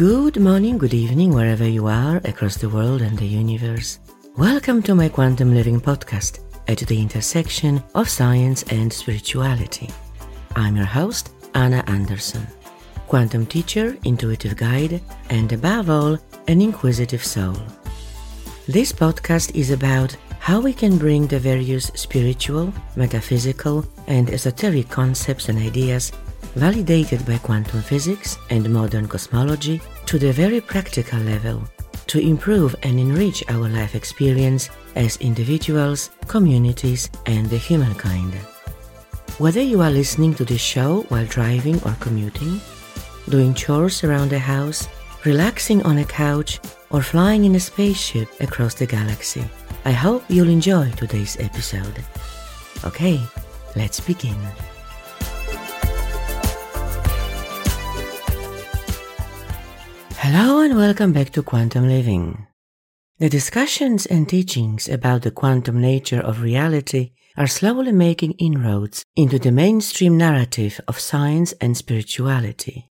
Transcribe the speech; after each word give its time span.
Good 0.00 0.40
morning, 0.40 0.78
good 0.78 0.94
evening, 0.94 1.34
wherever 1.34 1.68
you 1.68 1.86
are 1.86 2.22
across 2.24 2.56
the 2.56 2.70
world 2.70 3.02
and 3.02 3.18
the 3.18 3.26
universe. 3.26 3.98
Welcome 4.34 4.82
to 4.84 4.94
my 4.94 5.10
Quantum 5.10 5.52
Living 5.52 5.78
podcast 5.78 6.40
at 6.68 6.78
the 6.78 6.98
intersection 6.98 7.82
of 7.94 8.08
science 8.08 8.62
and 8.70 8.90
spirituality. 8.90 9.90
I'm 10.56 10.74
your 10.74 10.86
host, 10.86 11.32
Anna 11.54 11.84
Anderson, 11.86 12.46
quantum 13.08 13.44
teacher, 13.44 13.98
intuitive 14.04 14.56
guide, 14.56 15.02
and 15.28 15.52
above 15.52 15.90
all, 15.90 16.18
an 16.48 16.62
inquisitive 16.62 17.22
soul. 17.22 17.58
This 18.66 18.92
podcast 18.92 19.54
is 19.54 19.70
about 19.70 20.16
how 20.38 20.60
we 20.60 20.72
can 20.72 20.96
bring 20.96 21.26
the 21.26 21.38
various 21.38 21.90
spiritual, 21.94 22.72
metaphysical, 22.96 23.84
and 24.06 24.30
esoteric 24.30 24.88
concepts 24.88 25.50
and 25.50 25.58
ideas 25.58 26.10
validated 26.54 27.24
by 27.26 27.38
quantum 27.38 27.82
physics 27.82 28.38
and 28.50 28.68
modern 28.70 29.06
cosmology 29.06 29.80
to 30.06 30.18
the 30.18 30.32
very 30.32 30.60
practical 30.60 31.18
level 31.20 31.62
to 32.10 32.18
improve 32.18 32.74
and 32.82 32.98
enrich 32.98 33.44
our 33.48 33.68
life 33.68 33.94
experience 33.94 34.68
as 34.96 35.16
individuals, 35.18 36.10
communities, 36.26 37.08
and 37.26 37.48
the 37.48 37.56
humankind. 37.56 38.34
Whether 39.38 39.62
you 39.62 39.80
are 39.80 39.90
listening 39.90 40.34
to 40.34 40.44
this 40.44 40.60
show 40.60 41.02
while 41.08 41.24
driving 41.26 41.80
or 41.84 41.94
commuting, 42.00 42.60
doing 43.28 43.54
chores 43.54 44.02
around 44.02 44.30
the 44.30 44.40
house, 44.40 44.88
relaxing 45.24 45.82
on 45.84 45.98
a 45.98 46.04
couch, 46.04 46.58
or 46.90 47.00
flying 47.00 47.44
in 47.44 47.54
a 47.54 47.60
spaceship 47.60 48.28
across 48.40 48.74
the 48.74 48.86
galaxy, 48.86 49.44
I 49.84 49.92
hope 49.92 50.24
you'll 50.28 50.48
enjoy 50.48 50.90
today's 50.90 51.36
episode. 51.38 52.04
Okay, 52.84 53.20
let's 53.76 54.00
begin. 54.00 54.36
Hello 60.22 60.60
and 60.60 60.76
welcome 60.76 61.14
back 61.14 61.30
to 61.30 61.42
Quantum 61.42 61.88
Living. 61.88 62.46
The 63.20 63.30
discussions 63.30 64.04
and 64.04 64.28
teachings 64.28 64.86
about 64.86 65.22
the 65.22 65.30
quantum 65.30 65.80
nature 65.80 66.20
of 66.20 66.42
reality 66.42 67.12
are 67.38 67.46
slowly 67.46 67.92
making 67.92 68.32
inroads 68.32 69.02
into 69.16 69.38
the 69.38 69.50
mainstream 69.50 70.18
narrative 70.18 70.78
of 70.86 71.00
science 71.00 71.52
and 71.52 71.74
spirituality. 71.74 72.90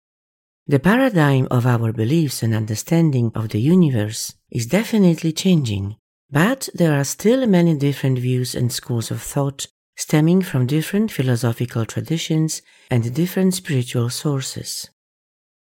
The 0.66 0.80
paradigm 0.80 1.48
of 1.52 1.68
our 1.68 1.94
beliefs 1.94 2.42
and 2.42 2.56
understanding 2.56 3.32
of 3.36 3.50
the 3.50 3.62
universe 3.62 4.34
is 4.50 4.66
definitely 4.66 5.32
changing, 5.32 5.98
but 6.32 6.70
there 6.74 7.00
are 7.00 7.04
still 7.04 7.46
many 7.46 7.78
different 7.78 8.18
views 8.18 8.56
and 8.56 8.74
schools 8.74 9.12
of 9.12 9.22
thought 9.22 9.68
stemming 9.96 10.42
from 10.42 10.66
different 10.66 11.12
philosophical 11.12 11.86
traditions 11.86 12.64
and 12.90 13.14
different 13.14 13.54
spiritual 13.54 14.10
sources. 14.10 14.90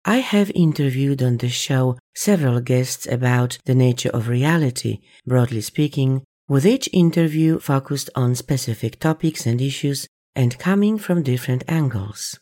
I 0.10 0.22
have 0.22 0.50
interviewed 0.56 1.22
on 1.22 1.38
the 1.38 1.50
show 1.50 2.00
several 2.16 2.62
guests 2.62 3.06
about 3.06 3.60
the 3.66 3.76
nature 3.76 4.10
of 4.10 4.28
reality, 4.28 5.02
broadly 5.24 5.62
speaking, 5.62 6.24
with 6.48 6.66
each 6.66 6.90
interview 6.92 7.60
focused 7.60 8.10
on 8.16 8.34
specific 8.34 8.98
topics 9.00 9.46
and 9.46 9.62
issues 9.62 10.08
and 10.36 10.58
coming 10.58 10.98
from 10.98 11.22
different 11.22 11.64
angles. 11.68 12.40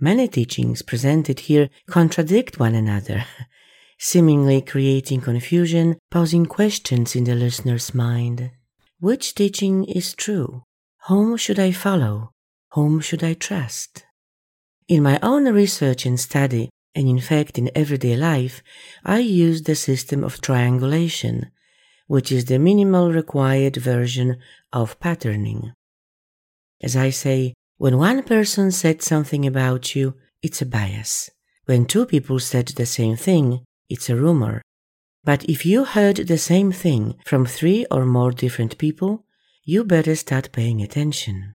Many 0.00 0.26
teachings 0.26 0.82
presented 0.82 1.38
here 1.46 1.70
contradict 1.88 2.58
one 2.58 2.74
another, 2.74 3.24
seemingly 4.00 4.60
creating 4.60 5.20
confusion, 5.20 5.98
posing 6.10 6.46
questions 6.46 7.14
in 7.14 7.22
the 7.22 7.36
listener's 7.36 7.94
mind. 7.94 8.50
Which 8.98 9.36
teaching 9.36 9.84
is 9.84 10.12
true? 10.12 10.64
Whom 11.06 11.36
should 11.36 11.60
I 11.60 11.70
follow? 11.70 12.32
Whom 12.72 12.98
should 12.98 13.22
I 13.22 13.34
trust? 13.34 14.04
In 14.88 15.04
my 15.04 15.20
own 15.22 15.44
research 15.52 16.04
and 16.04 16.18
study, 16.18 16.68
and 16.96 17.06
in 17.06 17.20
fact 17.20 17.58
in 17.58 17.70
everyday 17.74 18.16
life, 18.16 18.62
I 19.04 19.18
use 19.18 19.62
the 19.62 19.74
system 19.74 20.24
of 20.24 20.40
triangulation, 20.40 21.52
which 22.06 22.32
is 22.32 22.46
the 22.46 22.58
minimal 22.58 23.12
required 23.12 23.76
version 23.76 24.38
of 24.72 24.98
patterning. 24.98 25.74
As 26.82 26.96
I 26.96 27.10
say, 27.10 27.52
when 27.76 27.98
one 27.98 28.22
person 28.22 28.72
said 28.72 29.02
something 29.02 29.46
about 29.46 29.94
you, 29.94 30.14
it's 30.42 30.62
a 30.62 30.66
bias. 30.66 31.30
When 31.66 31.84
two 31.84 32.06
people 32.06 32.38
said 32.40 32.68
the 32.68 32.86
same 32.86 33.16
thing, 33.16 33.64
it's 33.90 34.08
a 34.08 34.16
rumor. 34.16 34.62
But 35.22 35.44
if 35.44 35.66
you 35.66 35.84
heard 35.84 36.16
the 36.16 36.38
same 36.38 36.72
thing 36.72 37.16
from 37.26 37.44
three 37.44 37.84
or 37.90 38.06
more 38.06 38.30
different 38.30 38.78
people, 38.78 39.26
you 39.64 39.84
better 39.84 40.14
start 40.14 40.52
paying 40.52 40.80
attention. 40.80 41.55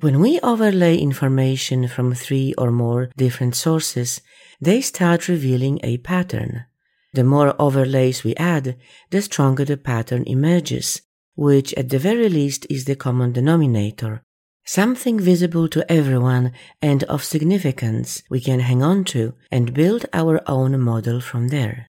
When 0.00 0.18
we 0.18 0.40
overlay 0.40 0.96
information 0.96 1.86
from 1.86 2.14
three 2.14 2.54
or 2.56 2.70
more 2.70 3.10
different 3.18 3.54
sources, 3.54 4.22
they 4.58 4.80
start 4.80 5.28
revealing 5.28 5.78
a 5.82 5.98
pattern. 5.98 6.64
The 7.12 7.22
more 7.22 7.54
overlays 7.58 8.24
we 8.24 8.34
add, 8.36 8.78
the 9.10 9.20
stronger 9.20 9.66
the 9.66 9.76
pattern 9.76 10.24
emerges, 10.26 11.02
which 11.34 11.74
at 11.74 11.90
the 11.90 11.98
very 11.98 12.30
least 12.30 12.66
is 12.70 12.86
the 12.86 12.96
common 12.96 13.32
denominator, 13.32 14.22
something 14.64 15.20
visible 15.20 15.68
to 15.68 15.84
everyone 15.92 16.52
and 16.80 17.04
of 17.04 17.22
significance 17.22 18.22
we 18.30 18.40
can 18.40 18.60
hang 18.60 18.82
on 18.82 19.04
to 19.12 19.34
and 19.50 19.74
build 19.74 20.06
our 20.14 20.40
own 20.46 20.80
model 20.80 21.20
from 21.20 21.48
there. 21.48 21.88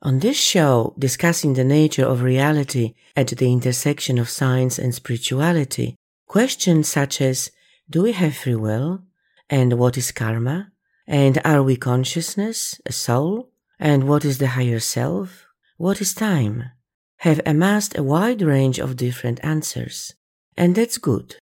On 0.00 0.20
this 0.20 0.40
show, 0.40 0.94
discussing 0.98 1.52
the 1.54 1.64
nature 1.64 2.06
of 2.06 2.22
reality 2.22 2.94
at 3.14 3.26
the 3.26 3.52
intersection 3.52 4.18
of 4.18 4.30
science 4.30 4.78
and 4.78 4.94
spirituality, 4.94 5.96
Questions 6.32 6.88
such 6.88 7.20
as 7.20 7.50
Do 7.90 8.04
we 8.04 8.12
have 8.12 8.34
free 8.34 8.54
will? 8.54 9.02
And 9.50 9.74
what 9.74 9.98
is 9.98 10.12
karma? 10.12 10.72
And 11.06 11.38
are 11.44 11.62
we 11.62 11.76
consciousness, 11.76 12.80
a 12.86 12.92
soul? 12.92 13.50
And 13.78 14.08
what 14.08 14.24
is 14.24 14.38
the 14.38 14.54
higher 14.56 14.80
self? 14.80 15.44
What 15.76 16.00
is 16.00 16.14
time? 16.14 16.70
Have 17.18 17.42
amassed 17.44 17.98
a 17.98 18.02
wide 18.02 18.40
range 18.40 18.78
of 18.78 18.96
different 18.96 19.40
answers. 19.44 20.14
And 20.56 20.74
that's 20.74 20.96
good. 20.96 21.36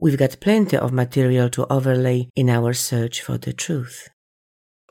We've 0.00 0.18
got 0.18 0.40
plenty 0.40 0.76
of 0.76 0.92
material 0.92 1.48
to 1.50 1.72
overlay 1.72 2.28
in 2.34 2.50
our 2.50 2.72
search 2.72 3.22
for 3.22 3.38
the 3.38 3.52
truth. 3.52 4.08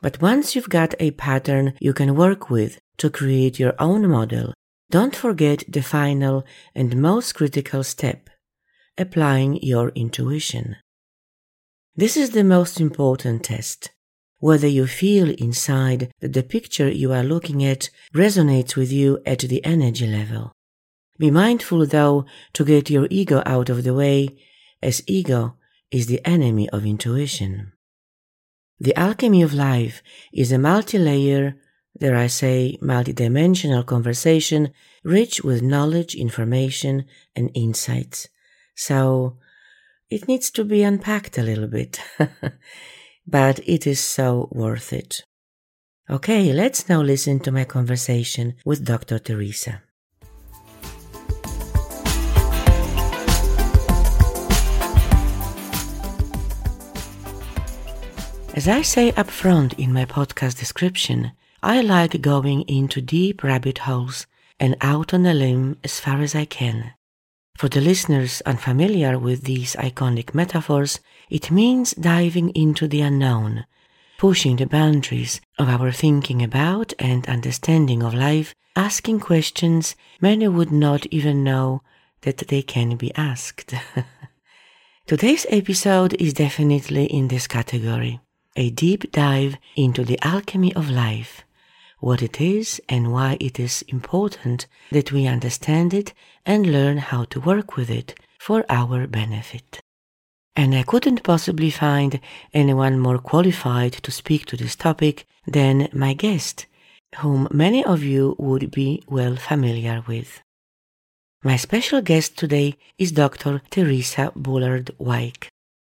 But 0.00 0.22
once 0.22 0.56
you've 0.56 0.70
got 0.70 0.94
a 0.98 1.10
pattern 1.10 1.74
you 1.78 1.92
can 1.92 2.16
work 2.16 2.48
with 2.48 2.78
to 2.96 3.10
create 3.10 3.58
your 3.58 3.74
own 3.78 4.08
model, 4.08 4.54
don't 4.88 5.14
forget 5.14 5.62
the 5.68 5.82
final 5.82 6.46
and 6.74 6.96
most 6.96 7.34
critical 7.34 7.84
step 7.84 8.30
applying 8.98 9.56
your 9.62 9.90
intuition. 9.90 10.76
This 11.96 12.16
is 12.16 12.30
the 12.30 12.44
most 12.44 12.80
important 12.80 13.44
test. 13.44 13.90
Whether 14.38 14.66
you 14.66 14.86
feel 14.86 15.30
inside 15.30 16.10
that 16.20 16.32
the 16.32 16.42
picture 16.42 16.90
you 16.90 17.12
are 17.12 17.22
looking 17.22 17.64
at 17.64 17.90
resonates 18.14 18.76
with 18.76 18.90
you 18.90 19.20
at 19.24 19.38
the 19.40 19.64
energy 19.64 20.06
level. 20.06 20.52
Be 21.18 21.30
mindful, 21.30 21.86
though, 21.86 22.26
to 22.54 22.64
get 22.64 22.90
your 22.90 23.06
ego 23.10 23.42
out 23.46 23.68
of 23.68 23.84
the 23.84 23.94
way, 23.94 24.36
as 24.82 25.02
ego 25.06 25.56
is 25.90 26.06
the 26.06 26.20
enemy 26.26 26.68
of 26.70 26.84
intuition. 26.84 27.72
The 28.80 28.98
alchemy 28.98 29.42
of 29.42 29.54
life 29.54 30.02
is 30.32 30.50
a 30.50 30.58
multi-layer, 30.58 31.54
dare 31.96 32.16
I 32.16 32.26
say, 32.26 32.78
multi-dimensional 32.80 33.84
conversation 33.84 34.72
rich 35.04 35.44
with 35.44 35.62
knowledge, 35.62 36.16
information, 36.16 37.04
and 37.36 37.50
insights. 37.54 38.28
So 38.84 39.36
it 40.10 40.26
needs 40.26 40.50
to 40.50 40.64
be 40.64 40.82
unpacked 40.82 41.38
a 41.38 41.42
little 41.44 41.68
bit, 41.68 42.00
but 43.26 43.60
it 43.64 43.86
is 43.86 44.00
so 44.00 44.48
worth 44.50 44.92
it. 44.92 45.22
Okay, 46.10 46.52
let's 46.52 46.88
now 46.88 47.00
listen 47.00 47.38
to 47.40 47.52
my 47.52 47.62
conversation 47.62 48.56
with 48.64 48.84
Dr. 48.84 49.20
Theresa. 49.20 49.82
As 58.54 58.66
I 58.66 58.82
say 58.82 59.12
up 59.12 59.30
front 59.30 59.74
in 59.74 59.92
my 59.92 60.06
podcast 60.06 60.58
description, 60.58 61.30
I 61.62 61.82
like 61.82 62.20
going 62.20 62.62
into 62.62 63.00
deep 63.00 63.44
rabbit 63.44 63.78
holes 63.86 64.26
and 64.58 64.74
out 64.80 65.14
on 65.14 65.24
a 65.24 65.34
limb 65.34 65.78
as 65.84 66.00
far 66.00 66.20
as 66.20 66.34
I 66.34 66.46
can. 66.46 66.94
For 67.62 67.68
the 67.68 67.80
listeners 67.80 68.42
unfamiliar 68.44 69.16
with 69.20 69.44
these 69.44 69.76
iconic 69.76 70.34
metaphors, 70.34 70.98
it 71.30 71.52
means 71.52 71.92
diving 71.92 72.48
into 72.56 72.88
the 72.88 73.02
unknown, 73.02 73.66
pushing 74.18 74.56
the 74.56 74.66
boundaries 74.66 75.40
of 75.60 75.68
our 75.68 75.92
thinking 75.92 76.42
about 76.42 76.92
and 76.98 77.24
understanding 77.28 78.02
of 78.02 78.14
life, 78.14 78.52
asking 78.74 79.20
questions 79.20 79.94
many 80.20 80.48
would 80.48 80.72
not 80.72 81.06
even 81.12 81.44
know 81.44 81.82
that 82.22 82.38
they 82.48 82.62
can 82.62 82.96
be 82.96 83.14
asked. 83.14 83.74
Today's 85.06 85.46
episode 85.48 86.14
is 86.14 86.34
definitely 86.34 87.04
in 87.04 87.28
this 87.28 87.46
category 87.46 88.18
a 88.56 88.70
deep 88.70 89.12
dive 89.12 89.56
into 89.76 90.02
the 90.02 90.18
alchemy 90.26 90.74
of 90.74 90.90
life 90.90 91.44
what 92.06 92.20
it 92.28 92.36
is 92.40 92.80
and 92.88 93.12
why 93.14 93.30
it 93.48 93.56
is 93.66 93.74
important 93.96 94.66
that 94.90 95.12
we 95.14 95.26
understand 95.36 95.94
it 96.00 96.12
and 96.44 96.72
learn 96.76 96.96
how 97.10 97.22
to 97.32 97.46
work 97.50 97.68
with 97.78 97.90
it 98.00 98.10
for 98.46 98.58
our 98.78 98.98
benefit. 99.20 99.70
and 100.54 100.74
I 100.74 100.82
couldn't 100.82 101.22
possibly 101.22 101.70
find 101.70 102.20
anyone 102.52 102.98
more 103.06 103.18
qualified 103.18 103.94
to 104.04 104.10
speak 104.10 104.42
to 104.46 104.56
this 104.56 104.76
topic 104.76 105.16
than 105.46 105.88
my 105.92 106.12
guest, 106.24 106.66
whom 107.20 107.48
many 107.50 107.80
of 107.84 108.02
you 108.02 108.36
would 108.38 108.70
be 108.70 108.90
well 109.16 109.36
familiar 109.36 109.98
with. 110.06 110.30
My 111.42 111.56
special 111.56 112.00
guest 112.10 112.30
today 112.42 112.76
is 112.98 113.12
Dr. 113.12 113.62
Teresa 113.70 114.24
Bullard 114.36 114.90
Wyke. 114.98 115.48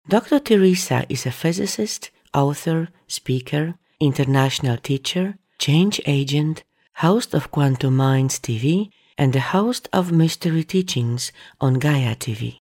Dr. 0.08 0.40
Theresa 0.40 1.00
is 1.10 1.26
a 1.26 1.32
physicist, 1.32 2.02
author, 2.34 2.80
speaker, 3.08 3.76
international 4.00 4.78
teacher, 4.78 5.26
change 5.60 6.02
agent, 6.06 6.64
host 6.96 7.34
of 7.34 7.52
Quantum 7.52 7.96
Minds 7.96 8.40
TV, 8.40 8.90
and 9.18 9.34
the 9.34 9.40
host 9.40 9.88
of 9.94 10.12
Mystery 10.12 10.64
Teachings 10.64 11.32
on 11.60 11.76
Gaia 11.76 12.16
TV. 12.16 12.60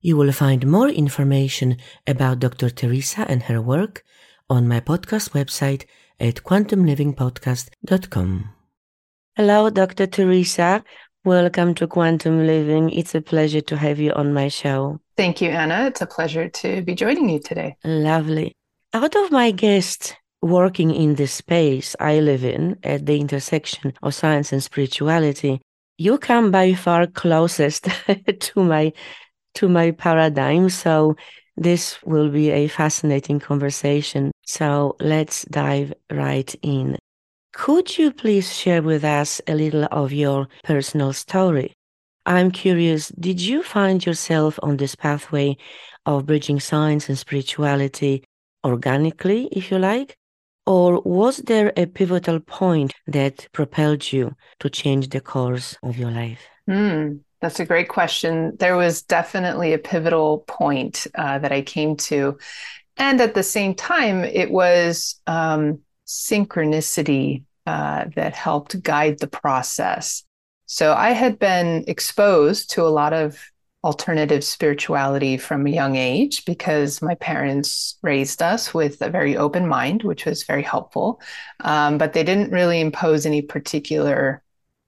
You 0.00 0.16
will 0.16 0.32
find 0.32 0.66
more 0.66 0.88
information 0.88 1.76
about 2.06 2.40
Dr. 2.40 2.70
Theresa 2.70 3.26
and 3.28 3.42
her 3.44 3.60
work 3.60 4.02
on 4.48 4.66
my 4.66 4.80
podcast 4.80 5.30
website 5.30 5.84
at 6.18 6.36
quantumlivingpodcast.com. 6.36 8.48
Hello, 9.36 9.70
Dr. 9.70 10.06
Theresa. 10.06 10.82
Welcome 11.24 11.74
to 11.74 11.86
Quantum 11.86 12.46
Living. 12.46 12.90
It's 12.90 13.14
a 13.14 13.20
pleasure 13.20 13.60
to 13.60 13.76
have 13.76 14.00
you 14.00 14.12
on 14.12 14.32
my 14.32 14.48
show. 14.48 15.00
Thank 15.16 15.42
you, 15.42 15.50
Anna. 15.50 15.86
It's 15.86 16.00
a 16.00 16.06
pleasure 16.06 16.48
to 16.48 16.82
be 16.82 16.94
joining 16.94 17.28
you 17.28 17.38
today. 17.38 17.76
Lovely. 17.84 18.56
Out 18.94 19.14
of 19.14 19.30
my 19.30 19.50
guests 19.50 20.14
working 20.42 20.90
in 20.90 21.14
the 21.16 21.26
space 21.26 21.94
I 22.00 22.20
live 22.20 22.44
in 22.44 22.78
at 22.82 23.06
the 23.06 23.18
intersection 23.20 23.92
of 24.02 24.14
science 24.14 24.52
and 24.52 24.62
spirituality, 24.62 25.60
you 25.98 26.18
come 26.18 26.50
by 26.50 26.74
far 26.74 27.06
closest 27.06 27.88
to 28.40 28.64
my 28.64 28.92
to 29.54 29.68
my 29.68 29.90
paradigm. 29.90 30.68
So 30.68 31.16
this 31.56 32.02
will 32.04 32.30
be 32.30 32.50
a 32.50 32.68
fascinating 32.68 33.40
conversation. 33.40 34.32
So 34.46 34.96
let's 35.00 35.42
dive 35.44 35.92
right 36.10 36.54
in. 36.62 36.96
Could 37.52 37.98
you 37.98 38.12
please 38.12 38.54
share 38.54 38.82
with 38.82 39.04
us 39.04 39.40
a 39.46 39.54
little 39.54 39.86
of 39.90 40.12
your 40.12 40.48
personal 40.64 41.12
story? 41.12 41.72
I'm 42.24 42.50
curious, 42.50 43.08
did 43.08 43.40
you 43.40 43.62
find 43.62 44.04
yourself 44.06 44.58
on 44.62 44.76
this 44.76 44.94
pathway 44.94 45.56
of 46.06 46.26
bridging 46.26 46.60
science 46.60 47.08
and 47.08 47.18
spirituality 47.18 48.24
organically, 48.64 49.48
if 49.52 49.70
you 49.70 49.78
like? 49.78 50.16
Or 50.70 51.00
was 51.00 51.38
there 51.38 51.72
a 51.76 51.86
pivotal 51.86 52.38
point 52.38 52.94
that 53.08 53.48
propelled 53.50 54.12
you 54.12 54.36
to 54.60 54.70
change 54.70 55.08
the 55.08 55.20
course 55.20 55.76
of 55.82 55.98
your 55.98 56.12
life? 56.12 56.38
Mm, 56.68 57.22
that's 57.40 57.58
a 57.58 57.64
great 57.64 57.88
question. 57.88 58.56
There 58.56 58.76
was 58.76 59.02
definitely 59.02 59.72
a 59.72 59.78
pivotal 59.78 60.44
point 60.46 61.08
uh, 61.16 61.40
that 61.40 61.50
I 61.50 61.62
came 61.62 61.96
to. 61.96 62.38
And 62.96 63.20
at 63.20 63.34
the 63.34 63.42
same 63.42 63.74
time, 63.74 64.22
it 64.22 64.52
was 64.52 65.20
um, 65.26 65.80
synchronicity 66.06 67.42
uh, 67.66 68.04
that 68.14 68.34
helped 68.34 68.80
guide 68.80 69.18
the 69.18 69.26
process. 69.26 70.22
So 70.66 70.94
I 70.94 71.10
had 71.10 71.40
been 71.40 71.82
exposed 71.88 72.70
to 72.74 72.82
a 72.82 72.94
lot 72.94 73.12
of 73.12 73.49
alternative 73.82 74.44
spirituality 74.44 75.38
from 75.38 75.66
a 75.66 75.70
young 75.70 75.96
age 75.96 76.44
because 76.44 77.00
my 77.00 77.14
parents 77.14 77.98
raised 78.02 78.42
us 78.42 78.74
with 78.74 79.00
a 79.00 79.08
very 79.08 79.36
open 79.36 79.66
mind, 79.66 80.02
which 80.02 80.26
was 80.26 80.44
very 80.44 80.62
helpful. 80.62 81.20
Um, 81.60 81.96
but 81.96 82.12
they 82.12 82.22
didn't 82.22 82.52
really 82.52 82.80
impose 82.80 83.24
any 83.24 83.40
particular 83.40 84.42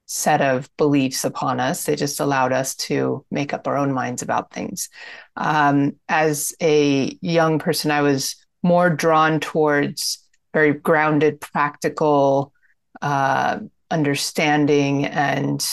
set 0.07 0.43
of 0.43 0.69
beliefs 0.77 1.25
upon 1.25 1.59
us. 1.59 1.85
They 1.85 1.97
just 1.97 2.21
allowed 2.21 2.53
us 2.53 2.75
to 2.77 3.25
make 3.31 3.55
up 3.55 3.67
our 3.67 3.79
own 3.79 3.93
minds 3.93 4.21
about 4.21 4.53
things. 4.53 4.91
Um, 5.37 5.97
as 6.09 6.55
a 6.61 7.17
young 7.23 7.59
person, 7.59 7.91
I 7.91 8.03
was 8.03 8.37
more 8.63 8.91
drawn 8.91 9.41
towards 9.41 10.19
very 10.53 10.75
grounded, 10.75 11.41
practical 11.41 12.53
uh, 13.01 13.61
understanding. 13.91 15.07
And, 15.07 15.67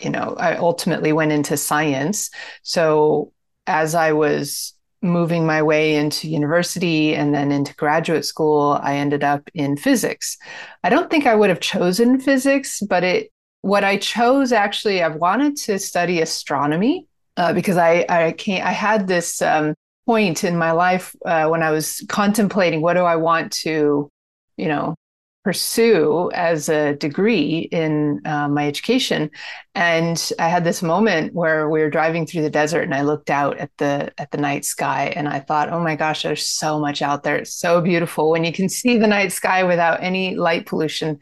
you 0.00 0.10
know, 0.10 0.36
I 0.38 0.56
ultimately 0.56 1.12
went 1.12 1.32
into 1.32 1.56
science. 1.56 2.30
So 2.62 3.32
as 3.66 3.94
I 3.94 4.12
was 4.12 4.74
moving 5.02 5.46
my 5.46 5.62
way 5.62 5.96
into 5.96 6.28
university 6.28 7.14
and 7.14 7.34
then 7.34 7.52
into 7.52 7.74
graduate 7.74 8.24
school, 8.24 8.78
I 8.82 8.96
ended 8.96 9.24
up 9.24 9.48
in 9.54 9.76
physics. 9.76 10.36
I 10.82 10.90
don't 10.90 11.10
think 11.10 11.26
I 11.26 11.34
would 11.34 11.50
have 11.50 11.60
chosen 11.60 12.20
physics, 12.20 12.80
but 12.80 13.04
it 13.04 13.30
what 13.62 13.82
I 13.82 13.96
chose 13.96 14.52
actually, 14.52 15.02
I 15.02 15.08
wanted 15.08 15.56
to 15.58 15.78
study 15.78 16.20
astronomy 16.20 17.08
uh, 17.36 17.52
because 17.52 17.76
I 17.76 18.06
I 18.08 18.32
can't 18.32 18.64
I 18.64 18.72
had 18.72 19.08
this 19.08 19.42
um, 19.42 19.74
point 20.06 20.44
in 20.44 20.56
my 20.56 20.72
life 20.72 21.14
uh, 21.24 21.48
when 21.48 21.62
I 21.62 21.70
was 21.70 22.04
contemplating 22.08 22.80
what 22.80 22.94
do 22.94 23.00
I 23.00 23.16
want 23.16 23.52
to, 23.64 24.08
you 24.56 24.68
know, 24.68 24.94
pursue 25.46 26.28
as 26.34 26.68
a 26.68 26.94
degree 26.96 27.68
in 27.70 28.20
uh, 28.24 28.48
my 28.48 28.66
education. 28.66 29.30
And 29.76 30.32
i 30.40 30.48
had 30.48 30.64
this 30.64 30.82
moment 30.82 31.34
where 31.34 31.70
we 31.70 31.78
were 31.82 31.88
driving 31.88 32.26
through 32.26 32.42
the 32.42 32.50
desert 32.50 32.82
and 32.82 32.92
i 32.92 33.02
looked 33.02 33.30
out 33.30 33.56
at 33.58 33.70
the 33.76 34.12
at 34.18 34.32
the 34.32 34.38
night 34.38 34.64
sky 34.64 35.12
and 35.14 35.28
i 35.28 35.38
thought 35.38 35.72
oh 35.72 35.78
my 35.78 35.94
gosh 35.94 36.24
there's 36.24 36.44
so 36.44 36.80
much 36.80 37.00
out 37.00 37.22
there. 37.22 37.36
It's 37.36 37.54
so 37.54 37.80
beautiful 37.80 38.32
when 38.32 38.42
you 38.42 38.52
can 38.52 38.68
see 38.68 38.98
the 38.98 39.06
night 39.06 39.30
sky 39.30 39.62
without 39.62 40.02
any 40.02 40.34
light 40.34 40.66
pollution. 40.66 41.20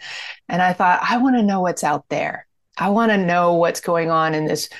And 0.48 0.62
i 0.62 0.72
thought 0.72 1.00
i 1.02 1.18
want 1.18 1.36
to 1.36 1.42
know 1.42 1.60
what's 1.60 1.84
out 1.84 2.08
there. 2.08 2.46
I 2.78 2.88
want 2.88 3.12
to 3.12 3.18
know 3.18 3.52
what's 3.52 3.82
going 3.82 4.10
on 4.10 4.34
in 4.34 4.46
this 4.46 4.70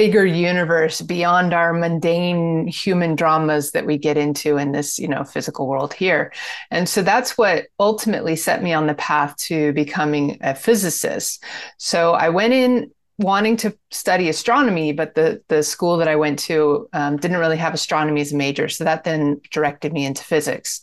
bigger 0.00 0.24
universe 0.24 1.02
beyond 1.02 1.52
our 1.52 1.74
mundane 1.74 2.66
human 2.66 3.14
dramas 3.14 3.72
that 3.72 3.84
we 3.84 3.98
get 3.98 4.16
into 4.16 4.56
in 4.56 4.72
this 4.72 4.98
you 4.98 5.06
know 5.06 5.24
physical 5.24 5.66
world 5.66 5.92
here. 5.92 6.32
And 6.70 6.88
so 6.88 7.02
that's 7.02 7.36
what 7.36 7.66
ultimately 7.78 8.34
set 8.34 8.62
me 8.62 8.72
on 8.72 8.86
the 8.86 8.94
path 8.94 9.36
to 9.48 9.74
becoming 9.74 10.38
a 10.40 10.54
physicist. 10.54 11.44
So 11.76 12.14
i 12.14 12.30
went 12.30 12.54
in 12.54 12.90
wanting 13.20 13.56
to 13.58 13.76
study 13.90 14.28
astronomy, 14.28 14.92
but 14.92 15.14
the 15.14 15.42
the 15.48 15.62
school 15.62 15.98
that 15.98 16.08
I 16.08 16.16
went 16.16 16.38
to 16.40 16.88
um, 16.92 17.16
didn't 17.16 17.36
really 17.36 17.58
have 17.58 17.74
astronomy 17.74 18.20
as 18.22 18.32
a 18.32 18.36
major, 18.36 18.68
so 18.68 18.84
that 18.84 19.04
then 19.04 19.40
directed 19.50 19.92
me 19.92 20.06
into 20.06 20.24
physics. 20.24 20.82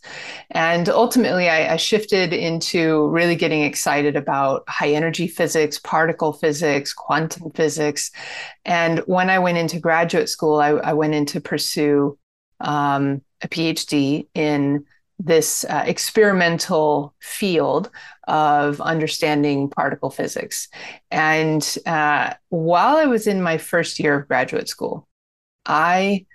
And 0.52 0.88
ultimately, 0.88 1.50
I, 1.50 1.74
I 1.74 1.78
shifted 1.78 2.34
into 2.34 3.08
really 3.08 3.36
getting 3.36 3.64
excited 3.64 4.16
about 4.16 4.64
high 4.70 4.92
energy 4.92 5.28
physics, 5.28 5.80
particle 5.80 6.32
physics, 6.32 6.94
quantum 6.94 7.52
physics. 7.52 8.12
And 8.66 9.00
when 9.00 9.30
I 9.30 9.40
went 9.40 9.58
into 9.58 9.80
graduate 9.80 10.30
school, 10.30 10.60
I, 10.60 10.70
I 10.70 10.94
went 10.94 11.16
in 11.16 11.26
to 11.28 11.42
pursue 11.42 12.18
um, 12.60 13.22
a 13.42 13.48
PhD 13.48 14.28
in 14.34 14.86
this 15.20 15.66
uh, 15.66 15.84
experimental 15.86 17.14
field 17.20 17.90
of 18.28 18.80
understanding 18.82 19.70
particle 19.70 20.10
physics. 20.10 20.68
And 21.10 21.78
uh, 21.86 22.34
while 22.50 22.98
I 22.98 23.06
was 23.06 23.26
in 23.26 23.42
my 23.42 23.58
first 23.58 24.00
year 24.00 24.20
of 24.20 24.28
graduate 24.28 24.70
school, 24.70 25.08
I 25.66 26.26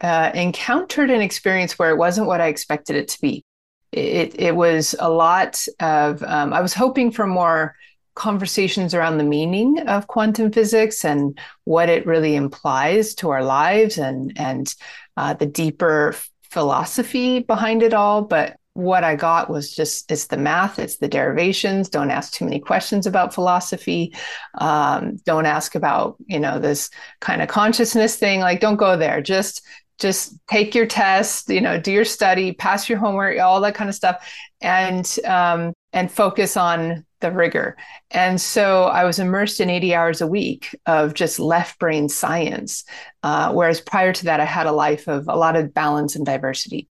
uh, 0.00 0.32
encountered 0.34 1.10
an 1.10 1.20
experience 1.20 1.78
where 1.78 1.90
it 1.90 1.96
wasn't 1.96 2.26
what 2.26 2.40
I 2.40 2.48
expected 2.48 2.96
it 2.96 3.08
to 3.08 3.20
be. 3.20 3.44
It, 3.92 4.40
it 4.40 4.56
was 4.56 4.96
a 4.98 5.08
lot 5.08 5.64
of, 5.78 6.22
um, 6.24 6.52
I 6.52 6.60
was 6.60 6.74
hoping 6.74 7.12
for 7.12 7.26
more 7.26 7.76
conversations 8.16 8.94
around 8.94 9.18
the 9.18 9.24
meaning 9.24 9.78
of 9.88 10.08
quantum 10.08 10.50
physics 10.50 11.04
and 11.04 11.38
what 11.64 11.88
it 11.88 12.06
really 12.06 12.34
implies 12.34 13.14
to 13.16 13.30
our 13.30 13.44
lives 13.44 13.98
and, 13.98 14.32
and 14.36 14.74
uh, 15.16 15.34
the 15.34 15.46
deeper 15.46 16.14
philosophy 16.54 17.40
behind 17.40 17.82
it 17.82 17.92
all, 17.92 18.22
but 18.22 18.56
what 18.74 19.04
I 19.04 19.14
got 19.16 19.50
was 19.50 19.74
just 19.74 20.10
it's 20.10 20.26
the 20.28 20.36
math, 20.36 20.78
it's 20.78 20.96
the 20.96 21.08
derivations. 21.08 21.88
Don't 21.88 22.10
ask 22.10 22.32
too 22.32 22.44
many 22.44 22.60
questions 22.60 23.06
about 23.06 23.34
philosophy. 23.34 24.14
Um, 24.58 25.16
don't 25.24 25.46
ask 25.46 25.74
about 25.74 26.16
you 26.26 26.40
know 26.40 26.58
this 26.58 26.90
kind 27.20 27.42
of 27.42 27.48
consciousness 27.48 28.16
thing. 28.16 28.40
Like 28.40 28.60
don't 28.60 28.76
go 28.76 28.96
there. 28.96 29.20
Just 29.20 29.62
just 29.98 30.34
take 30.48 30.74
your 30.74 30.86
test. 30.86 31.48
You 31.48 31.60
know, 31.60 31.78
do 31.78 31.92
your 31.92 32.04
study, 32.04 32.52
pass 32.52 32.88
your 32.88 32.98
homework, 32.98 33.38
all 33.38 33.60
that 33.60 33.74
kind 33.74 33.90
of 33.90 33.94
stuff, 33.94 34.28
and 34.60 35.08
um, 35.24 35.72
and 35.92 36.10
focus 36.10 36.56
on 36.56 37.04
the 37.24 37.32
rigor. 37.32 37.76
And 38.10 38.38
so 38.38 38.84
I 38.84 39.04
was 39.04 39.18
immersed 39.18 39.60
in 39.60 39.70
80 39.70 39.94
hours 39.94 40.20
a 40.20 40.26
week 40.26 40.78
of 40.84 41.14
just 41.14 41.40
left 41.40 41.78
brain 41.78 42.08
science. 42.10 42.84
Uh, 43.22 43.52
whereas 43.52 43.80
prior 43.80 44.12
to 44.12 44.24
that, 44.26 44.40
I 44.40 44.44
had 44.44 44.66
a 44.66 44.72
life 44.72 45.08
of 45.08 45.26
a 45.26 45.36
lot 45.36 45.56
of 45.56 45.72
balance 45.72 46.16
and 46.16 46.26
diversity. 46.26 46.88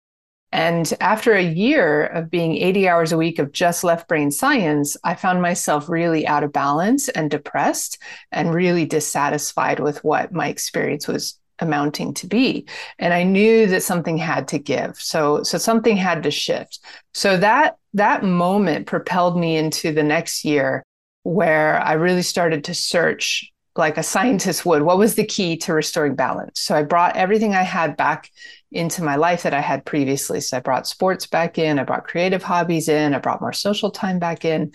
And 0.53 0.93
after 1.01 1.33
a 1.33 1.43
year 1.43 2.05
of 2.05 2.29
being 2.29 2.55
80 2.55 2.87
hours 2.87 3.11
a 3.11 3.17
week 3.17 3.39
of 3.39 3.51
just 3.51 3.83
left 3.83 4.07
brain 4.07 4.31
science, 4.31 4.95
I 5.03 5.15
found 5.15 5.41
myself 5.41 5.89
really 5.89 6.25
out 6.25 6.43
of 6.43 6.53
balance 6.53 7.09
and 7.09 7.29
depressed 7.29 8.01
and 8.31 8.53
really 8.53 8.85
dissatisfied 8.85 9.81
with 9.81 10.01
what 10.03 10.31
my 10.31 10.47
experience 10.47 11.07
was 11.07 11.40
amounting 11.61 12.13
to 12.13 12.27
be 12.27 12.65
and 12.99 13.13
i 13.13 13.23
knew 13.23 13.67
that 13.67 13.83
something 13.83 14.17
had 14.17 14.47
to 14.47 14.59
give 14.59 14.99
so 14.99 15.43
so 15.43 15.57
something 15.57 15.95
had 15.97 16.23
to 16.23 16.31
shift 16.31 16.79
so 17.13 17.37
that 17.37 17.77
that 17.93 18.23
moment 18.23 18.87
propelled 18.87 19.37
me 19.37 19.55
into 19.57 19.91
the 19.91 20.03
next 20.03 20.43
year 20.43 20.83
where 21.23 21.79
i 21.81 21.93
really 21.93 22.23
started 22.23 22.63
to 22.63 22.73
search 22.73 23.51
like 23.75 23.97
a 23.97 24.03
scientist 24.03 24.65
would. 24.65 24.81
What 24.81 24.97
was 24.97 25.15
the 25.15 25.25
key 25.25 25.55
to 25.57 25.73
restoring 25.73 26.15
balance? 26.15 26.59
So 26.59 26.75
I 26.75 26.83
brought 26.83 27.15
everything 27.15 27.55
I 27.55 27.61
had 27.61 27.95
back 27.95 28.29
into 28.71 29.03
my 29.03 29.15
life 29.15 29.43
that 29.43 29.53
I 29.53 29.61
had 29.61 29.85
previously. 29.85 30.41
So 30.41 30.57
I 30.57 30.59
brought 30.59 30.87
sports 30.87 31.25
back 31.25 31.57
in, 31.57 31.79
I 31.79 31.83
brought 31.83 32.07
creative 32.07 32.43
hobbies 32.43 32.89
in, 32.89 33.13
I 33.13 33.19
brought 33.19 33.41
more 33.41 33.53
social 33.53 33.89
time 33.89 34.19
back 34.19 34.43
in. 34.43 34.73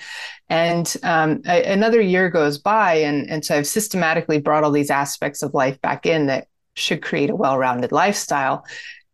And 0.49 0.95
um, 1.03 1.43
I, 1.47 1.61
another 1.63 2.01
year 2.01 2.31
goes 2.31 2.59
by, 2.59 2.95
and, 2.95 3.29
and 3.29 3.45
so 3.45 3.57
I've 3.57 3.67
systematically 3.67 4.41
brought 4.41 4.65
all 4.65 4.71
these 4.71 4.91
aspects 4.91 5.43
of 5.43 5.55
life 5.55 5.81
back 5.83 6.07
in 6.07 6.27
that 6.27 6.49
should 6.77 7.03
create 7.03 7.31
a 7.31 7.37
well 7.37 7.59
rounded 7.59 7.93
lifestyle. 7.93 8.65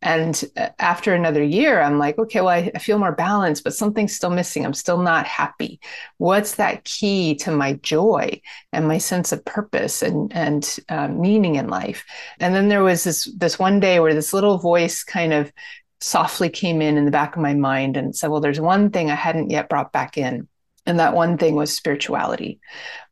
And 0.02 0.45
uh, 0.57 0.71
after 0.81 1.14
another 1.14 1.45
year, 1.45 1.81
I'm 1.81 1.99
like, 1.99 2.19
okay, 2.19 2.40
well, 2.40 2.49
I, 2.49 2.73
I, 2.75 2.78
feel 2.81 2.99
more 2.99 3.14
balanced, 3.14 3.62
but 3.62 3.73
something's 3.73 4.14
still 4.14 4.31
missing. 4.31 4.64
I'm 4.66 4.75
still 4.75 4.99
not 4.99 5.26
happy. 5.26 5.78
What's 6.19 6.57
that 6.57 6.83
key 6.83 7.37
to 7.37 7.52
my 7.52 7.75
joy 7.75 8.40
and 8.73 8.88
my 8.88 8.99
sense 8.99 9.31
of 9.31 9.45
purpose 9.45 10.02
and 10.02 10.33
and 10.35 10.78
uh, 10.88 11.07
meaning 11.07 11.54
in 11.54 11.69
life? 11.69 12.04
And 12.40 12.52
then 12.52 12.69
there 12.69 12.83
was 12.83 13.04
this 13.04 13.33
this 13.37 13.61
one 13.61 13.78
day 13.78 14.00
where 14.00 14.14
this 14.14 14.33
little 14.33 14.59
voice 14.59 15.04
kind 15.04 15.33
of 15.33 15.52
softly 16.00 16.50
came 16.50 16.83
in 16.83 16.99
in 16.99 17.04
the 17.04 17.12
back 17.12 17.37
of 17.37 17.42
my 17.42 17.54
mind 17.54 17.97
and 17.97 18.14
said, 18.14 18.28
well, 18.28 18.40
there's 18.40 18.61
one 18.61 18.90
thing 18.90 19.09
I 19.09 19.14
hadn't 19.14 19.50
yet 19.50 19.69
brought 19.69 19.92
back 19.92 20.19
in. 20.19 20.49
And 20.84 20.98
that 20.98 21.14
one 21.14 21.38
thing 21.38 21.54
was 21.54 21.72
spirituality. 21.72 22.60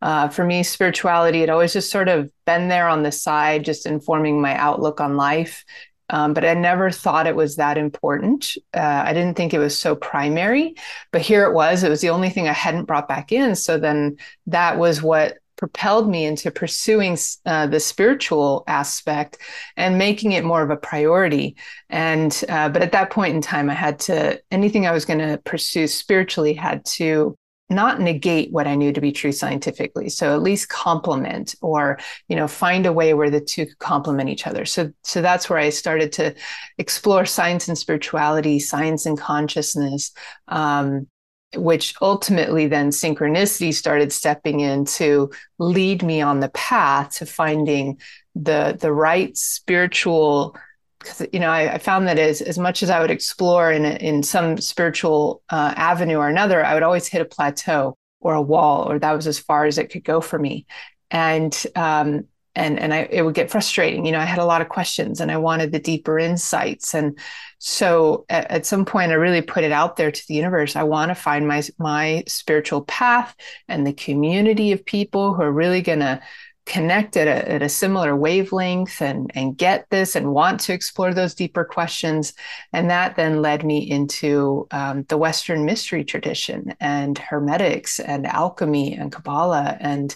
Uh, 0.02 0.28
for 0.28 0.44
me, 0.44 0.64
spirituality 0.64 1.40
had 1.40 1.50
always 1.50 1.72
just 1.72 1.90
sort 1.90 2.08
of 2.08 2.30
been 2.44 2.68
there 2.68 2.88
on 2.88 3.04
the 3.04 3.12
side, 3.12 3.64
just 3.64 3.86
informing 3.86 4.40
my 4.40 4.56
outlook 4.56 5.00
on 5.00 5.16
life 5.16 5.64
um, 6.10 6.34
but 6.34 6.44
I 6.44 6.54
never 6.54 6.90
thought 6.90 7.26
it 7.26 7.36
was 7.36 7.56
that 7.56 7.78
important. 7.78 8.56
Uh, 8.74 9.04
I 9.06 9.12
didn't 9.12 9.36
think 9.36 9.54
it 9.54 9.58
was 9.58 9.78
so 9.78 9.94
primary, 9.94 10.74
but 11.12 11.22
here 11.22 11.44
it 11.44 11.54
was. 11.54 11.82
It 11.82 11.88
was 11.88 12.00
the 12.00 12.10
only 12.10 12.30
thing 12.30 12.48
I 12.48 12.52
hadn't 12.52 12.86
brought 12.86 13.08
back 13.08 13.30
in. 13.30 13.54
So 13.54 13.78
then 13.78 14.16
that 14.48 14.76
was 14.76 15.00
what 15.00 15.38
propelled 15.56 16.08
me 16.08 16.24
into 16.24 16.50
pursuing 16.50 17.16
uh, 17.46 17.66
the 17.66 17.78
spiritual 17.78 18.64
aspect 18.66 19.38
and 19.76 19.98
making 19.98 20.32
it 20.32 20.44
more 20.44 20.62
of 20.62 20.70
a 20.70 20.76
priority. 20.76 21.56
And 21.90 22.44
uh, 22.48 22.70
but 22.70 22.82
at 22.82 22.92
that 22.92 23.10
point 23.10 23.36
in 23.36 23.42
time, 23.42 23.70
I 23.70 23.74
had 23.74 24.00
to 24.00 24.40
anything 24.50 24.86
I 24.86 24.92
was 24.92 25.04
going 25.04 25.20
to 25.20 25.38
pursue 25.44 25.86
spiritually 25.86 26.54
had 26.54 26.84
to 26.96 27.36
not 27.70 28.00
negate 28.00 28.52
what 28.52 28.66
I 28.66 28.74
knew 28.74 28.92
to 28.92 29.00
be 29.00 29.12
true 29.12 29.32
scientifically. 29.32 30.08
So 30.08 30.34
at 30.34 30.42
least 30.42 30.68
complement 30.68 31.54
or, 31.62 31.98
you 32.28 32.36
know, 32.36 32.48
find 32.48 32.84
a 32.84 32.92
way 32.92 33.14
where 33.14 33.30
the 33.30 33.40
two 33.40 33.66
could 33.66 33.78
complement 33.78 34.28
each 34.28 34.46
other. 34.46 34.64
So 34.64 34.92
so 35.02 35.22
that's 35.22 35.48
where 35.48 35.58
I 35.58 35.70
started 35.70 36.12
to 36.14 36.34
explore 36.78 37.24
science 37.24 37.68
and 37.68 37.78
spirituality, 37.78 38.58
science 38.58 39.06
and 39.06 39.16
consciousness, 39.16 40.12
um, 40.48 41.06
which 41.54 41.94
ultimately 42.02 42.66
then 42.66 42.90
synchronicity 42.90 43.72
started 43.72 44.12
stepping 44.12 44.60
in 44.60 44.84
to 44.84 45.30
lead 45.58 46.02
me 46.02 46.20
on 46.20 46.40
the 46.40 46.50
path 46.50 47.16
to 47.18 47.26
finding 47.26 48.00
the 48.34 48.76
the 48.80 48.92
right 48.92 49.36
spiritual 49.36 50.56
because 51.00 51.26
you 51.32 51.40
know 51.40 51.50
I, 51.50 51.74
I, 51.74 51.78
found 51.78 52.06
that 52.06 52.18
as 52.18 52.40
as 52.42 52.58
much 52.58 52.82
as 52.82 52.90
I 52.90 53.00
would 53.00 53.10
explore 53.10 53.72
in 53.72 53.84
in 53.84 54.22
some 54.22 54.58
spiritual 54.58 55.42
uh, 55.50 55.74
avenue 55.76 56.16
or 56.16 56.28
another, 56.28 56.64
I 56.64 56.74
would 56.74 56.82
always 56.82 57.08
hit 57.08 57.22
a 57.22 57.24
plateau 57.24 57.96
or 58.20 58.34
a 58.34 58.42
wall, 58.42 58.90
or 58.90 58.98
that 58.98 59.12
was 59.12 59.26
as 59.26 59.38
far 59.38 59.64
as 59.64 59.78
it 59.78 59.90
could 59.90 60.04
go 60.04 60.20
for 60.20 60.38
me, 60.38 60.66
and 61.10 61.54
um, 61.74 62.26
and 62.54 62.78
and 62.78 62.92
I 62.92 63.08
it 63.10 63.22
would 63.22 63.34
get 63.34 63.50
frustrating. 63.50 64.04
You 64.04 64.12
know, 64.12 64.20
I 64.20 64.24
had 64.24 64.38
a 64.38 64.44
lot 64.44 64.60
of 64.60 64.68
questions, 64.68 65.20
and 65.20 65.30
I 65.30 65.38
wanted 65.38 65.72
the 65.72 65.78
deeper 65.78 66.18
insights, 66.18 66.94
and 66.94 67.18
so 67.58 68.24
at, 68.28 68.50
at 68.50 68.66
some 68.66 68.84
point, 68.84 69.12
I 69.12 69.14
really 69.14 69.42
put 69.42 69.64
it 69.64 69.72
out 69.72 69.96
there 69.96 70.10
to 70.10 70.26
the 70.28 70.34
universe. 70.34 70.76
I 70.76 70.82
want 70.82 71.10
to 71.10 71.14
find 71.14 71.48
my 71.48 71.62
my 71.78 72.24
spiritual 72.26 72.82
path 72.82 73.34
and 73.68 73.86
the 73.86 73.92
community 73.92 74.72
of 74.72 74.84
people 74.84 75.34
who 75.34 75.42
are 75.42 75.52
really 75.52 75.82
going 75.82 76.00
to 76.00 76.20
connect 76.70 77.16
at 77.16 77.26
a, 77.26 77.50
at 77.50 77.62
a 77.62 77.68
similar 77.68 78.14
wavelength 78.14 79.02
and, 79.02 79.28
and 79.34 79.58
get 79.58 79.86
this 79.90 80.14
and 80.14 80.32
want 80.32 80.60
to 80.60 80.72
explore 80.72 81.12
those 81.12 81.34
deeper 81.34 81.64
questions. 81.64 82.32
And 82.72 82.88
that 82.90 83.16
then 83.16 83.42
led 83.42 83.64
me 83.64 83.78
into 83.90 84.68
um, 84.70 85.04
the 85.08 85.18
Western 85.18 85.64
mystery 85.64 86.04
tradition 86.04 86.72
and 86.78 87.18
Hermetics 87.18 87.98
and 87.98 88.24
alchemy 88.24 88.94
and 88.94 89.10
Kabbalah 89.10 89.78
and 89.80 90.14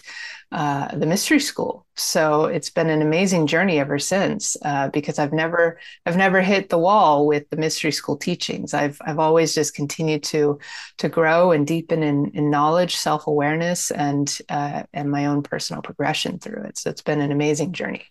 uh, 0.55 0.87
the 0.95 1.05
mystery 1.05 1.41
school. 1.41 1.85
So 1.97 2.45
it's 2.45 2.69
been 2.69 2.89
an 2.89 3.01
amazing 3.01 3.45
journey 3.45 3.77
ever 3.77 3.99
since 3.99 4.55
uh, 4.63 4.87
because 4.87 5.19
I've 5.19 5.33
never 5.33 5.77
I've 6.05 6.15
never 6.15 6.41
hit 6.41 6.69
the 6.69 6.77
wall 6.77 7.27
with 7.27 7.49
the 7.49 7.57
mystery 7.57 7.91
school 7.91 8.15
teachings. 8.15 8.73
I've 8.73 8.97
I've 9.05 9.19
always 9.19 9.53
just 9.53 9.75
continued 9.75 10.23
to 10.23 10.57
to 10.99 11.09
grow 11.09 11.51
and 11.51 11.67
deepen 11.67 12.03
in, 12.03 12.31
in 12.33 12.49
knowledge, 12.49 12.95
self 12.95 13.27
awareness, 13.27 13.91
and 13.91 14.35
uh, 14.47 14.83
and 14.93 15.11
my 15.11 15.25
own 15.25 15.43
personal 15.43 15.81
progression 15.81 16.39
through 16.39 16.63
it. 16.63 16.77
So 16.77 16.89
it's 16.89 17.01
been 17.01 17.19
an 17.19 17.33
amazing 17.33 17.73
journey. 17.73 18.07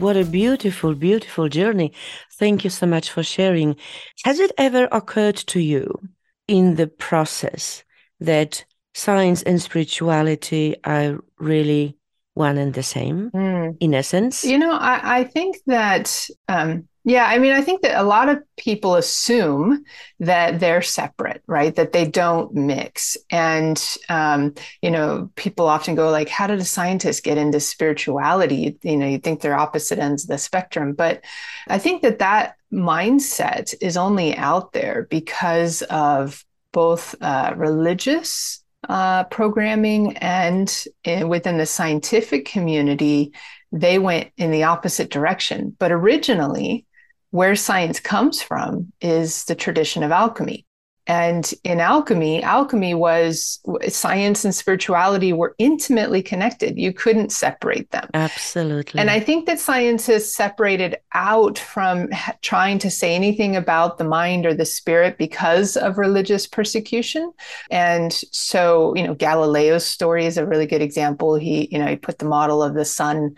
What 0.00 0.16
a 0.16 0.24
beautiful, 0.24 0.94
beautiful 0.94 1.50
journey. 1.50 1.92
Thank 2.38 2.64
you 2.64 2.70
so 2.70 2.86
much 2.86 3.10
for 3.10 3.22
sharing. 3.22 3.76
Has 4.24 4.40
it 4.40 4.50
ever 4.56 4.88
occurred 4.90 5.36
to 5.48 5.60
you 5.60 6.00
in 6.48 6.76
the 6.76 6.86
process 6.86 7.84
that 8.18 8.64
science 8.94 9.42
and 9.42 9.60
spirituality 9.60 10.76
are 10.84 11.18
really 11.38 11.98
one 12.32 12.56
and 12.56 12.72
the 12.72 12.82
same 12.82 13.30
mm. 13.30 13.76
in 13.78 13.92
essence? 13.92 14.42
You 14.42 14.56
know, 14.56 14.72
I, 14.72 15.18
I 15.18 15.24
think 15.24 15.58
that 15.66 16.28
um, 16.48 16.88
yeah, 17.04 17.24
I 17.24 17.38
mean, 17.38 17.52
I 17.52 17.62
think 17.62 17.80
that 17.80 17.98
a 17.98 18.04
lot 18.04 18.28
of 18.28 18.42
people 18.58 18.96
assume 18.96 19.84
that 20.18 20.60
they're 20.60 20.82
separate, 20.82 21.42
right? 21.46 21.74
That 21.74 21.92
they 21.92 22.06
don't 22.06 22.54
mix. 22.54 23.16
And, 23.30 23.82
um, 24.10 24.54
you 24.82 24.90
know, 24.90 25.30
people 25.34 25.66
often 25.66 25.94
go 25.94 26.10
like, 26.10 26.28
how 26.28 26.46
did 26.46 26.58
a 26.58 26.64
scientist 26.64 27.24
get 27.24 27.38
into 27.38 27.58
spirituality? 27.58 28.76
You, 28.82 28.98
know, 28.98 29.06
you 29.06 29.18
think 29.18 29.40
they're 29.40 29.58
opposite 29.58 29.98
ends 29.98 30.24
of 30.24 30.28
the 30.28 30.36
spectrum. 30.36 30.92
But 30.92 31.24
I 31.68 31.78
think 31.78 32.02
that 32.02 32.18
that 32.18 32.56
mindset 32.70 33.74
is 33.80 33.96
only 33.96 34.36
out 34.36 34.72
there 34.72 35.06
because 35.08 35.80
of 35.82 36.44
both 36.72 37.14
uh, 37.22 37.54
religious 37.56 38.62
uh, 38.88 39.24
programming 39.24 40.16
and 40.18 40.84
in, 41.04 41.28
within 41.30 41.56
the 41.56 41.66
scientific 41.66 42.44
community, 42.44 43.32
they 43.72 43.98
went 43.98 44.30
in 44.36 44.50
the 44.50 44.64
opposite 44.64 45.10
direction. 45.10 45.74
But 45.78 45.92
originally, 45.92 46.86
where 47.30 47.54
science 47.54 48.00
comes 48.00 48.42
from 48.42 48.92
is 49.00 49.44
the 49.44 49.54
tradition 49.54 50.02
of 50.02 50.10
alchemy. 50.10 50.66
And 51.06 51.52
in 51.64 51.80
alchemy, 51.80 52.40
alchemy 52.40 52.94
was 52.94 53.58
science 53.88 54.44
and 54.44 54.54
spirituality 54.54 55.32
were 55.32 55.56
intimately 55.58 56.22
connected. 56.22 56.78
You 56.78 56.92
couldn't 56.92 57.32
separate 57.32 57.90
them. 57.90 58.08
Absolutely. 58.14 59.00
And 59.00 59.10
I 59.10 59.18
think 59.18 59.46
that 59.46 59.58
science 59.58 60.06
has 60.06 60.32
separated 60.32 60.98
out 61.12 61.58
from 61.58 62.10
trying 62.42 62.78
to 62.80 62.90
say 62.92 63.16
anything 63.16 63.56
about 63.56 63.98
the 63.98 64.04
mind 64.04 64.46
or 64.46 64.54
the 64.54 64.64
spirit 64.64 65.18
because 65.18 65.76
of 65.76 65.98
religious 65.98 66.46
persecution. 66.46 67.32
And 67.72 68.12
so, 68.12 68.94
you 68.94 69.02
know, 69.02 69.14
Galileo's 69.14 69.86
story 69.86 70.26
is 70.26 70.38
a 70.38 70.46
really 70.46 70.66
good 70.66 70.82
example. 70.82 71.34
He, 71.34 71.68
you 71.72 71.78
know, 71.80 71.88
he 71.88 71.96
put 71.96 72.18
the 72.18 72.26
model 72.26 72.62
of 72.62 72.74
the 72.74 72.84
sun 72.84 73.34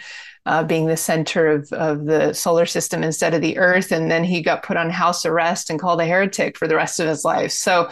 uh, 0.46 0.64
being 0.64 0.86
the 0.86 0.96
center 0.96 1.46
of, 1.46 1.72
of 1.72 2.04
the 2.06 2.32
solar 2.32 2.66
system 2.66 3.02
instead 3.02 3.34
of 3.34 3.40
the 3.40 3.58
earth. 3.58 3.92
And 3.92 4.10
then 4.10 4.24
he 4.24 4.42
got 4.42 4.62
put 4.62 4.76
on 4.76 4.90
house 4.90 5.24
arrest 5.24 5.70
and 5.70 5.80
called 5.80 6.00
a 6.00 6.06
heretic 6.06 6.58
for 6.58 6.66
the 6.66 6.76
rest 6.76 7.00
of 7.00 7.06
his 7.06 7.24
life. 7.24 7.52
So, 7.52 7.88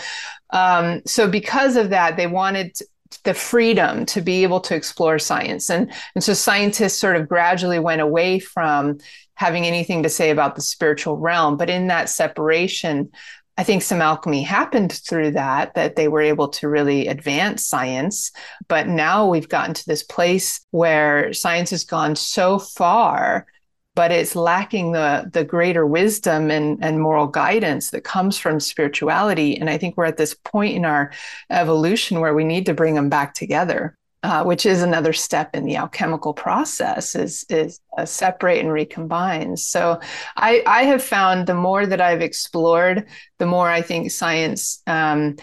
um, 0.50 1.02
so 1.06 1.28
because 1.28 1.76
of 1.76 1.90
that, 1.90 2.16
they 2.16 2.26
wanted 2.26 2.76
the 3.24 3.34
freedom 3.34 4.06
to 4.06 4.20
be 4.20 4.42
able 4.42 4.60
to 4.60 4.74
explore 4.74 5.18
science. 5.18 5.70
And, 5.70 5.92
and 6.14 6.22
so 6.24 6.32
scientists 6.32 6.98
sort 6.98 7.16
of 7.16 7.28
gradually 7.28 7.78
went 7.78 8.00
away 8.00 8.38
from 8.38 8.98
having 9.34 9.66
anything 9.66 10.02
to 10.02 10.08
say 10.08 10.30
about 10.30 10.54
the 10.54 10.60
spiritual 10.60 11.16
realm. 11.16 11.56
But 11.56 11.70
in 11.70 11.88
that 11.88 12.08
separation, 12.08 13.10
I 13.60 13.62
think 13.62 13.82
some 13.82 14.00
alchemy 14.00 14.42
happened 14.42 14.90
through 14.90 15.32
that, 15.32 15.74
that 15.74 15.94
they 15.94 16.08
were 16.08 16.22
able 16.22 16.48
to 16.48 16.66
really 16.66 17.08
advance 17.08 17.66
science. 17.66 18.32
But 18.68 18.88
now 18.88 19.28
we've 19.28 19.50
gotten 19.50 19.74
to 19.74 19.86
this 19.86 20.02
place 20.02 20.64
where 20.70 21.34
science 21.34 21.68
has 21.68 21.84
gone 21.84 22.16
so 22.16 22.58
far, 22.58 23.44
but 23.94 24.12
it's 24.12 24.34
lacking 24.34 24.92
the, 24.92 25.28
the 25.30 25.44
greater 25.44 25.86
wisdom 25.86 26.50
and, 26.50 26.82
and 26.82 27.02
moral 27.02 27.26
guidance 27.26 27.90
that 27.90 28.02
comes 28.02 28.38
from 28.38 28.60
spirituality. 28.60 29.58
And 29.58 29.68
I 29.68 29.76
think 29.76 29.94
we're 29.98 30.06
at 30.06 30.16
this 30.16 30.32
point 30.32 30.74
in 30.74 30.86
our 30.86 31.12
evolution 31.50 32.20
where 32.20 32.32
we 32.32 32.44
need 32.44 32.64
to 32.64 32.72
bring 32.72 32.94
them 32.94 33.10
back 33.10 33.34
together 33.34 33.94
uh, 34.22 34.44
which 34.44 34.66
is 34.66 34.82
another 34.82 35.12
step 35.12 35.54
in 35.54 35.64
the 35.64 35.76
alchemical 35.76 36.34
process 36.34 37.14
is 37.14 37.44
is 37.48 37.80
uh, 37.96 38.04
separate 38.04 38.58
and 38.58 38.72
recombine 38.72 39.56
so 39.56 39.98
i 40.36 40.62
i 40.66 40.82
have 40.82 41.02
found 41.02 41.46
the 41.46 41.54
more 41.54 41.86
that 41.86 42.00
i've 42.00 42.20
explored 42.20 43.06
the 43.38 43.46
more 43.46 43.68
i 43.68 43.80
think 43.80 44.10
science 44.10 44.82
um, 44.86 45.36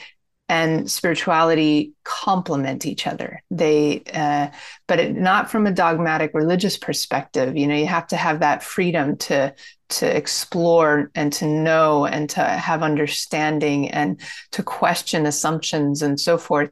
and 0.49 0.89
spirituality 0.89 1.93
complement 2.05 2.85
each 2.85 3.05
other. 3.05 3.43
They, 3.51 4.03
uh, 4.13 4.47
but 4.87 4.99
it, 4.99 5.15
not 5.15 5.51
from 5.51 5.67
a 5.67 5.73
dogmatic 5.73 6.31
religious 6.33 6.77
perspective. 6.77 7.57
You 7.57 7.67
know, 7.67 7.75
you 7.75 7.87
have 7.87 8.07
to 8.07 8.17
have 8.17 8.39
that 8.39 8.63
freedom 8.63 9.17
to 9.17 9.53
to 9.89 10.17
explore 10.17 11.11
and 11.15 11.31
to 11.33 11.45
know 11.45 12.05
and 12.05 12.29
to 12.31 12.41
have 12.41 12.83
understanding 12.83 13.89
and 13.91 14.19
to 14.51 14.63
question 14.63 15.25
assumptions 15.25 16.01
and 16.01 16.19
so 16.19 16.37
forth, 16.37 16.69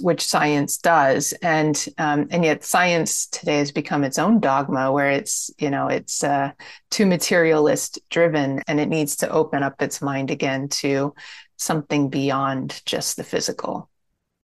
which 0.00 0.24
science 0.24 0.78
does. 0.78 1.32
And 1.42 1.84
um, 1.98 2.28
and 2.30 2.44
yet 2.44 2.64
science 2.64 3.26
today 3.26 3.58
has 3.58 3.72
become 3.72 4.04
its 4.04 4.18
own 4.18 4.40
dogma, 4.40 4.92
where 4.92 5.10
it's 5.10 5.50
you 5.58 5.70
know 5.70 5.88
it's 5.88 6.24
uh, 6.24 6.52
too 6.90 7.06
materialist 7.06 7.98
driven, 8.10 8.62
and 8.66 8.80
it 8.80 8.88
needs 8.88 9.16
to 9.16 9.30
open 9.30 9.62
up 9.62 9.82
its 9.82 10.00
mind 10.00 10.30
again 10.30 10.68
to 10.68 11.14
something 11.56 12.08
beyond 12.10 12.82
just 12.84 13.16
the 13.16 13.24
physical. 13.24 13.90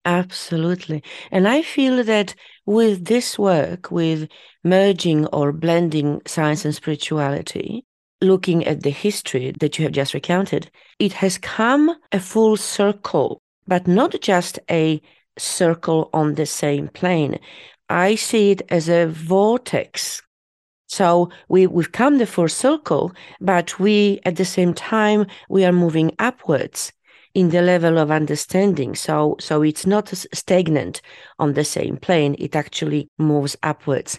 Absolutely. 0.06 1.02
And 1.32 1.46
I 1.48 1.62
feel 1.62 2.02
that 2.04 2.34
with 2.64 3.04
this 3.06 3.38
work, 3.38 3.90
with 3.90 4.28
merging 4.64 5.26
or 5.26 5.52
blending 5.52 6.22
science 6.26 6.64
and 6.64 6.74
spirituality, 6.74 7.84
looking 8.22 8.64
at 8.64 8.82
the 8.82 8.90
history 8.90 9.52
that 9.60 9.78
you 9.78 9.84
have 9.84 9.92
just 9.92 10.14
recounted, 10.14 10.70
it 11.00 11.12
has 11.14 11.38
come 11.38 11.94
a 12.12 12.20
full 12.20 12.56
circle, 12.56 13.42
but 13.66 13.86
not 13.88 14.18
just 14.20 14.58
a 14.70 15.02
circle 15.38 16.08
on 16.14 16.34
the 16.34 16.46
same 16.46 16.88
plane. 16.88 17.38
I 17.88 18.14
see 18.14 18.52
it 18.52 18.62
as 18.70 18.88
a 18.88 19.06
vortex. 19.06 20.22
So 20.88 21.30
we, 21.48 21.66
we've 21.66 21.92
come 21.92 22.18
the 22.18 22.26
full 22.26 22.48
circle, 22.48 23.12
but 23.40 23.78
we, 23.80 24.20
at 24.24 24.36
the 24.36 24.44
same 24.44 24.72
time, 24.72 25.26
we 25.50 25.64
are 25.64 25.72
moving 25.72 26.12
upwards 26.20 26.92
in 27.36 27.50
the 27.50 27.60
level 27.60 27.98
of 27.98 28.10
understanding. 28.10 28.94
So, 28.94 29.36
so 29.38 29.60
it's 29.60 29.84
not 29.84 30.08
stagnant 30.08 31.02
on 31.38 31.52
the 31.52 31.64
same 31.64 31.98
plane. 31.98 32.34
It 32.38 32.56
actually 32.56 33.10
moves 33.18 33.54
upwards. 33.62 34.18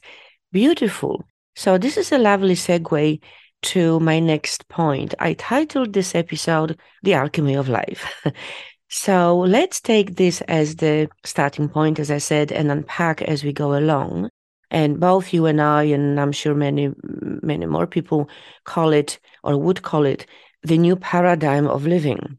Beautiful. 0.52 1.26
So 1.56 1.80
this 1.80 1.98
is 1.98 2.12
a 2.12 2.20
lovely 2.20 2.54
segue 2.54 3.20
to 3.64 4.00
my 4.02 4.20
next 4.20 4.70
point. 4.70 5.16
I 5.18 5.34
titled 5.34 5.94
this 5.94 6.14
episode 6.14 6.80
The 7.02 7.16
Alchemy 7.16 7.56
of 7.56 7.70
Life. 7.70 8.06
so 8.88 9.40
let's 9.40 9.82
take 9.82 10.16
this 10.16 10.42
as 10.42 10.76
the 10.76 11.10
starting 11.26 11.70
point, 11.70 11.98
as 11.98 12.12
I 12.12 12.20
said, 12.20 12.52
and 12.52 12.72
unpack 12.72 13.24
as 13.24 13.44
we 13.44 13.52
go 13.52 13.76
along. 13.76 14.30
And 14.70 15.00
both 15.00 15.34
you 15.34 15.48
and 15.48 15.60
I, 15.60 15.86
and 15.86 16.20
I'm 16.20 16.32
sure 16.32 16.54
many, 16.54 16.94
many 17.42 17.66
more 17.66 17.88
people 17.88 18.30
call 18.64 18.94
it 18.94 19.18
or 19.44 19.58
would 19.58 19.82
call 19.82 20.06
it 20.06 20.28
the 20.62 20.78
new 20.78 20.96
paradigm 20.96 21.66
of 21.66 21.88
living, 21.88 22.38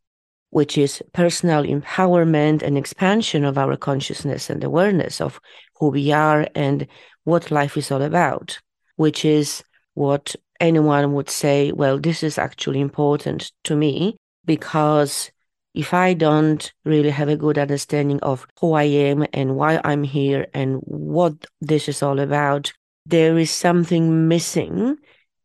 which 0.51 0.79
is 0.79 1.03
personal 1.13 1.63
empowerment 1.63 2.63
and 2.63 2.79
expansion 2.79 3.45
of 3.45 3.59
our 3.59 3.77
consciousness 3.77 4.49
and 4.51 4.65
awareness 4.65 5.21
of 5.21 5.41
who 5.79 5.89
we 5.89 6.11
are 6.13 6.47
and 6.55 6.87
what 7.25 7.51
life 7.51 7.77
is 7.77 7.91
all 7.91 8.03
about, 8.03 8.59
which 8.97 9.25
is 9.25 9.63
what 9.95 10.35
anyone 10.61 11.13
would 11.13 11.31
say, 11.31 11.73
well, 11.73 11.99
this 11.99 12.23
is 12.23 12.39
actually 12.39 12.81
important 12.81 13.53
to 13.65 13.77
me 13.77 14.17
because 14.45 15.31
if 15.75 15.93
I 15.95 16.15
don't 16.15 16.73
really 16.85 17.11
have 17.11 17.29
a 17.29 17.37
good 17.37 17.59
understanding 17.59 18.19
of 18.21 18.47
who 18.61 18.73
I 18.73 18.85
am 18.85 19.27
and 19.33 19.55
why 19.55 19.81
I'm 19.85 20.03
here 20.03 20.47
and 20.55 20.77
what 20.81 21.35
this 21.61 21.89
is 21.89 22.03
all 22.03 22.19
about, 22.19 22.73
there 23.07 23.39
is 23.39 23.51
something 23.51 24.29
missing 24.29 24.97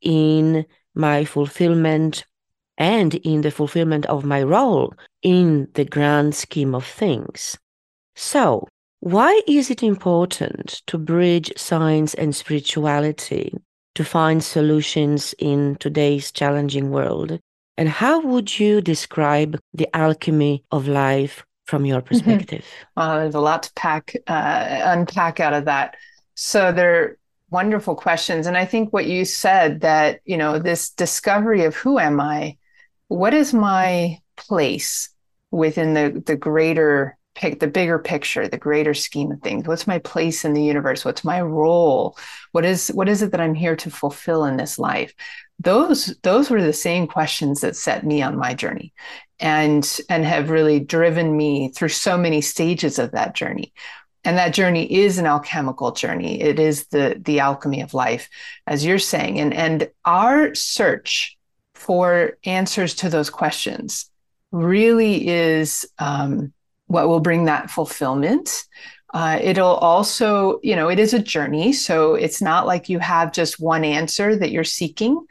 in 0.02 0.66
my 0.96 1.26
fulfillment 1.26 2.26
and 2.78 3.16
in 3.16 3.42
the 3.42 3.52
fulfillment 3.52 4.06
of 4.08 4.26
my 4.26 4.42
role 4.42 4.94
in 5.22 5.68
the 5.74 5.86
grand 5.86 6.36
scheme 6.36 6.74
of 6.74 6.86
things. 6.86 7.58
So, 8.16 8.68
why 9.00 9.42
is 9.48 9.70
it 9.70 9.84
important 9.84 10.82
to 10.88 10.98
bridge 10.98 11.52
science 11.58 12.14
and 12.14 12.36
spirituality 12.36 13.54
to 13.96 14.04
find 14.06 14.44
solutions 14.44 15.36
in 15.40 15.76
today's 15.80 16.32
challenging 16.32 16.90
world? 16.90 17.40
And 17.78 17.90
how 17.90 18.22
would 18.22 18.60
you 18.60 18.82
describe 18.82 19.60
the 19.74 19.94
alchemy 19.96 20.64
of 20.72 20.88
life 20.88 21.44
from 21.66 21.86
your 21.86 22.02
mm-hmm. 22.02 22.08
perspective? 22.08 22.62
Mm-hmm. 22.62 23.00
Well, 23.02 23.20
there's 23.20 23.36
a 23.36 23.40
lot 23.40 23.64
to 23.64 23.74
pack, 23.74 24.16
uh, 24.28 24.80
unpack 24.84 25.40
out 25.40 25.54
of 25.54 25.66
that. 25.66 25.96
So 26.36 26.72
they're 26.72 27.18
wonderful 27.50 27.96
questions. 27.96 28.48
And 28.48 28.58
I 28.58 28.66
think 28.66 28.92
what 28.92 29.06
you 29.06 29.26
said 29.26 29.82
that, 29.82 30.22
you 30.26 30.38
know, 30.38 30.60
this 30.60 30.90
discovery 30.90 31.66
of 31.66 31.76
who 31.76 32.00
am 32.00 32.20
I? 32.20 32.58
What 33.14 33.36
is 33.36 33.54
my 33.54 34.20
place 34.38 35.10
within 35.52 35.94
the, 35.94 36.24
the 36.26 36.36
greater 36.36 37.16
pick 37.36 37.60
the 37.60 37.68
bigger 37.68 38.00
picture 38.00 38.48
the 38.48 38.58
greater 38.58 38.96
scheme 38.96 39.32
of 39.32 39.40
things? 39.42 39.68
What's 39.68 39.86
my 39.86 40.00
place 40.00 40.44
in 40.44 40.54
the 40.54 40.64
universe? 40.64 41.06
What's 41.06 41.24
my 41.24 41.40
role? 41.40 42.18
What 42.54 42.66
is 42.66 42.88
what 42.88 43.08
is 43.08 43.22
it 43.22 43.30
that 43.30 43.40
i'm 43.40 43.54
here 43.54 43.76
to 43.76 43.92
fulfill 43.92 44.46
in 44.46 44.58
this 44.58 44.80
life? 44.80 45.14
Those 45.60 46.16
those 46.24 46.50
were 46.50 46.64
the 46.64 46.74
same 46.74 47.06
questions 47.06 47.62
that 47.62 47.76
set 47.76 48.04
me 48.04 48.24
on 48.24 48.36
my 48.36 48.56
journey 48.56 48.94
and 49.40 50.00
and 50.10 50.26
have 50.26 50.50
really 50.50 50.80
driven 50.80 51.38
me 51.38 51.70
through 51.70 51.90
so 51.90 52.18
many 52.18 52.42
stages 52.42 52.98
of 52.98 53.12
that 53.12 53.36
journey. 53.36 53.74
And 54.24 54.40
that 54.40 54.56
journey 54.56 54.92
is 54.92 55.20
an 55.20 55.28
alchemical 55.28 55.92
journey. 55.92 56.42
It 56.42 56.60
is 56.60 56.88
the 56.88 57.22
the 57.24 57.42
alchemy 57.42 57.82
of 57.82 57.94
life 57.94 58.28
as 58.66 58.84
you're 58.84 58.98
saying. 58.98 59.40
And 59.40 59.54
and 59.54 59.92
our 60.04 60.56
search 60.56 61.38
for 61.84 62.38
answers 62.46 62.96
to 62.96 63.10
those 63.10 63.30
questions 63.30 64.10
really 64.52 65.28
is 65.28 65.86
um, 66.00 66.54
what 66.88 67.08
will 67.08 67.20
bring 67.20 67.46
that 67.46 67.70
fulfillment. 67.70 68.64
Uh, 69.14 69.38
it'll 69.42 69.76
also, 69.76 70.60
you 70.64 70.76
know, 70.76 70.90
it 70.90 70.98
is 70.98 71.14
a 71.14 71.20
journey. 71.20 71.72
So 71.72 72.16
it's 72.16 72.42
not 72.42 72.66
like 72.66 72.90
you 72.90 72.98
have 72.98 73.32
just 73.32 73.60
one 73.60 73.84
answer 73.84 74.36
that 74.36 74.50
you're 74.50 74.64
seeking 74.64 75.24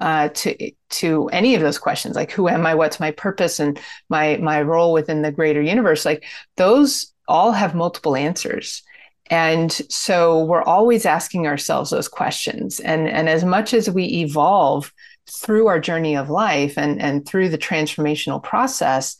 uh, 0.00 0.28
to 0.28 0.72
to 0.90 1.28
any 1.28 1.54
of 1.54 1.62
those 1.62 1.78
questions, 1.78 2.16
like 2.16 2.32
who 2.32 2.48
am 2.48 2.66
I, 2.66 2.74
what's 2.74 3.00
my 3.00 3.12
purpose, 3.12 3.60
and 3.60 3.80
my 4.10 4.36
my 4.38 4.60
role 4.60 4.92
within 4.92 5.22
the 5.22 5.32
greater 5.32 5.62
universe. 5.62 6.04
Like 6.04 6.24
those 6.56 7.14
all 7.28 7.52
have 7.52 7.74
multiple 7.74 8.16
answers. 8.16 8.82
And 9.30 9.70
so 9.88 10.44
we're 10.44 10.64
always 10.64 11.06
asking 11.06 11.46
ourselves 11.46 11.90
those 11.90 12.08
questions. 12.08 12.80
And, 12.80 13.08
and 13.08 13.28
as 13.28 13.44
much 13.44 13.72
as 13.72 13.88
we 13.88 14.04
evolve 14.04 14.92
through 15.30 15.68
our 15.68 15.80
journey 15.80 16.16
of 16.16 16.30
life 16.30 16.76
and, 16.76 17.00
and 17.00 17.26
through 17.26 17.48
the 17.48 17.58
transformational 17.58 18.42
process, 18.42 19.16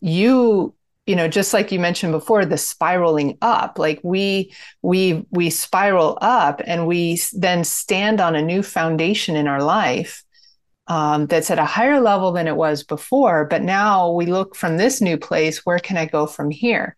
you 0.00 0.74
you 1.06 1.16
know 1.16 1.28
just 1.28 1.52
like 1.52 1.70
you 1.70 1.78
mentioned 1.78 2.12
before 2.12 2.44
the 2.44 2.56
spiraling 2.56 3.36
up 3.42 3.78
like 3.78 4.00
we 4.02 4.52
we 4.82 5.24
we 5.30 5.50
spiral 5.50 6.18
up 6.20 6.62
and 6.66 6.86
we 6.86 7.20
then 7.34 7.62
stand 7.62 8.20
on 8.20 8.34
a 8.34 8.42
new 8.42 8.62
foundation 8.62 9.36
in 9.36 9.46
our 9.46 9.62
life 9.62 10.23
um, 10.86 11.26
that's 11.26 11.50
at 11.50 11.58
a 11.58 11.64
higher 11.64 12.00
level 12.00 12.32
than 12.32 12.46
it 12.46 12.56
was 12.56 12.82
before 12.82 13.46
but 13.46 13.62
now 13.62 14.10
we 14.10 14.26
look 14.26 14.54
from 14.54 14.76
this 14.76 15.00
new 15.00 15.16
place 15.16 15.64
where 15.64 15.78
can 15.78 15.96
i 15.96 16.06
go 16.06 16.26
from 16.26 16.50
here? 16.50 16.96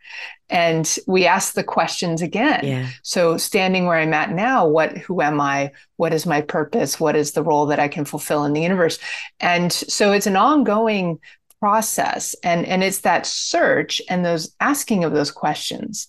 And 0.49 0.96
we 1.09 1.27
ask 1.27 1.55
the 1.55 1.64
questions 1.64 2.22
again. 2.22 2.61
Yeah. 2.62 2.88
so 3.03 3.37
standing 3.37 3.87
where 3.87 3.99
i'm 3.99 4.14
at 4.14 4.31
now 4.31 4.66
what 4.66 4.96
who 4.99 5.20
am 5.20 5.40
i? 5.40 5.72
What 5.96 6.14
is 6.14 6.27
my 6.27 6.40
purpose? 6.40 7.01
What 7.01 7.16
is 7.16 7.33
the 7.33 7.42
role 7.42 7.66
that 7.66 7.81
i 7.81 7.88
can 7.88 8.05
fulfill 8.05 8.44
in 8.44 8.53
the 8.53 8.62
universe? 8.62 8.99
And 9.40 9.72
so 9.72 10.12
it's 10.12 10.27
an 10.27 10.37
ongoing 10.37 11.18
process 11.61 12.35
and 12.42 12.66
and 12.66 12.85
it's 12.85 13.01
that 13.01 13.27
search 13.27 14.03
and 14.09 14.25
those 14.25 14.55
asking 14.61 15.05
of 15.05 15.12
those 15.12 15.31
questions. 15.31 16.09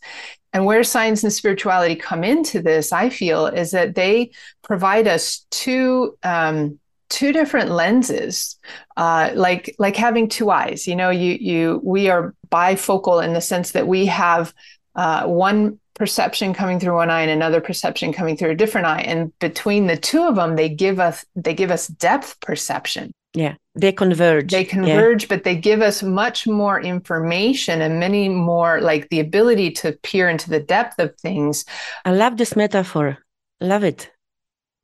And 0.53 0.65
where 0.65 0.83
science 0.83 1.23
and 1.23 1.33
spirituality 1.33 1.95
come 1.95 2.23
into 2.23 2.61
this 2.61 2.91
i 2.91 3.09
feel 3.09 3.47
is 3.47 3.71
that 3.71 3.95
they 3.95 4.31
provide 4.63 5.07
us 5.07 5.45
two 5.51 6.17
um, 6.23 6.79
two 7.09 7.31
different 7.31 7.71
lenses 7.71 8.57
uh, 8.97 9.31
like 9.33 9.75
like 9.79 9.95
having 9.95 10.27
two 10.27 10.49
eyes 10.51 10.87
you 10.87 10.95
know 10.95 11.09
you 11.09 11.33
you 11.39 11.81
we 11.83 12.09
are 12.09 12.33
bifocal 12.49 13.23
in 13.23 13.33
the 13.33 13.41
sense 13.41 13.71
that 13.71 13.87
we 13.87 14.05
have 14.05 14.53
uh, 14.95 15.25
one 15.25 15.79
perception 15.93 16.53
coming 16.53 16.79
through 16.79 16.95
one 16.95 17.09
eye 17.09 17.21
and 17.21 17.31
another 17.31 17.59
perception 17.59 18.13
coming 18.13 18.37
through 18.37 18.51
a 18.51 18.55
different 18.55 18.85
eye 18.85 19.01
and 19.01 19.37
between 19.39 19.87
the 19.87 19.97
two 19.97 20.23
of 20.23 20.35
them 20.35 20.55
they 20.55 20.69
give 20.69 20.99
us 20.99 21.25
they 21.35 21.53
give 21.53 21.71
us 21.71 21.87
depth 21.87 22.39
perception 22.39 23.11
yeah, 23.33 23.53
they 23.75 23.91
converge. 23.91 24.51
They 24.51 24.63
converge, 24.63 25.23
yeah. 25.23 25.27
but 25.29 25.43
they 25.43 25.55
give 25.55 25.81
us 25.81 26.01
much 26.01 26.47
more 26.47 26.81
information 26.81 27.81
and 27.81 27.99
many 27.99 28.29
more, 28.29 28.81
like 28.81 29.09
the 29.09 29.19
ability 29.19 29.71
to 29.71 29.91
peer 29.91 30.27
into 30.27 30.49
the 30.49 30.59
depth 30.59 30.97
of 30.97 31.15
things. 31.17 31.63
I 32.03 32.13
love 32.13 32.37
this 32.37 32.55
metaphor. 32.55 33.19
Love 33.61 33.83
it. 33.83 34.09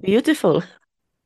Beautiful. 0.02 0.64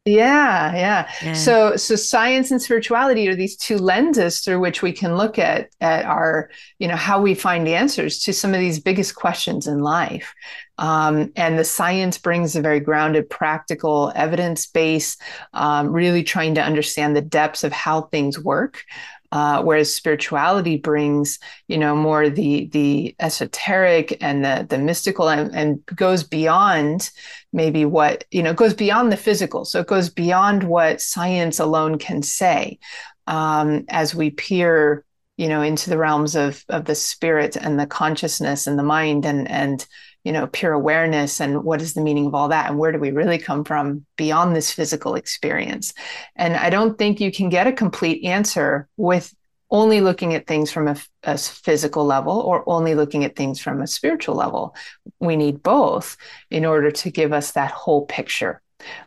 Yeah, 0.08 0.74
yeah, 0.74 1.12
yeah. 1.22 1.34
So 1.34 1.76
so 1.76 1.98
science 1.98 2.50
and 2.50 2.62
spirituality 2.62 3.28
are 3.28 3.36
these 3.36 3.58
two 3.58 3.78
lenses 3.78 4.40
through 4.40 4.60
which 4.62 4.82
we 4.82 4.94
can 4.94 5.18
look 5.18 5.38
at 5.38 5.70
at 5.82 6.06
our, 6.06 6.50
you 6.80 6.88
know, 6.88 6.96
how 6.96 7.22
we 7.22 7.36
find 7.36 7.68
answers 7.68 8.20
to 8.20 8.32
some 8.32 8.54
of 8.54 8.62
these 8.62 8.80
biggest 8.80 9.16
questions 9.16 9.68
in 9.68 9.82
life. 9.82 10.34
Um, 10.78 11.34
and 11.36 11.60
the 11.60 11.66
science 11.66 12.18
brings 12.18 12.56
a 12.56 12.62
very 12.62 12.80
grounded, 12.80 13.30
practical 13.30 14.14
evidence 14.16 14.68
base, 14.68 15.18
um, 15.54 15.92
really 15.92 16.24
trying 16.24 16.56
to 16.56 16.64
understand 16.64 17.16
the 17.16 17.22
depths 17.22 17.64
of 17.64 17.74
how 17.74 18.04
things 18.04 18.40
work. 18.40 18.84
Uh, 19.32 19.62
whereas 19.62 19.94
spirituality 19.94 20.78
brings 20.78 21.40
you 21.68 21.78
know 21.78 21.96
more 21.96 22.30
the 22.30 22.68
the 22.72 23.16
esoteric 23.20 24.18
and 24.22 24.44
the 24.44 24.66
the 24.70 24.78
mystical 24.78 25.30
and, 25.30 25.54
and 25.54 25.86
goes 25.88 26.24
beyond 26.24 27.10
maybe 27.52 27.86
what 27.86 28.24
you 28.32 28.42
know 28.42 28.54
goes 28.54 28.74
beyond 28.74 29.12
the 29.12 29.18
physical. 29.18 29.66
So 29.66 29.82
it 29.82 29.88
goes 29.88 30.10
beyond 30.10 30.64
what 30.64 31.02
science 31.02 31.60
alone 31.60 31.98
can 31.98 32.22
say 32.22 32.80
um, 33.28 33.86
as 33.90 34.16
we 34.16 34.30
peer 34.30 35.04
you 35.38 35.48
know 35.48 35.62
into 35.62 35.90
the 35.90 35.98
realms 35.98 36.36
of 36.36 36.64
of 36.70 36.86
the 36.86 36.96
spirit 36.96 37.56
and 37.56 37.80
the 37.80 37.88
consciousness 37.88 38.68
and 38.68 38.78
the 38.78 38.84
mind 38.84 39.26
and 39.26 39.50
and 39.50 39.86
you 40.28 40.34
know 40.34 40.48
pure 40.48 40.74
awareness 40.74 41.40
and 41.40 41.64
what 41.64 41.82
is 41.82 41.94
the 41.94 42.02
meaning 42.02 42.28
of 42.28 42.36
all 42.36 42.50
that 42.50 42.70
and 42.70 42.78
where 42.78 42.92
do 42.92 43.00
we 43.00 43.12
really 43.12 43.38
come 43.38 43.64
from 43.64 44.06
beyond 44.18 44.54
this 44.54 44.74
physical 44.74 45.16
experience? 45.16 45.94
And 46.36 46.56
i 46.56 46.70
don't 46.70 46.98
think 46.98 47.22
you 47.22 47.32
can 47.32 47.48
get 47.50 47.68
a 47.68 47.80
complete 47.84 48.26
answer 48.26 48.90
with 48.98 49.34
only 49.70 50.02
looking 50.02 50.34
at 50.34 50.48
things 50.48 50.72
from 50.72 50.88
a, 50.88 50.98
a, 51.24 51.38
physical 51.38 52.06
level 52.06 52.40
or 52.40 52.64
only 52.68 52.96
looking 52.96 53.26
at 53.26 53.36
things 53.36 53.60
from 53.60 53.82
a 53.82 53.88
spiritual 53.88 54.34
level. 54.34 54.74
We 55.20 55.36
need 55.36 55.62
both 55.62 56.16
in 56.50 56.64
order 56.66 56.90
to 56.90 57.12
give 57.12 57.34
us 57.34 57.52
that 57.52 57.72
whole 57.72 58.06
picture 58.06 58.62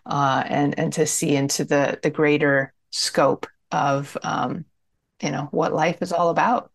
uh, 0.07 0.45
and 0.47 0.79
and 0.79 0.93
to 0.95 1.07
see 1.07 1.35
into 1.35 1.65
the 1.65 1.99
the 2.03 2.11
greater 2.11 2.73
scope 2.91 3.47
of 3.71 4.17
um, 4.23 4.65
you 5.23 5.31
know 5.31 5.49
what 5.51 5.73
life 5.73 6.03
is 6.03 6.13
all 6.13 6.31
about 6.31 6.71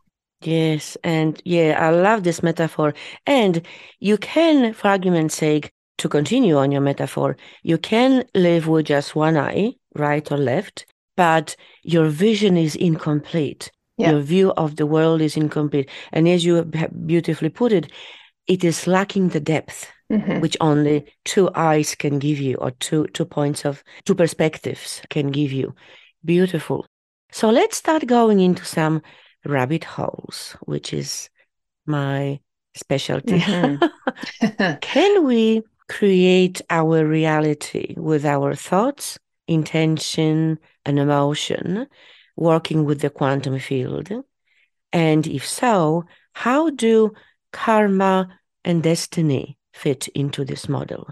yes 0.46 0.98
and 1.04 1.42
yeah 1.46 1.78
i 1.80 1.90
love 1.90 2.24
this 2.24 2.44
metaphor. 2.44 2.94
And 3.26 3.66
you 4.00 4.18
can 4.18 4.74
for 4.74 4.88
argument's 4.88 5.36
sake 5.36 5.72
to 5.98 6.10
continue 6.10 6.58
on 6.58 6.72
your 6.72 6.82
metaphor 6.82 7.38
you 7.64 7.78
can 7.78 8.26
live 8.36 8.68
with 8.68 8.88
just 8.88 9.16
one 9.16 9.38
eye 9.38 9.74
right 9.96 10.30
or 10.32 10.38
left 10.38 10.86
but 11.16 11.56
your 11.84 12.10
vision 12.10 12.58
is 12.58 12.76
incomplete. 12.76 13.72
Yeah. 13.98 14.12
your 14.12 14.20
view 14.20 14.52
of 14.58 14.76
the 14.76 14.86
world 14.86 15.22
is 15.22 15.38
incomplete. 15.38 15.90
And 16.12 16.28
as 16.28 16.44
you 16.44 16.66
beautifully 17.06 17.50
put 17.50 17.72
it 17.72 17.92
it 18.48 18.64
is 18.64 18.88
lacking 18.88 19.30
the 19.30 19.40
depth 19.40 19.92
mm-hmm. 20.12 20.40
which 20.40 20.58
only 20.62 21.06
two 21.24 21.50
eyes 21.56 21.96
can 21.96 22.20
give 22.20 22.40
you 22.40 22.56
or 22.56 22.72
two 22.72 23.08
two 23.14 23.26
points 23.26 23.66
of 23.66 23.84
two 24.06 24.16
perspectives 24.16 25.02
can 25.10 25.32
give 25.32 25.52
you. 25.52 25.74
Beautiful. 26.24 26.86
So 27.32 27.50
let's 27.50 27.78
start 27.78 28.06
going 28.06 28.40
into 28.40 28.66
some 28.66 29.02
rabbit 29.46 29.84
holes, 29.84 30.56
which 30.62 30.94
is 30.94 31.30
my 31.86 32.40
specialty. 32.76 33.40
Mm-hmm. 33.40 34.74
Can 34.82 35.26
we 35.26 35.64
create 35.88 36.62
our 36.70 37.06
reality 37.06 37.94
with 37.98 38.26
our 38.26 38.56
thoughts, 38.56 39.18
intention, 39.48 40.58
and 40.86 41.00
emotion, 41.00 41.88
working 42.36 42.86
with 42.86 43.02
the 43.02 43.10
quantum 43.10 43.60
field? 43.60 44.12
And 44.92 45.28
if 45.28 45.48
so, 45.48 46.06
how 46.34 46.70
do 46.70 47.14
karma 47.52 48.28
and 48.64 48.82
destiny 48.84 49.58
fit 49.74 50.08
into 50.10 50.44
this 50.46 50.68
model? 50.68 51.08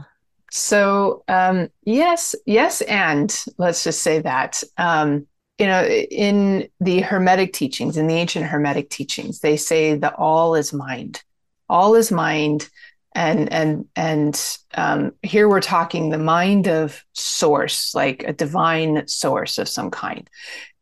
So, 0.52 1.24
um, 1.28 1.70
yes, 1.84 2.36
yes, 2.46 2.82
and 2.82 3.36
let's 3.58 3.84
just 3.84 4.02
say 4.02 4.20
that. 4.20 4.64
Um, 4.78 5.26
you 5.58 5.68
know, 5.68 5.86
in 5.86 6.68
the 6.80 7.02
Hermetic 7.02 7.54
teachings, 7.54 7.98
in 7.98 8.08
the 8.08 8.16
ancient 8.16 8.46
Hermetic 8.46 8.90
teachings, 8.90 9.40
they 9.40 9.58
say 9.58 9.96
that 9.96 10.16
all 10.18 10.56
is 10.56 10.74
mind. 10.74 11.24
All 11.70 11.96
is 11.96 12.12
mind. 12.12 12.70
And 13.16 13.54
and 13.54 13.86
and 13.96 14.58
um, 14.74 15.12
here 15.22 15.48
we're 15.48 15.62
talking 15.62 16.10
the 16.10 16.18
mind 16.18 16.68
of 16.68 17.04
source, 17.14 17.94
like 17.94 18.24
a 18.24 18.34
divine 18.34 19.08
source 19.08 19.60
of 19.60 19.70
some 19.70 19.92
kind, 19.92 20.28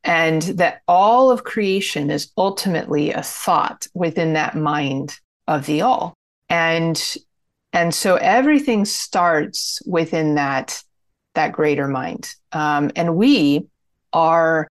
and 0.06 0.42
that 0.42 0.82
all 0.88 1.30
of 1.30 1.44
creation 1.44 2.10
is 2.10 2.32
ultimately 2.38 3.12
a 3.12 3.22
thought 3.22 3.86
within 3.94 4.34
that 4.34 4.56
mind 4.56 5.20
of 5.46 5.66
the 5.66 5.82
all. 5.82 6.14
And 6.48 7.18
and 7.74 7.94
so 7.94 8.16
everything 8.16 8.86
starts 8.86 9.82
within 9.86 10.36
that 10.36 10.82
that 11.36 11.52
greater 11.52 11.90
mind. 11.90 12.34
Um, 12.54 12.92
and 12.96 13.18
we 13.18 13.68
are 14.14 14.68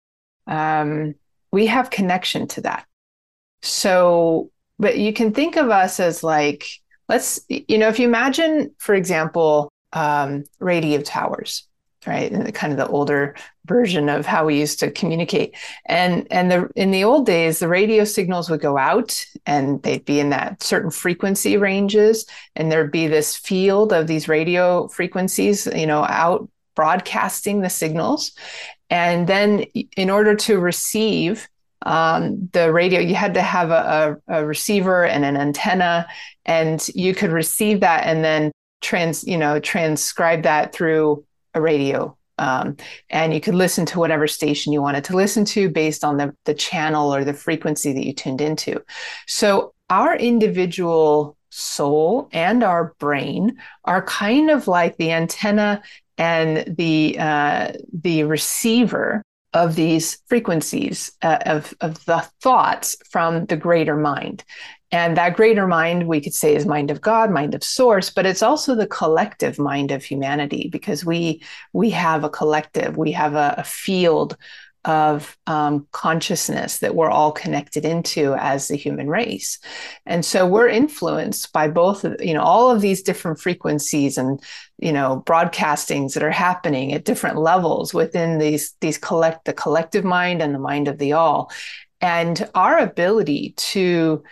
um, 0.46 1.14
we 1.52 1.66
have 1.66 1.90
connection 1.90 2.46
to 2.48 2.60
that. 2.62 2.86
So 3.62 4.50
but 4.78 4.98
you 4.98 5.12
can 5.12 5.32
think 5.32 5.56
of 5.56 5.70
us 5.70 6.00
as 6.00 6.22
like 6.22 6.66
let's 7.08 7.40
you 7.48 7.78
know 7.78 7.88
if 7.88 7.98
you 7.98 8.06
imagine 8.06 8.74
for 8.78 8.94
example 8.94 9.70
um, 9.92 10.44
radio 10.58 11.00
towers 11.00 11.68
right? 12.06 12.30
And 12.30 12.46
the 12.46 12.52
kind 12.52 12.72
of 12.72 12.78
the 12.78 12.88
older 12.88 13.34
version 13.66 14.08
of 14.08 14.26
how 14.26 14.44
we 14.44 14.58
used 14.58 14.78
to 14.80 14.90
communicate. 14.90 15.56
And 15.86 16.26
and 16.30 16.50
the 16.50 16.68
in 16.76 16.90
the 16.90 17.04
old 17.04 17.26
days 17.26 17.58
the 17.58 17.68
radio 17.68 18.04
signals 18.04 18.50
would 18.50 18.60
go 18.60 18.76
out 18.76 19.24
and 19.46 19.82
they'd 19.82 20.04
be 20.04 20.20
in 20.20 20.30
that 20.30 20.62
certain 20.62 20.90
frequency 20.90 21.56
ranges. 21.56 22.26
And 22.56 22.70
there'd 22.70 22.92
be 22.92 23.06
this 23.06 23.36
field 23.36 23.92
of 23.92 24.06
these 24.06 24.28
radio 24.28 24.88
frequencies 24.88 25.66
you 25.66 25.86
know 25.86 26.04
out 26.04 26.48
broadcasting 26.74 27.60
the 27.60 27.70
signals 27.70 28.32
and 28.90 29.26
then, 29.26 29.60
in 29.96 30.10
order 30.10 30.34
to 30.34 30.58
receive 30.58 31.48
um, 31.84 32.48
the 32.52 32.72
radio, 32.72 33.00
you 33.00 33.14
had 33.14 33.34
to 33.34 33.42
have 33.42 33.70
a, 33.70 34.20
a, 34.28 34.38
a, 34.38 34.46
receiver 34.46 35.04
and 35.04 35.24
an 35.24 35.37
antenna, 35.37 36.06
and 36.44 36.87
you 36.94 37.14
could 37.14 37.30
receive 37.30 37.80
that 37.80 38.06
and 38.06 38.24
then 38.24 38.52
trans, 38.80 39.24
you 39.24 39.37
know, 39.37 39.58
transcribe 39.58 40.44
that 40.44 40.72
through 40.72 41.24
a 41.54 41.60
radio. 41.60 42.16
Um, 42.38 42.76
and 43.10 43.32
you 43.32 43.40
could 43.40 43.54
listen 43.54 43.87
to 43.87 43.98
whatever 43.98 44.26
station 44.26 44.72
you 44.72 44.82
wanted 44.82 45.04
to 45.04 45.16
listen 45.16 45.44
to 45.46 45.68
based 45.68 46.04
on 46.04 46.16
the, 46.16 46.34
the 46.44 46.54
channel 46.54 47.14
or 47.14 47.24
the 47.24 47.34
frequency 47.34 47.92
that 47.92 48.06
you 48.06 48.12
tuned 48.12 48.40
into. 48.40 48.82
So 49.26 49.72
our 49.88 50.16
individual 50.16 51.37
soul 51.50 52.28
and 52.32 52.64
our 52.64 52.94
brain 52.98 53.56
are 53.84 54.02
kind 54.02 54.50
of 54.50 54.66
like 54.66 54.96
the 54.96 55.12
antenna 55.12 55.82
and 56.18 56.77
the 56.77 57.16
uh, 57.18 57.72
the 57.92 58.24
receiver 58.24 59.22
of 59.53 59.77
these 59.77 60.18
frequencies 60.27 61.12
uh, 61.22 61.38
of 61.46 61.74
of 61.81 62.05
the 62.05 62.29
thoughts 62.40 62.96
from 63.11 63.46
the 63.46 63.57
greater 63.57 63.96
mind. 63.96 64.44
And 64.90 65.16
that 65.16 65.35
greater 65.35 65.66
mind, 65.66 66.07
we 66.07 66.20
could 66.20 66.35
say, 66.35 66.55
is 66.55 66.66
mind 66.66 66.90
of 66.90 67.00
God, 67.00 67.31
mind 67.31 67.55
of 67.55 67.64
source, 67.64 68.11
but 68.11 68.27
it's 68.27 68.42
also 68.42 68.77
the 68.77 68.87
collective 68.87 69.59
mind 69.59 69.90
of 69.90 70.05
humanity 70.05 70.68
because 70.70 71.05
we 71.05 71.42
we 71.72 71.90
have 71.90 72.22
a 72.22 72.31
collective, 72.31 72.96
we 72.96 73.12
have 73.12 73.35
a, 73.35 73.55
a 73.59 73.64
field 73.64 74.37
of 74.84 75.36
um, 75.46 75.86
consciousness 75.92 76.78
that 76.78 76.94
we're 76.94 77.10
all 77.10 77.32
connected 77.32 77.84
into 77.84 78.34
as 78.34 78.68
the 78.68 78.76
human 78.76 79.08
race. 79.08 79.58
And 80.06 80.24
so 80.24 80.46
we're 80.46 80.68
influenced 80.68 81.52
by 81.52 81.68
both 81.68 82.04
you 82.20 82.34
know 82.34 82.42
all 82.42 82.70
of 82.70 82.80
these 82.80 83.02
different 83.02 83.40
frequencies 83.40 84.18
and 84.18 84.40
you 84.78 84.92
know 84.92 85.22
broadcastings 85.26 86.14
that 86.14 86.22
are 86.22 86.30
happening 86.30 86.92
at 86.92 87.04
different 87.04 87.38
levels 87.38 87.94
within 87.94 88.38
these 88.38 88.74
these 88.80 88.98
collect 88.98 89.44
the 89.44 89.52
collective 89.52 90.04
mind 90.04 90.42
and 90.42 90.54
the 90.54 90.58
mind 90.58 90.88
of 90.88 90.98
the 90.98 91.12
all. 91.12 91.50
And 92.00 92.48
our 92.54 92.78
ability 92.78 93.54
to 93.56 94.22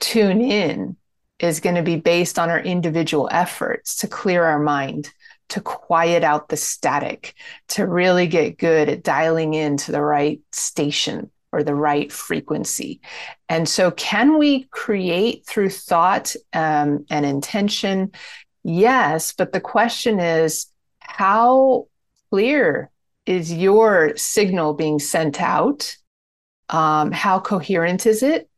tune 0.00 0.40
in 0.40 0.96
is 1.38 1.60
going 1.60 1.76
to 1.76 1.82
be 1.82 1.96
based 1.96 2.38
on 2.38 2.50
our 2.50 2.60
individual 2.60 3.28
efforts 3.30 3.96
to 3.96 4.08
clear 4.08 4.44
our 4.44 4.58
mind 4.58 5.10
to 5.50 5.60
quiet 5.60 6.24
out 6.24 6.48
the 6.48 6.56
static, 6.56 7.34
to 7.68 7.86
really 7.86 8.26
get 8.26 8.58
good 8.58 8.88
at 8.88 9.02
dialing 9.02 9.54
into 9.54 9.92
the 9.92 10.02
right 10.02 10.40
station 10.52 11.30
or 11.52 11.62
the 11.62 11.74
right 11.74 12.10
frequency. 12.10 13.00
And 13.48 13.68
so, 13.68 13.90
can 13.90 14.38
we 14.38 14.64
create 14.64 15.46
through 15.46 15.70
thought 15.70 16.34
um, 16.52 17.06
and 17.10 17.26
intention? 17.26 18.12
Yes, 18.62 19.32
but 19.32 19.52
the 19.52 19.60
question 19.60 20.20
is 20.20 20.66
how 20.98 21.86
clear 22.30 22.90
is 23.26 23.52
your 23.52 24.16
signal 24.16 24.74
being 24.74 24.98
sent 24.98 25.40
out? 25.40 25.96
Um, 26.68 27.10
how 27.10 27.40
coherent 27.40 28.06
is 28.06 28.22
it? 28.22 28.49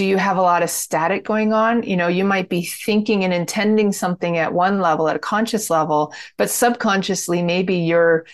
Do 0.00 0.06
you 0.06 0.16
have 0.16 0.38
a 0.38 0.40
lot 0.40 0.62
of 0.62 0.70
static 0.70 1.26
going 1.26 1.52
on? 1.52 1.82
You 1.82 1.94
know 1.94 2.08
you 2.08 2.24
might 2.24 2.48
be 2.48 2.62
thinking 2.62 3.22
and 3.22 3.34
intending 3.34 3.92
something 3.92 4.38
at 4.38 4.54
one 4.54 4.80
level 4.80 5.10
at 5.10 5.16
a 5.16 5.18
conscious 5.18 5.68
level 5.68 6.14
but 6.38 6.48
subconsciously 6.48 7.42
maybe 7.42 7.74
you're 7.74 8.24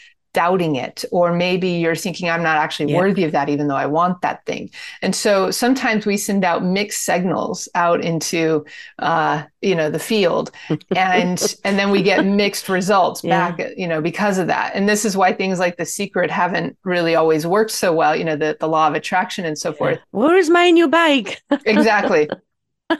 doubting 0.41 0.77
it 0.77 1.05
or 1.11 1.33
maybe 1.33 1.69
you're 1.69 2.01
thinking 2.05 2.29
i'm 2.29 2.43
not 2.43 2.59
actually 2.65 2.93
yeah. 2.93 2.99
worthy 2.99 3.25
of 3.25 3.33
that 3.33 3.49
even 3.49 3.69
though 3.69 3.83
i 3.87 3.87
want 3.87 4.21
that 4.21 4.45
thing. 4.45 4.71
And 5.03 5.15
so 5.15 5.51
sometimes 5.51 6.07
we 6.07 6.17
send 6.17 6.45
out 6.45 6.65
mixed 6.65 7.05
signals 7.05 7.69
out 7.75 8.01
into 8.03 8.65
uh, 8.99 9.45
you 9.61 9.75
know 9.75 9.91
the 9.91 9.99
field 9.99 10.51
and 10.95 11.57
and 11.65 11.79
then 11.79 11.91
we 11.91 12.03
get 12.03 12.25
mixed 12.25 12.69
results 12.69 13.23
yeah. 13.25 13.51
back 13.51 13.73
you 13.77 13.87
know 13.87 14.01
because 14.01 14.39
of 14.39 14.47
that. 14.47 14.73
And 14.75 14.89
this 14.89 15.05
is 15.05 15.17
why 15.17 15.33
things 15.33 15.59
like 15.59 15.77
the 15.77 15.87
secret 15.87 16.31
haven't 16.31 16.77
really 16.85 17.15
always 17.15 17.47
worked 17.47 17.73
so 17.73 17.93
well 17.93 18.15
you 18.15 18.25
know 18.25 18.37
the, 18.37 18.57
the 18.59 18.69
law 18.69 18.89
of 18.89 18.95
attraction 18.95 19.45
and 19.45 19.59
so 19.59 19.73
forth. 19.73 19.99
Where 20.11 20.37
is 20.37 20.51
my 20.51 20.71
new 20.71 20.89
bike? 20.89 21.43
Exactly 21.67 22.29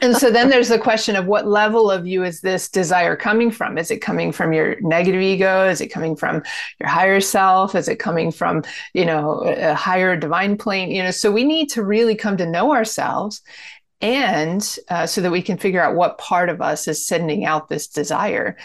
and 0.01 0.17
so 0.17 0.29
then 0.29 0.49
there's 0.49 0.67
the 0.67 0.79
question 0.79 1.15
of 1.15 1.27
what 1.27 1.47
level 1.47 1.89
of 1.89 2.05
you 2.05 2.23
is 2.23 2.41
this 2.41 2.67
desire 2.67 3.15
coming 3.15 3.51
from? 3.51 3.77
Is 3.77 3.89
it 3.89 3.99
coming 3.99 4.31
from 4.31 4.51
your 4.51 4.79
negative 4.81 5.21
ego? 5.21 5.67
Is 5.67 5.79
it 5.79 5.87
coming 5.87 6.15
from 6.15 6.43
your 6.79 6.89
higher 6.89 7.21
self? 7.21 7.73
Is 7.73 7.87
it 7.87 7.97
coming 7.97 8.31
from, 8.31 8.63
you 8.93 9.05
know, 9.05 9.43
a 9.43 9.73
higher 9.73 10.17
divine 10.17 10.57
plane? 10.57 10.91
You 10.91 11.03
know, 11.03 11.11
so 11.11 11.31
we 11.31 11.45
need 11.45 11.69
to 11.69 11.83
really 11.83 12.15
come 12.15 12.35
to 12.37 12.45
know 12.45 12.73
ourselves 12.73 13.41
and 14.01 14.77
uh, 14.89 15.07
so 15.07 15.21
that 15.21 15.31
we 15.31 15.41
can 15.41 15.57
figure 15.57 15.81
out 15.81 15.95
what 15.95 16.17
part 16.17 16.49
of 16.49 16.61
us 16.61 16.87
is 16.87 17.07
sending 17.07 17.45
out 17.45 17.69
this 17.69 17.87
desire 17.87 18.57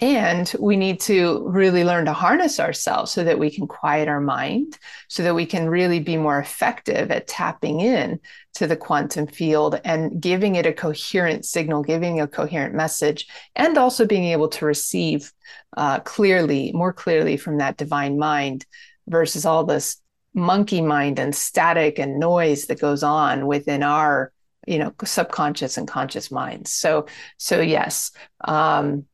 and 0.00 0.52
we 0.58 0.76
need 0.76 1.00
to 1.00 1.46
really 1.46 1.84
learn 1.84 2.06
to 2.06 2.12
harness 2.12 2.58
ourselves 2.58 3.12
so 3.12 3.22
that 3.22 3.38
we 3.38 3.48
can 3.48 3.68
quiet 3.68 4.08
our 4.08 4.20
mind, 4.20 4.76
so 5.08 5.22
that 5.22 5.34
we 5.34 5.46
can 5.46 5.68
really 5.68 6.00
be 6.00 6.16
more 6.16 6.38
effective 6.38 7.12
at 7.12 7.28
tapping 7.28 7.80
in 7.80 8.18
to 8.54 8.66
the 8.66 8.76
quantum 8.76 9.26
field 9.26 9.80
and 9.84 10.20
giving 10.20 10.56
it 10.56 10.66
a 10.66 10.72
coherent 10.72 11.44
signal, 11.44 11.82
giving 11.82 12.20
a 12.20 12.26
coherent 12.26 12.74
message, 12.74 13.28
and 13.54 13.78
also 13.78 14.04
being 14.04 14.24
able 14.24 14.48
to 14.48 14.66
receive 14.66 15.32
uh, 15.76 16.00
clearly, 16.00 16.72
more 16.72 16.92
clearly 16.92 17.36
from 17.36 17.58
that 17.58 17.76
divine 17.76 18.18
mind 18.18 18.66
versus 19.06 19.46
all 19.46 19.64
this 19.64 19.98
monkey 20.34 20.80
mind 20.80 21.20
and 21.20 21.34
static 21.34 22.00
and 22.00 22.18
noise 22.18 22.66
that 22.66 22.80
goes 22.80 23.04
on 23.04 23.46
within 23.46 23.84
our 23.84 24.32
you 24.66 24.78
know 24.78 24.92
subconscious 25.04 25.76
and 25.76 25.86
conscious 25.86 26.30
minds. 26.32 26.72
So 26.72 27.06
so 27.36 27.60
yes 27.60 28.10
um 28.40 29.04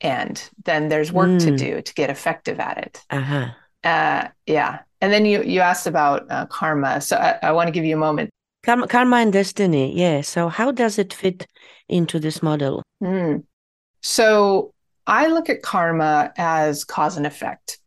and 0.00 0.48
then 0.64 0.88
there's 0.88 1.12
work 1.12 1.28
mm. 1.28 1.40
to 1.40 1.56
do 1.56 1.82
to 1.82 1.94
get 1.94 2.10
effective 2.10 2.60
at 2.60 2.78
it. 2.78 3.04
Uh-huh. 3.10 3.48
uh, 3.84 4.28
yeah. 4.46 4.80
And 5.00 5.12
then 5.12 5.24
you 5.24 5.42
you 5.42 5.60
asked 5.60 5.86
about 5.86 6.30
uh, 6.30 6.46
karma. 6.46 7.00
So 7.00 7.16
i, 7.16 7.38
I 7.42 7.52
want 7.52 7.68
to 7.68 7.72
give 7.72 7.84
you 7.84 7.94
a 7.94 7.98
moment. 7.98 8.30
Karma, 8.64 8.88
karma 8.88 9.16
and 9.16 9.32
destiny. 9.32 9.96
Yeah. 9.96 10.20
So 10.22 10.48
how 10.48 10.72
does 10.72 10.98
it 10.98 11.14
fit 11.14 11.46
into 11.88 12.18
this 12.18 12.42
model? 12.42 12.82
Mm. 13.02 13.44
so 14.02 14.74
i 15.06 15.28
look 15.28 15.48
at 15.48 15.62
karma 15.62 16.32
as 16.36 16.84
cause 16.84 17.16
and 17.16 17.26
effect. 17.26 17.78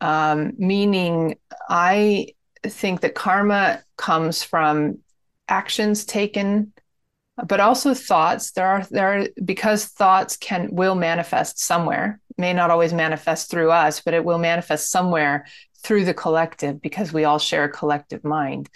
Um, 0.00 0.52
meaning 0.58 1.36
i 1.68 2.28
think 2.66 3.00
that 3.00 3.14
karma 3.14 3.82
comes 3.96 4.42
from 4.42 4.98
actions 5.48 6.04
taken 6.04 6.72
but 7.46 7.60
also 7.60 7.94
thoughts 7.94 8.52
there 8.52 8.66
are 8.66 8.86
there 8.90 9.20
are 9.20 9.28
because 9.44 9.84
thoughts 9.84 10.36
can 10.36 10.68
will 10.72 10.94
manifest 10.94 11.60
somewhere 11.60 12.20
may 12.36 12.52
not 12.52 12.70
always 12.70 12.92
manifest 12.92 13.50
through 13.50 13.70
us 13.70 14.00
but 14.00 14.14
it 14.14 14.24
will 14.24 14.38
manifest 14.38 14.90
somewhere 14.90 15.44
through 15.82 16.04
the 16.04 16.14
collective 16.14 16.80
because 16.82 17.12
we 17.12 17.24
all 17.24 17.38
share 17.38 17.64
a 17.64 17.68
collective 17.68 18.24
mind. 18.24 18.68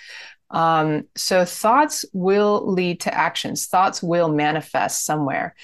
Um, 0.51 1.05
so 1.17 1.45
thoughts 1.45 2.05
will 2.13 2.71
lead 2.71 3.01
to 3.01 3.15
actions. 3.15 3.67
Thoughts 3.67 4.03
will 4.03 4.29
manifest 4.29 5.05
somewhere. 5.05 5.55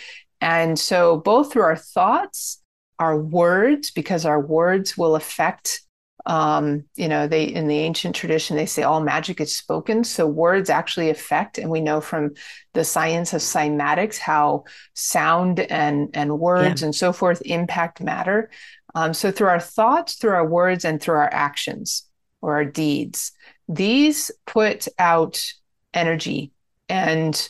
And 0.40 0.78
so 0.78 1.18
both 1.18 1.52
through 1.52 1.62
our 1.62 1.76
thoughts 1.76 2.62
our 2.98 3.16
words 3.16 3.92
because 3.92 4.24
our 4.24 4.40
words 4.40 4.98
will 4.98 5.14
affect 5.14 5.82
um, 6.28 6.84
you 6.94 7.08
know 7.08 7.26
they 7.26 7.44
in 7.44 7.68
the 7.68 7.78
ancient 7.78 8.14
tradition 8.14 8.54
they 8.54 8.66
say 8.66 8.82
all 8.82 9.00
magic 9.00 9.40
is 9.40 9.56
spoken. 9.56 10.04
So 10.04 10.26
words 10.26 10.70
actually 10.70 11.08
affect 11.08 11.56
and 11.58 11.70
we 11.70 11.80
know 11.80 12.00
from 12.00 12.34
the 12.74 12.84
science 12.84 13.32
of 13.32 13.40
cymatics 13.40 14.18
how 14.18 14.64
sound 14.94 15.58
and 15.58 16.10
and 16.12 16.38
words 16.38 16.82
yeah. 16.82 16.86
and 16.86 16.94
so 16.94 17.12
forth 17.12 17.42
impact 17.46 18.00
matter. 18.00 18.50
Um, 18.94 19.14
so 19.14 19.30
through 19.30 19.48
our 19.48 19.60
thoughts 19.60 20.14
through 20.14 20.32
our 20.32 20.46
words 20.46 20.84
and 20.84 21.00
through 21.00 21.16
our 21.16 21.32
actions 21.32 22.04
or 22.42 22.54
our 22.54 22.64
deeds 22.64 23.32
these 23.68 24.30
put 24.46 24.86
out 24.98 25.52
energy 25.94 26.52
and 26.88 27.48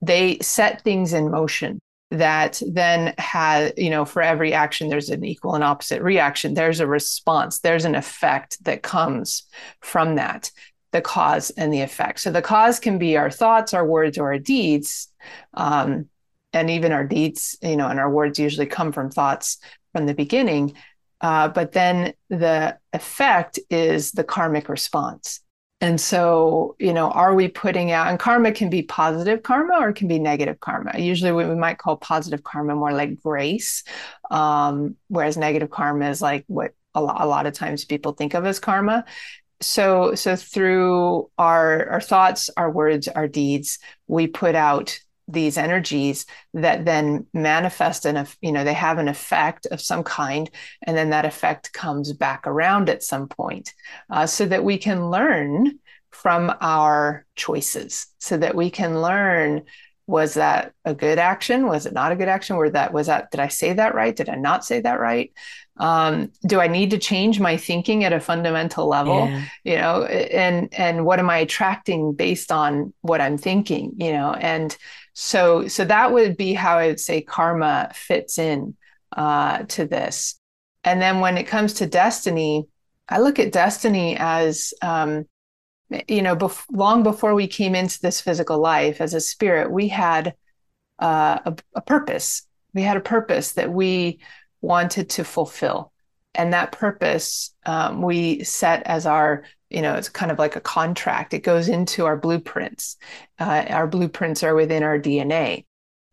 they 0.00 0.38
set 0.40 0.82
things 0.82 1.12
in 1.12 1.30
motion 1.30 1.80
that 2.12 2.60
then 2.66 3.14
has, 3.18 3.72
you 3.76 3.90
know, 3.90 4.04
for 4.04 4.22
every 4.22 4.52
action, 4.52 4.88
there's 4.88 5.08
an 5.08 5.24
equal 5.24 5.54
and 5.54 5.64
opposite 5.64 6.02
reaction. 6.02 6.54
There's 6.54 6.80
a 6.80 6.86
response, 6.86 7.60
there's 7.60 7.84
an 7.84 7.94
effect 7.94 8.62
that 8.64 8.82
comes 8.82 9.44
from 9.80 10.16
that, 10.16 10.50
the 10.92 11.00
cause 11.00 11.50
and 11.50 11.72
the 11.72 11.80
effect. 11.80 12.20
So 12.20 12.30
the 12.30 12.42
cause 12.42 12.78
can 12.78 12.98
be 12.98 13.16
our 13.16 13.30
thoughts, 13.30 13.72
our 13.72 13.86
words, 13.86 14.18
or 14.18 14.32
our 14.32 14.38
deeds. 14.38 15.08
Um, 15.54 16.08
and 16.52 16.68
even 16.68 16.92
our 16.92 17.06
deeds, 17.06 17.56
you 17.62 17.76
know, 17.76 17.88
and 17.88 17.98
our 17.98 18.10
words 18.10 18.38
usually 18.38 18.66
come 18.66 18.92
from 18.92 19.10
thoughts 19.10 19.56
from 19.92 20.04
the 20.04 20.14
beginning. 20.14 20.74
Uh, 21.20 21.48
but 21.48 21.72
then 21.72 22.12
the 22.28 22.76
effect 22.92 23.58
is 23.70 24.12
the 24.12 24.24
karmic 24.24 24.68
response. 24.68 25.40
And 25.82 26.00
so, 26.00 26.76
you 26.78 26.92
know, 26.92 27.10
are 27.10 27.34
we 27.34 27.48
putting 27.48 27.90
out, 27.90 28.06
and 28.06 28.16
karma 28.16 28.52
can 28.52 28.70
be 28.70 28.82
positive 28.82 29.42
karma 29.42 29.80
or 29.80 29.88
it 29.88 29.96
can 29.96 30.06
be 30.06 30.20
negative 30.20 30.60
karma. 30.60 30.96
Usually, 30.96 31.32
we 31.32 31.56
might 31.56 31.78
call 31.78 31.96
positive 31.96 32.44
karma 32.44 32.76
more 32.76 32.92
like 32.92 33.20
grace, 33.20 33.82
um, 34.30 34.94
whereas 35.08 35.36
negative 35.36 35.70
karma 35.70 36.08
is 36.08 36.22
like 36.22 36.44
what 36.46 36.70
a 36.94 37.02
lot, 37.02 37.20
a 37.20 37.26
lot 37.26 37.46
of 37.46 37.54
times 37.54 37.84
people 37.84 38.12
think 38.12 38.34
of 38.34 38.46
as 38.46 38.60
karma. 38.60 39.04
So, 39.60 40.14
so 40.14 40.36
through 40.36 41.28
our 41.36 41.88
our 41.90 42.00
thoughts, 42.00 42.48
our 42.56 42.70
words, 42.70 43.08
our 43.08 43.26
deeds, 43.26 43.80
we 44.06 44.28
put 44.28 44.54
out 44.54 45.00
these 45.32 45.56
energies 45.56 46.26
that 46.54 46.84
then 46.84 47.26
manifest 47.32 48.06
in 48.06 48.16
a 48.16 48.26
you 48.40 48.52
know 48.52 48.64
they 48.64 48.74
have 48.74 48.98
an 48.98 49.08
effect 49.08 49.66
of 49.66 49.80
some 49.80 50.02
kind 50.02 50.50
and 50.86 50.96
then 50.96 51.10
that 51.10 51.24
effect 51.24 51.72
comes 51.72 52.12
back 52.12 52.46
around 52.46 52.88
at 52.88 53.02
some 53.02 53.28
point 53.28 53.72
uh, 54.10 54.26
so 54.26 54.46
that 54.46 54.64
we 54.64 54.78
can 54.78 55.10
learn 55.10 55.78
from 56.10 56.54
our 56.60 57.26
choices 57.36 58.06
so 58.18 58.36
that 58.36 58.54
we 58.54 58.70
can 58.70 59.00
learn 59.00 59.62
was 60.06 60.34
that 60.34 60.72
a 60.84 60.94
good 60.94 61.18
action? 61.18 61.68
Was 61.68 61.86
it 61.86 61.92
not 61.92 62.12
a 62.12 62.16
good 62.16 62.28
action? 62.28 62.56
Were 62.56 62.70
that 62.70 62.92
was 62.92 63.06
that 63.06 63.30
did 63.30 63.40
i 63.40 63.48
say 63.48 63.72
that 63.72 63.94
right? 63.94 64.14
Did 64.14 64.28
i 64.28 64.34
not 64.34 64.64
say 64.64 64.80
that 64.80 65.00
right 65.00 65.32
um, 65.78 66.30
do 66.46 66.60
i 66.60 66.66
need 66.66 66.90
to 66.90 66.98
change 66.98 67.40
my 67.40 67.56
thinking 67.56 68.04
at 68.04 68.12
a 68.12 68.20
fundamental 68.20 68.86
level 68.86 69.26
yeah. 69.26 69.44
you 69.64 69.76
know 69.76 70.04
and 70.04 70.72
and 70.74 71.04
what 71.04 71.18
am 71.18 71.30
i 71.30 71.38
attracting 71.38 72.12
based 72.12 72.52
on 72.52 72.92
what 73.00 73.20
i'm 73.20 73.38
thinking 73.38 73.92
you 73.96 74.12
know 74.12 74.32
and 74.34 74.76
so, 75.14 75.68
so 75.68 75.84
that 75.84 76.12
would 76.12 76.36
be 76.36 76.54
how 76.54 76.78
I 76.78 76.88
would 76.88 77.00
say 77.00 77.20
karma 77.20 77.90
fits 77.94 78.38
in 78.38 78.76
uh, 79.16 79.64
to 79.64 79.86
this. 79.86 80.38
And 80.84 81.00
then 81.00 81.20
when 81.20 81.36
it 81.36 81.46
comes 81.46 81.74
to 81.74 81.86
destiny, 81.86 82.66
I 83.08 83.20
look 83.20 83.38
at 83.38 83.52
destiny 83.52 84.16
as, 84.18 84.72
um, 84.80 85.26
you 86.08 86.22
know, 86.22 86.34
bef- 86.34 86.64
long 86.72 87.02
before 87.02 87.34
we 87.34 87.46
came 87.46 87.74
into 87.74 88.00
this 88.00 88.20
physical 88.20 88.58
life 88.58 89.00
as 89.00 89.12
a 89.12 89.20
spirit, 89.20 89.70
we 89.70 89.88
had 89.88 90.34
uh, 90.98 91.38
a, 91.44 91.56
a 91.74 91.80
purpose. 91.82 92.46
We 92.74 92.82
had 92.82 92.96
a 92.96 93.00
purpose 93.00 93.52
that 93.52 93.70
we 93.70 94.20
wanted 94.62 95.10
to 95.10 95.24
fulfill. 95.24 95.92
And 96.34 96.54
that 96.54 96.72
purpose 96.72 97.54
um, 97.66 98.00
we 98.00 98.42
set 98.44 98.82
as 98.86 99.04
our 99.06 99.44
you 99.68 99.82
know 99.82 99.94
it's 99.94 100.08
kind 100.08 100.30
of 100.30 100.38
like 100.38 100.56
a 100.56 100.60
contract. 100.60 101.34
It 101.34 101.40
goes 101.40 101.68
into 101.68 102.06
our 102.06 102.16
blueprints. 102.16 102.96
Uh, 103.38 103.66
our 103.68 103.86
blueprints 103.86 104.42
are 104.42 104.54
within 104.54 104.82
our 104.82 104.98
dna 104.98 105.64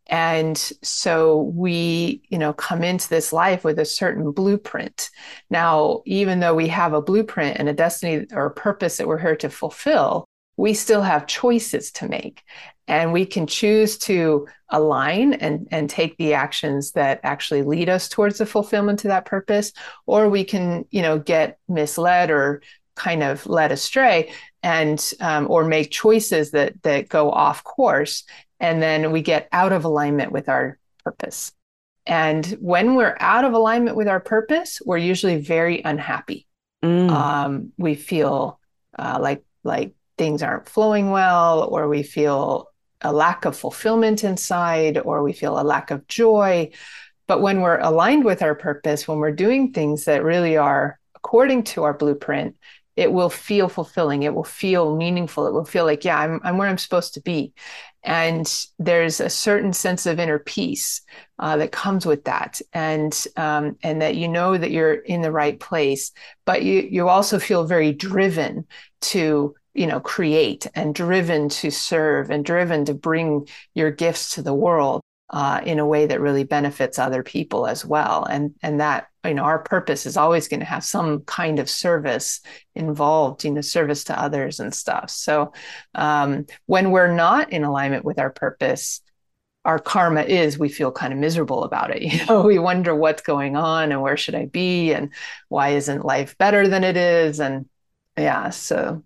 and 0.09 0.57
so 0.81 1.43
we 1.53 2.21
you 2.29 2.37
know 2.37 2.51
come 2.51 2.83
into 2.83 3.07
this 3.09 3.31
life 3.31 3.63
with 3.63 3.79
a 3.79 3.85
certain 3.85 4.31
blueprint. 4.31 5.09
Now 5.49 6.01
even 6.05 6.39
though 6.39 6.55
we 6.55 6.67
have 6.67 6.93
a 6.93 7.01
blueprint 7.01 7.57
and 7.57 7.69
a 7.69 7.73
destiny 7.73 8.25
or 8.33 8.47
a 8.47 8.51
purpose 8.51 8.97
that 8.97 9.07
we're 9.07 9.19
here 9.19 9.35
to 9.37 9.49
fulfill 9.49 10.27
we 10.59 10.73
still 10.73 11.01
have 11.01 11.25
choices 11.25 11.89
to 11.89 12.09
make 12.09 12.43
and 12.85 13.13
we 13.13 13.25
can 13.25 13.47
choose 13.47 13.97
to 13.97 14.45
align 14.67 15.33
and, 15.35 15.69
and 15.71 15.89
take 15.89 16.17
the 16.17 16.33
actions 16.33 16.91
that 16.91 17.21
actually 17.23 17.61
lead 17.61 17.87
us 17.87 18.09
towards 18.09 18.39
the 18.39 18.45
fulfillment 18.45 18.99
to 18.99 19.07
that 19.07 19.25
purpose 19.25 19.71
or 20.05 20.27
we 20.27 20.43
can 20.43 20.85
you 20.91 21.01
know 21.01 21.17
get 21.17 21.59
misled 21.69 22.29
or 22.29 22.61
kind 22.97 23.23
of 23.23 23.47
led 23.47 23.71
astray 23.71 24.29
and 24.61 25.13
um, 25.21 25.49
or 25.49 25.63
make 25.63 25.91
choices 25.91 26.51
that 26.51 26.73
that 26.83 27.07
go 27.07 27.31
off 27.31 27.63
course 27.63 28.25
and 28.59 28.81
then 28.81 29.13
we 29.13 29.21
get 29.21 29.47
out 29.53 29.71
of 29.71 29.85
alignment 29.85 30.33
with 30.33 30.49
our 30.49 30.77
purpose 31.05 31.53
and 32.05 32.45
when 32.59 32.95
we're 32.95 33.15
out 33.21 33.45
of 33.45 33.53
alignment 33.53 33.95
with 33.95 34.09
our 34.09 34.19
purpose 34.19 34.81
we're 34.85 34.97
usually 34.97 35.37
very 35.39 35.81
unhappy 35.83 36.45
mm. 36.83 37.09
um, 37.09 37.71
we 37.77 37.95
feel 37.95 38.59
uh, 38.97 39.17
like 39.21 39.41
like 39.63 39.93
things 40.19 40.43
aren't 40.43 40.69
flowing 40.69 41.09
well 41.09 41.63
or 41.63 41.87
we 41.87 42.03
feel 42.03 42.69
a 43.01 43.13
lack 43.13 43.45
of 43.45 43.57
fulfillment 43.57 44.23
inside 44.23 44.97
or 44.97 45.23
we 45.23 45.31
feel 45.31 45.59
a 45.59 45.63
lack 45.63 45.89
of 45.89 46.05
joy. 46.07 46.69
But 47.25 47.41
when 47.41 47.61
we're 47.61 47.79
aligned 47.79 48.25
with 48.25 48.43
our 48.43 48.53
purpose 48.53 49.07
when 49.07 49.19
we're 49.19 49.31
doing 49.31 49.71
things 49.71 50.05
that 50.05 50.23
really 50.23 50.57
are 50.57 50.99
according 51.15 51.63
to 51.63 51.83
our 51.83 51.93
blueprint 51.93 52.55
it 52.95 53.13
will 53.13 53.29
feel 53.29 53.69
fulfilling. 53.69 54.23
It 54.23 54.33
will 54.33 54.43
feel 54.43 54.97
meaningful. 54.97 55.47
It 55.47 55.53
will 55.53 55.63
feel 55.63 55.85
like 55.85 56.03
yeah 56.03 56.19
i'm, 56.19 56.41
I'm 56.43 56.57
where 56.57 56.67
i'm 56.67 56.77
supposed 56.77 57.13
to 57.13 57.21
be. 57.21 57.53
And 58.03 58.45
there's 58.77 59.21
a 59.21 59.29
certain 59.29 59.71
sense 59.71 60.05
of 60.05 60.19
inner 60.19 60.39
peace 60.39 61.01
uh, 61.37 61.57
that 61.57 61.71
comes 61.71 62.05
with 62.05 62.25
that. 62.25 62.59
And 62.73 63.13
um, 63.37 63.77
and 63.83 64.01
that 64.01 64.15
you 64.15 64.27
know 64.27 64.57
that 64.57 64.71
you're 64.71 64.95
in 64.95 65.21
the 65.21 65.31
right 65.31 65.57
place 65.57 66.11
but 66.45 66.63
you 66.63 66.81
you 66.81 67.07
also 67.07 67.39
feel 67.39 67.63
very 67.63 67.93
driven 67.93 68.65
to 69.13 69.55
you 69.79 69.87
know 69.87 70.01
create 70.01 70.67
and 70.75 70.93
driven 70.93 71.47
to 71.47 71.71
serve 71.71 72.29
and 72.29 72.43
driven 72.43 72.83
to 72.85 72.93
bring 72.93 73.47
your 73.73 73.91
gifts 73.91 74.35
to 74.35 74.41
the 74.41 74.53
world 74.53 75.01
uh, 75.29 75.61
in 75.63 75.79
a 75.79 75.85
way 75.85 76.05
that 76.05 76.19
really 76.19 76.43
benefits 76.43 76.99
other 76.99 77.23
people 77.23 77.65
as 77.65 77.85
well. 77.85 78.25
And 78.25 78.55
and 78.61 78.81
that 78.81 79.07
you 79.23 79.33
know 79.33 79.43
our 79.43 79.59
purpose 79.59 80.05
is 80.05 80.17
always 80.17 80.49
going 80.49 80.59
to 80.59 80.65
have 80.65 80.83
some 80.83 81.21
kind 81.21 81.59
of 81.59 81.69
service 81.69 82.41
involved 82.75 83.45
you 83.45 83.51
know 83.51 83.61
service 83.61 84.03
to 84.05 84.21
others 84.21 84.59
and 84.59 84.75
stuff. 84.75 85.09
So 85.11 85.53
um, 85.95 86.45
when 86.65 86.91
we're 86.91 87.15
not 87.15 87.53
in 87.53 87.63
alignment 87.63 88.03
with 88.05 88.19
our 88.19 88.31
purpose 88.31 89.01
our 89.65 89.77
karma 89.77 90.21
is 90.21 90.57
we 90.57 90.69
feel 90.69 90.91
kind 90.91 91.11
of 91.13 91.19
miserable 91.19 91.63
about 91.63 91.91
it. 91.95 92.01
You 92.11 92.25
know 92.25 92.41
we 92.43 92.59
wonder 92.59 92.95
what's 92.95 93.21
going 93.21 93.55
on 93.55 93.91
and 93.91 94.01
where 94.01 94.17
should 94.17 94.35
i 94.35 94.45
be 94.45 94.93
and 94.93 95.11
why 95.49 95.69
isn't 95.69 96.05
life 96.05 96.37
better 96.37 96.67
than 96.67 96.83
it 96.83 96.97
is? 96.97 97.39
And 97.39 97.67
yeah 98.17 98.49
so 98.49 99.03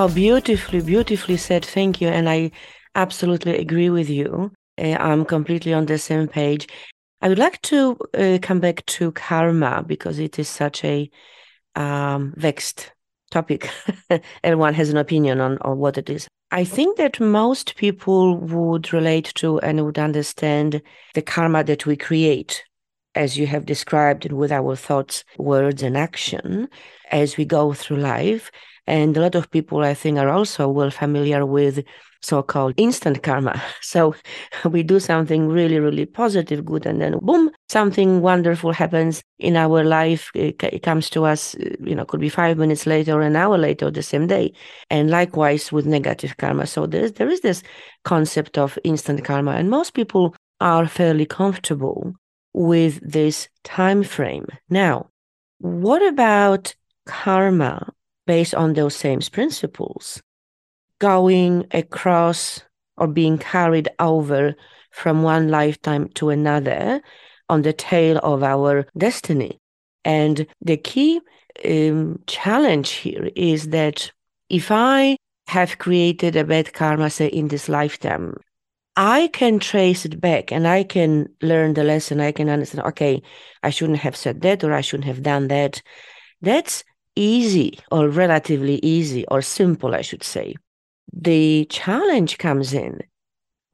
Oh, 0.00 0.06
beautifully, 0.06 0.80
beautifully 0.80 1.36
said. 1.36 1.64
Thank 1.64 2.00
you. 2.00 2.06
And 2.06 2.28
I 2.28 2.52
absolutely 2.94 3.58
agree 3.58 3.90
with 3.90 4.08
you. 4.08 4.52
Uh, 4.80 4.92
I'm 4.92 5.24
completely 5.24 5.74
on 5.74 5.86
the 5.86 5.98
same 5.98 6.28
page. 6.28 6.68
I 7.20 7.28
would 7.28 7.40
like 7.40 7.60
to 7.62 7.98
uh, 8.16 8.38
come 8.40 8.60
back 8.60 8.86
to 8.86 9.10
karma 9.10 9.82
because 9.84 10.20
it 10.20 10.38
is 10.38 10.48
such 10.48 10.84
a 10.84 11.10
um, 11.74 12.32
vexed 12.36 12.92
topic. 13.32 13.68
Everyone 14.44 14.72
has 14.72 14.88
an 14.88 14.98
opinion 14.98 15.40
on, 15.40 15.58
on 15.62 15.78
what 15.78 15.98
it 15.98 16.08
is. 16.08 16.28
I 16.52 16.62
think 16.62 16.96
that 16.98 17.18
most 17.18 17.74
people 17.74 18.36
would 18.36 18.92
relate 18.92 19.32
to 19.34 19.58
and 19.62 19.84
would 19.84 19.98
understand 19.98 20.80
the 21.14 21.22
karma 21.22 21.64
that 21.64 21.86
we 21.86 21.96
create, 21.96 22.62
as 23.16 23.36
you 23.36 23.48
have 23.48 23.66
described 23.66 24.30
with 24.30 24.52
our 24.52 24.76
thoughts, 24.76 25.24
words, 25.38 25.82
and 25.82 25.96
action 25.96 26.68
as 27.10 27.36
we 27.36 27.44
go 27.44 27.72
through 27.72 27.96
life. 27.96 28.52
And 28.88 29.14
a 29.18 29.20
lot 29.20 29.34
of 29.34 29.50
people, 29.50 29.80
I 29.84 29.92
think, 29.92 30.16
are 30.16 30.30
also 30.30 30.66
well 30.66 30.90
familiar 30.90 31.44
with 31.44 31.84
so-called 32.22 32.72
instant 32.78 33.22
karma. 33.22 33.62
So 33.82 34.14
we 34.64 34.82
do 34.82 34.98
something 34.98 35.46
really, 35.46 35.78
really 35.78 36.06
positive, 36.06 36.64
good, 36.64 36.86
and 36.86 36.98
then 36.98 37.18
boom, 37.20 37.50
something 37.68 38.22
wonderful 38.22 38.72
happens 38.72 39.22
in 39.38 39.56
our 39.56 39.84
life. 39.84 40.30
It, 40.34 40.82
comes 40.82 41.10
to 41.10 41.26
us, 41.26 41.54
you 41.80 41.94
know, 41.94 42.06
could 42.06 42.20
be 42.20 42.30
five 42.30 42.56
minutes 42.56 42.86
later, 42.86 43.20
an 43.20 43.36
hour 43.36 43.58
later, 43.58 43.90
the 43.90 44.02
same 44.02 44.26
day. 44.26 44.54
And 44.88 45.10
likewise 45.10 45.70
with 45.70 45.84
negative 45.84 46.38
karma. 46.38 46.66
So 46.66 46.86
there 46.86 47.04
is, 47.04 47.12
there 47.12 47.28
is 47.28 47.42
this 47.42 47.62
concept 48.04 48.56
of 48.56 48.78
instant 48.84 49.22
karma, 49.22 49.52
and 49.52 49.68
most 49.68 49.92
people 49.92 50.34
are 50.62 50.86
fairly 50.86 51.26
comfortable 51.26 52.14
with 52.54 53.00
this 53.02 53.48
time 53.64 54.02
frame. 54.02 54.46
Now, 54.70 55.10
what 55.58 56.02
about 56.02 56.74
karma 57.06 57.92
based 58.28 58.54
on 58.54 58.74
those 58.74 58.94
same 58.94 59.20
principles, 59.32 60.22
going 61.00 61.66
across 61.72 62.62
or 62.98 63.06
being 63.08 63.38
carried 63.38 63.88
over 63.98 64.54
from 64.90 65.22
one 65.22 65.48
lifetime 65.48 66.08
to 66.10 66.28
another 66.28 67.00
on 67.48 67.62
the 67.62 67.72
tail 67.72 68.18
of 68.18 68.42
our 68.42 68.86
destiny. 68.98 69.58
And 70.04 70.46
the 70.60 70.76
key 70.76 71.20
um, 71.64 72.20
challenge 72.26 72.90
here 72.90 73.30
is 73.34 73.68
that 73.68 74.12
if 74.50 74.70
I 74.70 75.16
have 75.46 75.78
created 75.78 76.36
a 76.36 76.44
bad 76.44 76.74
karma, 76.74 77.08
say 77.08 77.28
in 77.28 77.48
this 77.48 77.70
lifetime, 77.70 78.36
I 78.94 79.28
can 79.32 79.58
trace 79.58 80.04
it 80.04 80.20
back 80.20 80.52
and 80.52 80.68
I 80.68 80.84
can 80.84 81.28
learn 81.40 81.72
the 81.72 81.84
lesson. 81.84 82.20
I 82.20 82.32
can 82.32 82.50
understand, 82.50 82.86
okay, 82.88 83.22
I 83.62 83.70
shouldn't 83.70 84.00
have 84.00 84.16
said 84.16 84.42
that 84.42 84.64
or 84.64 84.74
I 84.74 84.82
shouldn't 84.82 85.06
have 85.06 85.22
done 85.22 85.48
that. 85.48 85.80
That's 86.42 86.84
easy 87.18 87.78
or 87.90 88.08
relatively 88.08 88.78
easy 88.82 89.26
or 89.26 89.42
simple, 89.42 89.94
I 89.94 90.02
should 90.02 90.22
say. 90.22 90.54
The 91.12 91.66
challenge 91.66 92.38
comes 92.38 92.72
in 92.72 93.00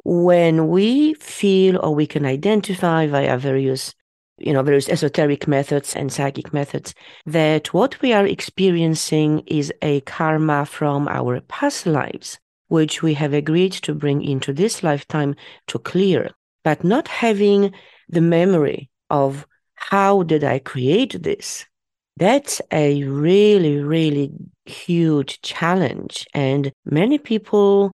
when 0.05 0.69
we 0.69 1.15
feel 1.15 1.79
or 1.83 1.95
we 1.95 2.07
can 2.07 2.27
identify 2.27 3.07
via 3.07 3.39
various 3.39 3.95
you 4.39 4.53
know 4.53 4.63
various 4.63 4.89
esoteric 4.89 5.47
methods 5.47 5.95
and 5.95 6.13
psychic 6.13 6.53
methods 6.53 6.95
that 7.25 7.73
what 7.73 8.01
we 8.03 8.13
are 8.13 8.27
experiencing 8.27 9.43
is 9.47 9.73
a 9.81 10.01
karma 10.03 10.67
from 10.67 11.09
our 11.09 11.41
past 11.43 11.87
lives 11.87 12.39
which 12.69 13.03
we 13.03 13.15
have 13.15 13.33
agreed 13.33 13.73
to 13.73 13.95
bring 13.95 14.23
into 14.23 14.53
this 14.53 14.83
lifetime 14.83 15.35
to 15.69 15.79
clear 15.79 16.31
but 16.65 16.83
not 16.83 17.07
having 17.09 17.73
the 18.09 18.21
memory 18.21 18.91
of 19.09 19.47
how 19.75 20.23
did 20.25 20.43
i 20.43 20.59
create 20.59 21.23
this 21.23 21.65
that's 22.17 22.61
a 22.71 23.03
really, 23.05 23.79
really 23.79 24.31
huge 24.65 25.41
challenge. 25.43 26.27
And 26.33 26.73
many 26.85 27.19
people 27.19 27.93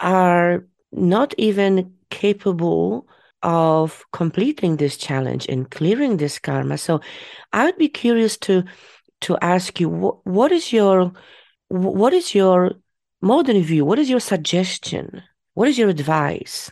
are 0.00 0.66
not 0.92 1.34
even 1.38 1.92
capable 2.10 3.06
of 3.42 4.04
completing 4.12 4.76
this 4.76 4.96
challenge 4.96 5.46
and 5.48 5.70
clearing 5.70 6.16
this 6.16 6.38
karma. 6.38 6.76
So 6.78 7.00
I 7.52 7.64
would 7.64 7.78
be 7.78 7.88
curious 7.88 8.36
to 8.38 8.64
to 9.22 9.36
ask 9.42 9.78
you 9.78 9.88
what, 9.88 10.26
what 10.26 10.50
is 10.50 10.72
your 10.72 11.12
what 11.68 12.12
is 12.12 12.34
your 12.34 12.72
modern 13.22 13.62
view? 13.62 13.84
What 13.84 13.98
is 13.98 14.10
your 14.10 14.20
suggestion? 14.20 15.22
What 15.54 15.68
is 15.68 15.78
your 15.78 15.88
advice 15.88 16.70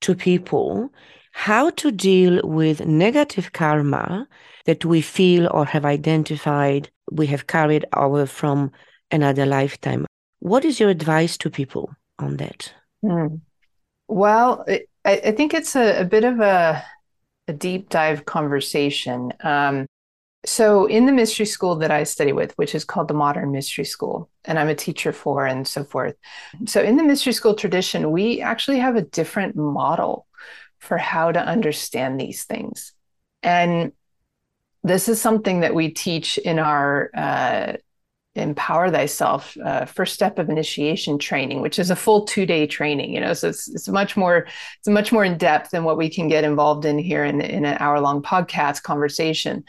to 0.00 0.14
people 0.14 0.90
how 1.32 1.70
to 1.70 1.92
deal 1.92 2.40
with 2.42 2.84
negative 2.84 3.52
karma 3.52 4.26
that 4.68 4.84
we 4.84 5.00
feel 5.00 5.48
or 5.50 5.64
have 5.64 5.86
identified 5.86 6.90
we 7.10 7.26
have 7.26 7.46
carried 7.46 7.86
over 7.94 8.26
from 8.26 8.70
another 9.10 9.46
lifetime. 9.46 10.04
What 10.40 10.62
is 10.62 10.78
your 10.78 10.90
advice 10.90 11.38
to 11.38 11.48
people 11.48 11.90
on 12.18 12.36
that? 12.36 12.70
Mm. 13.02 13.40
Well, 14.08 14.66
I, 14.68 14.84
I, 15.06 15.32
think 15.32 15.54
it's 15.54 15.74
a, 15.74 16.02
a 16.02 16.04
bit 16.04 16.24
of 16.24 16.40
a, 16.40 16.84
a, 17.48 17.54
deep 17.54 17.88
dive 17.88 18.26
conversation. 18.26 19.32
Um, 19.42 19.86
so, 20.44 20.84
in 20.84 21.06
the 21.06 21.12
mystery 21.12 21.46
school 21.46 21.76
that 21.76 21.90
I 21.90 22.04
study 22.04 22.32
with, 22.32 22.52
which 22.58 22.74
is 22.74 22.84
called 22.84 23.08
the 23.08 23.14
Modern 23.14 23.50
Mystery 23.50 23.86
School, 23.86 24.28
and 24.44 24.58
I'm 24.58 24.68
a 24.68 24.74
teacher 24.74 25.14
for 25.14 25.46
and 25.46 25.66
so 25.66 25.82
forth. 25.82 26.14
So, 26.66 26.82
in 26.82 26.98
the 26.98 27.04
mystery 27.04 27.32
school 27.32 27.54
tradition, 27.54 28.10
we 28.10 28.42
actually 28.42 28.80
have 28.80 28.96
a 28.96 29.02
different 29.02 29.56
model 29.56 30.26
for 30.78 30.98
how 30.98 31.32
to 31.32 31.40
understand 31.40 32.20
these 32.20 32.44
things. 32.44 32.92
And 33.42 33.92
this 34.88 35.08
is 35.08 35.20
something 35.20 35.60
that 35.60 35.74
we 35.74 35.90
teach 35.90 36.38
in 36.38 36.58
our 36.58 37.10
uh, 37.14 37.72
empower 38.34 38.90
thyself 38.90 39.56
uh, 39.64 39.84
first 39.84 40.14
step 40.14 40.38
of 40.38 40.48
initiation 40.48 41.18
training 41.18 41.60
which 41.60 41.78
is 41.78 41.90
a 41.90 41.96
full 41.96 42.24
two 42.24 42.46
day 42.46 42.66
training 42.66 43.12
you 43.12 43.20
know 43.20 43.32
so 43.32 43.48
it's, 43.48 43.68
it's 43.68 43.88
much 43.88 44.16
more 44.16 44.46
it's 44.78 44.88
much 44.88 45.10
more 45.12 45.24
in 45.24 45.36
depth 45.36 45.70
than 45.70 45.84
what 45.84 45.96
we 45.96 46.08
can 46.08 46.28
get 46.28 46.44
involved 46.44 46.84
in 46.84 46.98
here 46.98 47.24
in, 47.24 47.40
in 47.40 47.64
an 47.64 47.76
hour 47.80 48.00
long 48.00 48.22
podcast 48.22 48.82
conversation. 48.82 49.64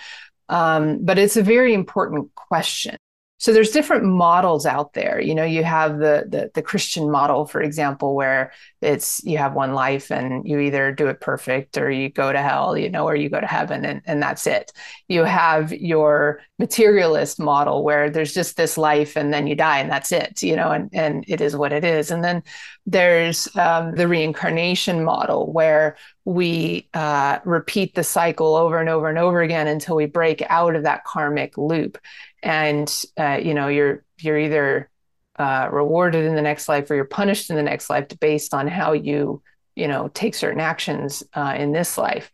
Um, 0.50 1.06
but 1.06 1.20
it's 1.20 1.38
a 1.38 1.44
very 1.44 1.74
important 1.74 2.34
question 2.36 2.98
so 3.40 3.54
there's 3.54 3.72
different 3.72 4.04
models 4.04 4.66
out 4.66 4.94
there. 4.94 5.20
You 5.20 5.34
know 5.34 5.46
you 5.46 5.64
have 5.64 5.98
the, 5.98 6.26
the, 6.28 6.52
the 6.54 6.62
christian 6.62 7.10
model 7.10 7.46
for 7.46 7.62
example 7.62 8.16
where 8.16 8.52
it's 8.82 9.24
you 9.24 9.38
have 9.38 9.54
one 9.54 9.74
life 9.74 10.12
and 10.12 10.48
you 10.48 10.60
either 10.60 10.92
do 10.92 11.08
it 11.08 11.22
perfect 11.22 11.78
or 11.78 11.90
you 11.90 12.10
go 12.10 12.32
to 12.32 12.42
hell 12.42 12.78
you 12.78 12.90
know 12.90 13.08
or 13.08 13.16
you 13.16 13.30
go 13.30 13.40
to 13.40 13.48
heaven 13.48 13.86
and, 13.86 14.02
and 14.06 14.22
that's 14.22 14.46
it. 14.46 14.72
You 15.08 15.24
have 15.24 15.72
your 15.72 16.42
materialist 16.60 17.40
model 17.40 17.84
where 17.84 18.10
there's 18.10 18.34
just 18.34 18.58
this 18.58 18.78
life 18.78 19.16
and 19.16 19.34
then 19.34 19.48
you 19.48 19.56
die 19.56 19.80
and 19.80 19.90
that's 19.90 20.12
it 20.12 20.44
you 20.44 20.56
know 20.56 20.72
and, 20.72 20.90
and 20.94 21.26
it 21.28 21.42
is 21.42 21.56
what 21.56 21.74
it 21.74 21.84
is. 21.84 22.12
And 22.12 22.24
then 22.24 22.44
there's 22.86 23.48
um, 23.56 23.96
the 23.96 24.08
reincarnation 24.08 25.04
model 25.04 25.52
where 25.52 25.96
we 26.26 26.90
uh, 26.94 27.40
repeat 27.46 27.96
the 27.96 28.04
cycle 28.04 28.56
over 28.56 28.80
and 28.80 28.90
over 28.90 29.10
and 29.10 29.18
over 29.18 29.42
again 29.42 29.68
until 29.68 29.96
we 29.96 30.06
break 30.06 30.44
out 30.50 30.76
of 30.76 30.84
that 30.84 31.04
karmic 31.04 31.58
loop 31.58 31.98
and 32.44 33.04
uh, 33.20 33.40
you 33.42 33.54
know 33.54 33.68
you're 33.68 34.04
you're 34.20 34.40
either 34.40 34.90
uh, 35.38 35.70
rewarded 35.72 36.26
in 36.26 36.36
the 36.36 36.42
next 36.42 36.68
life 36.68 36.90
or 36.92 36.96
you're 36.96 37.06
punished 37.06 37.50
in 37.50 37.56
the 37.56 37.64
next 37.64 37.90
life 37.90 38.08
based 38.20 38.54
on 38.54 38.68
how 38.68 38.92
you 38.92 39.42
you 39.76 39.88
know 39.88 40.10
take 40.10 40.36
certain 40.36 40.60
actions 40.60 41.24
uh, 41.34 41.56
in 41.58 41.72
this 41.72 41.98
life. 41.98 42.32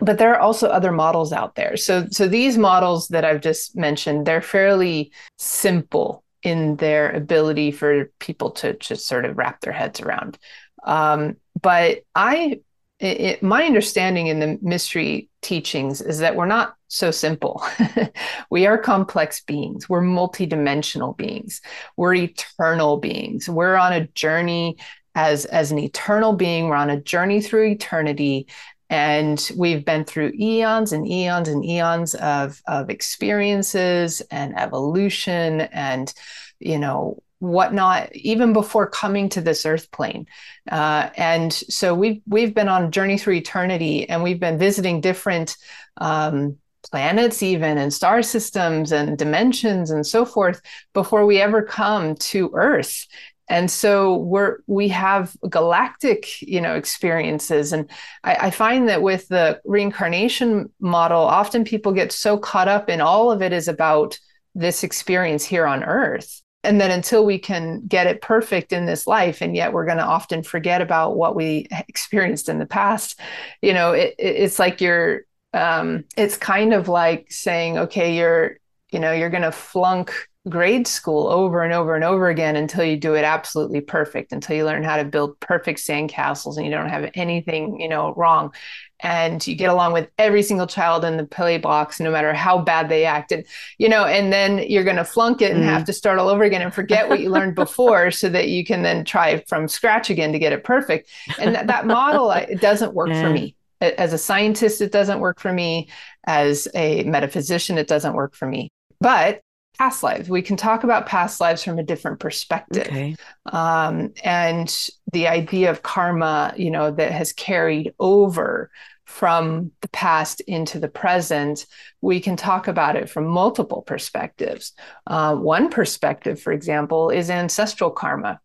But 0.00 0.18
there 0.18 0.32
are 0.34 0.40
also 0.40 0.68
other 0.68 0.92
models 0.92 1.32
out 1.32 1.54
there. 1.54 1.76
So 1.76 2.06
so 2.10 2.28
these 2.28 2.58
models 2.58 3.08
that 3.08 3.24
i've 3.24 3.40
just 3.40 3.76
mentioned 3.76 4.26
they're 4.26 4.42
fairly 4.42 5.12
simple 5.38 6.24
in 6.42 6.76
their 6.76 7.10
ability 7.10 7.72
for 7.72 8.10
people 8.20 8.50
to 8.52 8.74
just 8.74 9.06
sort 9.08 9.24
of 9.24 9.36
wrap 9.36 9.60
their 9.60 9.72
heads 9.72 10.00
around. 10.00 10.38
Um, 10.84 11.36
but 11.60 12.02
i 12.14 12.60
it, 13.00 13.42
my 13.42 13.64
understanding 13.64 14.26
in 14.26 14.40
the 14.40 14.58
mystery 14.60 15.28
teachings 15.40 16.00
is 16.00 16.18
that 16.18 16.34
we're 16.34 16.46
not 16.46 16.74
so 16.88 17.10
simple. 17.10 17.62
we 18.50 18.66
are 18.66 18.78
complex 18.78 19.42
beings. 19.42 19.88
We're 19.88 20.02
multidimensional 20.02 21.16
beings. 21.16 21.60
We're 21.96 22.14
eternal 22.14 22.96
beings. 22.96 23.48
We're 23.48 23.76
on 23.76 23.92
a 23.92 24.06
journey 24.08 24.78
as, 25.14 25.44
as 25.44 25.70
an 25.70 25.78
eternal 25.78 26.32
being. 26.32 26.68
We're 26.68 26.76
on 26.76 26.90
a 26.90 27.00
journey 27.00 27.42
through 27.42 27.66
eternity. 27.66 28.48
And 28.90 29.50
we've 29.54 29.84
been 29.84 30.04
through 30.04 30.32
eons 30.38 30.92
and 30.92 31.06
eons 31.06 31.48
and 31.48 31.62
eons 31.62 32.14
of, 32.14 32.62
of 32.66 32.88
experiences 32.88 34.22
and 34.30 34.58
evolution 34.58 35.60
and, 35.60 36.12
you 36.58 36.78
know, 36.78 37.22
whatnot 37.40 38.10
even 38.16 38.52
before 38.52 38.88
coming 38.88 39.28
to 39.28 39.40
this 39.40 39.64
earth 39.64 39.92
plane 39.92 40.26
uh, 40.72 41.08
and 41.16 41.52
so 41.52 41.94
we've 41.94 42.20
we've 42.26 42.52
been 42.52 42.68
on 42.68 42.86
a 42.86 42.90
journey 42.90 43.16
through 43.16 43.34
eternity 43.34 44.08
and 44.08 44.24
we've 44.24 44.40
been 44.40 44.58
visiting 44.58 45.00
different 45.00 45.56
um, 45.98 46.56
planets 46.90 47.42
even 47.42 47.78
and 47.78 47.92
star 47.92 48.22
systems 48.22 48.92
and 48.92 49.18
dimensions 49.18 49.90
and 49.90 50.06
so 50.06 50.24
forth 50.24 50.60
before 50.94 51.26
we 51.26 51.40
ever 51.40 51.62
come 51.62 52.14
to 52.16 52.50
earth. 52.54 53.06
And 53.50 53.70
so 53.70 54.16
we're 54.16 54.58
we 54.66 54.88
have 54.88 55.34
galactic 55.48 56.40
you 56.42 56.60
know 56.60 56.74
experiences. 56.74 57.72
And 57.72 57.90
I, 58.22 58.34
I, 58.34 58.50
find 58.50 58.88
that 58.88 59.02
with 59.02 59.26
the 59.28 59.60
reincarnation 59.64 60.70
model 60.80 61.22
often 61.22 61.64
people 61.64 61.92
get 61.92 62.12
so 62.12 62.36
caught 62.36 62.68
up 62.68 62.90
in 62.90 63.00
all 63.00 63.30
of 63.30 63.40
it 63.40 63.52
is 63.52 63.68
about 63.68 64.18
this 64.54 64.82
experience 64.84 65.44
here 65.44 65.66
on 65.66 65.82
earth. 65.82 66.42
And 66.64 66.80
then 66.80 66.90
until 66.90 67.24
we 67.24 67.38
can 67.38 67.86
get 67.86 68.08
it 68.08 68.20
perfect 68.20 68.72
in 68.72 68.84
this 68.84 69.06
life 69.06 69.40
and 69.40 69.56
yet 69.56 69.72
we're 69.72 69.86
going 69.86 69.98
to 69.98 70.04
often 70.04 70.42
forget 70.42 70.82
about 70.82 71.16
what 71.16 71.34
we 71.34 71.68
experienced 71.88 72.48
in 72.48 72.58
the 72.58 72.66
past 72.66 73.18
you 73.62 73.72
know 73.72 73.92
it, 73.92 74.14
it's 74.18 74.58
like 74.58 74.80
you're 74.80 75.22
um, 75.52 76.04
it's 76.16 76.36
kind 76.36 76.74
of 76.74 76.88
like 76.88 77.30
saying, 77.30 77.78
okay, 77.78 78.16
you're, 78.16 78.58
you 78.90 78.98
know, 78.98 79.12
you're 79.12 79.30
going 79.30 79.42
to 79.42 79.52
flunk 79.52 80.12
grade 80.48 80.86
school 80.86 81.28
over 81.28 81.62
and 81.62 81.72
over 81.72 81.94
and 81.94 82.04
over 82.04 82.28
again 82.28 82.56
until 82.56 82.84
you 82.84 82.96
do 82.96 83.14
it 83.14 83.24
absolutely 83.24 83.80
perfect, 83.80 84.32
until 84.32 84.56
you 84.56 84.64
learn 84.64 84.82
how 84.82 84.96
to 84.96 85.04
build 85.04 85.38
perfect 85.40 85.78
sandcastles 85.78 86.56
and 86.56 86.64
you 86.64 86.72
don't 86.72 86.88
have 86.88 87.10
anything, 87.14 87.80
you 87.80 87.88
know, 87.88 88.14
wrong. 88.14 88.52
And 89.00 89.46
you 89.46 89.54
get 89.54 89.70
along 89.70 89.92
with 89.92 90.08
every 90.18 90.42
single 90.42 90.66
child 90.66 91.04
in 91.04 91.18
the 91.18 91.24
play 91.24 91.58
box, 91.58 92.00
no 92.00 92.10
matter 92.10 92.32
how 92.32 92.58
bad 92.58 92.88
they 92.88 93.04
acted, 93.04 93.46
you 93.78 93.88
know, 93.88 94.04
and 94.04 94.32
then 94.32 94.58
you're 94.58 94.84
going 94.84 94.96
to 94.96 95.04
flunk 95.04 95.40
it 95.40 95.52
and 95.52 95.62
mm. 95.62 95.66
have 95.66 95.84
to 95.84 95.92
start 95.92 96.18
all 96.18 96.28
over 96.28 96.42
again 96.42 96.62
and 96.62 96.74
forget 96.74 97.08
what 97.08 97.20
you 97.20 97.30
learned 97.30 97.54
before 97.54 98.10
so 98.10 98.28
that 98.28 98.48
you 98.48 98.64
can 98.64 98.82
then 98.82 99.04
try 99.04 99.42
from 99.46 99.68
scratch 99.68 100.10
again 100.10 100.32
to 100.32 100.38
get 100.38 100.52
it 100.52 100.64
perfect. 100.64 101.10
And 101.38 101.54
that, 101.54 101.68
that 101.68 101.86
model, 101.86 102.30
it 102.32 102.60
doesn't 102.60 102.92
work 102.92 103.10
yeah. 103.10 103.22
for 103.22 103.30
me 103.30 103.54
as 103.80 104.12
a 104.12 104.18
scientist, 104.18 104.80
it 104.80 104.92
doesn't 104.92 105.20
work 105.20 105.40
for 105.40 105.52
me. 105.52 105.88
As 106.26 106.68
a 106.74 107.04
metaphysician, 107.04 107.78
it 107.78 107.88
doesn't 107.88 108.14
work 108.14 108.34
for 108.34 108.46
me. 108.46 108.70
But 109.00 109.40
past 109.78 110.02
lives, 110.02 110.28
we 110.28 110.42
can 110.42 110.56
talk 110.56 110.84
about 110.84 111.06
past 111.06 111.40
lives 111.40 111.62
from 111.62 111.78
a 111.78 111.84
different 111.84 112.18
perspective. 112.20 112.86
Okay. 112.86 113.16
Um, 113.46 114.12
and 114.24 114.74
the 115.12 115.28
idea 115.28 115.70
of 115.70 115.82
karma, 115.82 116.52
you 116.56 116.70
know, 116.70 116.90
that 116.90 117.12
has 117.12 117.32
carried 117.32 117.94
over 118.00 118.70
from 119.04 119.72
the 119.80 119.88
past 119.88 120.40
into 120.42 120.78
the 120.78 120.88
present, 120.88 121.64
we 122.02 122.20
can 122.20 122.36
talk 122.36 122.68
about 122.68 122.96
it 122.96 123.08
from 123.08 123.26
multiple 123.26 123.82
perspectives. 123.82 124.72
Uh, 125.06 125.34
one 125.34 125.70
perspective, 125.70 126.40
for 126.40 126.52
example, 126.52 127.08
is 127.08 127.30
ancestral 127.30 127.90
karma 127.90 128.40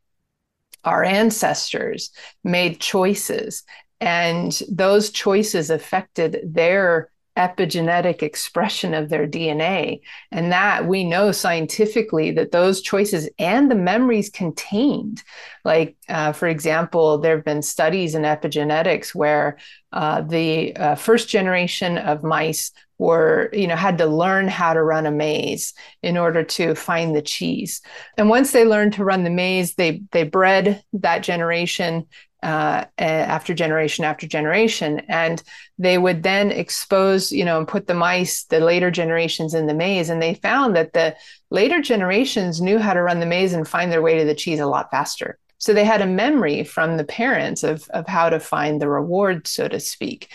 our 0.83 1.03
ancestors 1.03 2.11
made 2.43 2.79
choices 2.79 3.63
and 4.03 4.61
those 4.69 5.11
choices 5.11 5.69
affected 5.69 6.41
their 6.43 7.09
epigenetic 7.37 8.21
expression 8.21 8.93
of 8.93 9.07
their 9.07 9.25
DNA. 9.25 10.01
And 10.29 10.51
that 10.51 10.85
we 10.87 11.05
know 11.05 11.31
scientifically 11.31 12.31
that 12.31 12.51
those 12.51 12.81
choices 12.81 13.29
and 13.39 13.71
the 13.71 13.75
memories 13.75 14.29
contained, 14.29 15.23
like, 15.63 15.95
uh, 16.09 16.33
for 16.33 16.49
example, 16.49 17.17
there 17.17 17.37
have 17.37 17.45
been 17.45 17.61
studies 17.61 18.13
in 18.13 18.23
epigenetics 18.23 19.15
where 19.15 19.57
uh, 19.93 20.21
the 20.21 20.75
uh, 20.75 20.95
first 20.95 21.29
generation 21.29 21.97
of 21.97 22.23
mice 22.23 22.71
were 22.99 23.49
you 23.53 23.67
know 23.67 23.75
had 23.75 23.97
to 23.97 24.05
learn 24.05 24.47
how 24.47 24.71
to 24.71 24.81
run 24.81 25.05
a 25.05 25.11
maze 25.11 25.73
in 26.03 26.15
order 26.15 26.43
to 26.43 26.75
find 26.75 27.15
the 27.15 27.21
cheese 27.21 27.81
and 28.17 28.29
once 28.29 28.51
they 28.51 28.65
learned 28.65 28.93
to 28.93 29.03
run 29.03 29.23
the 29.23 29.29
maze 29.31 29.73
they 29.75 30.01
they 30.11 30.23
bred 30.23 30.81
that 30.93 31.23
generation 31.23 32.05
uh, 32.43 32.85
after 32.97 33.53
generation 33.53 34.03
after 34.03 34.27
generation. 34.27 34.99
And 35.07 35.41
they 35.77 35.97
would 35.97 36.23
then 36.23 36.51
expose, 36.51 37.31
you 37.31 37.45
know, 37.45 37.57
and 37.57 37.67
put 37.67 37.87
the 37.87 37.93
mice, 37.93 38.43
the 38.43 38.59
later 38.59 38.91
generations 38.91 39.53
in 39.53 39.65
the 39.65 39.73
maze. 39.73 40.09
And 40.09 40.21
they 40.21 40.35
found 40.35 40.75
that 40.75 40.93
the 40.93 41.15
later 41.49 41.81
generations 41.81 42.61
knew 42.61 42.79
how 42.79 42.93
to 42.93 43.01
run 43.01 43.19
the 43.19 43.25
maze 43.25 43.53
and 43.53 43.67
find 43.67 43.91
their 43.91 44.01
way 44.01 44.17
to 44.19 44.25
the 44.25 44.35
cheese 44.35 44.59
a 44.59 44.65
lot 44.65 44.91
faster. 44.91 45.39
So 45.57 45.73
they 45.73 45.85
had 45.85 46.01
a 46.01 46.05
memory 46.05 46.65
from 46.65 46.97
the 46.97 47.05
parents 47.05 47.63
of, 47.63 47.87
of 47.91 48.05
how 48.07 48.29
to 48.29 48.39
find 48.39 48.81
the 48.81 48.89
reward, 48.89 49.47
so 49.47 49.69
to 49.69 49.79
speak. 49.79 50.29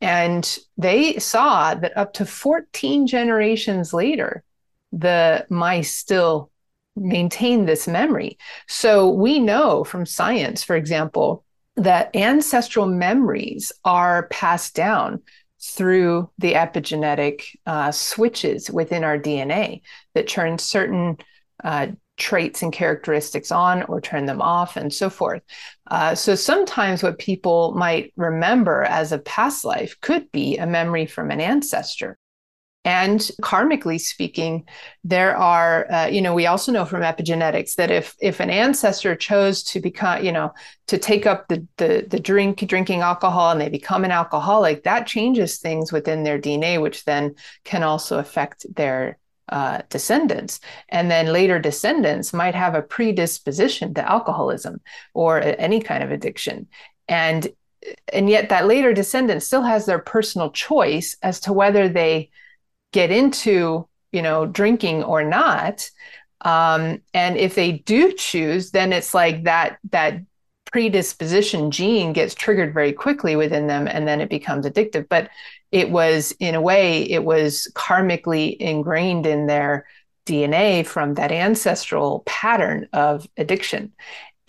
And 0.00 0.58
they 0.78 1.18
saw 1.18 1.74
that 1.74 1.94
up 1.96 2.14
to 2.14 2.24
14 2.24 3.06
generations 3.06 3.92
later, 3.92 4.42
the 4.92 5.46
mice 5.50 5.94
still 5.94 6.50
maintain 6.96 7.66
this 7.66 7.86
memory. 7.86 8.38
So 8.66 9.10
we 9.10 9.38
know 9.38 9.84
from 9.84 10.06
science, 10.06 10.64
for 10.64 10.76
example, 10.76 11.44
that 11.80 12.14
ancestral 12.14 12.86
memories 12.86 13.72
are 13.84 14.28
passed 14.28 14.74
down 14.74 15.22
through 15.62 16.30
the 16.38 16.54
epigenetic 16.54 17.56
uh, 17.66 17.90
switches 17.90 18.70
within 18.70 19.04
our 19.04 19.18
DNA 19.18 19.82
that 20.14 20.28
turn 20.28 20.58
certain 20.58 21.16
uh, 21.64 21.88
traits 22.16 22.62
and 22.62 22.72
characteristics 22.72 23.50
on 23.50 23.82
or 23.84 24.00
turn 24.00 24.26
them 24.26 24.42
off 24.42 24.76
and 24.76 24.92
so 24.92 25.10
forth. 25.10 25.42
Uh, 25.90 26.14
so 26.14 26.34
sometimes 26.34 27.02
what 27.02 27.18
people 27.18 27.72
might 27.74 28.12
remember 28.16 28.82
as 28.84 29.10
a 29.10 29.18
past 29.18 29.64
life 29.64 29.96
could 30.00 30.30
be 30.32 30.58
a 30.58 30.66
memory 30.66 31.06
from 31.06 31.30
an 31.30 31.40
ancestor. 31.40 32.18
And 32.84 33.20
karmically 33.42 34.00
speaking, 34.00 34.64
there 35.04 35.36
are, 35.36 35.90
uh, 35.92 36.06
you 36.06 36.22
know, 36.22 36.32
we 36.32 36.46
also 36.46 36.72
know 36.72 36.86
from 36.86 37.02
epigenetics 37.02 37.74
that 37.74 37.90
if 37.90 38.16
if 38.20 38.40
an 38.40 38.48
ancestor 38.48 39.14
chose 39.14 39.62
to 39.64 39.80
become, 39.80 40.24
you 40.24 40.32
know, 40.32 40.54
to 40.86 40.96
take 40.96 41.26
up 41.26 41.48
the 41.48 41.66
the, 41.76 42.06
the 42.08 42.18
drink 42.18 42.66
drinking 42.66 43.02
alcohol 43.02 43.50
and 43.50 43.60
they 43.60 43.68
become 43.68 44.02
an 44.04 44.10
alcoholic, 44.10 44.84
that 44.84 45.06
changes 45.06 45.58
things 45.58 45.92
within 45.92 46.22
their 46.22 46.40
DNA, 46.40 46.80
which 46.80 47.04
then 47.04 47.34
can 47.64 47.82
also 47.82 48.18
affect 48.18 48.64
their 48.74 49.18
uh, 49.50 49.82
descendants. 49.90 50.60
And 50.88 51.10
then 51.10 51.26
later 51.26 51.58
descendants 51.58 52.32
might 52.32 52.54
have 52.54 52.74
a 52.74 52.82
predisposition 52.82 53.92
to 53.94 54.10
alcoholism 54.10 54.80
or 55.12 55.42
any 55.42 55.82
kind 55.82 56.02
of 56.02 56.12
addiction. 56.12 56.68
And 57.08 57.46
and 58.12 58.30
yet 58.30 58.48
that 58.48 58.66
later 58.66 58.94
descendant 58.94 59.42
still 59.42 59.62
has 59.62 59.86
their 59.86 59.98
personal 59.98 60.50
choice 60.50 61.16
as 61.22 61.40
to 61.40 61.52
whether 61.52 61.88
they 61.88 62.30
get 62.92 63.10
into 63.10 63.86
you 64.12 64.22
know 64.22 64.46
drinking 64.46 65.02
or 65.02 65.22
not 65.22 65.88
um, 66.42 67.00
and 67.12 67.36
if 67.36 67.54
they 67.54 67.72
do 67.72 68.12
choose 68.12 68.70
then 68.70 68.92
it's 68.92 69.14
like 69.14 69.44
that 69.44 69.78
that 69.90 70.20
predisposition 70.70 71.70
gene 71.70 72.12
gets 72.12 72.34
triggered 72.34 72.72
very 72.72 72.92
quickly 72.92 73.36
within 73.36 73.66
them 73.66 73.88
and 73.88 74.06
then 74.06 74.20
it 74.20 74.30
becomes 74.30 74.66
addictive. 74.66 75.08
But 75.08 75.28
it 75.72 75.90
was 75.90 76.32
in 76.38 76.54
a 76.54 76.60
way 76.60 77.02
it 77.10 77.24
was 77.24 77.70
karmically 77.74 78.56
ingrained 78.56 79.26
in 79.26 79.46
their 79.46 79.86
dna 80.26 80.86
from 80.86 81.14
that 81.14 81.32
ancestral 81.32 82.22
pattern 82.26 82.86
of 82.92 83.26
addiction 83.36 83.92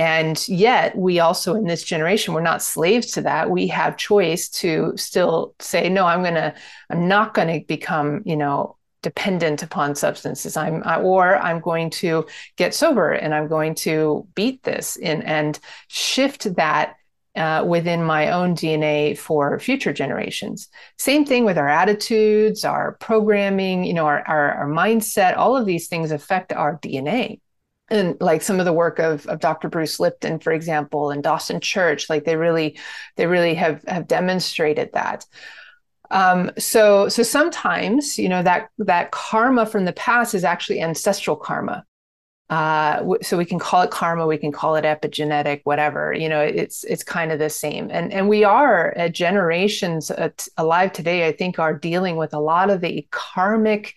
and 0.02 0.48
yet 0.50 0.98
we 0.98 1.20
also 1.20 1.54
in 1.54 1.66
this 1.66 1.84
generation 1.84 2.34
we're 2.34 2.42
not 2.42 2.64
slaves 2.64 3.12
to 3.12 3.22
that. 3.22 3.52
We 3.52 3.68
have 3.68 3.98
choice 3.98 4.50
to 4.62 4.94
still 4.96 5.54
say 5.60 5.90
no 5.90 6.08
i'm 6.08 6.24
to 6.24 6.56
i'm 6.90 7.08
not 7.08 7.36
going 7.36 7.50
to 7.50 7.66
become 7.68 8.24
you 8.26 8.36
know 8.36 8.78
dependent 9.04 9.62
upon 9.62 9.94
substances. 9.94 10.58
I'm 10.58 10.82
I, 10.86 11.00
or 11.00 11.38
i'm 11.38 11.60
going 11.60 11.92
to 12.02 12.26
get 12.56 12.74
sober 12.74 13.12
and 13.12 13.32
i'm 13.36 13.48
going 13.48 13.76
to 13.88 14.28
beat 14.34 14.64
this 14.64 14.96
in, 14.96 15.22
and 15.22 15.60
shift 15.88 16.56
that 16.56 16.96
uh, 17.36 17.64
within 17.68 18.04
my 18.04 18.32
own 18.32 18.56
dna 18.56 19.16
for 19.16 19.60
future 19.60 19.94
generations. 19.94 20.68
Same 20.98 21.26
thing 21.26 21.46
with 21.46 21.60
our 21.60 21.70
attitudes 21.70 22.66
our 22.66 22.98
programming 23.00 23.84
you 23.84 23.94
know 23.94 24.08
our, 24.08 24.28
our, 24.28 24.52
our 24.62 24.68
mindset. 24.68 25.38
All 25.38 25.56
of 25.56 25.68
these 25.68 25.88
things 25.90 26.12
affect 26.12 26.52
our 26.54 26.80
dna 26.80 27.40
and 27.92 28.18
like 28.20 28.42
some 28.42 28.60
of 28.60 28.66
the 28.66 28.74
work 28.74 29.00
of, 29.00 29.26
of 29.28 29.40
dr 29.40 29.68
bruce 29.70 30.00
lipton 30.00 30.40
for 30.40 30.52
example 30.52 31.12
and 31.12 31.24
dawson 31.24 31.60
church 31.60 32.10
like 32.10 32.26
they 32.26 32.36
really 32.36 32.78
they 33.18 33.28
really 33.28 33.54
have 33.54 33.84
have 33.88 34.08
demonstrated 34.08 34.92
that 34.94 35.26
um, 36.10 36.52
so 36.58 37.08
so 37.08 37.24
sometimes 37.24 38.18
you 38.18 38.28
know 38.28 38.44
that 38.44 38.70
that 38.80 39.12
karma 39.12 39.66
from 39.66 39.86
the 39.86 39.94
past 39.94 40.34
is 40.34 40.44
actually 40.44 40.82
ancestral 40.82 41.36
karma 41.36 41.86
uh, 42.52 43.16
so 43.22 43.38
we 43.38 43.46
can 43.46 43.58
call 43.58 43.82
it 43.82 43.92
karma, 43.92 44.28
we 44.28 44.38
can 44.38 44.52
call 44.52 44.76
it 44.76 44.84
epigenetic, 44.84 45.62
whatever. 45.64 46.14
You 46.14 46.28
know, 46.28 46.42
it's 46.42 46.84
it's 46.84 47.02
kind 47.02 47.32
of 47.32 47.40
the 47.40 47.50
same. 47.50 47.90
And 47.90 48.12
and 48.12 48.28
we 48.28 48.44
are 48.44 48.94
at 48.98 49.14
generations 49.14 50.12
alive 50.58 50.92
today. 50.92 51.26
I 51.26 51.32
think 51.32 51.60
are 51.60 51.74
dealing 51.74 52.18
with 52.18 52.34
a 52.34 52.42
lot 52.42 52.70
of 52.70 52.82
the 52.82 53.08
karmic 53.10 53.96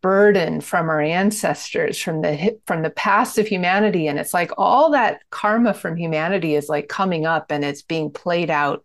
burden 0.00 0.60
from 0.60 0.88
our 0.88 1.00
ancestors 1.00 1.98
from 1.98 2.22
the 2.22 2.58
from 2.66 2.82
the 2.82 2.90
past 2.90 3.38
of 3.38 3.46
humanity. 3.46 4.08
And 4.08 4.18
it's 4.18 4.34
like 4.34 4.50
all 4.56 4.90
that 4.92 5.20
karma 5.30 5.74
from 5.74 5.96
humanity 5.96 6.54
is 6.54 6.68
like 6.68 6.88
coming 6.88 7.26
up 7.26 7.50
and 7.50 7.64
it's 7.64 7.82
being 7.82 8.10
played 8.10 8.50
out 8.50 8.84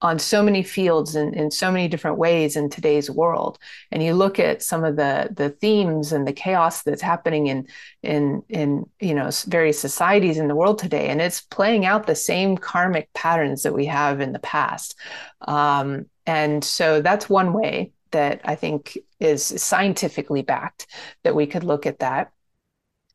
on 0.00 0.18
so 0.18 0.42
many 0.42 0.62
fields 0.62 1.16
and 1.16 1.34
in 1.34 1.50
so 1.50 1.72
many 1.72 1.88
different 1.88 2.18
ways 2.18 2.54
in 2.56 2.70
today's 2.70 3.10
world. 3.10 3.58
And 3.90 4.02
you 4.02 4.14
look 4.14 4.38
at 4.38 4.62
some 4.62 4.84
of 4.84 4.96
the 4.96 5.30
the 5.34 5.50
themes 5.50 6.12
and 6.12 6.26
the 6.26 6.32
chaos 6.32 6.82
that's 6.82 7.02
happening 7.02 7.46
in 7.48 7.66
in 8.02 8.42
in 8.48 8.84
you 9.00 9.14
know 9.14 9.30
various 9.46 9.80
societies 9.80 10.38
in 10.38 10.46
the 10.46 10.54
world 10.54 10.78
today. 10.78 11.08
And 11.08 11.20
it's 11.20 11.40
playing 11.40 11.84
out 11.84 12.06
the 12.06 12.14
same 12.14 12.56
karmic 12.56 13.12
patterns 13.12 13.62
that 13.62 13.74
we 13.74 13.86
have 13.86 14.20
in 14.20 14.32
the 14.32 14.38
past. 14.38 14.94
Um, 15.40 16.06
and 16.26 16.62
so 16.62 17.00
that's 17.00 17.28
one 17.28 17.52
way 17.52 17.92
that 18.10 18.42
I 18.44 18.54
think 18.54 18.98
is 19.20 19.44
scientifically 19.44 20.42
backed 20.42 20.86
that 21.24 21.34
we 21.34 21.46
could 21.46 21.64
look 21.64 21.86
at 21.86 22.00
that. 22.00 22.32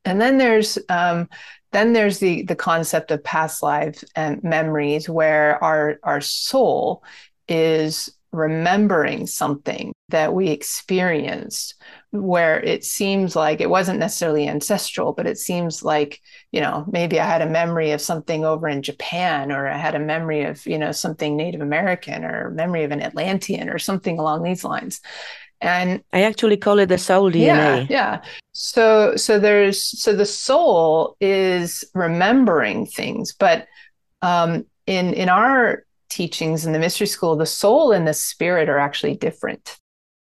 And 0.05 0.19
then 0.19 0.37
there's 0.37 0.77
um, 0.89 1.29
then 1.71 1.93
there's 1.93 2.19
the 2.19 2.43
the 2.43 2.55
concept 2.55 3.11
of 3.11 3.23
past 3.23 3.63
lives 3.63 4.03
and 4.15 4.43
memories 4.43 5.09
where 5.09 5.63
our 5.63 5.97
our 6.03 6.21
soul 6.21 7.03
is 7.47 8.09
remembering 8.33 9.27
something 9.27 9.93
that 10.09 10.33
we 10.33 10.49
experienced 10.49 11.75
where 12.11 12.59
it 12.59 12.83
seems 12.83 13.35
like 13.35 13.61
it 13.61 13.69
wasn't 13.69 13.99
necessarily 13.99 14.47
ancestral 14.47 15.13
but 15.13 15.27
it 15.27 15.37
seems 15.37 15.83
like 15.83 16.19
you 16.51 16.59
know 16.59 16.83
maybe 16.91 17.19
i 17.19 17.25
had 17.25 17.43
a 17.43 17.49
memory 17.49 17.91
of 17.91 18.01
something 18.01 18.43
over 18.43 18.67
in 18.67 18.81
japan 18.81 19.51
or 19.51 19.67
i 19.67 19.77
had 19.77 19.93
a 19.93 19.99
memory 19.99 20.43
of 20.43 20.65
you 20.65 20.79
know 20.79 20.91
something 20.91 21.37
native 21.37 21.61
american 21.61 22.23
or 22.23 22.49
memory 22.51 22.83
of 22.83 22.91
an 22.91 23.03
atlantean 23.03 23.69
or 23.69 23.77
something 23.77 24.17
along 24.17 24.41
these 24.41 24.63
lines 24.63 24.99
and 25.63 26.03
i 26.13 26.21
actually 26.21 26.57
call 26.57 26.77
it 26.79 26.87
the 26.87 26.97
soul 26.97 27.31
dna 27.31 27.45
yeah 27.45 27.85
yeah 27.89 28.21
so 28.51 29.15
so 29.15 29.39
there's 29.39 29.81
so 29.81 30.15
the 30.15 30.25
soul 30.25 31.15
is 31.19 31.83
remembering 31.95 32.85
things 32.85 33.33
but 33.33 33.67
um 34.21 34.65
in 34.85 35.13
in 35.13 35.29
our 35.29 35.83
teachings 36.13 36.65
in 36.65 36.73
the 36.73 36.79
mystery 36.79 37.07
school, 37.07 37.35
the 37.35 37.45
soul 37.45 37.91
and 37.91 38.07
the 38.07 38.13
spirit 38.13 38.69
are 38.69 38.77
actually 38.77 39.15
different. 39.15 39.79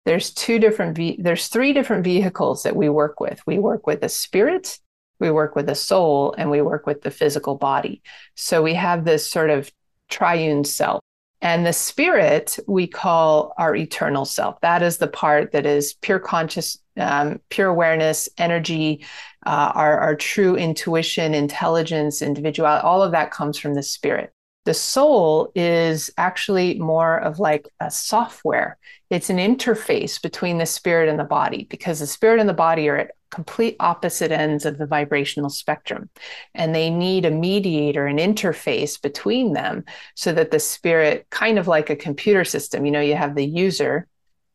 There's 0.05 0.33
two 0.33 0.57
different, 0.59 0.97
ve- 0.97 1.19
there's 1.21 1.47
three 1.47 1.73
different 1.73 2.03
vehicles 2.03 2.63
that 2.63 2.75
we 2.75 2.89
work 2.89 3.19
with. 3.19 3.39
We 3.45 3.59
work 3.59 3.85
with 3.85 4.01
the 4.01 4.09
spirit, 4.09 4.79
we 5.19 5.29
work 5.29 5.55
with 5.55 5.67
the 5.67 5.75
soul, 5.75 6.33
and 6.37 6.49
we 6.49 6.61
work 6.61 6.87
with 6.87 7.01
the 7.01 7.11
physical 7.11 7.55
body. 7.55 8.01
So 8.35 8.63
we 8.63 8.73
have 8.73 9.05
this 9.05 9.29
sort 9.29 9.51
of 9.51 9.71
triune 10.09 10.63
self. 10.63 11.01
And 11.45 11.63
the 11.63 11.73
spirit 11.73 12.57
we 12.67 12.87
call 12.87 13.53
our 13.59 13.75
eternal 13.75 14.25
self. 14.25 14.59
That 14.61 14.81
is 14.81 14.97
the 14.97 15.07
part 15.07 15.51
that 15.51 15.67
is 15.67 15.93
pure 15.93 16.17
conscious, 16.17 16.79
um, 16.97 17.39
pure 17.49 17.67
awareness, 17.67 18.27
energy, 18.39 19.05
uh, 19.45 19.71
our, 19.75 19.99
our 19.99 20.15
true 20.15 20.55
intuition, 20.55 21.35
intelligence, 21.35 22.23
individuality. 22.23 22.83
All 22.83 23.03
of 23.03 23.11
that 23.11 23.29
comes 23.29 23.59
from 23.59 23.75
the 23.75 23.83
spirit 23.83 24.33
the 24.65 24.73
soul 24.73 25.51
is 25.55 26.11
actually 26.17 26.79
more 26.79 27.17
of 27.17 27.39
like 27.39 27.69
a 27.79 27.89
software. 27.89 28.77
It's 29.09 29.29
an 29.29 29.37
interface 29.37 30.21
between 30.21 30.57
the 30.57 30.65
spirit 30.65 31.07
and 31.07 31.19
the 31.19 31.23
body 31.23 31.67
because 31.69 31.99
the 31.99 32.07
spirit 32.07 32.39
and 32.39 32.49
the 32.49 32.53
body 32.53 32.89
are 32.89 32.97
at 32.97 33.11
complete 33.29 33.75
opposite 33.79 34.31
ends 34.31 34.65
of 34.65 34.77
the 34.77 34.87
vibrational 34.87 35.49
spectrum. 35.49 36.09
And 36.55 36.73
they 36.73 36.89
need 36.89 37.25
a 37.25 37.31
mediator, 37.31 38.07
an 38.07 38.17
interface 38.17 38.99
between 38.99 39.53
them 39.53 39.83
so 40.15 40.31
that 40.33 40.51
the 40.51 40.59
spirit, 40.59 41.27
kind 41.29 41.59
of 41.59 41.67
like 41.67 41.89
a 41.89 41.95
computer 41.95 42.43
system, 42.43 42.85
you 42.85 42.91
know, 42.91 43.01
you 43.01 43.15
have 43.15 43.35
the 43.35 43.45
user, 43.45 44.07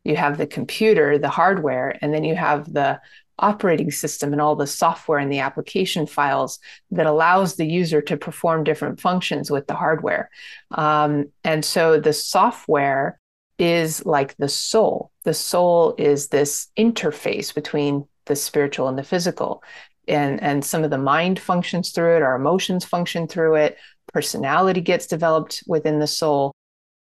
you 0.03 0.15
have 0.15 0.37
the 0.37 0.47
computer, 0.47 1.17
the 1.17 1.29
hardware, 1.29 1.97
and 2.01 2.13
then 2.13 2.23
you 2.23 2.35
have 2.35 2.73
the 2.73 2.99
operating 3.41 3.91
system 3.91 4.31
and 4.31 4.41
all 4.41 4.55
the 4.55 4.67
software 4.67 5.19
and 5.19 5.31
the 5.31 5.39
application 5.39 6.07
files 6.07 6.59
that 6.91 7.05
allows 7.05 7.55
the 7.55 7.65
user 7.65 8.01
to 8.01 8.17
perform 8.17 8.63
different 8.63 8.99
functions 8.99 9.51
with 9.51 9.67
the 9.67 9.75
hardware. 9.75 10.29
Um, 10.71 11.25
and 11.43 11.65
so 11.65 11.99
the 11.99 12.13
software 12.13 13.19
is 13.59 14.05
like 14.05 14.35
the 14.37 14.49
soul. 14.49 15.11
The 15.23 15.33
soul 15.33 15.95
is 15.97 16.27
this 16.27 16.67
interface 16.77 17.53
between 17.53 18.07
the 18.25 18.35
spiritual 18.35 18.87
and 18.87 18.97
the 18.97 19.03
physical. 19.03 19.63
And, 20.07 20.41
and 20.41 20.65
some 20.65 20.83
of 20.83 20.89
the 20.89 20.97
mind 20.97 21.39
functions 21.39 21.91
through 21.91 22.17
it, 22.17 22.23
our 22.23 22.35
emotions 22.35 22.85
function 22.85 23.27
through 23.27 23.55
it, 23.55 23.77
personality 24.13 24.81
gets 24.81 25.07
developed 25.07 25.63
within 25.67 25.99
the 25.99 26.07
soul 26.07 26.51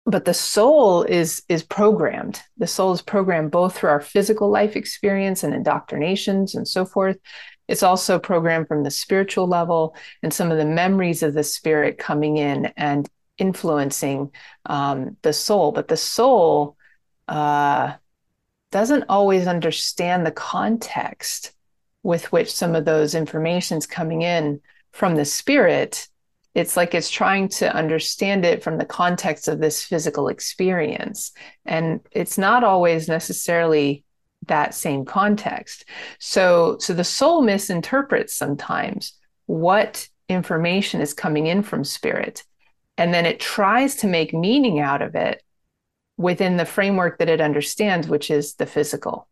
but 0.06 0.26
the 0.26 0.34
soul 0.34 1.04
is 1.04 1.44
is 1.48 1.64
programmed. 1.64 2.42
The 2.58 2.68
soul 2.68 2.92
is 2.94 3.02
programmed 3.02 3.52
both 3.52 3.76
through 3.76 3.92
our 3.92 4.02
physical 4.02 4.50
life 4.50 4.76
experience 4.76 5.44
and 5.44 5.54
indoctrinations 5.54 6.56
and 6.56 6.68
so 6.68 6.86
forth. 6.86 7.18
It's 7.68 7.84
also 7.84 8.20
programmed 8.20 8.68
from 8.68 8.84
the 8.84 8.92
spiritual 8.92 9.48
level 9.48 9.96
and 10.24 10.34
some 10.34 10.52
of 10.52 10.58
the 10.58 10.66
memories 10.66 11.24
of 11.24 11.34
the 11.34 11.44
spirit 11.44 11.98
coming 11.98 12.38
in 12.38 12.68
and 12.78 13.08
influencing 13.38 14.32
um, 14.66 15.18
the 15.22 15.34
soul. 15.34 15.72
But 15.72 15.88
the 15.88 15.98
soul 15.98 16.76
uh, 17.28 17.94
doesn't 18.72 19.06
always 19.08 19.48
understand 19.48 20.26
the 20.26 20.32
context 20.32 21.54
with 22.04 22.32
which 22.32 22.54
some 22.54 22.76
of 22.76 22.86
those 22.86 23.14
informations 23.14 23.86
coming 23.86 24.24
in 24.24 24.60
from 24.92 25.16
the 25.16 25.26
spirit 25.26 26.08
it's 26.54 26.76
like 26.76 26.94
it's 26.94 27.10
trying 27.10 27.48
to 27.48 27.74
understand 27.74 28.46
it 28.46 28.64
from 28.64 28.78
the 28.78 28.86
context 28.86 29.48
of 29.48 29.60
this 29.60 29.84
physical 29.84 30.28
experience. 30.28 31.32
And 31.66 32.02
it's 32.12 32.38
not 32.38 32.64
always 32.64 33.08
necessarily 33.08 34.04
that 34.48 34.74
same 34.74 35.06
context. 35.06 35.86
So 36.20 36.78
so 36.80 36.94
the 36.94 37.04
soul 37.04 37.42
misinterprets 37.42 38.36
sometimes 38.36 39.14
what 39.46 40.08
information 40.28 41.02
is 41.02 41.14
coming 41.14 41.48
in 41.48 41.62
from 41.62 41.84
spirit 41.84 42.44
and 42.98 43.14
then 43.14 43.26
it 43.26 43.40
tries 43.40 43.98
to 43.98 44.08
make 44.08 44.34
meaning 44.34 44.80
out 44.80 45.02
of 45.02 45.16
it 45.16 45.44
within 46.18 46.58
the 46.58 46.66
framework 46.66 47.20
that 47.20 47.30
it 47.30 47.42
understands 47.42 48.08
which 48.08 48.30
is 48.30 48.56
the 48.56 48.66
physical. 48.66 49.28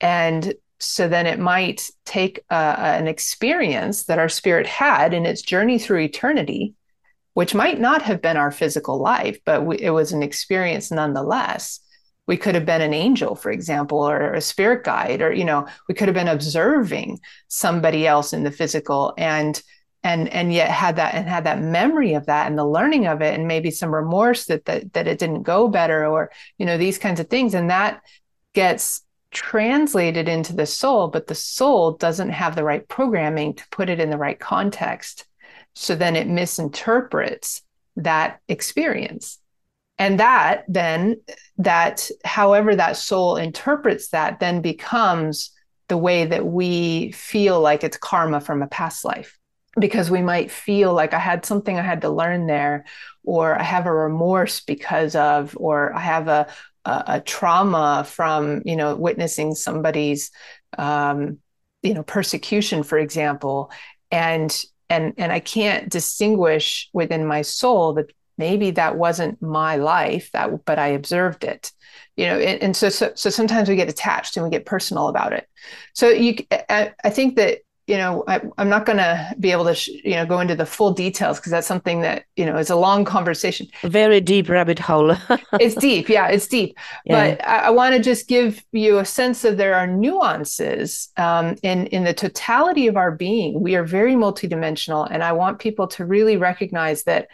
And 0.00 0.54
so 0.80 1.08
then 1.08 1.26
it 1.26 1.38
might 1.38 1.90
take 2.06 2.40
uh, 2.50 2.74
an 2.78 3.06
experience 3.06 4.04
that 4.04 4.18
our 4.18 4.28
spirit 4.28 4.66
had 4.66 5.12
in 5.12 5.26
its 5.26 5.42
journey 5.42 5.78
through 5.78 6.00
eternity, 6.00 6.74
which 7.34 7.54
might 7.54 7.78
not 7.78 8.02
have 8.02 8.22
been 8.22 8.38
our 8.38 8.50
physical 8.50 8.98
life, 8.98 9.38
but 9.44 9.64
we, 9.64 9.78
it 9.78 9.90
was 9.90 10.12
an 10.12 10.22
experience 10.22 10.90
nonetheless. 10.90 11.80
We 12.26 12.38
could 12.38 12.54
have 12.54 12.64
been 12.64 12.80
an 12.80 12.94
angel, 12.94 13.34
for 13.34 13.50
example, 13.50 13.98
or 13.98 14.32
a 14.32 14.40
spirit 14.40 14.84
guide, 14.84 15.20
or 15.20 15.32
you 15.32 15.44
know, 15.44 15.66
we 15.88 15.94
could 15.94 16.08
have 16.08 16.14
been 16.14 16.28
observing 16.28 17.18
somebody 17.48 18.06
else 18.06 18.32
in 18.32 18.44
the 18.44 18.50
physical, 18.50 19.12
and 19.18 19.60
and 20.02 20.28
and 20.28 20.52
yet 20.52 20.70
had 20.70 20.96
that 20.96 21.14
and 21.14 21.28
had 21.28 21.44
that 21.44 21.60
memory 21.60 22.14
of 22.14 22.26
that 22.26 22.46
and 22.46 22.56
the 22.56 22.64
learning 22.64 23.06
of 23.06 23.20
it, 23.20 23.34
and 23.34 23.48
maybe 23.48 23.70
some 23.70 23.94
remorse 23.94 24.46
that 24.46 24.64
that 24.64 24.92
that 24.94 25.08
it 25.08 25.18
didn't 25.18 25.42
go 25.42 25.68
better, 25.68 26.06
or 26.06 26.30
you 26.56 26.64
know, 26.64 26.78
these 26.78 26.98
kinds 26.98 27.20
of 27.20 27.28
things, 27.28 27.52
and 27.52 27.68
that 27.68 28.00
gets 28.54 29.02
translated 29.30 30.28
into 30.28 30.54
the 30.54 30.66
soul, 30.66 31.08
but 31.08 31.26
the 31.26 31.34
soul 31.34 31.92
doesn't 31.92 32.30
have 32.30 32.56
the 32.56 32.64
right 32.64 32.86
programming 32.88 33.54
to 33.54 33.68
put 33.70 33.88
it 33.88 34.00
in 34.00 34.10
the 34.10 34.18
right 34.18 34.38
context. 34.38 35.26
So 35.74 35.94
then 35.94 36.16
it 36.16 36.26
misinterprets 36.26 37.62
that 37.96 38.40
experience. 38.48 39.38
And 39.98 40.18
that 40.18 40.64
then, 40.66 41.20
that 41.58 42.10
however 42.24 42.74
that 42.74 42.96
soul 42.96 43.36
interprets 43.36 44.08
that, 44.08 44.40
then 44.40 44.62
becomes 44.62 45.50
the 45.88 45.98
way 45.98 46.24
that 46.24 46.46
we 46.46 47.12
feel 47.12 47.60
like 47.60 47.84
it's 47.84 47.96
karma 47.96 48.40
from 48.40 48.62
a 48.62 48.66
past 48.66 49.04
life. 49.04 49.38
Because 49.78 50.10
we 50.10 50.22
might 50.22 50.50
feel 50.50 50.92
like 50.94 51.14
I 51.14 51.20
had 51.20 51.44
something 51.46 51.78
I 51.78 51.82
had 51.82 52.00
to 52.00 52.10
learn 52.10 52.46
there, 52.46 52.86
or 53.24 53.56
I 53.56 53.62
have 53.62 53.86
a 53.86 53.92
remorse 53.92 54.60
because 54.60 55.14
of, 55.14 55.56
or 55.60 55.94
I 55.94 56.00
have 56.00 56.26
a, 56.26 56.48
a, 56.84 57.04
a 57.06 57.20
trauma 57.20 58.04
from 58.06 58.62
you 58.64 58.76
know 58.76 58.94
witnessing 58.96 59.54
somebody's 59.54 60.30
um, 60.78 61.38
you 61.82 61.94
know 61.94 62.02
persecution 62.02 62.82
for 62.82 62.98
example. 62.98 63.70
And 64.10 64.56
and 64.90 65.14
and 65.16 65.32
i 65.32 65.38
can't 65.38 65.88
distinguish 65.88 66.90
within 66.92 67.24
my 67.24 67.42
soul 67.42 67.94
that 67.94 68.12
maybe 68.36 68.72
that 68.72 68.96
wasn't 68.96 69.40
my 69.40 69.76
life 69.76 70.30
that 70.32 70.64
but 70.64 70.78
i 70.78 70.88
observed 70.88 71.44
it 71.44 71.70
you 72.16 72.26
know 72.26 72.38
and, 72.38 72.62
and 72.62 72.76
so, 72.76 72.88
so 72.88 73.12
so 73.14 73.30
sometimes 73.30 73.68
we 73.68 73.76
get 73.76 73.88
attached 73.88 74.36
and 74.36 74.44
we 74.44 74.50
get 74.50 74.66
personal 74.66 75.08
about 75.08 75.32
it. 75.32 75.48
So 75.94 76.08
you 76.08 76.36
i, 76.68 76.92
I 77.02 77.10
think 77.10 77.36
that 77.36 77.60
you 77.90 77.96
know 77.96 78.24
I, 78.28 78.40
am 78.58 78.68
not 78.68 78.86
going 78.86 78.98
to 78.98 79.34
be 79.40 79.50
able 79.50 79.64
to 79.64 79.74
sh- 79.74 79.88
you 80.10 80.14
know 80.14 80.24
go 80.24 80.38
into 80.40 80.54
the 80.54 80.64
full 80.64 80.92
details 80.92 81.38
because 81.38 81.50
that's 81.50 81.66
something 81.66 82.02
that 82.02 82.24
you 82.36 82.46
know 82.46 82.56
is 82.56 82.70
a 82.70 82.76
long 82.76 83.04
conversation. 83.04 83.66
Very 83.82 84.20
deep 84.20 84.48
rabbit 84.48 84.78
hole. 84.78 85.16
It's 85.64 85.74
deep. 85.74 86.08
Yeah 86.08 86.28
it's 86.28 86.46
deep. 86.46 86.78
Yeah. 87.04 87.34
but 87.36 87.46
i, 87.46 87.56
I 87.68 87.70
want 87.70 87.94
to 87.96 88.00
just 88.00 88.28
give 88.28 88.64
you 88.72 88.98
a 88.98 89.04
sense 89.04 89.44
of 89.44 89.56
there 89.56 89.74
are 89.74 89.86
nuances 89.86 91.08
um, 91.16 91.56
in 91.62 91.86
in 91.88 92.04
the 92.04 92.14
totality 92.14 92.86
of 92.86 92.96
our 92.96 93.10
being. 93.10 93.60
We 93.60 93.74
are 93.74 93.84
very 93.84 94.14
multidimensional 94.14 95.08
and 95.10 95.22
i 95.24 95.32
want 95.32 95.58
people 95.58 95.86
to 95.88 96.04
really 96.04 96.36
recognize 96.36 97.04
that 97.04 97.28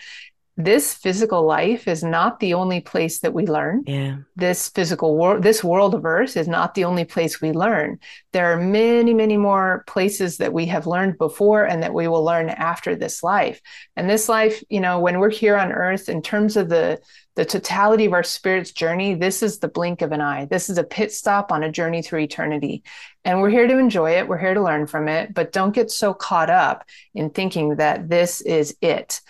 this 0.56 0.94
physical 0.94 1.44
life 1.44 1.86
is 1.86 2.02
not 2.02 2.40
the 2.40 2.54
only 2.54 2.80
place 2.80 3.20
that 3.20 3.34
we 3.34 3.46
learn. 3.46 3.84
Yeah. 3.86 4.16
This 4.36 4.70
physical 4.70 5.16
world, 5.16 5.42
this 5.42 5.62
world 5.62 5.94
of 5.94 6.06
Earth 6.06 6.34
is 6.36 6.48
not 6.48 6.74
the 6.74 6.84
only 6.84 7.04
place 7.04 7.42
we 7.42 7.52
learn. 7.52 7.98
There 8.32 8.50
are 8.52 8.56
many, 8.56 9.12
many 9.12 9.36
more 9.36 9.84
places 9.86 10.38
that 10.38 10.54
we 10.54 10.64
have 10.66 10.86
learned 10.86 11.18
before 11.18 11.64
and 11.64 11.82
that 11.82 11.92
we 11.92 12.08
will 12.08 12.24
learn 12.24 12.48
after 12.48 12.96
this 12.96 13.22
life. 13.22 13.60
And 13.96 14.08
this 14.08 14.30
life, 14.30 14.62
you 14.70 14.80
know, 14.80 14.98
when 14.98 15.18
we're 15.18 15.30
here 15.30 15.58
on 15.58 15.72
Earth, 15.72 16.08
in 16.08 16.22
terms 16.22 16.56
of 16.56 16.70
the 16.70 17.00
the 17.36 17.44
totality 17.44 18.06
of 18.06 18.14
our 18.14 18.22
spirit's 18.22 18.72
journey, 18.72 19.14
this 19.14 19.42
is 19.42 19.58
the 19.58 19.68
blink 19.68 20.00
of 20.00 20.10
an 20.10 20.22
eye. 20.22 20.46
This 20.46 20.70
is 20.70 20.78
a 20.78 20.84
pit 20.84 21.12
stop 21.12 21.52
on 21.52 21.62
a 21.62 21.70
journey 21.70 22.00
through 22.00 22.20
eternity. 22.20 22.82
And 23.26 23.42
we're 23.42 23.50
here 23.50 23.66
to 23.66 23.76
enjoy 23.76 24.12
it. 24.12 24.26
We're 24.26 24.38
here 24.38 24.54
to 24.54 24.62
learn 24.62 24.86
from 24.86 25.06
it, 25.06 25.34
but 25.34 25.52
don't 25.52 25.74
get 25.74 25.90
so 25.90 26.14
caught 26.14 26.48
up 26.48 26.86
in 27.14 27.28
thinking 27.28 27.76
that 27.76 28.08
this 28.08 28.40
is 28.40 28.74
it 28.80 29.20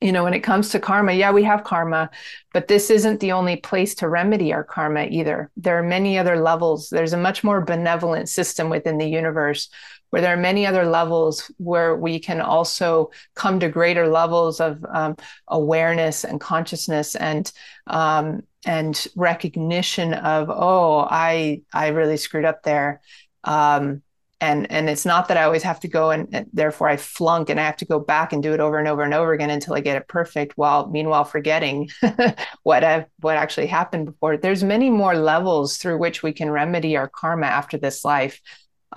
you 0.00 0.12
know, 0.12 0.22
when 0.22 0.34
it 0.34 0.40
comes 0.40 0.68
to 0.70 0.80
karma, 0.80 1.12
yeah, 1.12 1.32
we 1.32 1.42
have 1.42 1.64
karma, 1.64 2.10
but 2.52 2.68
this 2.68 2.88
isn't 2.88 3.18
the 3.18 3.32
only 3.32 3.56
place 3.56 3.96
to 3.96 4.08
remedy 4.08 4.52
our 4.52 4.62
karma 4.62 5.06
either. 5.10 5.50
There 5.56 5.76
are 5.76 5.82
many 5.82 6.18
other 6.18 6.38
levels. 6.40 6.88
There's 6.88 7.12
a 7.12 7.18
much 7.18 7.42
more 7.42 7.60
benevolent 7.60 8.28
system 8.28 8.70
within 8.70 8.98
the 8.98 9.08
universe 9.08 9.68
where 10.10 10.22
there 10.22 10.32
are 10.32 10.38
many 10.38 10.66
other 10.66 10.86
levels 10.86 11.50
where 11.58 11.96
we 11.96 12.18
can 12.18 12.40
also 12.40 13.10
come 13.34 13.60
to 13.60 13.68
greater 13.68 14.08
levels 14.08 14.60
of 14.60 14.84
um, 14.88 15.16
awareness 15.48 16.24
and 16.24 16.40
consciousness 16.40 17.14
and 17.14 17.52
um, 17.88 18.42
and 18.64 19.06
recognition 19.16 20.14
of 20.14 20.48
oh 20.50 21.06
I 21.10 21.62
I 21.72 21.88
really 21.88 22.16
screwed 22.16 22.44
up 22.44 22.62
there. 22.62 23.00
Um, 23.44 24.02
and 24.40 24.70
and 24.70 24.88
it's 24.88 25.04
not 25.04 25.28
that 25.28 25.36
i 25.36 25.42
always 25.42 25.62
have 25.62 25.80
to 25.80 25.88
go 25.88 26.10
and, 26.10 26.28
and, 26.32 26.46
therefore 26.52 26.88
i 26.88 26.96
flunk 26.96 27.50
and 27.50 27.58
i 27.58 27.64
have 27.64 27.76
to 27.76 27.84
go 27.84 27.98
back 27.98 28.32
and 28.32 28.42
do 28.42 28.52
it 28.52 28.60
over 28.60 28.78
and 28.78 28.86
over 28.86 29.02
and 29.02 29.14
over 29.14 29.32
again 29.32 29.50
until 29.50 29.74
i 29.74 29.80
get 29.80 29.96
it 29.96 30.06
perfect 30.08 30.52
while 30.56 30.88
meanwhile 30.88 31.24
forgetting 31.24 31.88
what 32.62 32.84
I've, 32.84 33.06
what 33.20 33.36
actually 33.36 33.66
happened 33.66 34.06
before. 34.06 34.36
There's 34.36 34.64
many 34.64 34.90
more 34.90 35.14
levels 35.14 35.76
through 35.76 35.98
which 35.98 36.22
we 36.22 36.32
can 36.32 36.50
remedy 36.50 36.96
our 36.96 37.08
karma 37.08 37.46
after 37.46 37.78
this 37.78 38.04
life 38.04 38.40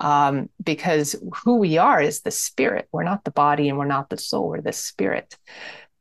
um, 0.00 0.48
because 0.62 1.16
who 1.44 1.56
we 1.56 1.78
are 1.78 2.00
is 2.00 2.22
the 2.22 2.30
spirit. 2.30 2.88
We're 2.92 3.02
not 3.04 3.24
the 3.24 3.30
body 3.30 3.68
and 3.68 3.78
we're 3.78 3.84
not 3.84 4.10
the 4.10 4.18
soul 4.18 4.48
we're 4.48 4.60
the 4.60 4.72
spirit. 4.72 5.36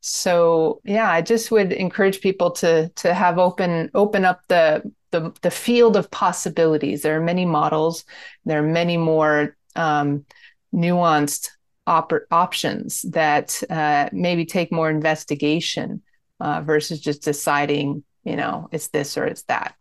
So 0.04 0.82
yeah 0.84 1.12
i 1.12 1.22
just 1.22 1.52
would 1.52 1.72
encourage 1.72 2.22
people 2.22 2.52
to 2.52 2.90
to 2.96 3.14
have 3.14 3.38
open 3.38 3.92
open 3.94 4.26
up 4.26 4.42
the 4.48 4.82
the, 5.12 5.34
the 5.42 5.52
field 5.52 5.96
of 5.98 6.12
possibilities. 6.12 7.02
There 7.02 7.18
are 7.18 7.24
many 7.24 7.46
models, 7.46 8.06
there 8.46 8.60
are 8.64 8.68
many 8.68 8.98
more 8.98 9.56
um, 9.76 10.26
nuanced 10.74 11.50
op- 11.88 12.28
options 12.32 13.02
that 13.04 13.62
uh, 13.70 14.10
maybe 14.12 14.46
take 14.46 14.72
more 14.72 14.90
investigation 14.90 16.02
uh, 16.40 16.62
versus 16.62 17.00
just 17.00 17.24
deciding, 17.24 18.04
you 18.24 18.36
know, 18.36 18.70
it's 18.72 18.88
this 18.90 19.18
or 19.18 19.26
it's 19.26 19.44
that. 19.44 19.76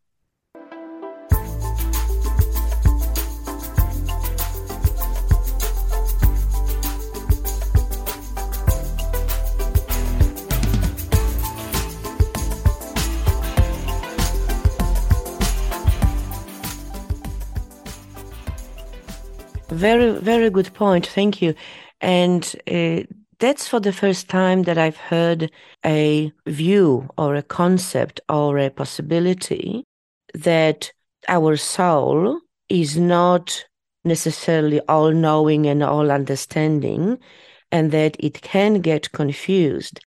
Very, 19.81 20.13
very 20.21 20.51
good 20.51 20.75
point. 20.75 21.07
Thank 21.07 21.41
you. 21.41 21.55
And 22.03 22.45
uh, 22.71 23.05
that's 23.39 23.67
for 23.67 23.81
the 23.81 23.95
first 23.95 24.29
time 24.29 24.65
that 24.65 24.77
I've 24.77 24.99
heard 24.99 25.51
a 25.87 26.31
view 26.47 27.09
or 27.17 27.35
a 27.35 27.43
concept 27.43 28.21
or 28.29 28.59
a 28.59 28.69
possibility 28.69 29.85
that 30.35 30.93
our 31.29 31.57
soul 31.57 32.41
is 32.69 32.99
not 32.99 33.65
necessarily 34.05 34.81
all 34.87 35.13
knowing 35.13 35.67
and 35.67 35.83
all 35.83 36.11
understanding, 36.11 37.19
and 37.73 37.91
that 37.91 38.17
it 38.19 38.43
can 38.43 38.83
get 38.83 39.13
confused. 39.13 40.01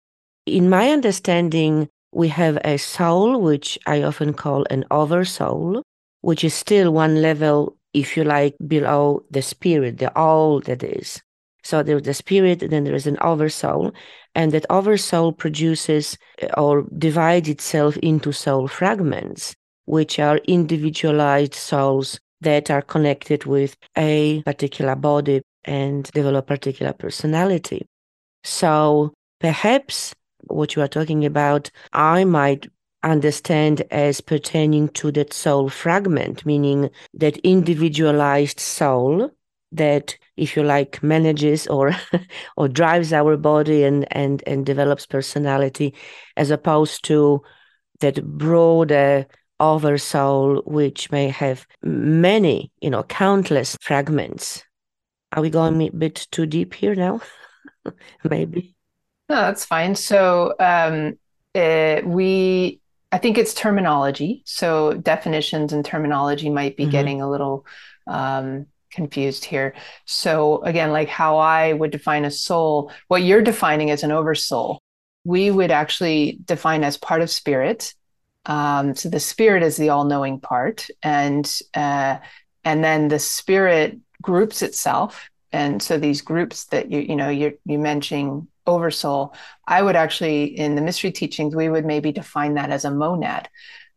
In 0.45 0.69
my 0.69 0.89
understanding, 0.89 1.87
we 2.11 2.27
have 2.27 2.57
a 2.65 2.77
soul, 2.77 3.39
which 3.39 3.79
I 3.85 4.03
often 4.03 4.33
call 4.33 4.65
an 4.69 4.83
oversoul, 4.91 5.81
which 6.19 6.43
is 6.43 6.53
still 6.53 6.91
one 6.91 7.21
level 7.21 7.77
if 7.93 8.15
you 8.15 8.23
like, 8.23 8.55
below 8.67 9.23
the 9.29 9.41
spirit, 9.41 9.97
the 9.97 10.15
all 10.17 10.59
that 10.61 10.83
is. 10.83 11.21
So 11.63 11.83
there's 11.83 12.03
the 12.03 12.13
spirit, 12.13 12.63
then 12.69 12.83
there 12.83 12.95
is 12.95 13.07
an 13.07 13.17
oversoul, 13.21 13.91
and 14.33 14.51
that 14.51 14.65
oversoul 14.69 15.31
produces 15.33 16.17
uh, 16.41 16.47
or 16.59 16.85
divides 16.97 17.49
itself 17.49 17.97
into 17.97 18.31
soul 18.31 18.67
fragments, 18.67 19.55
which 19.85 20.19
are 20.19 20.37
individualized 20.47 21.53
souls 21.53 22.19
that 22.41 22.71
are 22.71 22.81
connected 22.81 23.45
with 23.45 23.75
a 23.95 24.41
particular 24.43 24.95
body 24.95 25.41
and 25.65 26.05
develop 26.11 26.45
a 26.45 26.47
particular 26.47 26.93
personality. 26.93 27.85
So 28.43 29.13
perhaps 29.39 30.15
what 30.45 30.75
you 30.75 30.81
are 30.81 30.87
talking 30.87 31.25
about, 31.25 31.69
I 31.93 32.23
might 32.23 32.67
understand 33.03 33.83
as 33.91 34.21
pertaining 34.21 34.89
to 34.89 35.11
that 35.11 35.33
soul 35.33 35.69
fragment, 35.69 36.45
meaning 36.45 36.89
that 37.13 37.37
individualized 37.37 38.59
soul 38.59 39.31
that 39.71 40.17
if 40.37 40.55
you 40.55 40.63
like 40.63 41.01
manages 41.01 41.67
or 41.67 41.95
or 42.57 42.67
drives 42.67 43.13
our 43.13 43.37
body 43.37 43.83
and 43.83 44.05
and 44.11 44.43
and 44.45 44.65
develops 44.65 45.05
personality 45.05 45.93
as 46.35 46.51
opposed 46.51 47.03
to 47.05 47.41
that 48.01 48.23
broader 48.37 49.25
over 49.59 49.97
soul 49.97 50.61
which 50.65 51.11
may 51.11 51.29
have 51.29 51.65
many 51.83 52.71
you 52.81 52.89
know 52.89 53.03
countless 53.03 53.77
fragments. 53.81 54.63
Are 55.33 55.41
we 55.41 55.49
going 55.49 55.81
a 55.81 55.89
bit 55.91 56.27
too 56.31 56.45
deep 56.45 56.73
here 56.73 56.95
now? 56.95 57.21
Maybe. 58.29 58.75
No 59.29 59.35
that's 59.35 59.63
fine. 59.63 59.95
So 59.95 60.53
um 60.59 61.17
uh, 61.53 62.01
we 62.05 62.80
I 63.11 63.17
think 63.17 63.37
it's 63.37 63.53
terminology. 63.53 64.41
So 64.45 64.93
definitions 64.93 65.73
and 65.73 65.83
terminology 65.83 66.49
might 66.49 66.77
be 66.77 66.83
mm-hmm. 66.83 66.91
getting 66.91 67.21
a 67.21 67.29
little 67.29 67.65
um, 68.07 68.67
confused 68.91 69.45
here. 69.45 69.73
So 70.05 70.61
again, 70.63 70.91
like 70.91 71.09
how 71.09 71.37
I 71.37 71.73
would 71.73 71.91
define 71.91 72.25
a 72.25 72.31
soul, 72.31 72.91
what 73.07 73.23
you're 73.23 73.41
defining 73.41 73.91
as 73.91 74.03
an 74.03 74.11
oversoul, 74.11 74.79
we 75.23 75.51
would 75.51 75.71
actually 75.71 76.39
define 76.45 76.83
as 76.83 76.97
part 76.97 77.21
of 77.21 77.29
spirit. 77.29 77.93
Um, 78.45 78.95
so 78.95 79.09
the 79.09 79.19
spirit 79.19 79.61
is 79.61 79.77
the 79.77 79.89
all-knowing 79.89 80.39
part, 80.39 80.87
and 81.03 81.45
uh, 81.75 82.17
and 82.63 82.83
then 82.83 83.07
the 83.07 83.19
spirit 83.19 83.99
groups 84.21 84.61
itself. 84.61 85.29
And 85.53 85.81
so 85.81 85.97
these 85.97 86.21
groups 86.21 86.65
that 86.65 86.91
you 86.91 86.99
you 86.99 87.15
know 87.15 87.29
you 87.29 87.57
you 87.65 87.79
mentioning 87.79 88.47
oversoul, 88.67 89.33
I 89.67 89.81
would 89.81 89.95
actually, 89.95 90.45
in 90.45 90.75
the 90.75 90.81
mystery 90.81 91.11
teachings, 91.11 91.55
we 91.55 91.69
would 91.69 91.85
maybe 91.85 92.11
define 92.11 92.55
that 92.55 92.69
as 92.69 92.85
a 92.85 92.91
monad 92.91 93.49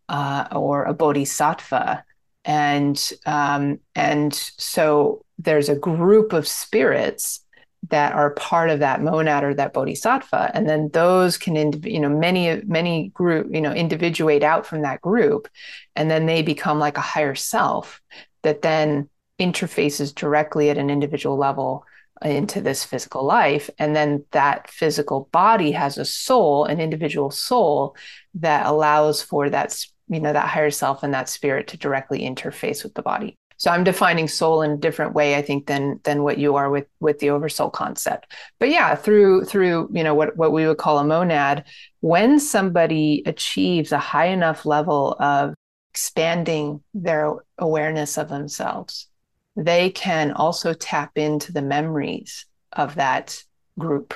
uh, 0.09 0.49
or 0.53 0.85
a 0.85 0.95
bodhisattva. 0.95 2.05
And 2.45 3.13
um, 3.25 3.79
and 3.95 4.35
so 4.35 5.25
there's 5.39 5.69
a 5.69 5.75
group 5.75 6.33
of 6.33 6.47
spirits 6.47 7.41
that 7.89 8.15
are 8.15 8.31
part 8.31 8.71
of 8.71 8.81
that 8.81 9.03
monad 9.03 9.45
or 9.45 9.55
that 9.55 9.73
bodhisattva, 9.73 10.51
and 10.55 10.69
then 10.69 10.91
those 10.93 11.37
can, 11.37 11.83
you 11.83 12.01
know, 12.01 12.09
many 12.09 12.63
many 12.67 13.09
group, 13.09 13.47
you 13.51 13.61
know, 13.61 13.73
individuate 13.73 14.43
out 14.43 14.67
from 14.67 14.83
that 14.83 15.01
group, 15.01 15.49
and 15.97 16.11
then 16.11 16.27
they 16.27 16.43
become 16.43 16.79
like 16.79 16.99
a 16.99 17.03
higher 17.03 17.35
self 17.35 18.01
that 18.43 18.63
then 18.63 19.09
interfaces 19.39 20.15
directly 20.15 20.71
at 20.71 20.79
an 20.79 20.91
individual 20.91 21.37
level 21.37 21.85
into 22.23 22.61
this 22.61 22.85
physical 22.85 23.25
life. 23.25 23.69
And 23.79 23.95
then 23.95 24.25
that 24.31 24.71
physical 24.71 25.29
body 25.33 25.73
has 25.73 25.99
a 25.99 26.05
soul, 26.05 26.65
an 26.65 26.81
individual 26.81 27.31
soul 27.31 27.97
that 28.35 28.67
allows 28.67 29.23
for 29.23 29.51
that, 29.51 29.77
you 30.09 30.21
know, 30.21 30.33
that 30.33 30.49
higher 30.49 30.71
self 30.71 31.03
and 31.03 31.13
that 31.15 31.29
spirit 31.29 31.69
to 31.69 31.77
directly 31.77 32.21
interface 32.21 32.83
with 32.83 32.95
the 32.95 33.03
body. 33.03 33.37
So 33.57 33.71
I'm 33.71 33.85
defining 33.85 34.29
soul 34.29 34.63
in 34.63 34.73
a 34.73 34.77
different 34.77 35.15
way, 35.15 35.37
I 35.37 35.43
think, 35.43 35.67
than 35.67 36.01
than 36.03 36.23
what 36.25 36.39
you 36.39 36.57
are 36.57 36.71
with 36.71 36.87
with 37.01 37.21
the 37.21 37.31
oversoul 37.31 37.71
concept. 37.71 38.33
But 38.59 38.69
yeah, 38.69 38.95
through 38.97 39.45
through 39.45 39.91
you 39.93 40.03
know 40.03 40.15
what 40.15 40.37
what 40.37 40.53
we 40.53 40.67
would 40.67 40.79
call 40.79 40.99
a 40.99 41.05
monad, 41.05 41.65
when 42.01 42.41
somebody 42.41 43.23
achieves 43.27 43.93
a 43.93 43.99
high 43.99 44.27
enough 44.27 44.67
level 44.67 45.17
of 45.21 45.55
expanding 45.93 46.83
their 46.95 47.37
awareness 47.57 48.19
of 48.19 48.29
themselves, 48.29 49.09
they 49.57 49.91
can 49.91 50.33
also 50.33 50.73
tap 50.75 51.13
into 51.17 51.53
the 51.53 51.63
memories 51.63 52.47
of 52.73 52.97
that 52.97 53.43
group 53.79 54.15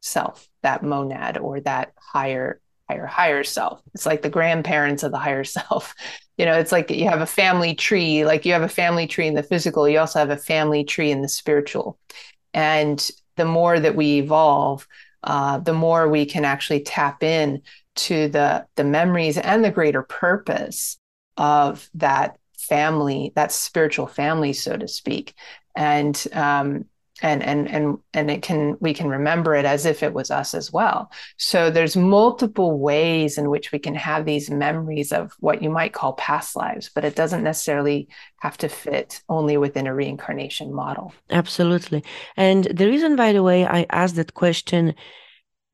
self, 0.00 0.48
that 0.62 0.82
monad 0.82 1.38
or 1.38 1.60
that 1.60 1.92
higher 1.96 2.60
higher 2.88 3.06
higher 3.06 3.44
self. 3.44 3.80
It's 3.94 4.06
like 4.06 4.22
the 4.22 4.30
grandparents 4.30 5.02
of 5.02 5.12
the 5.12 5.18
higher 5.18 5.44
self. 5.58 5.94
You 6.36 6.46
know, 6.46 6.58
it's 6.58 6.72
like 6.72 6.90
you 6.90 7.08
have 7.08 7.20
a 7.20 7.26
family 7.26 7.74
tree, 7.74 8.24
like 8.24 8.44
you 8.44 8.52
have 8.52 8.62
a 8.62 8.68
family 8.68 9.06
tree 9.06 9.26
in 9.26 9.34
the 9.34 9.42
physical, 9.42 9.88
you 9.88 9.98
also 9.98 10.18
have 10.18 10.30
a 10.30 10.36
family 10.36 10.84
tree 10.84 11.10
in 11.10 11.22
the 11.22 11.28
spiritual. 11.28 11.98
And 12.54 13.08
the 13.36 13.44
more 13.44 13.78
that 13.78 13.94
we 13.94 14.18
evolve, 14.18 14.86
uh, 15.22 15.58
the 15.58 15.72
more 15.72 16.08
we 16.08 16.26
can 16.26 16.44
actually 16.44 16.80
tap 16.80 17.22
in 17.22 17.62
to 17.94 18.28
the 18.28 18.66
the 18.76 18.84
memories 18.84 19.36
and 19.38 19.64
the 19.64 19.70
greater 19.70 20.02
purpose 20.02 20.98
of 21.36 21.88
that 21.94 22.38
family, 22.62 23.32
that 23.34 23.52
spiritual 23.52 24.06
family, 24.06 24.52
so 24.52 24.76
to 24.76 24.88
speak. 24.88 25.34
And 25.74 26.22
um, 26.32 26.86
and 27.22 27.42
and 27.42 27.68
and 27.68 27.98
and 28.12 28.30
it 28.30 28.42
can 28.42 28.76
we 28.80 28.92
can 28.92 29.08
remember 29.08 29.54
it 29.54 29.64
as 29.64 29.86
if 29.86 30.02
it 30.02 30.12
was 30.12 30.30
us 30.30 30.54
as 30.54 30.72
well. 30.72 31.10
So 31.36 31.70
there's 31.70 31.96
multiple 31.96 32.78
ways 32.78 33.38
in 33.38 33.48
which 33.48 33.70
we 33.72 33.78
can 33.78 33.94
have 33.94 34.24
these 34.24 34.50
memories 34.50 35.12
of 35.12 35.32
what 35.38 35.62
you 35.62 35.70
might 35.70 35.92
call 35.92 36.14
past 36.14 36.56
lives 36.56 36.90
but 36.94 37.04
it 37.04 37.14
doesn't 37.14 37.44
necessarily 37.44 38.08
have 38.40 38.56
to 38.58 38.68
fit 38.68 39.22
only 39.28 39.56
within 39.56 39.86
a 39.86 39.94
reincarnation 39.94 40.74
model. 40.74 41.12
Absolutely. 41.30 42.02
And 42.36 42.64
the 42.64 42.86
reason 42.86 43.16
by 43.16 43.32
the 43.32 43.42
way 43.42 43.66
i 43.66 43.86
asked 43.90 44.16
that 44.16 44.34
question 44.34 44.94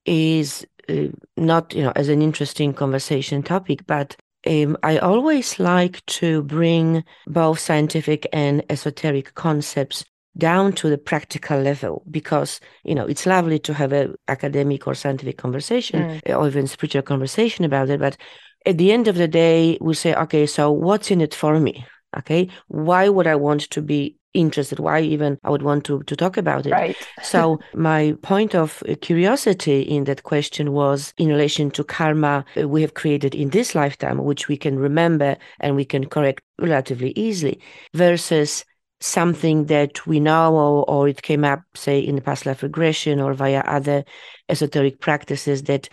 is 0.05 0.67
uh, 0.89 1.09
not 1.37 1.75
you 1.75 1.83
know 1.83 1.93
as 1.97 2.09
an 2.09 2.23
interesting 2.23 2.73
conversation 2.73 3.43
topic 3.43 3.87
but 3.87 4.17
um, 4.47 4.77
I 4.83 4.99
always 4.99 5.59
like 5.59 6.05
to 6.07 6.43
bring 6.43 7.05
both 7.27 7.59
scientific 7.59 8.27
and 8.33 8.65
esoteric 8.71 9.35
concepts 9.35 10.05
down 10.37 10.73
to 10.73 10.89
the 10.89 10.99
practical 10.99 11.61
level 11.61 12.05
because 12.11 12.61
you 12.85 12.95
know 12.95 13.05
it's 13.07 13.27
lovely 13.27 13.59
to 13.59 13.75
have 13.75 13.93
an 13.93 14.15
academic 14.29 14.87
or 14.87 14.95
scientific 14.95 15.37
conversation 15.37 16.21
mm. 16.21 16.37
or 16.37 16.47
even 16.47 16.67
spiritual 16.67 17.03
conversation 17.03 17.65
about 17.65 17.91
it 17.91 17.99
but 17.99 18.17
at 18.65 18.79
the 18.79 18.93
end 18.93 19.09
of 19.09 19.17
the 19.17 19.27
day 19.27 19.77
we 19.81 19.95
say 19.95 20.15
okay 20.15 20.47
so 20.47 20.71
what's 20.71 21.11
in 21.11 21.21
it 21.21 21.35
for 21.35 21.59
me 21.59 21.85
okay 22.17 22.49
why 22.69 23.09
would 23.09 23.27
i 23.27 23.35
want 23.35 23.63
to 23.63 23.83
be 23.83 24.17
interested 24.35 24.79
why 24.79 25.01
even 25.01 25.39
i 25.45 25.51
would 25.51 25.63
want 25.63 25.85
to, 25.85 26.03
to 26.05 26.15
talk 26.15 26.37
about 26.37 26.67
it. 26.67 26.73
Right. 26.73 26.97
So 27.23 27.59
my 27.75 28.15
point 28.23 28.55
of 28.55 28.83
curiosity 29.01 29.83
in 29.83 30.05
that 30.05 30.23
question 30.23 30.73
was 30.73 31.13
in 31.19 31.29
relation 31.29 31.71
to 31.73 31.85
karma 31.85 32.45
we 32.57 32.83
have 32.83 32.95
created 32.95 33.35
in 33.35 33.51
this 33.51 33.75
lifetime 33.75 34.19
which 34.19 34.49
we 34.49 34.57
can 34.57 34.79
remember 34.79 35.37
and 35.61 35.77
we 35.77 35.85
can 35.85 36.07
correct 36.07 36.43
relatively 36.59 37.13
easily 37.17 37.61
versus 37.95 38.65
something 39.01 39.67
that 39.67 40.07
we 40.07 40.19
know 40.21 40.55
or, 40.55 40.85
or 40.91 41.09
it 41.09 41.23
came 41.23 41.45
up 41.45 41.61
say 41.75 41.99
in 41.99 42.17
the 42.17 42.23
past 42.23 42.47
life 42.47 42.63
regression 42.63 43.21
or 43.21 43.33
via 43.33 43.61
other 43.61 44.05
esoteric 44.49 45.01
practices 45.01 45.65
that 45.65 45.89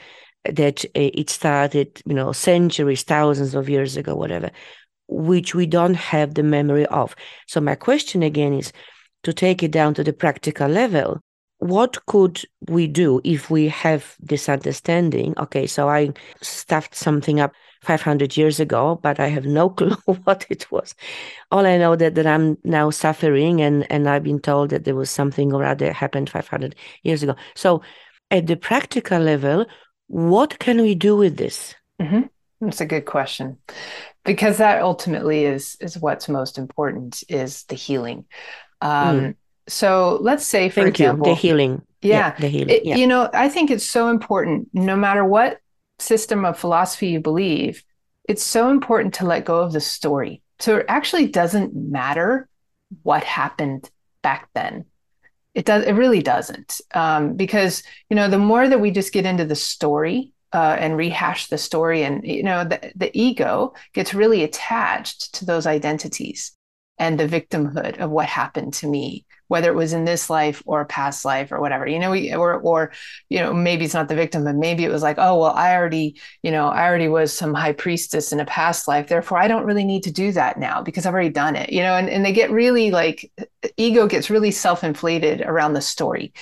that 0.45 0.85
uh, 0.85 0.89
it 1.13 1.29
started 1.29 2.01
you 2.05 2.13
know 2.13 2.31
centuries 2.31 3.03
thousands 3.03 3.53
of 3.55 3.69
years 3.69 3.97
ago 3.97 4.15
whatever 4.15 4.49
which 5.07 5.53
we 5.53 5.65
don't 5.65 5.95
have 5.95 6.33
the 6.33 6.43
memory 6.43 6.85
of 6.87 7.15
so 7.47 7.61
my 7.61 7.75
question 7.75 8.23
again 8.23 8.53
is 8.53 8.71
to 9.23 9.33
take 9.33 9.63
it 9.63 9.71
down 9.71 9.93
to 9.93 10.03
the 10.03 10.13
practical 10.13 10.67
level 10.67 11.19
what 11.59 12.05
could 12.05 12.41
we 12.69 12.85
do 12.87 13.21
if 13.23 13.49
we 13.49 13.67
have 13.67 14.15
this 14.19 14.49
understanding 14.49 15.33
okay 15.37 15.67
so 15.67 15.89
i 15.89 16.11
stuffed 16.41 16.95
something 16.95 17.39
up 17.39 17.53
500 17.85 18.35
years 18.35 18.59
ago, 18.59 18.99
but 19.01 19.19
I 19.19 19.27
have 19.27 19.45
no 19.45 19.69
clue 19.77 19.95
what 20.23 20.45
it 20.49 20.69
was. 20.71 20.95
All 21.51 21.65
I 21.65 21.77
know 21.77 21.95
that, 21.95 22.15
that 22.15 22.27
I'm 22.27 22.57
now 22.63 22.89
suffering 22.89 23.61
and, 23.61 23.89
and 23.91 24.09
I've 24.09 24.23
been 24.23 24.39
told 24.39 24.71
that 24.71 24.83
there 24.83 24.95
was 24.95 25.09
something 25.09 25.53
or 25.53 25.63
other 25.63 25.93
happened 25.93 26.29
500 26.29 26.75
years 27.03 27.23
ago. 27.23 27.35
So 27.55 27.81
at 28.31 28.47
the 28.47 28.57
practical 28.57 29.19
level, 29.19 29.65
what 30.07 30.59
can 30.59 30.81
we 30.81 30.95
do 30.95 31.15
with 31.15 31.37
this? 31.37 31.75
Mm-hmm. 32.01 32.23
That's 32.61 32.81
a 32.81 32.85
good 32.85 33.05
question 33.05 33.57
because 34.23 34.57
that 34.57 34.81
ultimately 34.81 35.45
is 35.45 35.77
is 35.79 35.97
what's 35.97 36.27
most 36.29 36.57
important 36.57 37.23
is 37.29 37.63
the 37.63 37.75
healing. 37.75 38.25
Um, 38.81 39.19
mm. 39.19 39.35
So 39.67 40.19
let's 40.21 40.45
say, 40.45 40.69
for 40.69 40.81
Thank 40.81 40.99
example, 40.99 41.27
you. 41.27 41.35
the 41.35 41.39
healing. 41.39 41.81
Yeah, 42.01 42.17
yeah 42.17 42.35
the 42.39 42.47
healing. 42.47 42.69
It, 42.69 42.85
yeah. 42.85 42.95
You 42.95 43.07
know, 43.07 43.29
I 43.33 43.49
think 43.49 43.71
it's 43.71 43.85
so 43.85 44.09
important, 44.09 44.69
no 44.73 44.95
matter 44.95 45.25
what 45.25 45.59
system 45.99 46.45
of 46.45 46.59
philosophy 46.59 47.07
you 47.07 47.19
believe, 47.19 47.83
it's 48.27 48.43
so 48.43 48.69
important 48.69 49.15
to 49.15 49.25
let 49.25 49.45
go 49.45 49.59
of 49.59 49.73
the 49.73 49.81
story. 49.81 50.41
So 50.59 50.77
it 50.77 50.85
actually 50.87 51.27
doesn't 51.27 51.75
matter 51.75 52.47
what 53.03 53.23
happened 53.23 53.89
back 54.21 54.49
then. 54.53 54.85
It 55.53 55.65
does. 55.65 55.85
It 55.85 55.93
really 55.93 56.21
doesn't, 56.21 56.81
um, 56.93 57.35
because 57.35 57.81
you 58.09 58.15
know 58.15 58.27
the 58.27 58.37
more 58.37 58.67
that 58.67 58.81
we 58.81 58.91
just 58.91 59.13
get 59.13 59.25
into 59.25 59.45
the 59.45 59.55
story 59.55 60.33
uh, 60.53 60.77
and 60.79 60.97
rehash 60.97 61.47
the 61.47 61.57
story, 61.57 62.03
and 62.03 62.25
you 62.25 62.43
know 62.43 62.63
the, 62.63 62.91
the 62.95 63.11
ego 63.19 63.73
gets 63.93 64.13
really 64.13 64.43
attached 64.43 65.33
to 65.35 65.45
those 65.45 65.67
identities 65.67 66.53
and 66.97 67.19
the 67.19 67.27
victimhood 67.27 67.99
of 67.99 68.09
what 68.09 68.25
happened 68.25 68.73
to 68.73 68.87
me 68.87 69.25
whether 69.47 69.69
it 69.69 69.75
was 69.75 69.93
in 69.93 70.05
this 70.05 70.27
life 70.27 70.63
or 70.65 70.81
a 70.81 70.85
past 70.85 71.23
life 71.23 71.51
or 71.51 71.59
whatever 71.59 71.85
you 71.85 71.99
know 71.99 72.11
we, 72.11 72.33
or 72.33 72.55
or 72.55 72.91
you 73.29 73.37
know 73.37 73.53
maybe 73.53 73.85
it's 73.85 73.93
not 73.93 74.07
the 74.07 74.15
victim 74.15 74.43
but 74.43 74.55
maybe 74.55 74.83
it 74.83 74.91
was 74.91 75.03
like 75.03 75.17
oh 75.19 75.37
well 75.39 75.51
i 75.51 75.75
already 75.75 76.19
you 76.41 76.49
know 76.49 76.67
i 76.67 76.87
already 76.87 77.07
was 77.07 77.33
some 77.33 77.53
high 77.53 77.73
priestess 77.73 78.31
in 78.31 78.39
a 78.39 78.45
past 78.45 78.87
life. 78.87 79.07
Therefore 79.07 79.37
i 79.37 79.47
don't 79.47 79.65
really 79.65 79.83
need 79.83 80.03
to 80.03 80.11
do 80.11 80.31
that 80.31 80.57
now 80.57 80.81
because 80.81 81.05
i've 81.05 81.13
already 81.13 81.29
done 81.29 81.55
it 81.55 81.69
you 81.69 81.81
know 81.81 81.95
and, 81.95 82.09
and 82.09 82.25
they 82.25 82.33
get 82.33 82.49
really 82.49 82.91
like 82.91 83.29
ego 83.77 84.07
gets 84.07 84.29
really 84.29 84.51
self-inflated 84.51 85.41
around 85.41 85.73
the 85.73 85.81
story. 85.81 86.33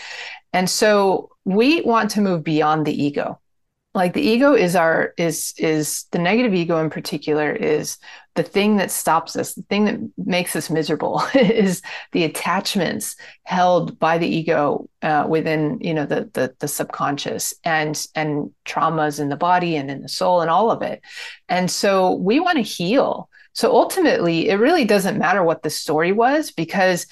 And 0.51 0.69
so 0.69 1.29
we 1.45 1.81
want 1.81 2.11
to 2.11 2.21
move 2.21 2.43
beyond 2.43 2.85
the 2.85 3.03
ego 3.03 3.39
like 3.95 4.13
the 4.13 4.21
ego 4.21 4.53
is 4.53 4.75
our 4.75 5.13
is 5.17 5.53
is 5.57 6.05
the 6.11 6.19
negative 6.19 6.53
ego 6.53 6.79
in 6.79 6.89
particular 6.89 7.51
is 7.51 7.97
the 8.35 8.43
thing 8.43 8.77
that 8.77 8.89
stops 8.89 9.35
us 9.35 9.53
the 9.53 9.61
thing 9.63 9.85
that 9.85 9.99
makes 10.17 10.55
us 10.55 10.69
miserable 10.69 11.21
is 11.35 11.81
the 12.11 12.23
attachments 12.23 13.15
held 13.43 13.99
by 13.99 14.17
the 14.17 14.27
ego 14.27 14.89
uh, 15.01 15.25
within 15.27 15.79
you 15.81 15.93
know 15.93 16.05
the, 16.05 16.29
the 16.33 16.55
the 16.59 16.67
subconscious 16.67 17.53
and 17.63 18.07
and 18.15 18.51
traumas 18.65 19.19
in 19.19 19.29
the 19.29 19.35
body 19.35 19.75
and 19.75 19.91
in 19.91 20.01
the 20.01 20.09
soul 20.09 20.41
and 20.41 20.49
all 20.49 20.71
of 20.71 20.81
it. 20.81 21.01
And 21.49 21.69
so 21.69 22.13
we 22.13 22.39
want 22.39 22.57
to 22.57 22.63
heal. 22.63 23.29
So 23.53 23.71
ultimately 23.71 24.49
it 24.49 24.55
really 24.55 24.85
doesn't 24.85 25.19
matter 25.19 25.43
what 25.43 25.61
the 25.61 25.69
story 25.69 26.11
was 26.11 26.51
because 26.51 27.05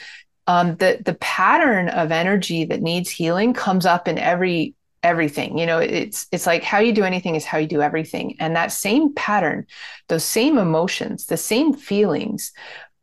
um, 0.48 0.76
the 0.78 1.00
the 1.06 1.14
pattern 1.16 1.90
of 1.90 2.12
energy 2.12 2.66
that 2.66 2.82
needs 2.82 3.10
healing 3.10 3.54
comes 3.54 3.86
up 3.86 4.08
in 4.08 4.18
every 4.18 4.74
everything 5.04 5.58
you 5.58 5.66
know 5.66 5.80
it's 5.80 6.28
it's 6.32 6.46
like 6.46 6.64
how 6.64 6.80
you 6.80 6.94
do 6.94 7.04
anything 7.04 7.36
is 7.36 7.46
how 7.46 7.58
you 7.58 7.68
do 7.68 7.82
everything. 7.82 8.36
And 8.40 8.56
that 8.56 8.72
same 8.72 9.14
pattern 9.14 9.66
those 10.08 10.24
same 10.24 10.58
emotions 10.58 11.26
the 11.26 11.38
same 11.38 11.74
feelings 11.74 12.52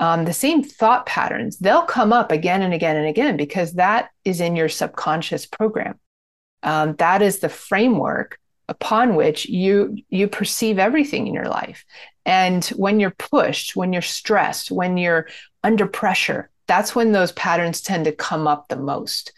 um, 0.01 0.25
the 0.25 0.33
same 0.33 0.63
thought 0.63 1.07
patterns 1.07 1.59
they'll 1.59 1.83
come 1.83 2.13
up 2.13 2.31
again 2.31 2.63
and 2.63 2.73
again 2.73 2.97
and 2.97 3.07
again 3.07 3.37
because 3.37 3.75
that 3.75 4.11
is 4.25 4.41
in 4.41 4.55
your 4.55 4.69
subconscious 4.69 5.47
program. 5.47 5.99
Um, 6.63 6.95
that 6.97 7.23
is 7.23 7.39
the 7.39 7.49
framework 7.49 8.39
upon 8.69 9.17
which 9.17 9.47
you 9.49 9.97
you 10.09 10.29
perceive 10.29 10.79
everything 10.79 11.27
in 11.27 11.35
your 11.35 11.49
life. 11.49 11.85
And 12.25 12.65
when 12.77 13.01
you're 13.01 13.11
pushed 13.11 13.75
when 13.75 13.93
you're 13.93 14.03
stressed 14.03 14.71
when 14.71 14.99
you're 14.99 15.29
under 15.65 15.87
pressure 15.87 16.51
that's 16.69 16.95
when 16.95 17.13
those 17.13 17.33
patterns 17.33 17.81
tend 17.81 18.05
to 18.05 18.13
come 18.13 18.47
up 18.47 18.69
the 18.69 18.77
most 18.77 19.33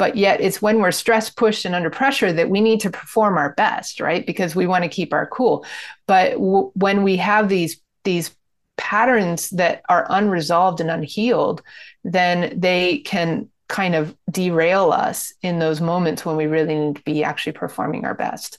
but 0.00 0.16
yet 0.16 0.40
it's 0.40 0.62
when 0.62 0.80
we're 0.80 0.90
stress 0.90 1.28
pushed 1.28 1.66
and 1.66 1.74
under 1.74 1.90
pressure 1.90 2.32
that 2.32 2.48
we 2.48 2.62
need 2.62 2.80
to 2.80 2.88
perform 2.88 3.36
our 3.36 3.52
best 3.52 4.00
right? 4.00 4.26
Because 4.26 4.56
we 4.56 4.66
want 4.66 4.82
to 4.82 4.88
keep 4.88 5.12
our 5.12 5.26
cool. 5.26 5.66
But 6.06 6.32
w- 6.32 6.72
when 6.74 7.02
we 7.02 7.18
have 7.18 7.50
these 7.50 7.82
these 8.04 8.34
patterns 8.78 9.50
that 9.50 9.82
are 9.90 10.06
unresolved 10.08 10.80
and 10.80 10.90
unhealed 10.90 11.62
then 12.02 12.58
they 12.58 13.00
can 13.00 13.50
kind 13.68 13.94
of 13.94 14.16
derail 14.30 14.90
us 14.90 15.34
in 15.42 15.58
those 15.58 15.82
moments 15.82 16.24
when 16.24 16.36
we 16.36 16.46
really 16.46 16.74
need 16.74 16.96
to 16.96 17.02
be 17.02 17.22
actually 17.22 17.52
performing 17.52 18.06
our 18.06 18.14
best 18.14 18.58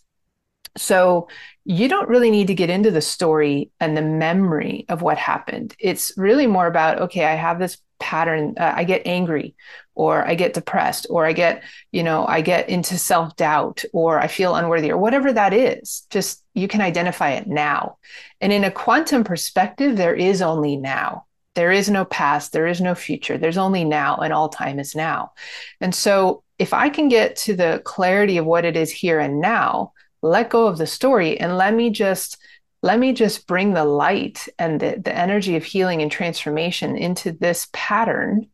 so 0.78 1.28
you 1.65 1.88
don't 1.88 2.09
really 2.09 2.32
need 2.32 2.47
to 2.47 2.55
get 2.55 2.69
into 2.69 2.91
the 2.91 3.01
story 3.01 3.72
and 3.80 3.95
the 3.95 4.01
memory 4.01 4.86
of 4.89 5.01
what 5.01 5.17
happened. 5.17 5.76
It's 5.80 6.11
really 6.17 6.47
more 6.47 6.67
about, 6.67 7.01
okay, 7.01 7.26
I 7.26 7.36
have 7.36 7.59
this 7.59 7.78
pattern. 7.99 8.55
Uh, 8.59 8.74
I 8.76 8.84
get 8.84 9.05
angry 9.05 9.55
or 9.93 10.28
I 10.28 10.36
get 10.36 10.53
depressed 10.53 11.07
or 11.09 11.26
I 11.26 11.34
get, 11.34 11.63
you 11.91 12.03
know, 12.03 12.26
I 12.26 12.41
get 12.41 12.69
into 12.69 12.97
self 12.97 13.36
doubt 13.36 13.84
or 13.93 14.19
I 14.19 14.28
feel 14.28 14.55
unworthy 14.55 14.91
or 14.91 14.97
whatever 14.97 15.32
that 15.32 15.53
is. 15.53 16.07
Just 16.09 16.43
you 16.53 16.67
can 16.67 16.82
identify 16.82 17.32
it 17.32 17.47
now. 17.47 17.97
And 18.39 18.51
in 18.51 18.63
a 18.63 18.72
quantum 18.72 19.24
perspective, 19.24 19.97
there 19.97 20.15
is 20.15 20.41
only 20.41 20.78
now. 20.78 21.26
There 21.53 21.72
is 21.72 21.89
no 21.89 22.05
past, 22.05 22.53
there 22.53 22.67
is 22.67 22.80
no 22.82 22.95
future. 22.95 23.38
There's 23.38 23.57
only 23.57 23.84
now, 23.84 24.15
and 24.17 24.32
all 24.32 24.49
time 24.49 24.80
is 24.80 24.95
now. 24.95 25.34
And 25.82 25.93
so 25.93 26.43
if 26.57 26.74
I 26.74 26.89
can 26.89 27.09
get 27.09 27.36
to 27.38 27.55
the 27.55 27.82
clarity 27.84 28.38
of 28.38 28.45
what 28.45 28.65
it 28.65 28.78
is 28.78 28.89
here 28.89 29.19
and 29.19 29.41
now, 29.41 29.91
let 30.22 30.49
go 30.49 30.67
of 30.67 30.78
the 30.78 30.88
story 30.88 31.39
and 31.39 31.57
let 31.57 31.74
me 31.74 31.89
just 31.89 32.38
let 32.84 32.97
me 32.99 33.13
just 33.13 33.45
bring 33.45 33.74
the 33.74 33.86
light 33.86 34.47
and 34.57 34.80
the, 34.80 34.99
the 35.03 35.15
energy 35.15 35.55
of 35.55 35.63
healing 35.63 36.01
and 36.01 36.11
transformation 36.11 36.97
into 36.97 37.32
this 37.32 37.67
pattern 37.74 38.47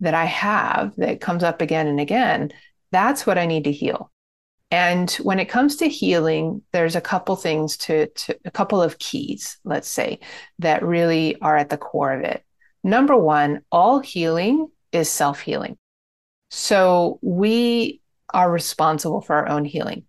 that 0.00 0.14
I 0.14 0.24
have 0.24 0.96
that 0.96 1.20
comes 1.20 1.44
up 1.44 1.60
again 1.60 1.86
and 1.86 2.00
again. 2.00 2.52
That's 2.90 3.26
what 3.26 3.36
I 3.36 3.44
need 3.44 3.64
to 3.64 3.72
heal. 3.72 4.10
And 4.70 5.10
when 5.22 5.38
it 5.38 5.48
comes 5.48 5.76
to 5.76 5.88
healing, 5.88 6.62
there's 6.72 6.96
a 6.96 7.00
couple 7.00 7.36
things 7.36 7.76
to, 7.78 8.06
to 8.08 8.38
a 8.44 8.50
couple 8.50 8.82
of 8.82 8.98
keys, 8.98 9.58
let's 9.64 9.88
say, 9.88 10.20
that 10.58 10.82
really 10.82 11.40
are 11.40 11.56
at 11.56 11.68
the 11.68 11.78
core 11.78 12.12
of 12.12 12.22
it. 12.22 12.44
Number 12.82 13.16
one, 13.16 13.62
all 13.70 14.00
healing 14.00 14.68
is 14.90 15.08
self 15.08 15.40
healing. 15.40 15.76
So 16.50 17.18
we 17.22 18.00
are 18.32 18.50
responsible 18.50 19.20
for 19.20 19.36
our 19.36 19.48
own 19.48 19.64
healing. 19.64 20.04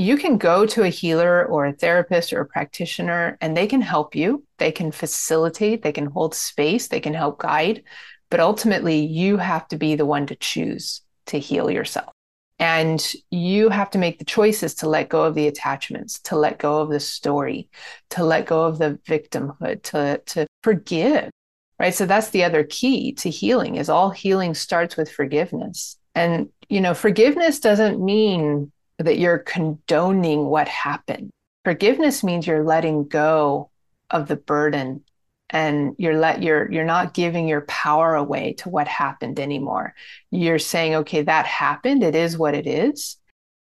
You 0.00 0.16
can 0.16 0.38
go 0.38 0.64
to 0.64 0.82
a 0.82 0.88
healer 0.88 1.44
or 1.44 1.66
a 1.66 1.74
therapist 1.74 2.32
or 2.32 2.40
a 2.40 2.46
practitioner, 2.46 3.36
and 3.42 3.54
they 3.54 3.66
can 3.66 3.82
help 3.82 4.14
you. 4.14 4.42
They 4.56 4.72
can 4.72 4.92
facilitate, 4.92 5.82
they 5.82 5.92
can 5.92 6.06
hold 6.06 6.34
space, 6.34 6.88
they 6.88 7.00
can 7.00 7.12
help 7.12 7.38
guide. 7.38 7.82
But 8.30 8.40
ultimately, 8.40 9.04
you 9.04 9.36
have 9.36 9.68
to 9.68 9.76
be 9.76 9.96
the 9.96 10.06
one 10.06 10.26
to 10.28 10.34
choose 10.36 11.02
to 11.26 11.38
heal 11.38 11.70
yourself. 11.70 12.10
And 12.58 13.12
you 13.30 13.68
have 13.68 13.90
to 13.90 13.98
make 13.98 14.18
the 14.18 14.24
choices 14.24 14.74
to 14.76 14.88
let 14.88 15.10
go 15.10 15.24
of 15.24 15.34
the 15.34 15.48
attachments, 15.48 16.18
to 16.20 16.36
let 16.36 16.58
go 16.58 16.80
of 16.80 16.88
the 16.88 17.00
story, 17.00 17.68
to 18.10 18.24
let 18.24 18.46
go 18.46 18.64
of 18.64 18.78
the 18.78 18.98
victimhood, 19.06 19.82
to, 19.82 20.22
to 20.28 20.46
forgive, 20.62 21.30
right? 21.78 21.94
So 21.94 22.06
that's 22.06 22.30
the 22.30 22.44
other 22.44 22.64
key 22.64 23.12
to 23.16 23.28
healing 23.28 23.76
is 23.76 23.90
all 23.90 24.08
healing 24.08 24.54
starts 24.54 24.96
with 24.96 25.12
forgiveness. 25.12 25.98
And, 26.14 26.48
you 26.70 26.80
know, 26.80 26.94
forgiveness 26.94 27.60
doesn't 27.60 28.02
mean 28.02 28.72
that 29.04 29.18
you're 29.18 29.38
condoning 29.38 30.46
what 30.46 30.68
happened. 30.68 31.30
Forgiveness 31.64 32.22
means 32.22 32.46
you're 32.46 32.64
letting 32.64 33.08
go 33.08 33.70
of 34.10 34.28
the 34.28 34.36
burden 34.36 35.02
and 35.48 35.94
you're 35.98 36.18
let 36.18 36.42
you're 36.42 36.70
you're 36.70 36.84
not 36.84 37.14
giving 37.14 37.48
your 37.48 37.62
power 37.62 38.14
away 38.14 38.52
to 38.54 38.68
what 38.68 38.86
happened 38.86 39.40
anymore. 39.40 39.94
You're 40.30 40.58
saying, 40.58 40.94
okay, 40.96 41.22
that 41.22 41.46
happened. 41.46 42.02
It 42.02 42.14
is 42.14 42.38
what 42.38 42.54
it 42.54 42.66
is. 42.66 43.16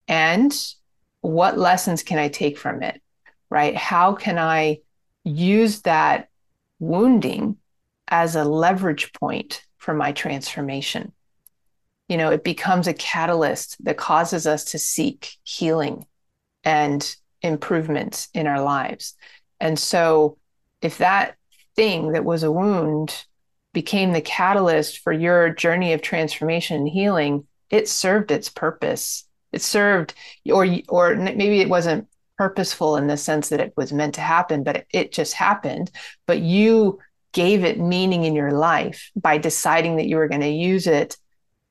And 0.08 0.56
what 1.22 1.58
lessons 1.58 2.04
can 2.04 2.20
I 2.20 2.30
take 2.30 2.58
from 2.58 2.84
it? 2.84 3.02
Right? 3.50 3.76
How 3.76 4.14
can 4.14 4.38
I 4.38 4.80
use 5.24 5.82
that 5.82 6.30
wounding 6.80 7.58
as 8.08 8.36
a 8.36 8.44
leverage 8.44 9.14
point 9.14 9.64
for 9.78 9.94
my 9.94 10.12
transformation? 10.12 11.12
You 12.08 12.18
know, 12.18 12.32
it 12.32 12.44
becomes 12.44 12.88
a 12.88 12.94
catalyst 12.94 13.84
that 13.86 13.98
causes 13.98 14.46
us 14.46 14.66
to 14.66 14.80
seek 14.80 15.38
healing 15.44 16.06
and 16.64 17.16
improvements 17.42 18.30
in 18.34 18.48
our 18.48 18.62
lives. 18.62 19.16
And 19.60 19.78
so, 19.78 20.38
if 20.82 20.98
that 20.98 21.36
thing 21.76 22.12
that 22.12 22.26
was 22.26 22.44
a 22.44 22.52
wound 22.52 23.26
became 23.74 24.12
the 24.12 24.22
catalyst 24.22 25.00
for 25.00 25.12
your 25.12 25.50
journey 25.50 25.94
of 25.94 26.02
transformation 26.02 26.78
and 26.78 26.90
healing, 26.90 27.48
it 27.70 27.88
served 27.88 28.32
its 28.32 28.50
purpose. 28.50 29.26
It 29.52 29.62
served, 29.62 30.14
or 30.52 30.68
or 30.90 31.16
maybe 31.16 31.62
it 31.62 31.70
wasn't 31.70 32.08
purposeful 32.38 32.98
in 32.98 33.08
the 33.08 33.18
sense 33.18 33.50
that 33.50 33.60
it 33.60 33.74
was 33.78 33.94
meant 33.94 34.16
to 34.16 34.22
happen, 34.22 34.64
but 34.64 34.76
it, 34.78 34.88
it 34.92 35.12
just 35.12 35.34
happened. 35.34 35.92
But 36.26 36.40
you 36.40 37.00
gave 37.32 37.64
it 37.64 37.80
meaning 37.80 38.26
in 38.26 38.36
your 38.36 38.52
life 38.52 39.12
by 39.16 39.38
deciding 39.38 39.96
that 39.98 40.08
you 40.08 40.18
were 40.18 40.28
going 40.28 40.42
to 40.42 40.48
use 40.48 40.88
it 40.88 41.18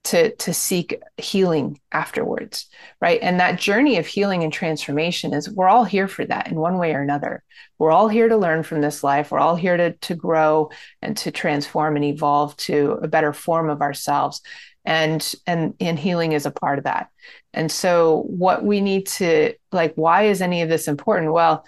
to 0.04 0.34
to 0.36 0.52
seek 0.52 1.00
healing 1.16 1.80
afterwards 1.92 2.68
right? 3.02 3.18
And 3.20 3.40
that 3.40 3.58
journey 3.58 3.98
of 3.98 4.06
healing 4.06 4.44
and 4.44 4.52
transformation 4.52 5.34
is 5.34 5.50
we're 5.50 5.68
all 5.68 5.84
here 5.84 6.06
for 6.06 6.24
that 6.24 6.46
in 6.46 6.54
one 6.54 6.78
way 6.78 6.94
or 6.94 7.02
another. 7.02 7.42
We're 7.78 7.90
all 7.90 8.06
here 8.06 8.28
to 8.28 8.36
learn 8.36 8.62
from 8.62 8.80
this 8.80 9.02
life. 9.02 9.32
We're 9.32 9.40
all 9.40 9.56
here 9.56 9.76
to 9.76 9.92
to 9.92 10.14
grow 10.14 10.70
and 11.02 11.16
to 11.18 11.32
transform 11.32 11.96
and 11.96 12.04
evolve 12.04 12.56
to 12.58 12.92
a 13.02 13.08
better 13.08 13.32
form 13.32 13.68
of 13.68 13.82
ourselves. 13.82 14.40
And 14.84 15.34
and 15.48 15.74
and 15.80 15.98
healing 15.98 16.32
is 16.32 16.46
a 16.46 16.52
part 16.52 16.78
of 16.78 16.84
that. 16.84 17.08
And 17.52 17.70
so 17.70 18.22
what 18.28 18.64
we 18.64 18.80
need 18.80 19.06
to 19.08 19.54
like 19.72 19.94
why 19.96 20.24
is 20.24 20.40
any 20.40 20.62
of 20.62 20.68
this 20.68 20.86
important? 20.86 21.32
Well 21.32 21.66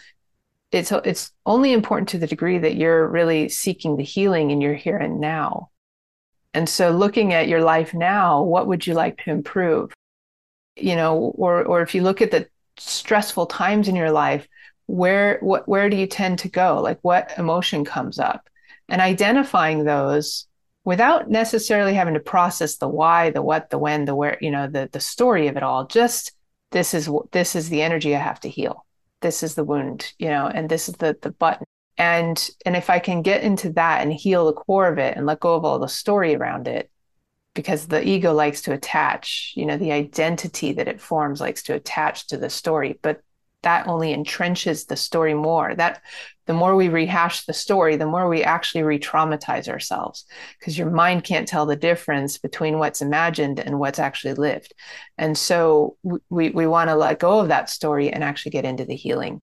it's 0.71 0.93
it's 0.93 1.33
only 1.47 1.73
important 1.73 2.11
to 2.11 2.19
the 2.19 2.27
degree 2.29 2.59
that 2.59 2.77
you're 2.77 3.09
really 3.09 3.49
seeking 3.49 3.97
the 3.97 4.05
healing 4.05 4.53
in 4.53 4.61
your 4.61 4.75
here 4.75 4.97
and 4.97 5.21
now 5.21 5.71
and 6.55 6.69
so 6.69 6.91
looking 6.91 7.33
at 7.33 7.49
your 7.49 7.63
life 7.63 7.93
now, 7.93 8.43
what 8.43 8.69
would 8.69 8.87
you 8.87 8.95
like 8.95 9.19
to 9.25 9.31
improve? 9.31 9.93
You 10.77 10.97
know, 10.97 11.33
or 11.37 11.65
or 11.65 11.83
if 11.83 11.95
you 11.95 12.03
look 12.03 12.23
at 12.23 12.31
the 12.31 12.49
stressful 12.79 13.47
times 13.47 13.89
in 13.89 13.97
your 13.97 14.13
life, 14.13 14.49
where 14.87 15.39
what 15.41 15.69
where 15.69 15.91
do 15.91 15.97
you 15.97 16.07
tend 16.07 16.39
to 16.41 16.49
go? 16.49 16.81
Like 16.81 16.99
what 17.03 17.33
emotion 17.37 17.85
comes 17.85 18.19
up? 18.19 18.49
And 18.89 19.01
identifying 19.01 19.85
those 19.85 20.47
without 20.85 21.31
necessarily 21.31 21.95
having 21.95 22.15
to 22.15 22.21
process 22.21 22.77
the 22.77 22.89
why, 22.89 23.31
the 23.31 23.43
what, 23.43 23.71
the 23.71 23.79
when, 23.79 24.05
the 24.05 24.15
where, 24.15 24.39
you 24.41 24.51
know, 24.51 24.69
the 24.69 24.89
the 24.93 25.01
story 25.01 25.49
of 25.49 25.57
it 25.57 25.63
all. 25.63 25.87
Just 25.87 26.33
this 26.71 26.95
is 26.95 27.11
this 27.33 27.57
is 27.57 27.69
the 27.69 27.83
energy 27.83 28.15
I 28.15 28.21
have 28.21 28.41
to 28.41 28.49
heal. 28.49 28.87
This 29.23 29.43
is 29.43 29.55
the 29.55 29.65
wound, 29.65 30.13
you 30.19 30.29
know, 30.29 30.47
and 30.47 30.69
this 30.69 30.89
is 30.89 30.97
the 30.97 31.17
the 31.21 31.31
button 31.31 31.67
and 31.97 32.51
and 32.67 32.77
if 32.77 32.91
i 32.91 32.99
can 32.99 33.23
get 33.23 33.43
into 33.43 33.73
that 33.73 34.03
and 34.03 34.13
heal 34.13 34.47
the 34.47 34.53
core 34.53 34.89
of 34.89 34.99
it 34.99 35.17
and 35.17 35.27
let 35.27 35.41
go 35.41 35.55
of 35.55 35.65
all 35.65 35.79
the 35.79 35.89
story 35.89 36.35
around 36.35 36.69
it 36.69 36.91
because 37.55 37.87
the 37.87 38.07
ego 38.07 38.33
likes 38.33 38.63
to 38.63 38.73
attach 38.73 39.53
you 39.57 39.65
know 39.67 39.77
the 39.77 39.93
identity 39.93 40.73
that 40.73 40.89
it 40.89 41.01
forms 41.01 41.41
likes 41.41 41.63
to 41.63 41.75
attach 41.75 42.27
to 42.27 42.37
the 42.37 42.51
story 42.51 42.99
but 43.03 43.21
that 43.65 43.89
only 43.89 44.15
entrenches 44.15 44.87
the 44.87 44.97
story 44.97 45.35
more. 45.35 45.75
That 45.75 46.03
the 46.47 46.55
more 46.55 46.77
we 46.77 46.89
rehash 46.89 47.47
the 47.47 47.53
story 47.53 47.97
the 47.97 48.07
more 48.07 48.29
we 48.29 48.45
actually 48.45 48.83
re-traumatize 48.83 49.69
ourselves 49.69 50.27
because 50.59 50.79
your 50.79 50.91
mind 50.91 51.25
can't 51.25 51.49
tell 51.49 51.67
the 51.67 51.75
difference 51.75 52.39
between 52.39 52.79
what's 52.79 53.03
imagined 53.03 53.59
and 53.59 53.81
what's 53.81 53.99
actually 53.99 54.35
lived. 54.35 54.73
And 55.19 55.37
so 55.37 55.97
we 56.31 56.51
we 56.51 56.67
want 56.67 56.91
to 56.91 56.95
let 56.95 57.19
go 57.19 57.41
of 57.41 57.49
that 57.49 57.71
story 57.71 58.11
and 58.11 58.23
actually 58.23 58.53
get 58.53 58.65
into 58.65 58.85
the 58.85 58.95
healing 58.95 59.41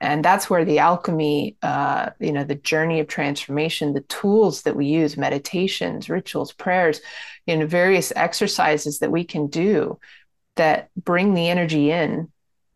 and 0.00 0.24
that's 0.24 0.48
where 0.48 0.64
the 0.64 0.78
alchemy 0.78 1.56
uh, 1.62 2.10
you 2.20 2.32
know 2.32 2.44
the 2.44 2.54
journey 2.54 3.00
of 3.00 3.08
transformation 3.08 3.94
the 3.94 4.00
tools 4.02 4.62
that 4.62 4.76
we 4.76 4.86
use 4.86 5.16
meditations 5.16 6.08
rituals 6.08 6.52
prayers 6.52 7.00
you 7.46 7.56
know 7.56 7.66
various 7.66 8.12
exercises 8.16 8.98
that 9.00 9.10
we 9.10 9.24
can 9.24 9.48
do 9.48 9.98
that 10.56 10.90
bring 10.96 11.34
the 11.34 11.48
energy 11.48 11.90
in 11.90 12.30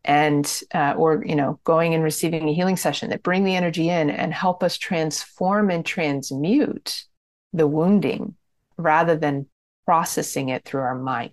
and 0.05 0.63
uh, 0.75 0.95
or 0.97 1.25
you 1.25 1.37
know 1.37 1.61
going 1.65 1.95
and 1.95 2.03
receiving 2.03 2.49
a 2.49 2.55
healing 2.55 2.77
session 2.77 3.11
that 3.11 3.23
bring 3.23 3.45
the 3.45 3.55
energy 3.55 3.89
in 3.89 4.11
and 4.11 4.35
help 4.35 4.63
us 4.63 4.77
transform 4.77 5.71
and 5.71 5.87
transmute 5.87 7.05
the 7.53 7.67
wounding 7.67 8.35
rather 8.77 9.17
than 9.17 9.47
processing 9.85 10.49
it 10.49 10.65
through 10.65 10.81
our 10.81 10.95
mind. 10.95 11.33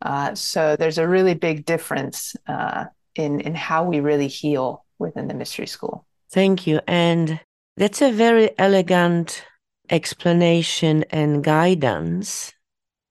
Uh, 0.00 0.34
so 0.34 0.76
there's 0.76 0.98
a 0.98 1.08
really 1.08 1.34
big 1.34 1.64
difference 1.64 2.34
uh, 2.46 2.86
in 3.14 3.40
in 3.40 3.54
how 3.54 3.84
we 3.84 4.00
really 4.00 4.28
heal 4.28 4.84
within 4.98 5.28
the 5.28 5.34
mystery 5.34 5.66
school. 5.66 6.04
Thank 6.30 6.66
you. 6.66 6.80
And 6.86 7.40
that's 7.76 8.02
a 8.02 8.12
very 8.12 8.50
elegant 8.58 9.44
explanation 9.90 11.04
and 11.10 11.42
guidance. 11.42 12.52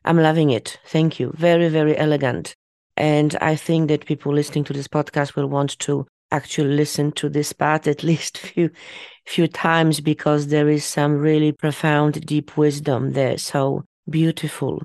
I'm 0.05 0.17
loving 0.17 0.51
it. 0.51 0.79
Thank 0.85 1.19
you. 1.19 1.33
Very, 1.35 1.69
very 1.69 1.97
elegant. 1.97 2.55
And 2.95 3.35
I 3.41 3.55
think 3.55 3.89
that 3.89 4.05
people 4.05 4.33
listening 4.33 4.63
to 4.65 4.73
this 4.73 4.87
podcast 4.87 5.35
will 5.35 5.47
want 5.47 5.77
to 5.79 6.07
actually 6.31 6.75
listen 6.75 7.11
to 7.13 7.29
this 7.29 7.53
part 7.53 7.87
at 7.87 8.03
least 8.03 8.37
few 8.37 8.69
few 9.25 9.47
times 9.47 9.99
because 9.99 10.47
there 10.47 10.69
is 10.69 10.85
some 10.85 11.17
really 11.17 11.51
profound 11.51 12.25
deep 12.25 12.57
wisdom 12.57 13.11
there. 13.11 13.37
So 13.37 13.83
beautiful. 14.09 14.81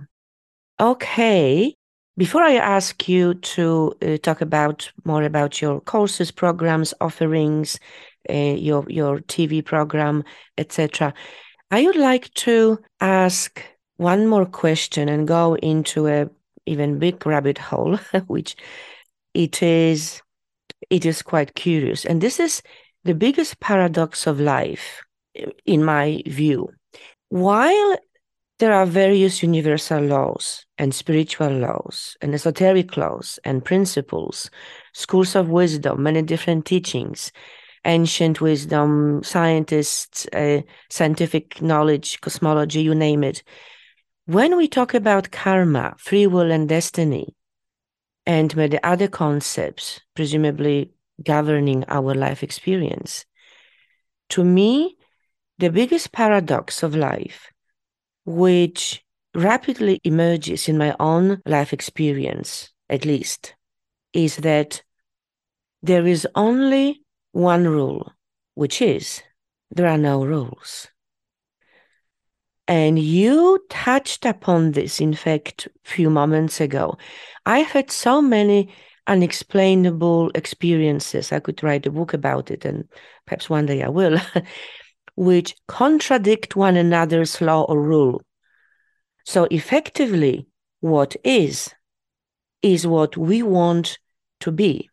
Okay. 0.80 1.74
Before 2.16 2.42
I 2.42 2.56
ask 2.56 3.08
you 3.08 3.34
to 3.34 3.94
uh, 4.02 4.16
talk 4.18 4.42
about 4.42 4.92
more 5.04 5.22
about 5.22 5.62
your 5.62 5.80
courses, 5.80 6.30
programs, 6.30 6.92
offerings, 7.00 7.78
uh, 8.28 8.34
your 8.34 8.84
your 8.90 9.20
TV 9.20 9.64
program, 9.64 10.22
etc., 10.58 11.14
I 11.70 11.84
would 11.86 11.96
like 11.96 12.32
to 12.34 12.78
ask 13.00 13.62
one 13.96 14.26
more 14.26 14.44
question 14.44 15.08
and 15.08 15.26
go 15.26 15.56
into 15.56 16.06
a 16.06 16.28
even 16.66 16.98
big 16.98 17.24
rabbit 17.24 17.56
hole, 17.56 17.96
which 18.26 18.56
it 19.32 19.62
is 19.62 20.20
it 20.90 21.06
is 21.06 21.22
quite 21.22 21.54
curious, 21.54 22.04
and 22.04 22.20
this 22.20 22.38
is 22.38 22.62
the 23.04 23.14
biggest 23.14 23.58
paradox 23.60 24.26
of 24.26 24.38
life, 24.38 25.02
in 25.64 25.82
my 25.82 26.22
view. 26.26 26.68
While 27.30 27.96
there 28.58 28.72
are 28.72 28.86
various 28.86 29.42
universal 29.42 30.00
laws 30.00 30.64
and 30.78 30.94
spiritual 30.94 31.50
laws 31.50 32.16
and 32.20 32.34
esoteric 32.34 32.96
laws 32.96 33.38
and 33.44 33.64
principles, 33.64 34.50
schools 34.92 35.34
of 35.34 35.48
wisdom, 35.48 36.02
many 36.02 36.22
different 36.22 36.64
teachings, 36.64 37.32
ancient 37.84 38.40
wisdom, 38.40 39.22
scientists, 39.24 40.26
uh, 40.32 40.60
scientific 40.90 41.60
knowledge, 41.60 42.20
cosmology, 42.20 42.82
you 42.82 42.94
name 42.94 43.24
it. 43.24 43.42
When 44.26 44.56
we 44.56 44.68
talk 44.68 44.94
about 44.94 45.32
karma, 45.32 45.96
free 45.98 46.26
will, 46.26 46.52
and 46.52 46.68
destiny, 46.68 47.34
and 48.24 48.54
many 48.54 48.80
other 48.82 49.08
concepts, 49.08 50.00
presumably 50.14 50.92
governing 51.22 51.84
our 51.88 52.14
life 52.14 52.42
experience. 52.42 53.24
To 54.30 54.44
me, 54.44 54.96
the 55.58 55.70
biggest 55.70 56.12
paradox 56.12 56.82
of 56.82 56.94
life, 56.94 57.51
which 58.24 59.04
rapidly 59.34 60.00
emerges 60.04 60.68
in 60.68 60.78
my 60.78 60.94
own 61.00 61.40
life 61.46 61.72
experience, 61.72 62.70
at 62.88 63.04
least, 63.04 63.54
is 64.12 64.36
that 64.36 64.82
there 65.82 66.06
is 66.06 66.26
only 66.34 67.02
one 67.32 67.66
rule, 67.66 68.12
which 68.54 68.82
is 68.82 69.22
there 69.70 69.88
are 69.88 69.98
no 69.98 70.24
rules. 70.24 70.88
And 72.68 72.98
you 72.98 73.64
touched 73.68 74.24
upon 74.24 74.72
this, 74.72 75.00
in 75.00 75.14
fact, 75.14 75.66
a 75.66 75.88
few 75.88 76.08
moments 76.08 76.60
ago. 76.60 76.96
I've 77.44 77.66
had 77.66 77.90
so 77.90 78.22
many 78.22 78.72
unexplainable 79.06 80.30
experiences. 80.34 81.32
I 81.32 81.40
could 81.40 81.62
write 81.62 81.86
a 81.86 81.90
book 81.90 82.14
about 82.14 82.50
it, 82.50 82.64
and 82.64 82.88
perhaps 83.26 83.50
one 83.50 83.66
day 83.66 83.82
I 83.82 83.88
will, 83.88 84.18
which 85.16 85.54
contradict 85.68 86.56
one 86.56 86.76
another's 86.76 87.40
law 87.40 87.62
or 87.64 87.80
rule. 87.80 88.22
So, 89.24 89.46
effectively, 89.50 90.46
what 90.80 91.16
is, 91.22 91.70
is 92.62 92.86
what 92.86 93.16
we 93.16 93.42
want 93.42 93.98
to 94.40 94.50
be. 94.50 94.90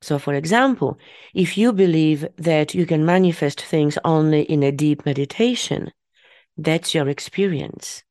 So, 0.00 0.18
for 0.18 0.34
example, 0.34 0.98
if 1.32 1.56
you 1.56 1.72
believe 1.72 2.26
that 2.36 2.74
you 2.74 2.86
can 2.86 3.06
manifest 3.06 3.60
things 3.60 3.98
only 4.04 4.42
in 4.42 4.62
a 4.64 4.72
deep 4.72 5.06
meditation, 5.06 5.92
that's 6.56 6.94
your 6.94 7.08
experience. 7.08 8.02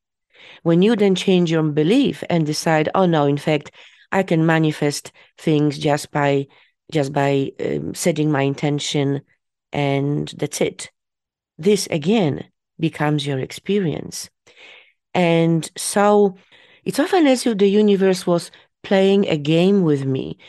When 0.64 0.82
you 0.82 0.96
then 0.96 1.16
change 1.16 1.52
your 1.52 1.64
belief 1.64 2.24
and 2.30 2.46
decide, 2.46 2.90
oh 2.96 3.06
no, 3.06 3.26
in 3.26 3.38
fact, 3.38 3.72
I 4.12 4.24
can 4.24 4.46
manifest 4.46 5.12
things 5.38 5.78
just 5.78 6.12
by 6.12 6.48
just 6.92 7.14
by 7.14 7.52
um, 7.64 7.94
setting 7.96 8.32
my 8.32 8.42
intention, 8.42 9.22
and 9.72 10.28
that's 10.38 10.60
it. 10.60 10.92
This 11.62 11.88
again 11.92 12.46
becomes 12.80 13.26
your 13.26 13.40
experience, 13.40 14.30
and 15.14 15.70
so 15.78 16.36
it's 16.84 17.00
often 17.00 17.28
as 17.28 17.46
if 17.46 17.58
the 17.58 17.70
universe 17.70 18.26
was 18.26 18.50
playing 18.84 19.28
a 19.28 19.38
game 19.38 19.84
with 19.84 20.04
me, 20.06 20.40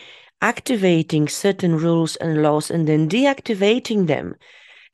activating 0.40 1.28
certain 1.28 1.76
rules 1.76 2.16
and 2.16 2.42
laws 2.42 2.70
and 2.70 2.88
then 2.88 3.08
deactivating 3.08 4.06
them 4.06 4.36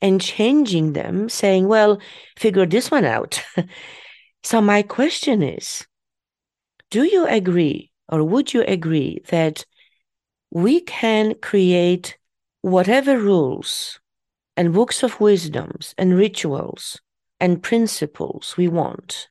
and 0.01 0.19
changing 0.19 0.93
them, 0.93 1.29
saying, 1.29 1.67
well, 1.67 1.99
figure 2.37 2.65
this 2.65 2.91
one 2.91 3.05
out. 3.05 3.41
so, 4.43 4.61
my 4.61 4.81
question 4.81 5.41
is 5.41 5.87
do 6.91 7.03
you 7.03 7.27
agree 7.27 7.91
or 8.09 8.23
would 8.23 8.53
you 8.53 8.63
agree 8.63 9.21
that 9.29 9.65
we 10.51 10.81
can 10.81 11.35
create 11.35 12.17
whatever 12.61 13.17
rules 13.17 13.99
and 14.59 14.73
books 14.73 15.03
of 15.03 15.21
wisdoms 15.21 15.95
and 15.97 16.17
rituals 16.17 16.99
and 17.39 17.63
principles 17.63 18.55
we 18.57 18.67
want, 18.67 19.29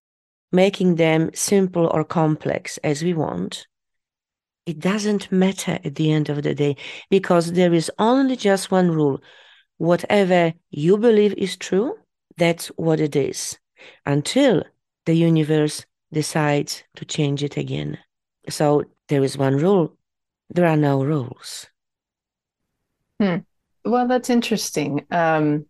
making 0.50 0.94
them 0.94 1.30
simple 1.34 1.86
or 1.92 2.02
complex 2.02 2.78
as 2.78 3.02
we 3.02 3.12
want? 3.12 3.66
It 4.64 4.78
doesn't 4.78 5.30
matter 5.30 5.78
at 5.84 5.96
the 5.96 6.10
end 6.12 6.30
of 6.30 6.42
the 6.42 6.54
day 6.54 6.76
because 7.10 7.52
there 7.52 7.74
is 7.74 7.92
only 7.98 8.36
just 8.36 8.70
one 8.70 8.90
rule 8.90 9.20
whatever 9.76 10.54
you 10.70 10.96
believe 10.96 11.34
is 11.34 11.58
true, 11.58 11.94
that's 12.38 12.68
what 12.68 12.98
it 12.98 13.14
is 13.14 13.58
until 14.06 14.64
the 15.04 15.12
universe 15.12 15.84
decides 16.10 16.84
to 16.96 17.04
change 17.04 17.44
it 17.44 17.58
again. 17.58 17.98
So 18.48 18.84
there 19.08 19.22
is 19.22 19.36
one 19.36 19.58
rule, 19.58 19.94
there 20.48 20.66
are 20.66 20.76
no 20.78 21.04
rules. 21.04 21.66
Hmm. 23.20 23.40
Well, 23.88 24.06
that's 24.06 24.28
interesting. 24.28 25.06
Um, 25.10 25.64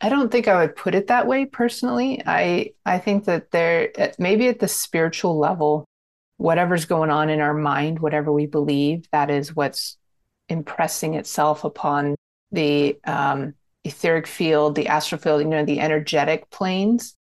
I 0.00 0.08
don't 0.10 0.30
think 0.30 0.46
I 0.46 0.60
would 0.60 0.76
put 0.76 0.94
it 0.94 1.08
that 1.08 1.26
way 1.26 1.44
personally. 1.44 2.22
I 2.24 2.72
I 2.86 2.98
think 2.98 3.24
that 3.24 3.50
there 3.50 3.90
maybe 4.18 4.46
at 4.46 4.60
the 4.60 4.68
spiritual 4.68 5.36
level, 5.36 5.84
whatever's 6.36 6.84
going 6.84 7.10
on 7.10 7.30
in 7.30 7.40
our 7.40 7.54
mind, 7.54 7.98
whatever 7.98 8.32
we 8.32 8.46
believe, 8.46 9.08
that 9.10 9.28
is 9.28 9.56
what's 9.56 9.96
impressing 10.48 11.14
itself 11.14 11.64
upon 11.64 12.14
the 12.52 12.96
um, 13.04 13.54
etheric 13.84 14.28
field, 14.28 14.76
the 14.76 14.86
astral 14.86 15.20
field, 15.20 15.42
you 15.42 15.48
know, 15.48 15.64
the 15.64 15.80
energetic 15.80 16.48
planes, 16.50 17.16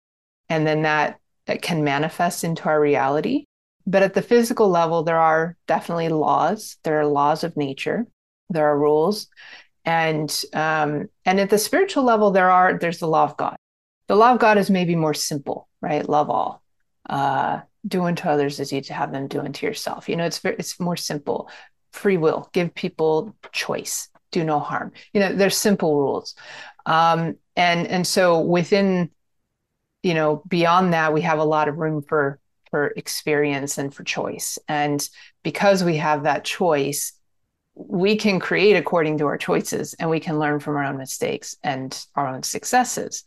and 0.49 0.67
then 0.67 0.83
that, 0.83 1.19
that 1.47 1.63
can 1.63 1.83
manifest 1.83 2.43
into 2.43 2.65
our 2.65 2.79
reality. 2.79 3.45
But 3.88 4.03
at 4.03 4.13
the 4.13 4.21
physical 4.21 4.69
level, 4.69 5.01
there 5.03 5.17
are 5.19 5.57
definitely 5.67 6.09
laws. 6.09 6.77
There 6.83 6.99
are 6.99 7.07
laws 7.07 7.43
of 7.43 7.57
nature. 7.57 8.05
There 8.49 8.67
are 8.67 8.79
rules, 8.79 9.27
and 9.88 10.43
um, 10.53 11.07
and 11.25 11.39
at 11.39 11.49
the 11.49 11.57
spiritual 11.57 12.03
level, 12.03 12.31
there 12.31 12.51
are 12.51 12.77
there's 12.77 12.99
the 12.99 13.07
law 13.07 13.23
of 13.23 13.38
God. 13.38 13.55
The 14.07 14.15
law 14.15 14.33
of 14.33 14.39
God 14.39 14.57
is 14.57 14.69
maybe 14.69 14.95
more 14.95 15.13
simple, 15.13 15.67
right? 15.81 16.07
Love 16.07 16.29
all. 16.29 16.61
Uh, 17.09 17.61
do 17.88 18.03
unto 18.03 18.27
others 18.27 18.59
as 18.59 18.71
you 18.73 18.81
have 18.89 19.11
them 19.13 19.27
do 19.27 19.39
unto 19.39 19.65
yourself. 19.65 20.09
You 20.09 20.17
know, 20.17 20.25
it's 20.25 20.39
very, 20.39 20.57
it's 20.59 20.79
more 20.79 20.97
simple. 20.97 21.49
Free 21.93 22.17
will, 22.17 22.49
give 22.51 22.75
people 22.75 23.33
choice 23.53 24.09
do 24.31 24.43
no 24.43 24.59
harm. 24.59 24.91
You 25.13 25.21
know, 25.21 25.33
there's 25.33 25.57
simple 25.57 25.97
rules. 25.97 26.35
Um, 26.85 27.35
and 27.55 27.88
and 27.88 28.05
so 28.05 28.41
within, 28.41 29.09
you 30.03 30.13
know, 30.13 30.43
beyond 30.47 30.93
that, 30.93 31.13
we 31.13 31.21
have 31.21 31.39
a 31.39 31.43
lot 31.43 31.67
of 31.67 31.77
room 31.77 32.01
for 32.01 32.39
for 32.69 32.88
experience 32.97 33.77
and 33.77 33.93
for 33.93 34.03
choice. 34.03 34.59
And 34.67 35.07
because 35.43 35.83
we 35.83 35.97
have 35.97 36.23
that 36.23 36.43
choice, 36.43 37.13
we 37.78 38.15
can 38.15 38.39
create 38.39 38.75
according 38.75 39.19
to 39.19 39.25
our 39.25 39.38
choices 39.38 39.93
and 39.95 40.09
we 40.09 40.19
can 40.19 40.39
learn 40.39 40.59
from 40.59 40.75
our 40.75 40.84
own 40.84 40.97
mistakes 40.97 41.55
and 41.63 42.05
our 42.15 42.28
own 42.28 42.43
successes. 42.43 43.23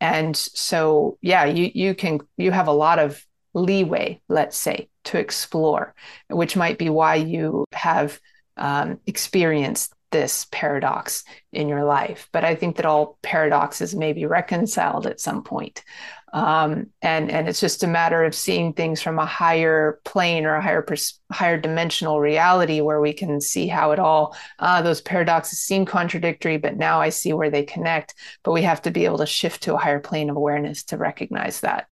And 0.00 0.34
so, 0.34 1.18
yeah, 1.20 1.44
you 1.44 1.70
you 1.74 1.94
can 1.94 2.20
you 2.36 2.50
have 2.50 2.68
a 2.68 2.72
lot 2.72 2.98
of 2.98 3.22
leeway, 3.52 4.22
let's 4.28 4.56
say, 4.56 4.88
to 5.04 5.18
explore, 5.18 5.94
which 6.28 6.56
might 6.56 6.78
be 6.78 6.88
why 6.88 7.16
you 7.16 7.64
have 7.72 8.18
um, 8.56 9.00
experienced 9.06 9.92
this 10.10 10.46
paradox 10.50 11.24
in 11.52 11.68
your 11.68 11.84
life. 11.84 12.28
But 12.32 12.44
I 12.44 12.54
think 12.54 12.76
that 12.76 12.86
all 12.86 13.18
paradoxes 13.22 13.94
may 13.94 14.12
be 14.12 14.26
reconciled 14.26 15.06
at 15.06 15.20
some 15.20 15.42
point. 15.42 15.84
Um, 16.32 16.86
and 17.02 17.30
and 17.30 17.48
it's 17.48 17.60
just 17.60 17.82
a 17.82 17.88
matter 17.88 18.22
of 18.22 18.34
seeing 18.34 18.72
things 18.72 19.02
from 19.02 19.18
a 19.18 19.26
higher 19.26 20.00
plane 20.04 20.44
or 20.46 20.54
a 20.54 20.62
higher 20.62 20.82
pers- 20.82 21.18
higher 21.32 21.58
dimensional 21.58 22.20
reality 22.20 22.80
where 22.80 23.00
we 23.00 23.12
can 23.12 23.40
see 23.40 23.66
how 23.66 23.90
it 23.90 23.98
all 23.98 24.36
uh, 24.60 24.80
those 24.80 25.00
paradoxes 25.00 25.60
seem 25.60 25.84
contradictory, 25.84 26.56
but 26.56 26.76
now 26.76 27.00
I 27.00 27.08
see 27.08 27.32
where 27.32 27.50
they 27.50 27.64
connect. 27.64 28.14
But 28.44 28.52
we 28.52 28.62
have 28.62 28.82
to 28.82 28.90
be 28.90 29.04
able 29.04 29.18
to 29.18 29.26
shift 29.26 29.62
to 29.64 29.74
a 29.74 29.78
higher 29.78 30.00
plane 30.00 30.30
of 30.30 30.36
awareness 30.36 30.84
to 30.84 30.96
recognize 30.96 31.60
that. 31.60 31.88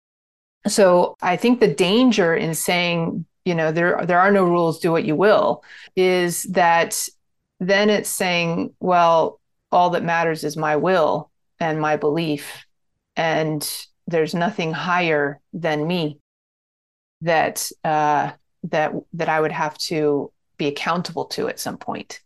So 0.67 1.15
I 1.21 1.37
think 1.37 1.59
the 1.59 1.73
danger 1.73 2.35
in 2.35 2.55
saying 2.55 3.25
you 3.45 3.55
know 3.55 3.71
there 3.71 4.05
there 4.05 4.19
are 4.19 4.31
no 4.31 4.43
rules, 4.43 4.79
do 4.79 4.91
what 4.91 5.05
you 5.05 5.15
will, 5.15 5.63
is 5.95 6.43
that 6.43 7.07
then 7.59 7.89
it's 7.89 8.09
saying, 8.09 8.73
well, 8.79 9.39
all 9.71 9.91
that 9.91 10.03
matters 10.03 10.43
is 10.43 10.57
my 10.57 10.75
will 10.75 11.31
and 11.59 11.79
my 11.79 11.95
belief. 11.95 12.65
And 13.15 13.87
there's 14.07 14.35
nothing 14.35 14.71
higher 14.71 15.39
than 15.53 15.87
me 15.87 16.19
that 17.21 17.69
uh, 17.83 18.31
that 18.63 18.93
that 19.13 19.29
I 19.29 19.39
would 19.39 19.51
have 19.51 19.77
to 19.79 20.31
be 20.57 20.67
accountable 20.67 21.25
to 21.25 21.47
at 21.47 21.59
some 21.59 21.77
point. 21.77 22.21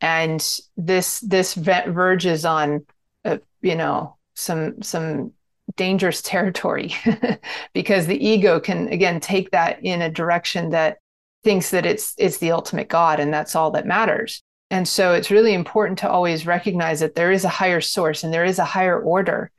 And 0.00 0.40
this 0.76 1.20
this 1.20 1.54
verges 1.54 2.44
on, 2.44 2.86
uh, 3.24 3.38
you 3.62 3.74
know, 3.74 4.16
some 4.34 4.82
some 4.82 5.32
dangerous 5.76 6.20
territory 6.34 6.94
because 7.72 8.06
the 8.06 8.26
ego 8.26 8.60
can 8.60 8.88
again 8.88 9.20
take 9.20 9.50
that 9.52 9.84
in 9.84 10.02
a 10.02 10.10
direction 10.10 10.70
that 10.70 10.98
thinks 11.42 11.70
that 11.70 11.86
it's 11.86 12.14
it's 12.18 12.38
the 12.38 12.52
ultimate 12.52 12.88
god 12.88 13.20
and 13.20 13.32
that's 13.32 13.54
all 13.54 13.70
that 13.70 13.86
matters 13.86 14.42
and 14.70 14.88
so 14.88 15.12
it's 15.12 15.30
really 15.30 15.54
important 15.54 16.00
to 16.00 16.10
always 16.10 16.46
recognize 16.46 16.98
that 17.00 17.14
there 17.14 17.30
is 17.30 17.44
a 17.44 17.48
higher 17.48 17.80
source 17.80 18.24
and 18.24 18.32
there 18.32 18.44
is 18.44 18.58
a 18.58 18.64
higher 18.64 18.98
order. 19.00 19.52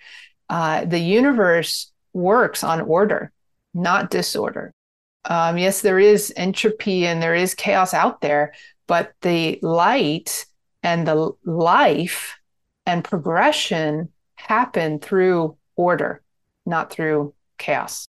Uh, 0.49 0.85
the 0.85 0.99
universe 0.99 1.91
works 2.13 2.63
on 2.63 2.81
order, 2.81 3.31
not 3.73 4.09
disorder. 4.09 4.71
Um, 5.25 5.57
yes, 5.57 5.81
there 5.81 5.99
is 5.99 6.31
entropy 6.35 7.07
and 7.07 7.21
there 7.21 7.35
is 7.35 7.55
chaos 7.55 7.93
out 7.93 8.21
there, 8.21 8.53
but 8.87 9.13
the 9.21 9.59
light 9.61 10.45
and 10.83 11.07
the 11.07 11.31
life 11.43 12.37
and 12.85 13.03
progression 13.03 14.09
happen 14.35 14.99
through 14.99 15.57
order, 15.75 16.21
not 16.65 16.91
through 16.91 17.33
chaos. 17.57 18.07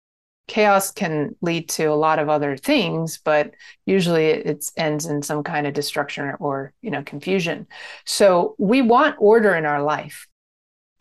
Chaos 0.49 0.91
can 0.91 1.37
lead 1.41 1.69
to 1.71 1.85
a 1.85 1.95
lot 1.95 2.19
of 2.19 2.29
other 2.29 2.57
things 2.57 3.19
but 3.25 3.53
usually 3.87 4.27
it 4.27 4.65
ends 4.77 5.07
in 5.07 5.23
some 5.23 5.43
kind 5.43 5.67
of 5.67 5.73
destruction 5.73 6.35
or 6.41 6.73
you 6.83 6.91
know 6.91 7.03
confusion. 7.03 7.67
So 8.05 8.55
we 8.59 8.83
want 8.83 9.17
order 9.19 9.55
in 9.55 9.65
our 9.65 9.83
life 9.83 10.27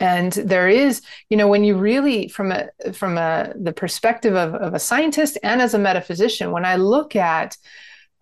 and 0.01 0.33
there 0.33 0.67
is 0.67 1.01
you 1.29 1.37
know 1.37 1.47
when 1.47 1.63
you 1.63 1.77
really 1.77 2.27
from 2.27 2.51
a 2.51 2.67
from 2.91 3.17
a 3.17 3.53
the 3.55 3.71
perspective 3.71 4.35
of, 4.35 4.53
of 4.55 4.73
a 4.73 4.79
scientist 4.79 5.37
and 5.43 5.61
as 5.61 5.73
a 5.73 5.79
metaphysician 5.79 6.51
when 6.51 6.65
i 6.65 6.75
look 6.75 7.15
at 7.15 7.55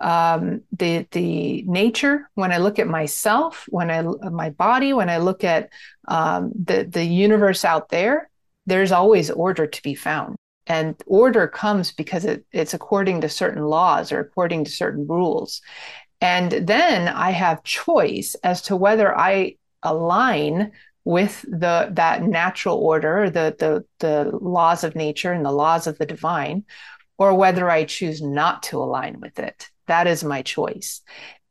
um, 0.01 0.61
the 0.71 1.07
the 1.11 1.63
nature, 1.63 2.29
when 2.35 2.51
I 2.51 2.57
look 2.57 2.79
at 2.79 2.87
myself, 2.87 3.65
when 3.69 3.91
I 3.91 4.01
my 4.29 4.49
body, 4.49 4.93
when 4.93 5.09
I 5.09 5.17
look 5.17 5.43
at 5.43 5.69
um, 6.07 6.51
the 6.55 6.83
the 6.83 7.03
universe 7.03 7.65
out 7.65 7.89
there, 7.89 8.29
there's 8.65 8.91
always 8.91 9.29
order 9.29 9.67
to 9.67 9.83
be 9.83 9.95
found. 9.95 10.37
And 10.67 10.95
order 11.07 11.47
comes 11.47 11.91
because 11.91 12.25
it, 12.25 12.45
it's 12.51 12.73
according 12.73 13.21
to 13.21 13.29
certain 13.29 13.63
laws 13.63 14.11
or 14.11 14.19
according 14.19 14.65
to 14.65 14.71
certain 14.71 15.07
rules. 15.07 15.61
And 16.21 16.51
then 16.51 17.07
I 17.07 17.31
have 17.31 17.63
choice 17.63 18.35
as 18.43 18.61
to 18.63 18.75
whether 18.75 19.17
I 19.17 19.55
align 19.81 20.71
with 21.05 21.41
the 21.41 21.89
that 21.93 22.23
natural 22.23 22.77
order, 22.77 23.29
the 23.29 23.55
the 23.57 23.85
the 23.99 24.37
laws 24.37 24.83
of 24.83 24.95
nature 24.95 25.31
and 25.31 25.45
the 25.45 25.51
laws 25.51 25.87
of 25.87 25.97
the 25.97 26.05
divine, 26.05 26.65
or 27.17 27.33
whether 27.33 27.69
I 27.69 27.85
choose 27.85 28.21
not 28.21 28.63
to 28.63 28.77
align 28.77 29.19
with 29.19 29.39
it. 29.39 29.69
That 29.87 30.07
is 30.07 30.23
my 30.23 30.41
choice. 30.41 31.01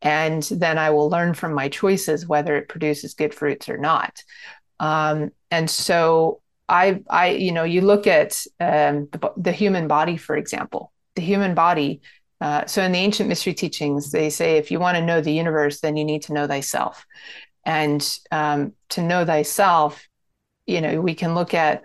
And 0.00 0.42
then 0.42 0.78
I 0.78 0.90
will 0.90 1.10
learn 1.10 1.34
from 1.34 1.54
my 1.54 1.68
choices 1.68 2.26
whether 2.26 2.56
it 2.56 2.68
produces 2.68 3.14
good 3.14 3.34
fruits 3.34 3.68
or 3.68 3.76
not. 3.76 4.22
Um, 4.78 5.30
and 5.50 5.68
so 5.68 6.40
I, 6.68 7.02
I, 7.08 7.30
you 7.30 7.52
know, 7.52 7.64
you 7.64 7.80
look 7.80 8.06
at 8.06 8.44
um, 8.60 9.08
the, 9.10 9.32
the, 9.36 9.52
human 9.52 9.88
body, 9.88 10.16
for 10.16 10.36
example, 10.36 10.92
the 11.16 11.22
human 11.22 11.54
body. 11.54 12.00
Uh, 12.40 12.66
so 12.66 12.82
in 12.82 12.92
the 12.92 12.98
ancient 12.98 13.28
mystery 13.28 13.54
teachings, 13.54 14.12
they 14.12 14.30
say 14.30 14.56
if 14.56 14.70
you 14.70 14.78
want 14.78 14.96
to 14.96 15.04
know 15.04 15.20
the 15.20 15.32
universe, 15.32 15.80
then 15.80 15.96
you 15.96 16.04
need 16.04 16.22
to 16.22 16.32
know 16.32 16.46
thyself. 16.46 17.04
And 17.64 18.18
um, 18.30 18.72
to 18.90 19.02
know 19.02 19.24
thyself, 19.24 20.06
you 20.66 20.80
know, 20.80 21.00
we 21.00 21.14
can 21.14 21.34
look 21.34 21.54
at 21.54 21.84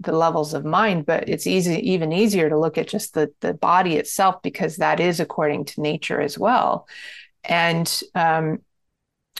the 0.00 0.12
levels 0.12 0.54
of 0.54 0.64
mind, 0.64 1.06
but 1.06 1.28
it's 1.28 1.46
easy, 1.46 1.90
even 1.90 2.12
easier 2.12 2.48
to 2.48 2.58
look 2.58 2.78
at 2.78 2.88
just 2.88 3.14
the, 3.14 3.32
the 3.40 3.52
body 3.52 3.96
itself 3.96 4.42
because 4.42 4.76
that 4.76 5.00
is 5.00 5.18
according 5.18 5.64
to 5.64 5.80
nature 5.80 6.20
as 6.20 6.38
well. 6.38 6.86
And 7.44 8.02
um, 8.14 8.60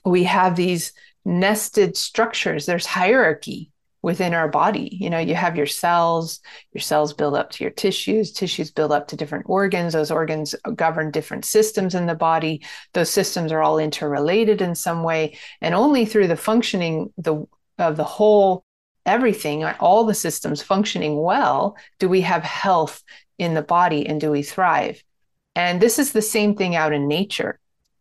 we 0.04 0.24
have 0.24 0.56
these 0.56 0.92
nested 1.24 1.96
structures, 1.96 2.66
there's 2.66 2.86
hierarchy 2.86 3.70
within 4.02 4.34
our 4.34 4.48
body. 4.48 4.96
You 5.00 5.10
know, 5.10 5.18
you 5.18 5.34
have 5.34 5.56
your 5.56 5.66
cells, 5.66 6.40
your 6.72 6.80
cells 6.80 7.12
build 7.12 7.34
up 7.34 7.50
to 7.50 7.64
your 7.64 7.72
tissues, 7.72 8.32
tissues 8.32 8.70
build 8.70 8.92
up 8.92 9.08
to 9.08 9.16
different 9.16 9.46
organs, 9.48 9.92
those 9.92 10.10
organs 10.10 10.54
govern 10.74 11.10
different 11.10 11.44
systems 11.44 11.94
in 11.94 12.06
the 12.06 12.14
body. 12.14 12.62
Those 12.94 13.10
systems 13.10 13.50
are 13.52 13.62
all 13.62 13.78
interrelated 13.78 14.62
in 14.62 14.74
some 14.74 15.02
way. 15.02 15.36
And 15.60 15.74
only 15.74 16.06
through 16.06 16.28
the 16.28 16.36
functioning 16.36 17.12
the, 17.18 17.46
of 17.78 17.96
the 17.96 18.04
whole 18.04 18.64
everything, 19.04 19.64
all 19.64 20.04
the 20.04 20.14
systems 20.14 20.62
functioning 20.62 21.20
well, 21.20 21.76
do 21.98 22.08
we 22.08 22.20
have 22.20 22.42
health 22.42 23.02
in 23.38 23.54
the 23.54 23.62
body 23.62 24.06
and 24.06 24.20
do 24.20 24.30
we 24.30 24.42
thrive? 24.42 25.02
And 25.56 25.80
this 25.80 25.98
is 25.98 26.12
the 26.12 26.22
same 26.22 26.54
thing 26.54 26.76
out 26.76 26.92
in 26.92 27.08
nature. 27.08 27.58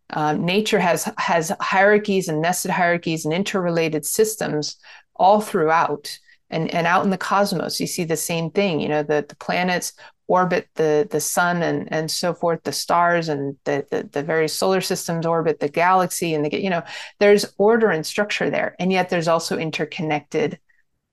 Um, 0.10 0.45
nature 0.45 0.80
has 0.80 1.10
has 1.18 1.52
hierarchies 1.60 2.30
and 2.30 2.41
nested 2.41 2.72
hierarchies 2.72 3.26
and 3.26 3.34
interrelated 3.34 4.06
systems 4.06 4.78
all 5.20 5.41
throughout. 5.41 6.18
And, 6.49 6.74
and 6.74 6.88
out 6.88 7.03
in 7.03 7.09
the 7.09 7.18
cosmos, 7.18 7.80
you 7.80 7.88
see 7.88 8.05
the 8.05 8.15
same 8.15 8.51
thing. 8.51 8.80
You 8.80 8.88
know, 8.88 9.03
the, 9.03 9.26
the 9.28 9.36
planets 9.36 9.93
orbit 10.30 10.68
the 10.76 11.07
the 11.09 11.22
sun 11.22 11.63
and 11.63 11.88
and 11.89 12.11
so 12.11 12.34
forth 12.34 12.61
the 12.63 12.72
stars 12.74 13.30
and 13.30 13.55
the, 13.63 13.86
the 13.89 14.09
the 14.11 14.22
various 14.22 14.53
solar 14.53 14.82
systems 14.82 15.26
orbit 15.26 15.61
the 15.61 15.70
galaxy 15.70 16.34
and 16.34 16.43
the 16.43 16.61
you 16.61 16.70
know 16.70 16.84
there's 17.20 17.45
order 17.57 17.89
and 17.91 18.05
structure 18.05 18.49
there 18.49 18.76
and 18.78 18.91
yet 18.91 19.09
there's 19.09 19.30
also 19.30 19.57
interconnected 19.57 20.59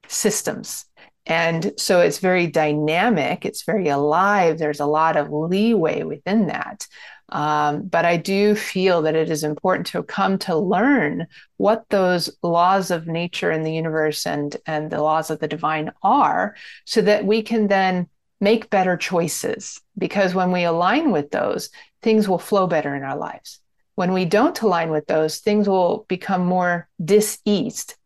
systems. 0.08 0.86
And 1.26 1.72
so 1.78 2.00
it's 2.00 2.18
very 2.18 2.46
dynamic, 2.46 3.46
it's 3.46 3.64
very 3.64 3.88
alive. 3.88 4.58
There's 4.58 4.80
a 4.80 4.86
lot 4.86 5.16
of 5.16 5.32
leeway 5.32 6.02
within 6.02 6.48
that. 6.48 6.86
Um, 7.34 7.88
but 7.88 8.04
I 8.04 8.16
do 8.16 8.54
feel 8.54 9.02
that 9.02 9.16
it 9.16 9.28
is 9.28 9.42
important 9.42 9.88
to 9.88 10.04
come 10.04 10.38
to 10.38 10.56
learn 10.56 11.26
what 11.56 11.84
those 11.90 12.30
laws 12.44 12.92
of 12.92 13.08
nature 13.08 13.50
and 13.50 13.66
the 13.66 13.74
universe 13.74 14.24
and, 14.24 14.56
and 14.66 14.88
the 14.88 15.02
laws 15.02 15.30
of 15.30 15.40
the 15.40 15.48
divine 15.48 15.90
are 16.04 16.54
so 16.84 17.02
that 17.02 17.26
we 17.26 17.42
can 17.42 17.66
then 17.66 18.08
make 18.40 18.70
better 18.70 18.96
choices. 18.96 19.80
Because 19.98 20.32
when 20.32 20.52
we 20.52 20.62
align 20.62 21.10
with 21.10 21.32
those, 21.32 21.70
things 22.02 22.28
will 22.28 22.38
flow 22.38 22.68
better 22.68 22.94
in 22.94 23.02
our 23.02 23.16
lives. 23.16 23.58
When 23.96 24.12
we 24.12 24.26
don't 24.26 24.60
align 24.62 24.90
with 24.90 25.08
those, 25.08 25.38
things 25.38 25.68
will 25.68 26.06
become 26.08 26.44
more 26.46 26.88
diseased. 27.04 27.96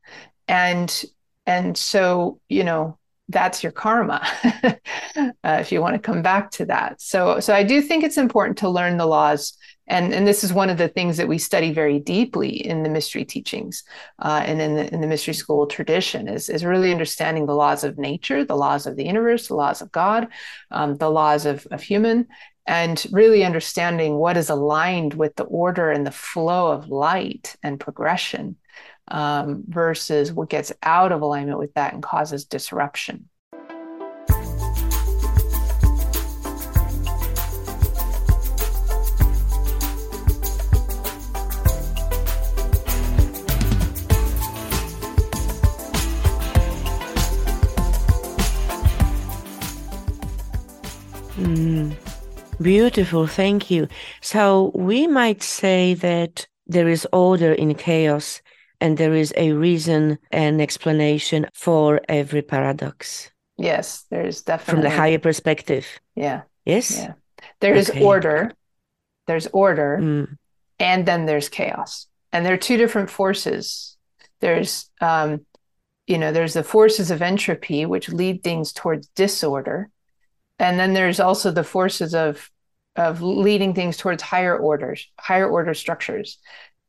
And 0.49 1.05
and 1.45 1.77
so 1.77 2.41
you 2.49 2.65
know 2.65 2.99
that's 3.29 3.63
your 3.63 3.73
karma 3.73 4.27
uh, 5.17 5.31
if 5.45 5.71
you 5.71 5.81
want 5.81 5.95
to 5.95 6.01
come 6.01 6.23
back 6.23 6.51
to 6.51 6.65
that. 6.67 7.01
So 7.01 7.41
so 7.41 7.55
i 7.55 7.63
do 7.63 7.83
think 7.83 8.05
it's 8.05 8.19
important 8.19 8.59
to 8.59 8.69
learn 8.69 8.97
the 8.97 9.07
laws 9.07 9.57
and 9.89 10.13
and 10.13 10.27
this 10.27 10.45
is 10.45 10.53
one 10.53 10.71
of 10.71 10.79
the 10.79 10.89
things 10.89 11.17
that 11.17 11.29
we 11.29 11.39
study 11.39 11.73
very 11.73 11.99
deeply 11.99 12.51
in 12.51 12.83
the 12.83 12.89
mystery 12.89 13.25
teachings 13.25 13.85
uh, 14.21 14.43
and 14.45 14.61
in 14.61 14.75
the 14.77 14.93
in 14.93 15.01
the 15.01 15.07
mystery 15.07 15.35
school 15.35 15.67
tradition 15.67 16.29
is 16.29 16.49
is 16.49 16.65
really 16.65 16.93
understanding 16.93 17.47
the 17.47 17.55
laws 17.55 17.85
of 17.85 17.99
nature 17.99 18.45
the 18.45 18.57
laws 18.57 18.87
of 18.87 18.97
the 18.97 19.05
universe 19.05 19.49
the 19.49 19.55
laws 19.55 19.83
of 19.83 19.91
god 19.93 20.29
um, 20.71 20.97
the 20.97 21.11
laws 21.11 21.47
of, 21.47 21.67
of 21.71 21.83
human 21.83 22.27
and 22.67 23.07
really 23.13 23.45
understanding 23.45 24.17
what 24.17 24.37
is 24.37 24.51
aligned 24.51 25.15
with 25.15 25.35
the 25.37 25.45
order 25.45 25.91
and 25.91 26.07
the 26.07 26.11
flow 26.11 26.71
of 26.71 26.89
light 26.89 27.57
and 27.63 27.81
progression 27.81 28.57
um, 29.11 29.65
versus 29.67 30.33
what 30.33 30.49
gets 30.49 30.73
out 30.83 31.13
of 31.13 31.23
alignment 31.23 31.59
with 31.59 31.75
that 31.75 31.95
and 31.95 32.03
causes 32.03 32.45
disruption. 32.45 33.29
Mm, 51.39 51.95
beautiful, 52.61 53.29
thank 53.29 53.71
you. 53.71 53.87
So 54.21 54.73
we 54.75 55.07
might 55.07 55.43
say 55.43 55.95
that 55.95 56.47
there 56.67 56.89
is 56.89 57.07
order 57.13 57.53
in 57.53 57.75
chaos 57.75 58.43
and 58.81 58.97
there 58.97 59.15
is 59.15 59.33
a 59.37 59.53
reason 59.53 60.19
and 60.31 60.61
explanation 60.61 61.47
for 61.55 62.01
every 62.09 62.43
paradox. 62.43 63.31
Yes, 63.57 64.05
there's 64.11 64.43
definitely 64.43 64.83
from 64.83 64.83
the 64.83 64.97
higher 64.97 65.19
perspective. 65.19 65.87
Yeah. 66.15 66.43
Yes. 66.65 66.97
Yeah. 66.97 67.15
There 67.61 67.75
is 67.75 67.91
okay. 67.91 68.03
order. 68.03 68.53
There's 69.27 69.47
order, 69.49 69.99
mm. 70.01 70.37
and 70.79 71.05
then 71.05 71.27
there's 71.27 71.51
chaos, 71.51 72.07
and 72.33 72.47
there 72.47 72.55
are 72.55 72.59
two 72.59 72.79
different 72.79 73.11
forces. 73.11 73.97
There's, 74.41 74.91
um, 75.03 75.45
you 76.07 76.17
know, 76.17 76.33
there's 76.33 76.55
the 76.55 76.65
forces 76.65 77.11
of 77.11 77.21
entropy 77.21 77.85
which 77.85 78.09
lead 78.09 78.43
things 78.43 78.73
towards 78.73 79.09
disorder, 79.09 79.91
and 80.59 80.81
then 80.81 80.95
there's 80.95 81.21
also 81.21 81.51
the 81.51 81.65
forces 81.65 82.15
of 82.15 82.51
of 82.97 83.21
leading 83.21 83.75
things 83.75 83.97
towards 83.97 84.23
higher 84.23 84.57
orders, 84.57 85.07
higher 85.21 85.49
order 85.49 85.75
structures 85.75 86.39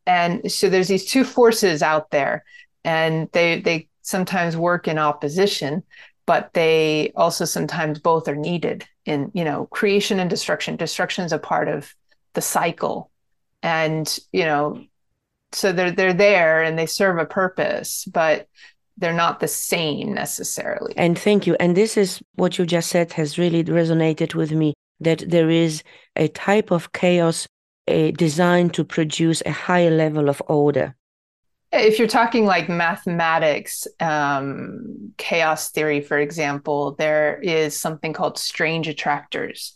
and 0.09 0.51
so 0.51 0.69
there's 0.69 0.87
these 0.87 1.05
two 1.05 1.23
forces 1.23 1.83
out 1.83 2.09
there 2.09 2.43
and 2.83 3.29
they 3.31 3.61
they 3.61 3.87
sometimes 4.01 4.57
work 4.57 4.87
in 4.87 4.97
opposition 4.97 5.83
but 6.29 6.53
they 6.53 7.11
also 7.15 7.43
sometimes 7.43 7.97
both 7.97 8.27
are 8.27 8.35
needed 8.35 8.85
in 9.03 9.31
you 9.33 9.43
know 9.43 9.65
creation 9.71 10.19
and 10.19 10.29
destruction. 10.29 10.75
Destruction 10.75 11.25
is 11.25 11.31
a 11.31 11.39
part 11.39 11.67
of 11.67 11.95
the 12.35 12.41
cycle. 12.41 13.09
And 13.63 14.07
you 14.31 14.45
know 14.45 14.83
so 15.53 15.71
they're 15.71 15.91
they're 15.91 16.13
there 16.13 16.61
and 16.61 16.77
they 16.77 16.85
serve 16.85 17.17
a 17.17 17.25
purpose 17.25 18.05
but 18.05 18.47
they're 18.97 19.21
not 19.25 19.39
the 19.39 19.47
same 19.47 20.13
necessarily. 20.13 20.93
And 20.97 21.17
thank 21.17 21.47
you. 21.47 21.55
And 21.59 21.75
this 21.75 21.97
is 21.97 22.21
what 22.35 22.59
you 22.59 22.65
just 22.65 22.89
said 22.89 23.13
has 23.13 23.39
really 23.39 23.63
resonated 23.63 24.35
with 24.35 24.51
me 24.51 24.73
that 24.99 25.23
there 25.27 25.49
is 25.49 25.81
a 26.15 26.27
type 26.27 26.69
of 26.69 26.91
chaos 26.91 27.47
designed 28.11 28.73
to 28.75 28.83
produce 28.83 29.41
a 29.45 29.51
higher 29.51 29.91
level 29.91 30.29
of 30.29 30.41
order. 30.47 30.95
If 31.71 31.99
you're 31.99 32.07
talking 32.07 32.45
like 32.45 32.67
mathematics, 32.67 33.87
um, 33.99 35.13
chaos 35.17 35.69
theory, 35.69 36.01
for 36.01 36.17
example, 36.17 36.95
there 36.95 37.39
is 37.41 37.79
something 37.79 38.11
called 38.11 38.39
strange 38.39 38.87
attractors. 38.87 39.75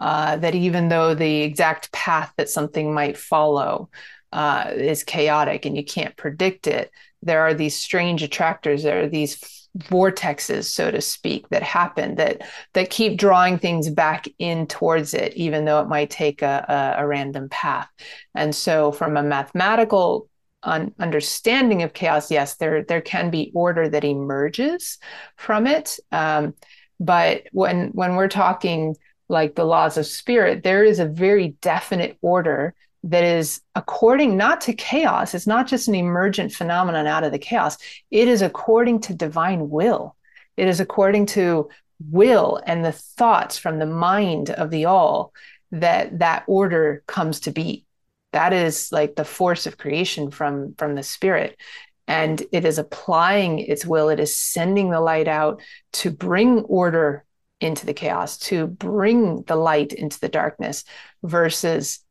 Uh, 0.00 0.36
that 0.36 0.54
even 0.54 0.88
though 0.88 1.14
the 1.14 1.42
exact 1.42 1.92
path 1.92 2.32
that 2.36 2.48
something 2.48 2.92
might 2.92 3.16
follow 3.16 3.90
uh, 4.32 4.70
is 4.74 5.04
chaotic 5.04 5.66
and 5.66 5.76
you 5.76 5.84
can't 5.84 6.16
predict 6.16 6.66
it, 6.66 6.90
there 7.22 7.42
are 7.42 7.54
these 7.54 7.76
strange 7.76 8.22
attractors. 8.22 8.82
There 8.82 9.02
are 9.04 9.08
these 9.08 9.63
vortexes 9.78 10.64
so 10.64 10.90
to 10.90 11.00
speak 11.00 11.48
that 11.48 11.62
happen 11.62 12.14
that 12.14 12.42
that 12.74 12.90
keep 12.90 13.18
drawing 13.18 13.58
things 13.58 13.90
back 13.90 14.26
in 14.38 14.66
towards 14.68 15.14
it 15.14 15.34
even 15.34 15.64
though 15.64 15.80
it 15.80 15.88
might 15.88 16.10
take 16.10 16.42
a, 16.42 16.94
a, 16.98 17.02
a 17.02 17.06
random 17.06 17.48
path. 17.48 17.88
And 18.34 18.54
so 18.54 18.92
from 18.92 19.16
a 19.16 19.22
mathematical 19.22 20.28
un- 20.62 20.94
understanding 21.00 21.82
of 21.82 21.92
chaos 21.92 22.30
yes 22.30 22.54
there 22.56 22.84
there 22.84 23.00
can 23.00 23.30
be 23.30 23.50
order 23.54 23.88
that 23.88 24.04
emerges 24.04 24.98
from 25.36 25.66
it. 25.66 25.98
Um, 26.12 26.54
but 27.00 27.42
when 27.52 27.88
when 27.88 28.14
we're 28.14 28.28
talking 28.28 28.94
like 29.28 29.54
the 29.54 29.64
laws 29.64 29.96
of 29.96 30.06
spirit, 30.06 30.62
there 30.62 30.84
is 30.84 30.98
a 30.98 31.06
very 31.06 31.56
definite 31.60 32.16
order 32.20 32.74
that 33.04 33.22
is 33.22 33.60
according 33.74 34.36
not 34.36 34.62
to 34.62 34.72
chaos. 34.72 35.34
It's 35.34 35.46
not 35.46 35.66
just 35.66 35.88
an 35.88 35.94
emergent 35.94 36.52
phenomenon 36.52 37.06
out 37.06 37.22
of 37.22 37.32
the 37.32 37.38
chaos. 37.38 37.76
It 38.10 38.28
is 38.28 38.40
according 38.40 39.00
to 39.02 39.14
divine 39.14 39.68
will. 39.68 40.16
It 40.56 40.68
is 40.68 40.80
according 40.80 41.26
to 41.26 41.68
will 42.10 42.60
and 42.66 42.84
the 42.84 42.92
thoughts 42.92 43.58
from 43.58 43.78
the 43.78 43.86
mind 43.86 44.50
of 44.50 44.70
the 44.70 44.86
all 44.86 45.32
that 45.70 46.18
that 46.20 46.44
order 46.46 47.04
comes 47.06 47.40
to 47.40 47.50
be. 47.50 47.84
That 48.32 48.52
is 48.52 48.90
like 48.90 49.16
the 49.16 49.24
force 49.24 49.66
of 49.66 49.78
creation 49.78 50.30
from 50.30 50.74
from 50.76 50.94
the 50.94 51.02
spirit 51.02 51.58
and 52.06 52.42
it 52.52 52.64
is 52.64 52.78
applying 52.78 53.58
its 53.58 53.86
will 53.86 54.08
it 54.08 54.20
is 54.20 54.36
sending 54.36 54.90
the 54.90 55.00
light 55.00 55.28
out 55.28 55.60
to 55.92 56.10
bring 56.10 56.60
order 56.60 57.24
into 57.60 57.86
the 57.86 57.94
chaos 57.94 58.38
to 58.38 58.66
bring 58.66 59.42
the 59.42 59.56
light 59.56 59.92
into 59.92 60.20
the 60.20 60.28
darkness 60.28 60.84
versus 61.22 62.03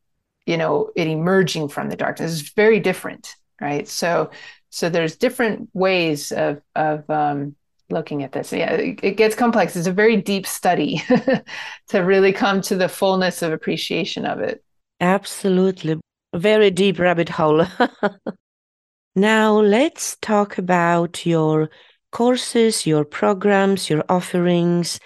you 0.45 0.57
know 0.57 0.91
it 0.95 1.07
emerging 1.07 1.69
from 1.69 1.89
the 1.89 1.95
darkness. 1.95 2.31
Is 2.31 2.49
very 2.49 2.79
different 2.79 3.35
right? 3.61 3.87
So 3.87 4.29
so 4.69 4.89
there's 4.89 5.15
different 5.15 5.69
ways 5.73 6.31
of 6.31 6.61
of 6.75 7.09
um, 7.09 7.55
looking 7.89 8.23
at 8.23 8.31
this. 8.31 8.51
Yeah 8.51 8.71
it, 8.73 8.99
it 9.03 9.17
gets 9.17 9.35
complex. 9.35 9.75
It's 9.75 9.87
a 9.87 9.93
very 9.93 10.17
deep 10.17 10.45
study 10.45 11.03
to 11.89 11.99
really 11.99 12.33
come 12.33 12.61
to 12.61 12.75
the 12.75 12.89
fullness 12.89 13.41
of 13.41 13.51
appreciation 13.51 14.25
of 14.25 14.39
it. 14.39 14.63
Absolutely. 14.99 15.99
Very 16.35 16.71
deep 16.71 16.99
rabbit 16.99 17.29
hole. 17.29 17.65
Now, 19.15 19.59
let's 19.59 20.17
talk 20.21 20.57
about 20.57 21.23
your 21.23 21.69
courses, 22.11 22.87
your 22.87 23.05
programs, 23.05 23.87
your 23.87 24.03
offerings, 24.09 24.99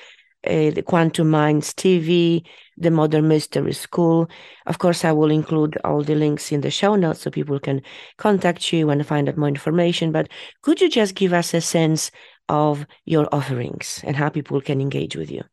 uh, 0.46 0.72
the 0.72 0.84
Quantum 0.86 1.30
Minds 1.30 1.74
TV, 1.74 2.44
the 2.78 2.92
Modern 2.92 3.28
Mystery 3.28 3.74
School. 3.74 4.30
Of 4.66 4.80
course, 4.80 5.04
I 5.04 5.12
will 5.12 5.32
include 5.32 5.78
all 5.84 6.04
the 6.04 6.16
links 6.16 6.52
in 6.52 6.62
the 6.62 6.72
show 6.72 6.96
notes 6.96 7.22
so 7.22 7.32
people 7.32 7.60
can 7.60 7.82
contact 8.18 8.72
you 8.72 8.90
and 8.90 9.06
find 9.06 9.28
out 9.28 9.38
more 9.38 9.48
information. 9.48 10.12
But 10.12 10.30
could 10.62 10.82
you 10.82 10.90
just 10.90 11.16
give 11.16 11.34
us 11.34 11.54
a 11.54 11.62
sense 11.62 12.12
of 12.50 12.86
your 13.06 13.28
offerings 13.34 14.02
and 14.04 14.16
how 14.16 14.30
people 14.30 14.62
can 14.62 14.80
engage 14.82 15.16
with 15.16 15.32
you? 15.32 15.44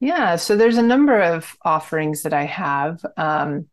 Yeah, 0.00 0.36
so 0.36 0.56
there's 0.56 0.78
a 0.78 0.82
number 0.82 1.20
of 1.20 1.56
offerings 1.62 2.22
that 2.22 2.32
I 2.32 2.44
have. 2.44 3.04
Um, 3.16 3.66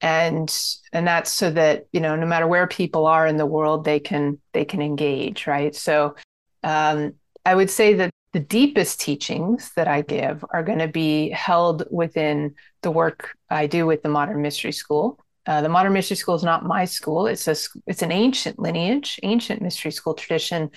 and 0.00 0.54
and 0.92 1.06
that's 1.06 1.30
so 1.30 1.50
that 1.50 1.86
you 1.92 2.00
know 2.00 2.14
no 2.14 2.26
matter 2.26 2.46
where 2.46 2.66
people 2.66 3.06
are 3.06 3.26
in 3.26 3.38
the 3.38 3.46
world 3.46 3.84
they 3.84 3.98
can 3.98 4.38
they 4.52 4.64
can 4.64 4.82
engage 4.82 5.46
right 5.46 5.74
so 5.74 6.14
um, 6.62 7.14
i 7.46 7.54
would 7.54 7.70
say 7.70 7.94
that 7.94 8.10
the 8.34 8.40
deepest 8.40 9.00
teachings 9.00 9.70
that 9.76 9.88
i 9.88 10.02
give 10.02 10.44
are 10.50 10.62
going 10.62 10.78
to 10.78 10.88
be 10.88 11.30
held 11.30 11.84
within 11.90 12.54
the 12.82 12.90
work 12.90 13.36
i 13.48 13.66
do 13.66 13.86
with 13.86 14.02
the 14.02 14.08
modern 14.08 14.42
mystery 14.42 14.72
school. 14.72 15.18
Uh, 15.46 15.60
the 15.60 15.68
modern 15.68 15.92
mystery 15.92 16.16
school 16.16 16.34
is 16.34 16.42
not 16.42 16.64
my 16.64 16.86
school. 16.86 17.26
It's 17.26 17.46
a 17.48 17.56
it's 17.86 18.02
an 18.02 18.10
ancient 18.10 18.58
lineage 18.58 19.20
ancient 19.22 19.60
mystery 19.60 19.92
school 19.92 20.14
tradition 20.14 20.70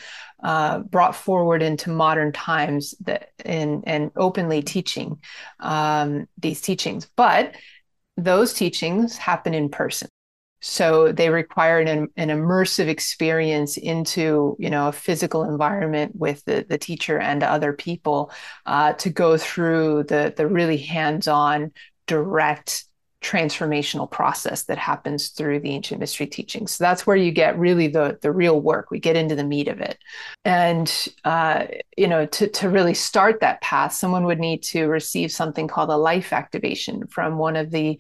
uh, 0.44 0.80
brought 0.80 1.16
forward 1.16 1.62
into 1.62 1.90
modern 1.90 2.34
times 2.34 2.94
that 3.02 3.30
in 3.46 3.84
and 3.88 4.12
openly 4.18 4.62
teaching 4.62 5.20
um, 5.62 6.28
these 6.38 6.60
teachings. 6.60 7.08
But 7.16 7.56
those 8.18 8.54
teachings 8.54 9.16
happen 9.16 9.54
in 9.54 9.70
person 9.70 10.10
so 10.60 11.12
they 11.12 11.30
require 11.30 11.80
an, 11.80 12.08
an 12.16 12.30
immersive 12.30 12.88
experience 12.88 13.78
into 13.78 14.56
you 14.60 14.70
know 14.70 14.88
a 14.88 14.92
physical 14.92 15.44
environment 15.44 16.16
with 16.16 16.44
the, 16.46 16.66
the 16.68 16.78
teacher 16.78 17.20
and 17.20 17.44
other 17.44 17.74
people 17.74 18.32
uh, 18.66 18.94
to 18.94 19.10
go 19.10 19.38
through 19.38 20.04
the 20.04 20.34
the 20.36 20.48
really 20.48 20.78
hands-on 20.78 21.72
direct 22.08 22.86
transformational 23.22 24.10
process 24.10 24.64
that 24.66 24.78
happens 24.78 25.30
through 25.30 25.60
the 25.60 25.72
ancient 25.72 26.00
mystery 26.00 26.28
teachings. 26.28 26.72
So 26.72 26.84
that's 26.84 27.08
where 27.08 27.16
you 27.16 27.32
get 27.32 27.58
really 27.58 27.88
the 27.88 28.18
the 28.22 28.32
real 28.32 28.62
work. 28.62 28.92
We 28.92 29.00
get 29.00 29.16
into 29.16 29.36
the 29.36 29.44
meat 29.44 29.68
of 29.68 29.82
it, 29.82 29.98
and 30.46 30.92
uh, 31.24 31.66
you 31.98 32.08
know 32.08 32.26
to 32.26 32.48
to 32.48 32.70
really 32.70 32.94
start 32.94 33.42
that 33.42 33.62
path, 33.62 33.94
someone 33.94 34.26
would 34.26 34.40
need 34.40 34.64
to 34.64 34.88
receive 34.88 35.32
something 35.32 35.68
called 35.68 35.90
a 35.90 35.98
life 35.98 36.32
activation 36.32 37.08
from 37.08 37.38
one 37.38 37.56
of 37.56 37.72
the 37.72 38.00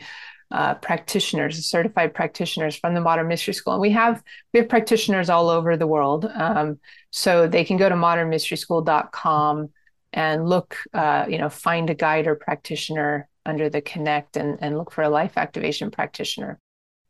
uh, 0.51 0.75
practitioners, 0.75 1.65
certified 1.65 2.13
practitioners 2.13 2.75
from 2.75 2.93
the 2.93 3.01
Modern 3.01 3.27
Mystery 3.27 3.53
School, 3.53 3.73
and 3.73 3.81
we 3.81 3.91
have 3.91 4.23
we 4.53 4.59
have 4.59 4.69
practitioners 4.69 5.29
all 5.29 5.49
over 5.49 5.75
the 5.75 5.87
world. 5.87 6.25
Um, 6.33 6.79
so 7.11 7.47
they 7.47 7.63
can 7.63 7.77
go 7.77 7.89
to 7.89 7.95
modernmysteryschool.com 7.95 9.69
and 10.13 10.47
look, 10.47 10.77
uh, 10.93 11.25
you 11.27 11.37
know, 11.37 11.49
find 11.49 11.89
a 11.89 11.95
guide 11.95 12.27
or 12.27 12.35
practitioner 12.35 13.27
under 13.45 13.69
the 13.69 13.81
Connect 13.81 14.37
and, 14.37 14.57
and 14.61 14.77
look 14.77 14.91
for 14.91 15.03
a 15.03 15.09
life 15.09 15.37
activation 15.37 15.91
practitioner. 15.91 16.59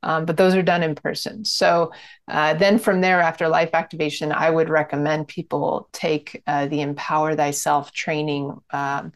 Um, 0.04 0.26
but 0.26 0.38
those 0.38 0.56
are 0.56 0.62
done 0.62 0.84
in 0.84 0.96
person. 0.96 1.44
So 1.44 1.92
uh, 2.28 2.54
then 2.54 2.78
from 2.78 3.02
there, 3.02 3.20
after 3.20 3.48
life 3.48 3.72
activation, 3.74 4.32
I 4.32 4.50
would 4.50 4.70
recommend 4.70 5.28
people 5.28 5.90
take 5.92 6.44
uh, 6.46 6.68
the 6.68 6.82
Empower 6.82 7.36
Thyself 7.36 7.92
training 7.92 8.56
um, 8.72 9.12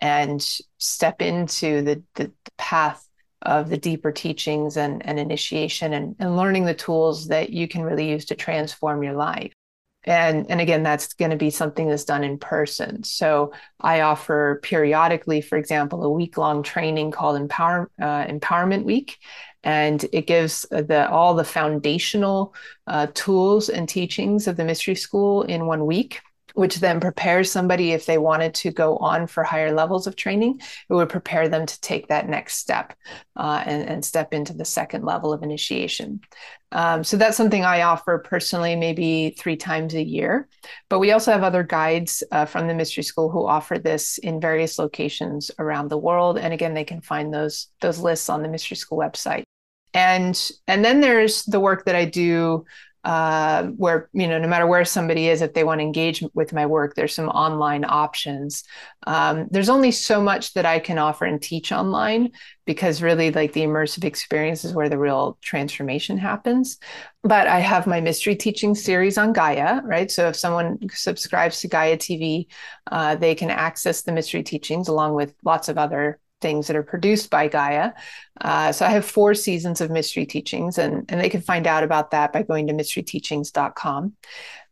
and 0.00 0.42
step 0.78 1.22
into 1.22 1.82
the, 1.82 2.02
the, 2.14 2.32
the, 2.44 2.50
path 2.58 3.05
of 3.42 3.68
the 3.68 3.76
deeper 3.76 4.12
teachings 4.12 4.76
and, 4.76 5.04
and 5.06 5.18
initiation 5.18 5.92
and, 5.92 6.16
and 6.18 6.36
learning 6.36 6.64
the 6.64 6.74
tools 6.74 7.28
that 7.28 7.50
you 7.50 7.68
can 7.68 7.82
really 7.82 8.10
use 8.10 8.24
to 8.26 8.34
transform 8.34 9.02
your 9.02 9.14
life. 9.14 9.52
And 10.04 10.48
and 10.48 10.60
again 10.60 10.84
that's 10.84 11.14
going 11.14 11.32
to 11.32 11.36
be 11.36 11.50
something 11.50 11.88
that's 11.88 12.04
done 12.04 12.22
in 12.22 12.38
person. 12.38 13.02
So 13.02 13.52
i 13.80 14.02
offer 14.02 14.60
periodically 14.62 15.40
for 15.40 15.58
example 15.58 16.04
a 16.04 16.10
week 16.10 16.38
long 16.38 16.62
training 16.62 17.10
called 17.10 17.36
empower 17.36 17.90
uh, 18.00 18.24
empowerment 18.26 18.84
week. 18.84 19.18
And 19.64 20.04
it 20.12 20.28
gives 20.28 20.64
the 20.70 21.10
all 21.10 21.34
the 21.34 21.42
foundational 21.42 22.54
uh, 22.86 23.08
tools 23.14 23.68
and 23.68 23.88
teachings 23.88 24.46
of 24.46 24.56
the 24.56 24.64
mystery 24.64 24.94
school 24.94 25.42
in 25.42 25.66
one 25.66 25.84
week 25.86 26.20
which 26.56 26.76
then 26.76 27.00
prepares 27.00 27.52
somebody 27.52 27.92
if 27.92 28.06
they 28.06 28.18
wanted 28.18 28.54
to 28.54 28.70
go 28.70 28.96
on 28.96 29.26
for 29.26 29.44
higher 29.44 29.72
levels 29.72 30.06
of 30.06 30.16
training 30.16 30.60
it 30.88 30.94
would 30.94 31.08
prepare 31.08 31.48
them 31.48 31.66
to 31.66 31.80
take 31.80 32.08
that 32.08 32.28
next 32.28 32.56
step 32.56 32.94
uh, 33.36 33.62
and, 33.66 33.88
and, 33.88 34.04
step 34.04 34.32
into 34.32 34.54
the 34.54 34.64
second 34.64 35.04
level 35.04 35.32
of 35.32 35.42
initiation. 35.42 36.20
Um, 36.72 37.04
so 37.04 37.16
that's 37.16 37.36
something 37.36 37.64
i 37.64 37.82
offer 37.82 38.18
personally 38.18 38.74
maybe 38.76 39.34
three 39.38 39.56
times 39.56 39.94
a 39.94 40.02
year. 40.02 40.48
But 40.88 40.98
we 40.98 41.12
also 41.12 41.32
have 41.32 41.42
other 41.42 41.62
guides 41.62 42.22
uh, 42.32 42.46
from 42.46 42.66
the 42.66 42.74
mystery 42.74 43.04
school 43.04 43.30
who 43.30 43.46
offer 43.46 43.78
this 43.78 44.18
in 44.18 44.40
various 44.40 44.78
locations 44.78 45.50
around 45.58 45.88
the 45.88 45.98
world. 45.98 46.38
And 46.38 46.52
again 46.52 46.74
they 46.74 46.84
can 46.84 47.00
find 47.00 47.32
those 47.32 47.68
those 47.80 47.98
lists 47.98 48.28
on 48.28 48.42
the 48.42 48.48
mystery 48.48 48.76
school 48.76 48.98
website. 48.98 49.44
And 49.94 50.50
and 50.66 50.84
then 50.84 51.00
there's 51.00 51.44
the 51.44 51.60
work 51.60 51.84
that 51.84 51.96
i 51.96 52.04
do 52.04 52.64
uh, 53.06 53.66
where 53.76 54.10
you 54.12 54.26
know 54.26 54.36
no 54.36 54.48
matter 54.48 54.66
where 54.66 54.84
somebody 54.84 55.28
is 55.28 55.40
if 55.40 55.54
they 55.54 55.62
want 55.62 55.78
to 55.78 55.84
engage 55.84 56.24
with 56.34 56.52
my 56.52 56.66
work 56.66 56.96
there's 56.96 57.14
some 57.14 57.28
online 57.28 57.84
options. 57.84 58.64
Um, 59.06 59.46
there's 59.52 59.68
only 59.68 59.92
so 59.92 60.20
much 60.20 60.54
that 60.54 60.66
i 60.66 60.80
can 60.80 60.98
offer 60.98 61.24
and 61.24 61.40
teach 61.40 61.70
online 61.70 62.32
because 62.64 63.00
really 63.02 63.30
like 63.30 63.52
the 63.52 63.60
immersive 63.60 64.02
experience 64.04 64.64
is 64.64 64.74
where 64.74 64.88
the 64.88 64.98
real 64.98 65.38
transformation 65.40 66.18
happens. 66.18 66.78
But 67.22 67.46
i 67.46 67.60
have 67.60 67.86
my 67.86 68.00
mystery 68.00 68.34
teaching 68.34 68.74
series 68.74 69.18
on 69.18 69.32
gaia 69.32 69.82
right? 69.84 70.10
So 70.10 70.28
if 70.28 70.36
someone 70.36 70.78
subscribes 70.90 71.60
to 71.60 71.68
gaia 71.68 71.96
tv 71.96 72.48
uh, 72.90 73.14
they 73.14 73.36
can 73.36 73.50
access 73.50 74.02
the 74.02 74.12
mystery 74.12 74.42
teachings 74.42 74.88
along 74.88 75.14
with 75.14 75.32
lots 75.44 75.68
of 75.68 75.78
other 75.78 76.18
things 76.40 76.66
that 76.66 76.76
are 76.76 76.82
produced 76.82 77.30
by 77.30 77.48
Gaia. 77.48 77.92
Uh, 78.40 78.72
so 78.72 78.84
I 78.84 78.90
have 78.90 79.04
four 79.04 79.34
seasons 79.34 79.80
of 79.80 79.90
mystery 79.90 80.26
teachings, 80.26 80.78
and, 80.78 81.04
and 81.08 81.20
they 81.20 81.28
can 81.28 81.40
find 81.40 81.66
out 81.66 81.84
about 81.84 82.10
that 82.10 82.32
by 82.32 82.42
going 82.42 82.66
to 82.66 82.72
mysteryteachings.com. 82.72 84.12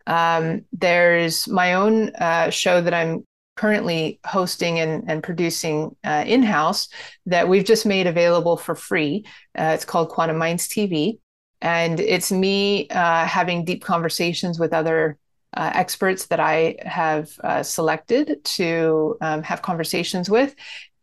Um, 0.06 0.64
there's 0.72 1.48
my 1.48 1.74
own 1.74 2.10
uh, 2.10 2.50
show 2.50 2.80
that 2.80 2.92
I'm 2.92 3.24
currently 3.56 4.18
hosting 4.26 4.80
and, 4.80 5.04
and 5.08 5.22
producing 5.22 5.94
uh, 6.04 6.24
in 6.26 6.42
house 6.42 6.88
that 7.26 7.48
we've 7.48 7.64
just 7.64 7.86
made 7.86 8.06
available 8.06 8.56
for 8.56 8.74
free. 8.74 9.24
Uh, 9.58 9.72
it's 9.74 9.84
called 9.84 10.08
Quantum 10.08 10.38
Minds 10.38 10.68
TV. 10.68 11.18
And 11.60 11.98
it's 12.00 12.30
me 12.30 12.88
uh, 12.88 13.24
having 13.24 13.64
deep 13.64 13.82
conversations 13.82 14.58
with 14.58 14.74
other 14.74 15.18
uh, 15.56 15.70
experts 15.72 16.26
that 16.26 16.40
I 16.40 16.76
have 16.80 17.30
uh, 17.42 17.62
selected 17.62 18.44
to 18.44 19.16
um, 19.20 19.42
have 19.44 19.62
conversations 19.62 20.28
with 20.28 20.54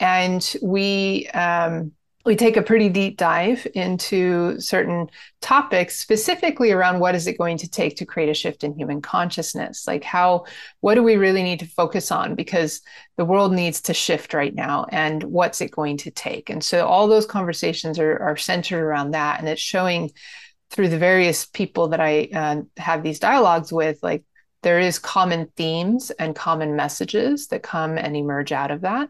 and 0.02 0.56
we 0.62 1.28
um, 1.28 1.94
we 2.26 2.36
take 2.36 2.58
a 2.58 2.62
pretty 2.62 2.90
deep 2.90 3.18
dive 3.18 3.66
into 3.74 4.60
certain 4.60 5.10
topics 5.42 5.98
specifically 5.98 6.72
around 6.72 7.00
what 7.00 7.16
is 7.16 7.26
it 7.26 7.38
going 7.38 7.58
to 7.58 7.70
take 7.70 7.96
to 7.96 8.06
create 8.06 8.30
a 8.30 8.34
shift 8.34 8.64
in 8.64 8.76
human 8.76 9.02
consciousness? 9.02 9.88
Like 9.88 10.04
how 10.04 10.46
what 10.82 10.96
do 10.96 11.04
we 11.04 11.16
really 11.16 11.44
need 11.44 11.60
to 11.60 11.66
focus 11.66 12.12
on? 12.12 12.36
Because 12.36 12.82
the 13.18 13.26
world 13.26 13.54
needs 13.54 13.82
to 13.82 13.94
shift 13.94 14.34
right 14.34 14.54
now 14.54 14.86
and 14.92 15.24
what's 15.24 15.62
it 15.62 15.72
going 15.72 15.98
to 15.98 16.12
take? 16.12 16.50
And 16.50 16.64
so 16.64 16.86
all 16.86 17.08
those 17.08 17.26
conversations 17.26 17.98
are, 17.98 18.20
are 18.20 18.38
centered 18.38 18.84
around 18.84 19.12
that 19.12 19.40
and 19.40 19.48
it's 19.50 19.62
showing 19.62 20.12
through 20.72 20.88
the 20.88 20.98
various 20.98 21.46
people 21.46 21.90
that 21.90 22.00
i 22.00 22.30
uh, 22.34 22.62
have 22.78 23.04
these 23.04 23.20
dialogues 23.20 23.74
with 23.74 24.00
like 24.02 24.24
there 24.64 24.80
is 24.80 25.00
common 25.00 25.52
themes 25.58 26.12
and 26.12 26.36
common 26.36 26.76
messages 26.76 27.48
that 27.48 27.64
come 27.64 27.98
and 27.98 28.16
emerge 28.16 28.52
out 28.52 28.72
of 28.72 28.82
that 28.82 29.10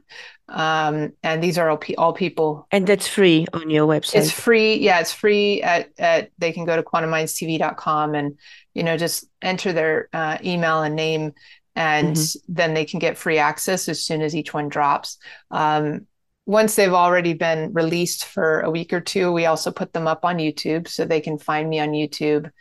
Um, 0.51 1.13
and 1.23 1.41
these 1.41 1.57
are 1.57 1.69
all, 1.69 1.79
all 1.97 2.13
people. 2.13 2.67
And 2.71 2.85
that's 2.85 3.07
free 3.07 3.47
on 3.53 3.69
your 3.69 3.87
website. 3.87 4.15
It's 4.15 4.31
free. 4.31 4.75
Yeah, 4.75 4.99
it's 4.99 5.13
free 5.13 5.61
at, 5.63 5.89
at 5.97 6.31
they 6.37 6.51
can 6.51 6.65
go 6.65 6.75
to 6.75 6.83
quantummindstv.com 6.83 8.15
and, 8.15 8.37
you 8.73 8.83
know, 8.83 8.97
just 8.97 9.25
enter 9.41 9.71
their 9.71 10.09
uh, 10.13 10.37
email 10.43 10.83
and 10.83 10.95
name 10.95 11.33
and 11.75 12.15
mm-hmm. 12.15 12.53
then 12.53 12.73
they 12.73 12.85
can 12.85 12.99
get 12.99 13.17
free 13.17 13.37
access 13.37 13.87
as 13.87 14.03
soon 14.03 14.21
as 14.21 14.35
each 14.35 14.53
one 14.53 14.69
drops. 14.69 15.17
Um, 15.51 16.07
once 16.45 16.75
they've 16.75 16.93
already 16.93 17.33
been 17.33 17.71
released 17.73 18.25
for 18.25 18.61
a 18.61 18.69
week 18.69 18.91
or 18.91 18.99
two, 18.99 19.31
we 19.31 19.45
also 19.45 19.71
put 19.71 19.93
them 19.93 20.07
up 20.07 20.25
on 20.25 20.37
YouTube 20.37 20.87
so 20.87 21.05
they 21.05 21.21
can 21.21 21.37
find 21.37 21.69
me 21.69 21.79
on 21.79 21.91
YouTube. 21.91 22.51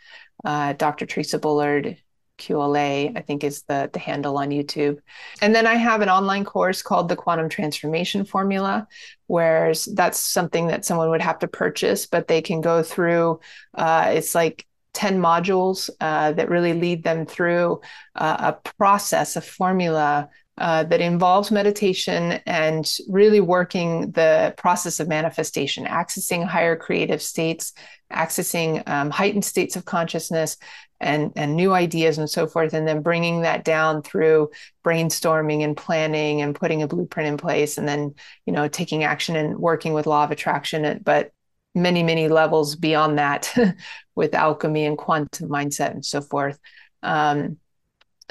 Uh, 0.45 0.73
Dr. 0.73 1.05
Theresa 1.05 1.39
Bullard, 1.39 1.97
QLA, 2.41 3.15
I 3.15 3.21
think 3.21 3.43
is 3.43 3.63
the, 3.63 3.89
the 3.93 3.99
handle 3.99 4.37
on 4.37 4.49
YouTube. 4.49 4.99
And 5.41 5.53
then 5.53 5.67
I 5.67 5.75
have 5.75 6.01
an 6.01 6.09
online 6.09 6.43
course 6.43 6.81
called 6.81 7.07
the 7.07 7.15
Quantum 7.15 7.49
Transformation 7.49 8.25
Formula, 8.25 8.87
where 9.27 9.73
that's 9.93 10.19
something 10.19 10.67
that 10.67 10.83
someone 10.85 11.09
would 11.11 11.21
have 11.21 11.39
to 11.39 11.47
purchase, 11.47 12.05
but 12.05 12.27
they 12.27 12.41
can 12.41 12.61
go 12.61 12.83
through. 12.83 13.39
Uh, 13.73 14.11
it's 14.15 14.35
like 14.35 14.65
10 14.93 15.19
modules 15.19 15.89
uh, 16.01 16.33
that 16.33 16.49
really 16.49 16.73
lead 16.73 17.03
them 17.03 17.25
through 17.25 17.81
uh, 18.15 18.53
a 18.53 18.69
process, 18.77 19.35
a 19.35 19.41
formula 19.41 20.29
uh, 20.57 20.83
that 20.83 21.01
involves 21.01 21.49
meditation 21.49 22.33
and 22.45 22.97
really 23.07 23.39
working 23.39 24.11
the 24.11 24.53
process 24.57 24.99
of 24.99 25.07
manifestation, 25.07 25.85
accessing 25.85 26.45
higher 26.45 26.75
creative 26.75 27.21
states, 27.21 27.73
accessing 28.11 28.87
um, 28.87 29.09
heightened 29.09 29.45
states 29.45 29.75
of 29.75 29.85
consciousness 29.85 30.57
and, 31.01 31.33
and 31.35 31.55
new 31.55 31.73
ideas 31.73 32.17
and 32.17 32.29
so 32.29 32.47
forth, 32.47 32.73
and 32.73 32.87
then 32.87 33.01
bringing 33.01 33.41
that 33.41 33.65
down 33.65 34.01
through 34.01 34.51
brainstorming 34.85 35.63
and 35.63 35.75
planning 35.75 36.41
and 36.41 36.55
putting 36.55 36.81
a 36.81 36.87
blueprint 36.87 37.27
in 37.27 37.37
place, 37.37 37.77
and 37.77 37.87
then 37.87 38.15
you 38.45 38.53
know 38.53 38.67
taking 38.67 39.03
action 39.03 39.35
and 39.35 39.57
working 39.57 39.93
with 39.93 40.07
law 40.07 40.23
of 40.23 40.31
attraction. 40.31 41.01
But 41.03 41.31
many 41.73 42.03
many 42.03 42.27
levels 42.27 42.75
beyond 42.75 43.17
that 43.17 43.53
with 44.15 44.35
alchemy 44.35 44.85
and 44.85 44.97
quantum 44.97 45.49
mindset 45.49 45.91
and 45.91 46.05
so 46.05 46.21
forth. 46.21 46.59
Um, 47.03 47.57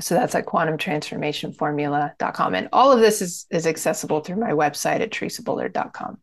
so 0.00 0.14
that's 0.14 0.34
at 0.34 0.46
quantumtransformationformula.com. 0.46 2.54
And 2.54 2.70
all 2.72 2.90
of 2.92 3.00
this 3.00 3.20
is, 3.20 3.44
is 3.50 3.66
accessible 3.66 4.20
through 4.20 4.36
my 4.36 4.52
website 4.52 5.00
at 5.00 5.10
theresabullard.com. 5.10 6.18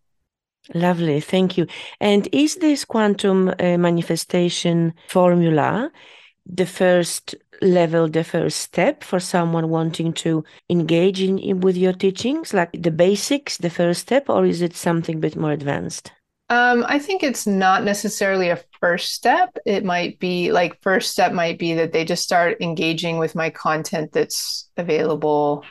Lovely, 0.73 1.19
thank 1.21 1.57
you. 1.57 1.67
And 2.01 2.27
is 2.33 2.55
this 2.55 2.83
quantum 2.83 3.49
uh, 3.49 3.77
manifestation 3.77 4.95
formula 5.07 5.89
the 6.49 6.65
first 6.65 7.35
level, 7.61 8.07
the 8.07 8.23
first 8.23 8.59
step 8.59 9.03
for 9.03 9.19
someone 9.19 9.69
wanting 9.69 10.13
to 10.13 10.43
engage 10.69 11.21
in, 11.21 11.37
in 11.39 11.59
with 11.59 11.75
your 11.75 11.93
teachings, 11.93 12.53
like 12.53 12.71
the 12.73 12.91
basics, 12.91 13.57
the 13.57 13.69
first 13.69 14.01
step, 14.01 14.29
or 14.29 14.45
is 14.45 14.61
it 14.61 14.75
something 14.75 15.17
a 15.17 15.19
bit 15.19 15.35
more 15.35 15.51
advanced? 15.51 16.11
Um, 16.49 16.85
I 16.87 16.99
think 16.99 17.23
it's 17.23 17.45
not 17.45 17.83
necessarily 17.83 18.49
a 18.49 18.63
first 18.79 19.13
step. 19.13 19.57
It 19.65 19.83
might 19.83 20.17
be 20.19 20.51
like 20.51 20.81
first 20.81 21.11
step 21.11 21.33
might 21.33 21.59
be 21.59 21.73
that 21.73 21.91
they 21.91 22.05
just 22.05 22.23
start 22.23 22.61
engaging 22.61 23.17
with 23.17 23.35
my 23.35 23.49
content 23.49 24.13
that's 24.13 24.69
available 24.77 25.65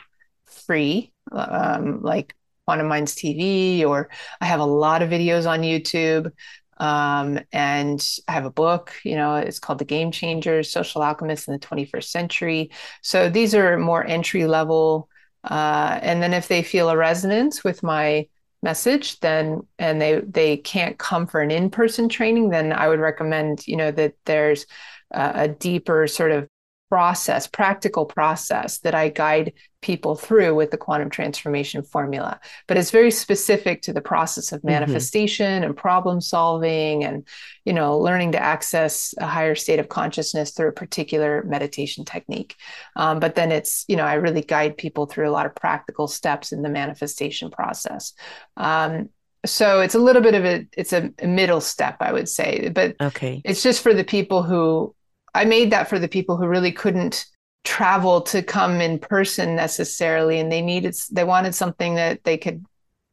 free, 0.45 1.11
um, 1.31 2.03
like 2.03 2.35
Quantum 2.65 2.87
Minds 2.87 3.15
TV, 3.15 3.85
or 3.85 4.09
I 4.39 4.45
have 4.45 4.59
a 4.59 4.65
lot 4.65 5.01
of 5.01 5.09
videos 5.09 5.49
on 5.49 5.61
YouTube. 5.61 6.31
Um, 6.79 7.39
and 7.51 8.05
I 8.27 8.31
have 8.31 8.45
a 8.45 8.51
book, 8.51 8.93
you 9.03 9.15
know, 9.15 9.35
it's 9.35 9.59
called 9.59 9.79
The 9.79 9.85
Game 9.85 10.11
Changers 10.11 10.71
Social 10.71 11.03
Alchemists 11.03 11.47
in 11.47 11.53
the 11.53 11.59
21st 11.59 12.03
Century. 12.03 12.71
So 13.01 13.29
these 13.29 13.55
are 13.55 13.77
more 13.77 14.05
entry 14.05 14.45
level. 14.45 15.09
Uh, 15.43 15.99
and 16.01 16.21
then 16.21 16.33
if 16.33 16.47
they 16.47 16.63
feel 16.63 16.89
a 16.89 16.97
resonance 16.97 17.63
with 17.63 17.83
my 17.83 18.27
message 18.63 19.19
then 19.19 19.61
and 19.77 20.01
they 20.01 20.19
they 20.21 20.57
can't 20.57 20.97
come 20.97 21.27
for 21.27 21.41
an 21.41 21.51
in-person 21.51 22.09
training 22.09 22.49
then 22.49 22.73
i 22.73 22.87
would 22.87 22.99
recommend 22.99 23.65
you 23.67 23.75
know 23.75 23.91
that 23.91 24.15
there's 24.25 24.65
a, 25.11 25.31
a 25.35 25.47
deeper 25.47 26.07
sort 26.07 26.31
of 26.31 26.47
process, 26.89 27.47
practical 27.47 28.05
process 28.05 28.79
that 28.79 28.95
I 28.95 29.09
guide 29.09 29.53
people 29.81 30.15
through 30.15 30.55
with 30.55 30.71
the 30.71 30.77
quantum 30.77 31.09
transformation 31.09 31.83
formula. 31.83 32.39
But 32.67 32.77
it's 32.77 32.91
very 32.91 33.11
specific 33.11 33.81
to 33.83 33.93
the 33.93 34.01
process 34.01 34.51
of 34.51 34.59
mm-hmm. 34.59 34.69
manifestation 34.69 35.45
mm-hmm. 35.45 35.63
and 35.65 35.77
problem 35.77 36.21
solving 36.21 37.03
and, 37.03 37.27
you 37.65 37.73
know, 37.73 37.97
learning 37.97 38.31
to 38.33 38.41
access 38.41 39.13
a 39.17 39.27
higher 39.27 39.55
state 39.55 39.79
of 39.79 39.89
consciousness 39.89 40.51
through 40.51 40.69
a 40.69 40.73
particular 40.73 41.43
meditation 41.43 42.05
technique. 42.05 42.55
Um, 42.95 43.19
but 43.19 43.35
then 43.35 43.51
it's, 43.51 43.85
you 43.87 43.95
know, 43.95 44.05
I 44.05 44.15
really 44.15 44.41
guide 44.41 44.77
people 44.77 45.05
through 45.05 45.29
a 45.29 45.31
lot 45.31 45.45
of 45.45 45.55
practical 45.55 46.07
steps 46.07 46.51
in 46.51 46.61
the 46.61 46.69
manifestation 46.69 47.51
process. 47.51 48.13
Um, 48.55 49.09
so 49.45 49.81
it's 49.81 49.95
a 49.95 49.99
little 49.99 50.21
bit 50.21 50.33
of 50.33 50.43
a 50.43 50.65
it's 50.75 50.93
a, 50.93 51.11
a 51.19 51.27
middle 51.27 51.61
step 51.61 51.97
i 52.01 52.11
would 52.11 52.27
say 52.27 52.69
but 52.69 52.95
okay 52.99 53.41
it's 53.45 53.63
just 53.63 53.81
for 53.81 53.93
the 53.93 54.03
people 54.03 54.43
who 54.43 54.93
I 55.37 55.45
made 55.45 55.71
that 55.71 55.87
for 55.87 55.99
the 55.99 56.07
people 56.07 56.37
who 56.37 56.47
really 56.47 56.71
couldn't 56.71 57.25
travel 57.63 58.21
to 58.21 58.41
come 58.41 58.79
in 58.81 58.97
person 58.97 59.55
necessarily 59.55 60.39
and 60.39 60.51
they 60.51 60.61
needed 60.61 60.95
they 61.11 61.25
wanted 61.25 61.53
something 61.53 61.95
that 61.95 62.23
they 62.23 62.37
could 62.37 62.65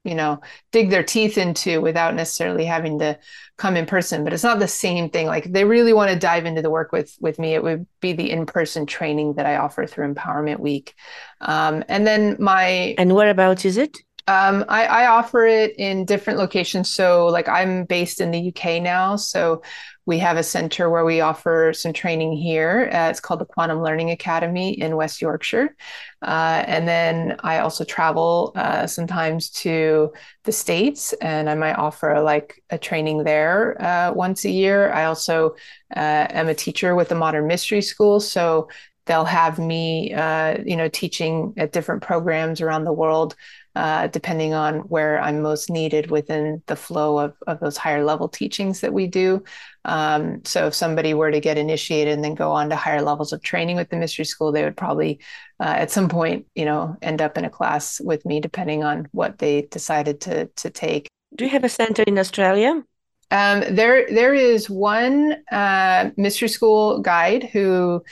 you 0.05 0.15
know 0.15 0.41
dig 0.71 0.91
their 0.91 1.03
teeth 1.03 1.37
into 1.37 1.81
without 1.81 2.15
necessarily 2.15 2.65
having 2.65 3.01
to 3.01 3.19
come 3.57 3.77
in 3.77 3.85
person 3.85 4.23
but 4.23 4.33
it's 4.33 4.45
not 4.45 4.61
the 4.61 4.69
same 4.69 5.11
thing 5.11 5.27
like 5.27 5.51
they 5.51 5.65
really 5.65 5.93
want 5.93 6.09
to 6.09 6.17
dive 6.17 6.47
into 6.47 6.63
the 6.63 6.71
work 6.71 6.93
with 6.93 7.17
with 7.21 7.39
me 7.41 7.55
it 7.55 7.65
would 7.65 7.85
be 8.01 8.13
the 8.13 8.31
in-person 8.31 8.87
training 8.87 9.35
that 9.35 9.45
i 9.45 9.57
offer 9.57 9.87
through 9.87 10.15
empowerment 10.15 10.61
week 10.61 10.95
um, 11.41 11.83
and 11.89 12.07
then 12.07 12.37
my 12.39 12.95
and 12.97 13.13
whereabouts 13.13 13.65
is 13.65 13.77
it 13.77 13.99
um, 14.27 14.65
I, 14.71 14.87
I, 14.87 15.07
offer 15.09 15.45
it 15.45 15.75
in 15.79 16.07
different 16.07 16.39
locations. 16.39 16.91
So, 16.91 17.27
like, 17.27 17.47
I'm 17.47 17.85
based 17.85 18.23
in 18.23 18.31
the 18.31 18.49
UK 18.49 18.81
now. 18.83 19.17
So, 19.17 19.61
we 20.07 20.19
have 20.19 20.37
a 20.37 20.43
center 20.43 20.91
where 20.91 21.05
we 21.05 21.21
offer 21.21 21.73
some 21.75 21.93
training 21.93 22.33
here. 22.33 22.91
Uh, 22.93 23.09
it's 23.09 23.21
called 23.21 23.41
the 23.41 23.47
Quantum 23.47 23.83
Learning 23.83 24.11
Academy 24.11 24.73
in 24.73 24.97
West 24.97 25.23
Yorkshire. 25.23 25.75
Uh, 26.21 26.63
and 26.67 26.87
then 26.87 27.37
I 27.41 27.59
also 27.59 27.85
travel 27.85 28.53
uh, 28.55 28.87
sometimes 28.87 29.51
to 29.51 30.13
the 30.45 30.53
States 30.53 31.13
and 31.15 31.49
I 31.49 31.55
might 31.55 31.75
offer 31.75 32.21
like 32.21 32.63
a 32.71 32.79
training 32.79 33.25
there 33.25 33.81
uh, 33.83 34.13
once 34.13 34.45
a 34.45 34.51
year. 34.51 34.93
I 34.93 35.05
also 35.05 35.57
uh, 35.97 36.27
am 36.31 36.49
a 36.49 36.55
teacher 36.55 36.95
with 36.95 37.09
the 37.09 37.15
Modern 37.15 37.47
Mystery 37.47 37.83
School. 37.83 38.21
So 38.21 38.69
they'll 39.07 39.25
have 39.25 39.59
me, 39.59 40.13
uh, 40.15 40.59
you 40.65 40.77
know, 40.77 40.89
teaching 40.89 41.55
at 41.57 41.73
different 41.73 42.03
programs 42.03 42.61
around 42.61 42.85
the 42.85 42.93
world 42.93 43.37
uh, 43.77 44.07
depending 44.09 44.55
on 44.55 44.81
where 44.81 45.21
I'm 45.21 45.43
most 45.43 45.69
needed 45.69 46.11
within 46.11 46.63
the 46.67 46.77
flow 46.77 47.19
of, 47.19 47.35
of 47.47 47.59
those 47.59 47.77
higher 47.77 48.05
level 48.05 48.29
teachings 48.29 48.81
that 48.81 48.93
we 48.93 49.09
do. 49.09 49.43
Um, 49.85 50.45
so 50.45 50.69
if 50.69 50.75
somebody 50.75 51.13
were 51.13 51.33
to 51.33 51.41
get 51.41 51.59
initiated 51.59 52.15
and 52.15 52.23
then 52.23 52.35
go 52.35 52.53
on 52.53 52.69
to 52.71 52.77
higher 52.77 53.03
levels 53.03 53.33
of 53.33 53.43
training 53.43 53.77
with 53.77 53.91
the 53.91 53.97
mystery 53.97 54.25
school, 54.25 54.53
they 54.53 54.63
would 54.63 54.77
probably 54.77 55.19
uh, 55.59 55.75
at 55.77 55.91
some 55.91 56.09
point, 56.09 56.47
you 56.55 56.65
know, 56.65 56.97
end 57.03 57.21
up 57.21 57.37
in 57.37 57.45
a 57.45 57.51
class 57.51 58.01
with 58.01 58.25
me, 58.25 58.41
depending 58.41 58.85
on 58.85 59.09
what 59.11 59.39
they 59.39 59.63
decided 59.63 60.21
to 60.23 60.47
to 60.47 60.71
take. 60.71 61.09
Do 61.35 61.45
you 61.45 61.51
have 61.51 61.65
a 61.65 61.69
center 61.69 62.05
in 62.05 62.19
Australia? 62.19 62.85
Um, 63.31 63.65
there, 63.75 64.07
there 64.09 64.35
is 64.35 64.71
one 64.71 65.43
uh, 65.51 66.11
mystery 66.17 66.49
school 66.49 67.01
guide 67.01 67.43
who 67.43 68.05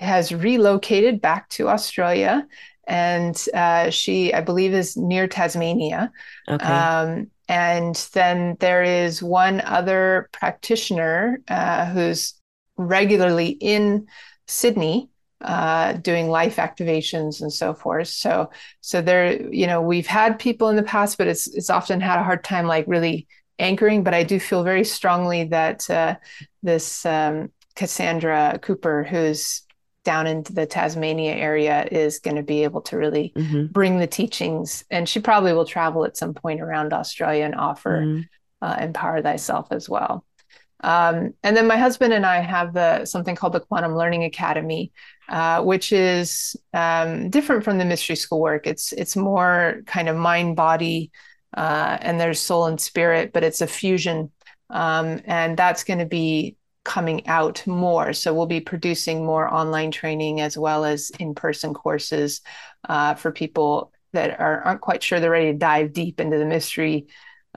has 0.00 0.32
relocated 0.32 1.20
back 1.20 1.48
to 1.50 1.68
Australia 1.68 2.46
and 2.86 3.44
uh, 3.52 3.90
she, 3.90 4.32
I 4.32 4.40
believe, 4.40 4.72
is 4.72 4.96
near 4.96 5.26
Tasmania. 5.26 6.12
Okay. 6.48 6.64
Um, 6.64 7.30
and 7.48 7.94
then 8.12 8.56
there 8.60 8.82
is 8.82 9.22
one 9.22 9.60
other 9.60 10.28
practitioner 10.32 11.40
uh, 11.48 11.86
who's 11.86 12.34
regularly 12.76 13.48
in 13.48 14.06
Sydney 14.46 15.08
uh, 15.40 15.94
doing 15.94 16.28
life 16.28 16.56
activations 16.56 17.40
and 17.40 17.52
so 17.52 17.74
forth. 17.74 18.08
So, 18.08 18.50
so 18.80 19.02
there, 19.02 19.52
you 19.52 19.66
know, 19.66 19.82
we've 19.82 20.06
had 20.06 20.38
people 20.38 20.68
in 20.68 20.76
the 20.76 20.82
past, 20.82 21.18
but 21.18 21.26
it's 21.26 21.46
it's 21.48 21.70
often 21.70 22.00
had 22.00 22.18
a 22.18 22.24
hard 22.24 22.42
time 22.42 22.66
like 22.66 22.84
really 22.88 23.26
anchoring. 23.58 24.02
But 24.02 24.14
I 24.14 24.22
do 24.22 24.40
feel 24.40 24.62
very 24.62 24.84
strongly 24.84 25.44
that 25.44 25.88
uh, 25.90 26.16
this 26.62 27.04
um, 27.04 27.52
Cassandra 27.74 28.58
Cooper, 28.62 29.04
who's 29.04 29.65
down 30.06 30.28
into 30.28 30.54
the 30.54 30.66
Tasmania 30.66 31.34
area 31.34 31.86
is 31.90 32.20
going 32.20 32.36
to 32.36 32.42
be 32.42 32.62
able 32.62 32.80
to 32.82 32.96
really 32.96 33.32
mm-hmm. 33.36 33.66
bring 33.66 33.98
the 33.98 34.06
teachings. 34.06 34.84
And 34.88 35.08
she 35.08 35.20
probably 35.20 35.52
will 35.52 35.66
travel 35.66 36.04
at 36.04 36.16
some 36.16 36.32
point 36.32 36.60
around 36.60 36.92
Australia 36.92 37.44
and 37.44 37.56
offer 37.56 38.00
mm-hmm. 38.00 38.20
uh, 38.64 38.76
Empower 38.80 39.20
Thyself 39.20 39.66
as 39.72 39.88
well. 39.88 40.24
Um, 40.80 41.34
and 41.42 41.56
then 41.56 41.66
my 41.66 41.76
husband 41.76 42.12
and 42.12 42.24
I 42.24 42.40
have 42.40 42.72
the 42.72 43.04
something 43.04 43.34
called 43.34 43.54
the 43.54 43.60
Quantum 43.60 43.96
Learning 43.96 44.22
Academy, 44.22 44.92
uh, 45.28 45.62
which 45.62 45.92
is 45.92 46.54
um, 46.72 47.28
different 47.28 47.64
from 47.64 47.78
the 47.78 47.84
mystery 47.84 48.14
school 48.16 48.40
work. 48.40 48.66
It's 48.66 48.92
it's 48.92 49.16
more 49.16 49.82
kind 49.86 50.08
of 50.08 50.16
mind 50.16 50.54
body, 50.54 51.10
uh, 51.56 51.98
and 52.00 52.20
there's 52.20 52.38
soul 52.38 52.66
and 52.66 52.80
spirit, 52.80 53.32
but 53.32 53.42
it's 53.42 53.60
a 53.60 53.66
fusion, 53.66 54.30
um, 54.70 55.20
and 55.24 55.56
that's 55.56 55.82
going 55.82 55.98
to 55.98 56.06
be 56.06 56.56
coming 56.86 57.26
out 57.26 57.66
more. 57.66 58.12
So 58.12 58.32
we'll 58.32 58.46
be 58.46 58.60
producing 58.60 59.26
more 59.26 59.52
online 59.52 59.90
training 59.90 60.40
as 60.40 60.56
well 60.56 60.84
as 60.84 61.10
in 61.18 61.34
person 61.34 61.74
courses 61.74 62.40
uh, 62.88 63.14
for 63.14 63.32
people 63.32 63.92
that 64.12 64.38
are, 64.40 64.62
aren't 64.62 64.80
quite 64.80 65.02
sure 65.02 65.18
they're 65.18 65.30
ready 65.30 65.52
to 65.52 65.58
dive 65.58 65.92
deep 65.92 66.20
into 66.20 66.38
the 66.38 66.46
mystery 66.46 67.08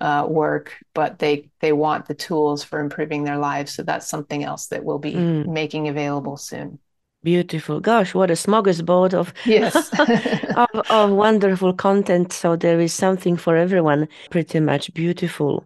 uh, 0.01 0.25
work, 0.27 0.75
but 0.95 1.19
they 1.19 1.49
they 1.59 1.73
want 1.73 2.07
the 2.07 2.15
tools 2.15 2.63
for 2.63 2.79
improving 2.79 3.23
their 3.23 3.37
lives. 3.37 3.73
So 3.73 3.83
that's 3.83 4.07
something 4.07 4.43
else 4.43 4.67
that 4.67 4.83
we'll 4.83 4.97
be 4.97 5.13
mm. 5.13 5.45
making 5.45 5.87
available 5.87 6.37
soon. 6.37 6.79
Beautiful. 7.21 7.81
Gosh, 7.81 8.15
what 8.15 8.31
a 8.31 8.33
smorgasbord 8.33 9.13
of 9.13 9.33
yes 9.45 9.75
of, 10.55 10.89
of 10.89 11.11
wonderful 11.11 11.73
content. 11.73 12.33
So 12.33 12.55
there 12.55 12.79
is 12.79 12.93
something 12.93 13.37
for 13.37 13.55
everyone. 13.55 14.07
Pretty 14.31 14.59
much 14.59 14.91
beautiful. 14.93 15.63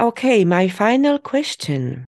Okay, 0.00 0.44
my 0.44 0.68
final 0.68 1.18
question. 1.18 2.04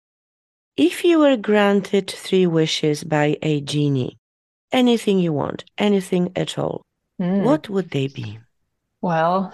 If 0.78 1.04
you 1.04 1.18
were 1.18 1.36
granted 1.36 2.08
three 2.08 2.46
wishes 2.46 3.02
by 3.02 3.36
a 3.42 3.60
genie, 3.60 4.16
anything 4.70 5.18
you 5.18 5.32
want, 5.32 5.64
anything 5.76 6.30
at 6.36 6.56
all, 6.56 6.82
mm. 7.20 7.42
what 7.42 7.68
would 7.68 7.90
they 7.90 8.06
be? 8.06 8.38
Well, 9.02 9.52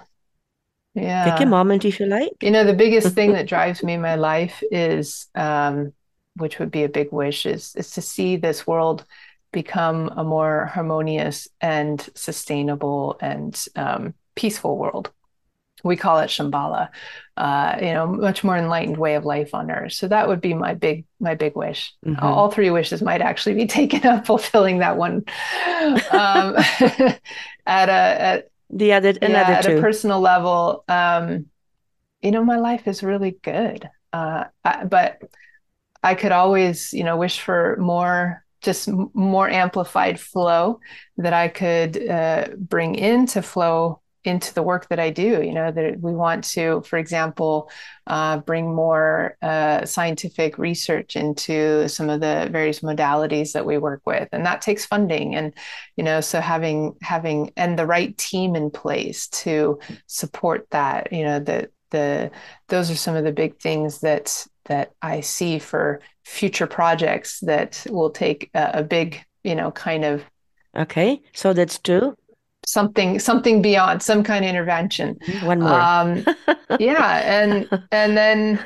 yeah. 0.94 1.24
Take 1.24 1.46
a 1.46 1.48
moment 1.48 1.86
if 1.86 1.98
you 1.98 2.04
like. 2.04 2.32
You 2.42 2.50
know, 2.50 2.64
the 2.64 2.74
biggest 2.74 3.14
thing 3.14 3.32
that 3.36 3.48
drives 3.48 3.82
me 3.82 3.94
in 3.94 4.02
my 4.02 4.16
life 4.16 4.62
is, 4.70 5.26
um, 5.34 5.94
which 6.36 6.58
would 6.58 6.70
be 6.70 6.84
a 6.84 6.90
big 6.90 7.10
wish, 7.10 7.46
is 7.46 7.74
is 7.74 7.92
to 7.92 8.02
see 8.02 8.36
this 8.36 8.66
world 8.66 9.06
become 9.50 10.10
a 10.16 10.24
more 10.24 10.66
harmonious 10.66 11.48
and 11.62 12.06
sustainable 12.14 13.16
and 13.22 13.64
um, 13.76 14.12
peaceful 14.34 14.76
world. 14.76 15.10
We 15.84 15.96
call 15.96 16.18
it 16.18 16.30
Shambhala, 16.30 16.88
uh, 17.36 17.76
you 17.80 17.92
know, 17.92 18.06
much 18.06 18.42
more 18.42 18.56
enlightened 18.56 18.96
way 18.96 19.14
of 19.14 19.24
life 19.24 19.54
on 19.54 19.70
Earth. 19.70 19.92
So 19.92 20.08
that 20.08 20.26
would 20.26 20.40
be 20.40 20.54
my 20.54 20.74
big, 20.74 21.04
my 21.20 21.34
big 21.36 21.54
wish. 21.54 21.94
Mm-hmm. 22.04 22.24
All 22.24 22.50
three 22.50 22.70
wishes 22.70 23.02
might 23.02 23.20
actually 23.20 23.54
be 23.54 23.66
taken 23.68 24.04
up 24.06 24.26
fulfilling 24.26 24.78
that 24.78 24.96
one. 24.96 25.24
Um, 26.10 26.56
at 27.66 27.88
a 27.88 27.92
at 27.92 28.50
the 28.70 28.92
other 28.92 29.14
another 29.22 29.52
at 29.54 29.64
two. 29.64 29.78
a 29.78 29.80
personal 29.80 30.20
level 30.20 30.84
um 30.88 31.46
you 32.22 32.30
know 32.30 32.44
my 32.44 32.56
life 32.56 32.86
is 32.88 33.02
really 33.02 33.36
good 33.42 33.88
uh 34.12 34.44
I, 34.64 34.84
but 34.84 35.20
i 36.02 36.14
could 36.14 36.32
always 36.32 36.92
you 36.92 37.04
know 37.04 37.16
wish 37.16 37.40
for 37.40 37.76
more 37.78 38.44
just 38.62 38.88
more 39.14 39.48
amplified 39.48 40.18
flow 40.18 40.80
that 41.18 41.32
i 41.32 41.48
could 41.48 42.08
uh, 42.08 42.48
bring 42.56 42.94
into 42.94 43.42
flow 43.42 44.00
into 44.24 44.52
the 44.54 44.62
work 44.62 44.88
that 44.88 44.98
I 44.98 45.10
do. 45.10 45.42
You 45.42 45.52
know, 45.52 45.70
that 45.70 46.00
we 46.00 46.14
want 46.14 46.44
to, 46.44 46.82
for 46.82 46.98
example, 46.98 47.70
uh, 48.06 48.38
bring 48.38 48.74
more 48.74 49.36
uh, 49.42 49.84
scientific 49.84 50.58
research 50.58 51.16
into 51.16 51.88
some 51.88 52.10
of 52.10 52.20
the 52.20 52.48
various 52.50 52.80
modalities 52.80 53.52
that 53.52 53.66
we 53.66 53.78
work 53.78 54.02
with, 54.04 54.28
and 54.32 54.44
that 54.46 54.62
takes 54.62 54.86
funding. 54.86 55.34
And 55.34 55.54
you 55.96 56.04
know, 56.04 56.20
so 56.20 56.40
having 56.40 56.96
having 57.02 57.52
and 57.56 57.78
the 57.78 57.86
right 57.86 58.16
team 58.16 58.56
in 58.56 58.70
place 58.70 59.28
to 59.28 59.78
support 60.06 60.66
that. 60.70 61.12
You 61.12 61.24
know, 61.24 61.38
that 61.40 61.70
the 61.90 62.30
those 62.68 62.90
are 62.90 62.96
some 62.96 63.16
of 63.16 63.24
the 63.24 63.32
big 63.32 63.58
things 63.60 64.00
that 64.00 64.46
that 64.64 64.92
I 65.02 65.20
see 65.20 65.58
for 65.58 66.00
future 66.24 66.66
projects 66.66 67.40
that 67.40 67.86
will 67.90 68.10
take 68.10 68.50
a, 68.54 68.70
a 68.74 68.82
big, 68.82 69.22
you 69.42 69.54
know, 69.54 69.70
kind 69.70 70.04
of. 70.04 70.24
Okay, 70.76 71.22
so 71.32 71.52
that's 71.52 71.78
true 71.78 72.16
something 72.66 73.18
something 73.18 73.62
beyond 73.62 74.02
some 74.02 74.22
kind 74.22 74.44
of 74.44 74.48
intervention. 74.48 75.16
Mm-hmm. 75.16 75.46
one 75.46 75.60
more. 75.60 75.80
Um, 75.80 76.24
yeah 76.80 77.42
and 77.42 77.68
and 77.90 78.16
then 78.16 78.64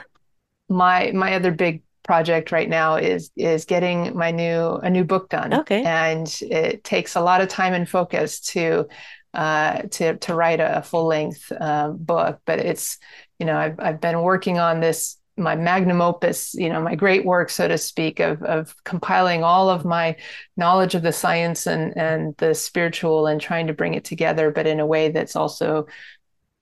my 0.68 1.12
my 1.12 1.34
other 1.34 1.50
big 1.50 1.82
project 2.04 2.52
right 2.52 2.68
now 2.68 2.96
is 2.96 3.30
is 3.36 3.64
getting 3.66 4.16
my 4.16 4.30
new 4.30 4.74
a 4.82 4.90
new 4.90 5.04
book 5.04 5.28
done. 5.28 5.52
Okay. 5.52 5.82
And 5.82 6.26
it 6.42 6.82
takes 6.84 7.16
a 7.16 7.20
lot 7.20 7.40
of 7.40 7.48
time 7.48 7.74
and 7.74 7.88
focus 7.88 8.40
to 8.52 8.88
uh, 9.34 9.82
to 9.90 10.16
to 10.16 10.34
write 10.34 10.60
a, 10.60 10.82
full 10.82 11.06
length 11.06 11.52
uh, 11.60 11.90
book 11.90 12.40
but 12.46 12.58
it's 12.58 12.98
you 13.38 13.44
know 13.46 13.56
I've, 13.56 13.78
I've 13.78 14.00
been 14.00 14.22
working 14.22 14.58
on 14.58 14.80
this 14.80 15.18
my 15.38 15.56
magnum 15.56 16.00
opus, 16.00 16.54
you 16.54 16.68
know, 16.68 16.80
my 16.80 16.94
great 16.94 17.24
work, 17.24 17.50
so 17.50 17.68
to 17.68 17.78
speak, 17.78 18.20
of, 18.20 18.42
of 18.42 18.74
compiling 18.84 19.42
all 19.42 19.70
of 19.70 19.84
my 19.84 20.16
knowledge 20.56 20.94
of 20.94 21.02
the 21.02 21.12
science 21.12 21.66
and, 21.66 21.96
and 21.96 22.36
the 22.38 22.54
spiritual 22.54 23.26
and 23.26 23.40
trying 23.40 23.66
to 23.68 23.72
bring 23.72 23.94
it 23.94 24.04
together, 24.04 24.50
but 24.50 24.66
in 24.66 24.80
a 24.80 24.86
way 24.86 25.10
that's 25.10 25.36
also 25.36 25.86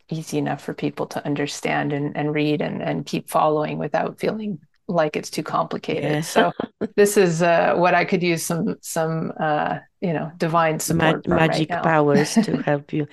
easy 0.08 0.38
enough 0.38 0.62
for 0.62 0.74
people 0.74 1.06
to 1.06 1.24
understand 1.26 1.92
and, 1.92 2.16
and 2.16 2.34
read 2.34 2.60
and, 2.60 2.82
and 2.82 3.06
keep 3.06 3.28
following 3.28 3.78
without 3.78 4.20
feeling 4.20 4.58
like 4.88 5.16
it's 5.16 5.30
too 5.30 5.42
complicated. 5.42 6.04
Yeah. 6.04 6.20
so 6.20 6.52
this 6.94 7.16
is 7.16 7.42
uh, 7.42 7.74
what 7.74 7.94
I 7.94 8.04
could 8.04 8.22
use 8.22 8.44
some 8.44 8.76
some 8.80 9.32
uh, 9.38 9.78
you 10.00 10.12
know 10.12 10.30
divine 10.36 10.78
support 10.78 11.26
Ma- 11.26 11.36
magic 11.36 11.70
right 11.70 11.82
powers 11.82 12.34
to 12.34 12.62
help 12.62 12.92
you. 12.92 13.08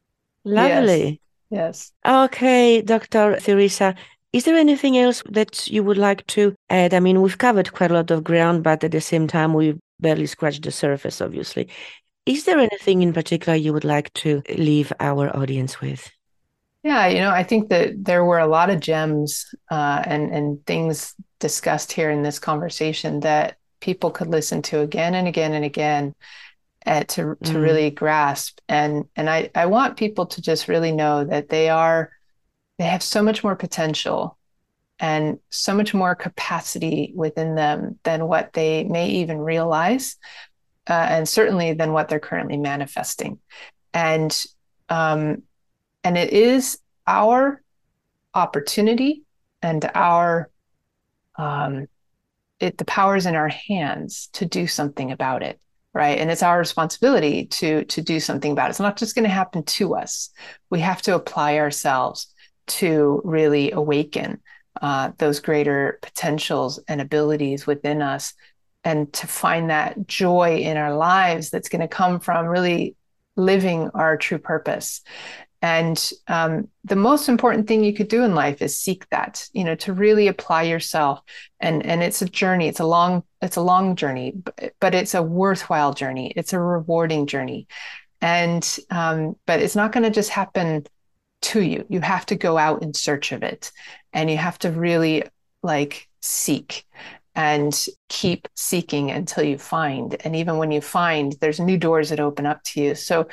Lovely. 0.45 1.21
Yes. 1.49 1.91
yes. 2.05 2.25
Okay, 2.25 2.81
Dr. 2.81 3.39
Theresa, 3.39 3.95
is 4.33 4.45
there 4.45 4.55
anything 4.57 4.97
else 4.97 5.21
that 5.29 5.67
you 5.67 5.83
would 5.83 5.97
like 5.97 6.25
to 6.27 6.55
add? 6.69 6.93
I 6.93 6.99
mean, 6.99 7.21
we've 7.21 7.37
covered 7.37 7.71
quite 7.71 7.91
a 7.91 7.93
lot 7.93 8.09
of 8.09 8.23
ground, 8.23 8.63
but 8.63 8.83
at 8.83 8.91
the 8.91 8.99
same 8.99 9.27
time, 9.27 9.53
we've 9.53 9.79
barely 9.99 10.25
scratched 10.25 10.63
the 10.63 10.71
surface, 10.71 11.21
obviously. 11.21 11.69
Is 12.25 12.45
there 12.45 12.57
anything 12.57 13.03
in 13.03 13.13
particular 13.13 13.55
you 13.55 13.73
would 13.73 13.83
like 13.83 14.11
to 14.13 14.41
leave 14.57 14.91
our 14.99 15.35
audience 15.37 15.79
with? 15.79 16.09
Yeah, 16.81 17.07
you 17.07 17.19
know, 17.19 17.29
I 17.29 17.43
think 17.43 17.69
that 17.69 18.03
there 18.03 18.25
were 18.25 18.39
a 18.39 18.47
lot 18.47 18.69
of 18.69 18.79
gems 18.79 19.53
uh, 19.69 20.03
and 20.05 20.33
and 20.33 20.65
things 20.65 21.15
discussed 21.39 21.91
here 21.91 22.09
in 22.09 22.23
this 22.23 22.39
conversation 22.39 23.21
that 23.21 23.57
people 23.79 24.11
could 24.11 24.27
listen 24.27 24.61
to 24.63 24.79
again 24.79 25.13
and 25.13 25.27
again 25.27 25.53
and 25.53 25.63
again 25.63 26.15
uh, 26.85 27.03
to 27.03 27.37
to 27.43 27.53
mm. 27.53 27.61
really 27.61 27.91
grasp. 27.91 28.59
And 28.67 29.05
and 29.15 29.29
I 29.29 29.49
I 29.53 29.67
want 29.67 29.95
people 29.95 30.25
to 30.25 30.41
just 30.41 30.67
really 30.67 30.91
know 30.91 31.23
that 31.23 31.49
they 31.49 31.69
are 31.69 32.11
they 32.77 32.85
have 32.85 33.03
so 33.03 33.21
much 33.21 33.43
more 33.43 33.55
potential 33.55 34.37
and 34.99 35.39
so 35.49 35.73
much 35.73 35.93
more 35.93 36.15
capacity 36.15 37.11
within 37.15 37.55
them 37.55 37.99
than 38.03 38.27
what 38.27 38.53
they 38.53 38.83
may 38.83 39.09
even 39.09 39.37
realize, 39.37 40.17
uh, 40.89 40.93
and 40.93 41.27
certainly 41.27 41.73
than 41.73 41.93
what 41.93 42.07
they're 42.07 42.19
currently 42.19 42.57
manifesting. 42.57 43.39
And 43.93 44.45
um, 44.89 45.43
and 46.03 46.17
it 46.17 46.31
is 46.33 46.79
our 47.07 47.61
opportunity 48.33 49.23
and 49.61 49.89
our 49.93 50.49
um, 51.35 51.87
it 52.59 52.77
the 52.77 52.85
powers 52.85 53.25
in 53.25 53.35
our 53.35 53.49
hands 53.49 54.29
to 54.33 54.45
do 54.45 54.67
something 54.67 55.11
about 55.11 55.43
it 55.43 55.59
right? 55.93 56.17
And 56.17 56.31
it's 56.31 56.43
our 56.43 56.57
responsibility 56.57 57.45
to 57.45 57.85
to 57.85 58.01
do 58.01 58.19
something 58.19 58.51
about 58.51 58.67
it. 58.67 58.69
It's 58.71 58.79
not 58.79 58.97
just 58.97 59.15
going 59.15 59.25
to 59.25 59.29
happen 59.29 59.63
to 59.63 59.95
us. 59.95 60.29
We 60.69 60.79
have 60.79 61.01
to 61.03 61.15
apply 61.15 61.59
ourselves 61.59 62.32
to 62.67 63.21
really 63.23 63.71
awaken 63.71 64.41
uh, 64.81 65.11
those 65.17 65.39
greater 65.39 65.99
potentials 66.01 66.79
and 66.87 66.99
abilities 66.99 67.67
within 67.67 68.01
us 68.01 68.33
and 68.83 69.11
to 69.13 69.27
find 69.27 69.69
that 69.69 70.07
joy 70.07 70.57
in 70.57 70.77
our 70.77 70.95
lives 70.95 71.49
that's 71.49 71.69
going 71.69 71.81
to 71.81 71.87
come 71.87 72.19
from 72.19 72.47
really 72.47 72.95
living 73.35 73.89
our 73.93 74.17
true 74.17 74.37
purpose. 74.37 75.01
And 75.61 76.11
um, 76.27 76.67
the 76.83 76.97
most 76.97 77.29
important 77.29 77.67
thing 77.67 77.85
you 77.85 77.93
could 77.93 78.09
do 78.09 78.23
in 78.25 78.35
life 78.35 78.61
is 78.61 78.77
seek 78.77 79.07
that 79.09 79.47
you 79.53 79.63
know 79.63 79.75
to 79.75 79.93
really 79.93 80.27
apply 80.27 80.63
yourself. 80.63 81.21
And 81.61 81.85
and 81.85 82.03
it's 82.03 82.21
a 82.21 82.25
journey 82.25 82.67
it's 82.67 82.81
a 82.81 82.85
long 82.85 83.23
it's 83.41 83.55
a 83.55 83.61
long 83.61 83.95
journey 83.95 84.33
but, 84.81 84.93
it's 84.93 85.13
a 85.13 85.23
worthwhile 85.23 85.93
journey. 85.93 86.33
It's 86.35 86.51
a 86.51 86.59
rewarding 86.59 87.27
journey. 87.27 87.67
And 88.19 88.77
um, 88.89 89.37
but 89.45 89.61
it's 89.61 89.75
not 89.75 89.93
going 89.93 90.03
to 90.03 90.09
just 90.09 90.29
happen 90.29 90.85
to 91.43 91.61
you. 91.61 91.85
You 91.89 92.01
have 92.01 92.25
to 92.27 92.35
go 92.35 92.57
out 92.57 92.81
in 92.81 92.93
search 92.93 93.31
of 93.31 93.43
it 93.43 93.71
and 94.11 94.29
you 94.29 94.37
have 94.37 94.57
to 94.59 94.71
really 94.71 95.23
like 95.61 96.07
seek 96.21 96.85
and 97.35 97.85
keep 98.09 98.47
seeking 98.55 99.11
until 99.11 99.43
you 99.43 99.57
find. 99.57 100.15
And 100.23 100.35
even 100.35 100.57
when 100.57 100.71
you 100.71 100.81
find, 100.81 101.35
there's 101.41 101.59
new 101.59 101.77
doors 101.77 102.09
that 102.09 102.19
open 102.19 102.45
up 102.45 102.63
to 102.63 102.81
you. 102.81 102.95
So 102.95 103.27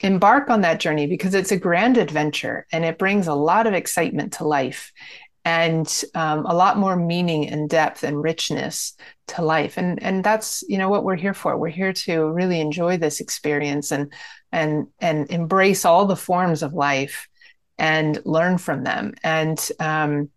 embark 0.00 0.50
on 0.50 0.60
that 0.62 0.80
journey 0.80 1.06
because 1.06 1.34
it's 1.34 1.52
a 1.52 1.56
grand 1.56 1.96
adventure 1.96 2.66
and 2.72 2.84
it 2.84 2.98
brings 2.98 3.26
a 3.26 3.34
lot 3.34 3.66
of 3.66 3.74
excitement 3.74 4.34
to 4.34 4.46
life 4.46 4.92
and 5.46 6.02
um, 6.16 6.44
a 6.44 6.54
lot 6.54 6.76
more 6.76 6.96
meaning 6.96 7.48
and 7.48 7.70
depth 7.70 8.02
and 8.02 8.20
richness 8.20 8.94
to 9.28 9.42
life 9.42 9.78
and 9.78 10.02
and 10.02 10.22
that's 10.22 10.62
you 10.68 10.76
know 10.76 10.88
what 10.88 11.04
we're 11.04 11.16
here 11.16 11.32
for 11.32 11.56
we're 11.56 11.68
here 11.68 11.92
to 11.92 12.28
really 12.30 12.60
enjoy 12.60 12.96
this 12.96 13.20
experience 13.20 13.92
and 13.92 14.12
and 14.52 14.88
and 15.00 15.30
embrace 15.30 15.84
all 15.84 16.04
the 16.04 16.16
forms 16.16 16.62
of 16.62 16.74
life 16.74 17.28
and 17.78 18.20
learn 18.24 18.58
from 18.58 18.84
them 18.84 19.14
and 19.22 19.70
um, 19.80 20.30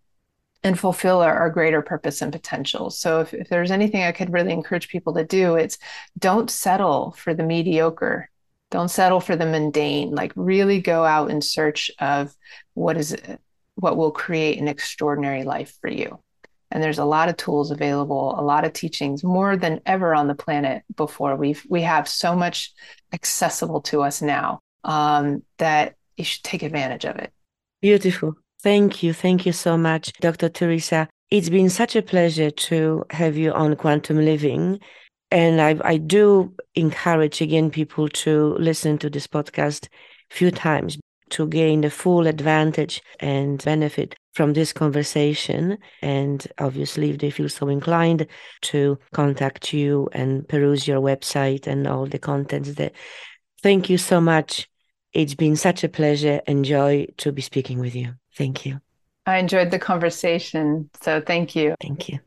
and 0.62 0.78
fulfill 0.78 1.20
our, 1.20 1.34
our, 1.34 1.50
greater 1.50 1.80
purpose 1.80 2.20
and 2.20 2.32
potential. 2.32 2.90
So 2.90 3.20
if, 3.20 3.32
if 3.32 3.48
there's 3.48 3.70
anything 3.70 4.02
I 4.02 4.12
could 4.12 4.30
really 4.30 4.52
encourage 4.52 4.88
people 4.88 5.14
to 5.14 5.24
do, 5.24 5.54
it's 5.54 5.78
don't 6.18 6.50
settle 6.50 7.12
for 7.12 7.32
the 7.32 7.42
mediocre. 7.42 8.28
Don't 8.70 8.90
settle 8.90 9.20
for 9.20 9.36
the 9.36 9.46
mundane. 9.46 10.10
Like 10.10 10.32
really 10.36 10.80
go 10.80 11.04
out 11.04 11.30
in 11.30 11.40
search 11.40 11.90
of 11.98 12.34
what 12.74 12.96
is 12.96 13.16
what 13.76 13.96
will 13.96 14.12
create 14.12 14.58
an 14.58 14.68
extraordinary 14.68 15.44
life 15.44 15.76
for 15.80 15.88
you. 15.88 16.20
And 16.70 16.82
there's 16.82 16.98
a 16.98 17.04
lot 17.04 17.28
of 17.28 17.36
tools 17.36 17.70
available, 17.70 18.38
a 18.38 18.42
lot 18.42 18.64
of 18.64 18.72
teachings, 18.72 19.24
more 19.24 19.56
than 19.56 19.80
ever 19.86 20.14
on 20.14 20.28
the 20.28 20.34
planet 20.34 20.84
before. 20.94 21.34
We've 21.36 21.64
we 21.68 21.82
have 21.82 22.06
so 22.06 22.36
much 22.36 22.72
accessible 23.12 23.80
to 23.82 24.02
us 24.02 24.22
now 24.22 24.60
um, 24.84 25.42
that 25.58 25.96
you 26.20 26.24
should 26.24 26.44
take 26.44 26.62
advantage 26.62 27.04
of 27.04 27.16
it. 27.16 27.32
Beautiful. 27.80 28.34
Thank 28.62 29.02
you. 29.02 29.12
Thank 29.12 29.46
you 29.46 29.52
so 29.52 29.76
much, 29.76 30.12
Dr. 30.20 30.48
Theresa. 30.48 31.08
It's 31.30 31.48
been 31.48 31.70
such 31.70 31.96
a 31.96 32.02
pleasure 32.02 32.50
to 32.50 33.04
have 33.10 33.36
you 33.36 33.52
on 33.52 33.76
Quantum 33.76 34.18
Living. 34.18 34.80
And 35.30 35.60
I, 35.60 35.78
I 35.84 35.96
do 35.96 36.52
encourage 36.74 37.40
again 37.40 37.70
people 37.70 38.08
to 38.08 38.56
listen 38.58 38.98
to 38.98 39.08
this 39.08 39.26
podcast 39.26 39.86
a 40.30 40.34
few 40.34 40.50
times 40.50 40.98
to 41.30 41.46
gain 41.46 41.82
the 41.82 41.90
full 41.90 42.26
advantage 42.26 43.00
and 43.20 43.62
benefit 43.64 44.16
from 44.34 44.52
this 44.52 44.72
conversation. 44.72 45.78
And 46.02 46.46
obviously, 46.58 47.10
if 47.10 47.18
they 47.18 47.30
feel 47.30 47.48
so 47.48 47.68
inclined 47.68 48.26
to 48.62 48.98
contact 49.14 49.72
you 49.72 50.08
and 50.12 50.46
peruse 50.48 50.86
your 50.86 51.00
website 51.00 51.66
and 51.66 51.86
all 51.86 52.06
the 52.06 52.18
contents 52.18 52.74
there. 52.74 52.90
Thank 53.62 53.88
you 53.88 53.98
so 53.98 54.20
much. 54.20 54.69
It's 55.12 55.34
been 55.34 55.56
such 55.56 55.82
a 55.82 55.88
pleasure 55.88 56.40
and 56.46 56.64
joy 56.64 57.08
to 57.18 57.32
be 57.32 57.42
speaking 57.42 57.80
with 57.80 57.94
you. 57.94 58.14
Thank 58.34 58.64
you. 58.64 58.80
I 59.26 59.38
enjoyed 59.38 59.70
the 59.70 59.78
conversation. 59.78 60.88
So 61.02 61.20
thank 61.20 61.54
you. 61.54 61.74
Thank 61.80 62.08
you. 62.08 62.20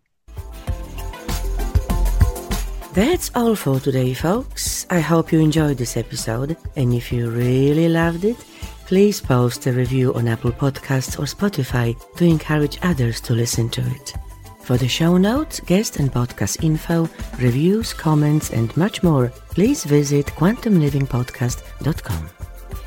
That's 2.93 3.31
all 3.33 3.55
for 3.55 3.79
today, 3.79 4.13
folks. 4.13 4.85
I 4.89 4.99
hope 4.99 5.31
you 5.31 5.39
enjoyed 5.39 5.77
this 5.77 5.97
episode. 5.97 6.55
And 6.75 6.93
if 6.93 7.11
you 7.11 7.29
really 7.29 7.89
loved 7.89 8.23
it, 8.23 8.37
please 8.85 9.19
post 9.19 9.65
a 9.65 9.71
review 9.71 10.13
on 10.13 10.27
Apple 10.27 10.51
Podcasts 10.51 11.17
or 11.17 11.23
Spotify 11.23 11.95
to 12.17 12.25
encourage 12.25 12.77
others 12.83 13.19
to 13.21 13.33
listen 13.33 13.69
to 13.69 13.81
it. 13.81 14.13
For 14.61 14.77
the 14.77 14.87
show 14.87 15.17
notes, 15.17 15.59
guest 15.59 15.97
and 15.97 16.11
podcast 16.11 16.63
info, 16.63 17.09
reviews, 17.39 17.93
comments, 17.93 18.51
and 18.51 18.75
much 18.77 19.03
more, 19.03 19.29
please 19.49 19.83
visit 19.83 20.27
quantumlivingpodcast.com. 20.27 22.29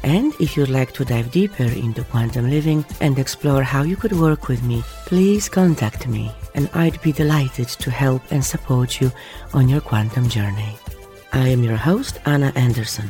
And 0.03 0.33
if 0.41 0.57
you'd 0.57 0.69
like 0.69 0.93
to 0.93 1.05
dive 1.05 1.31
deeper 1.31 1.65
into 1.65 2.05
quantum 2.05 2.49
living 2.49 2.85
and 3.01 3.19
explore 3.19 3.63
how 3.63 3.83
you 3.83 3.97
could 3.97 4.13
work 4.13 4.49
with 4.49 4.63
me, 4.63 4.83
please 5.05 5.49
contact 5.49 6.07
me 6.07 6.31
and 6.55 6.71
I'd 6.75 7.01
be 7.03 7.13
delighted 7.13 7.69
to 7.69 7.91
help 7.91 8.23
and 8.31 8.45
support 8.45 9.01
you 9.01 9.13
on 9.53 9.69
your 9.69 9.81
quantum 9.81 10.29
journey. 10.29 10.77
I 11.33 11.49
am 11.49 11.63
your 11.63 11.77
host, 11.77 12.19
Anna 12.25 12.53
Anderson. 12.55 13.09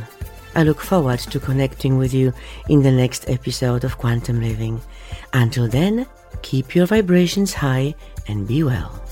I 0.54 0.62
look 0.62 0.80
forward 0.80 1.20
to 1.20 1.38
connecting 1.38 1.98
with 1.98 2.14
you 2.14 2.32
in 2.68 2.82
the 2.82 2.90
next 2.90 3.28
episode 3.28 3.84
of 3.84 3.98
Quantum 3.98 4.40
Living. 4.40 4.80
Until 5.32 5.68
then, 5.68 6.06
keep 6.42 6.74
your 6.74 6.86
vibrations 6.86 7.52
high 7.52 7.94
and 8.26 8.48
be 8.48 8.62
well. 8.62 9.06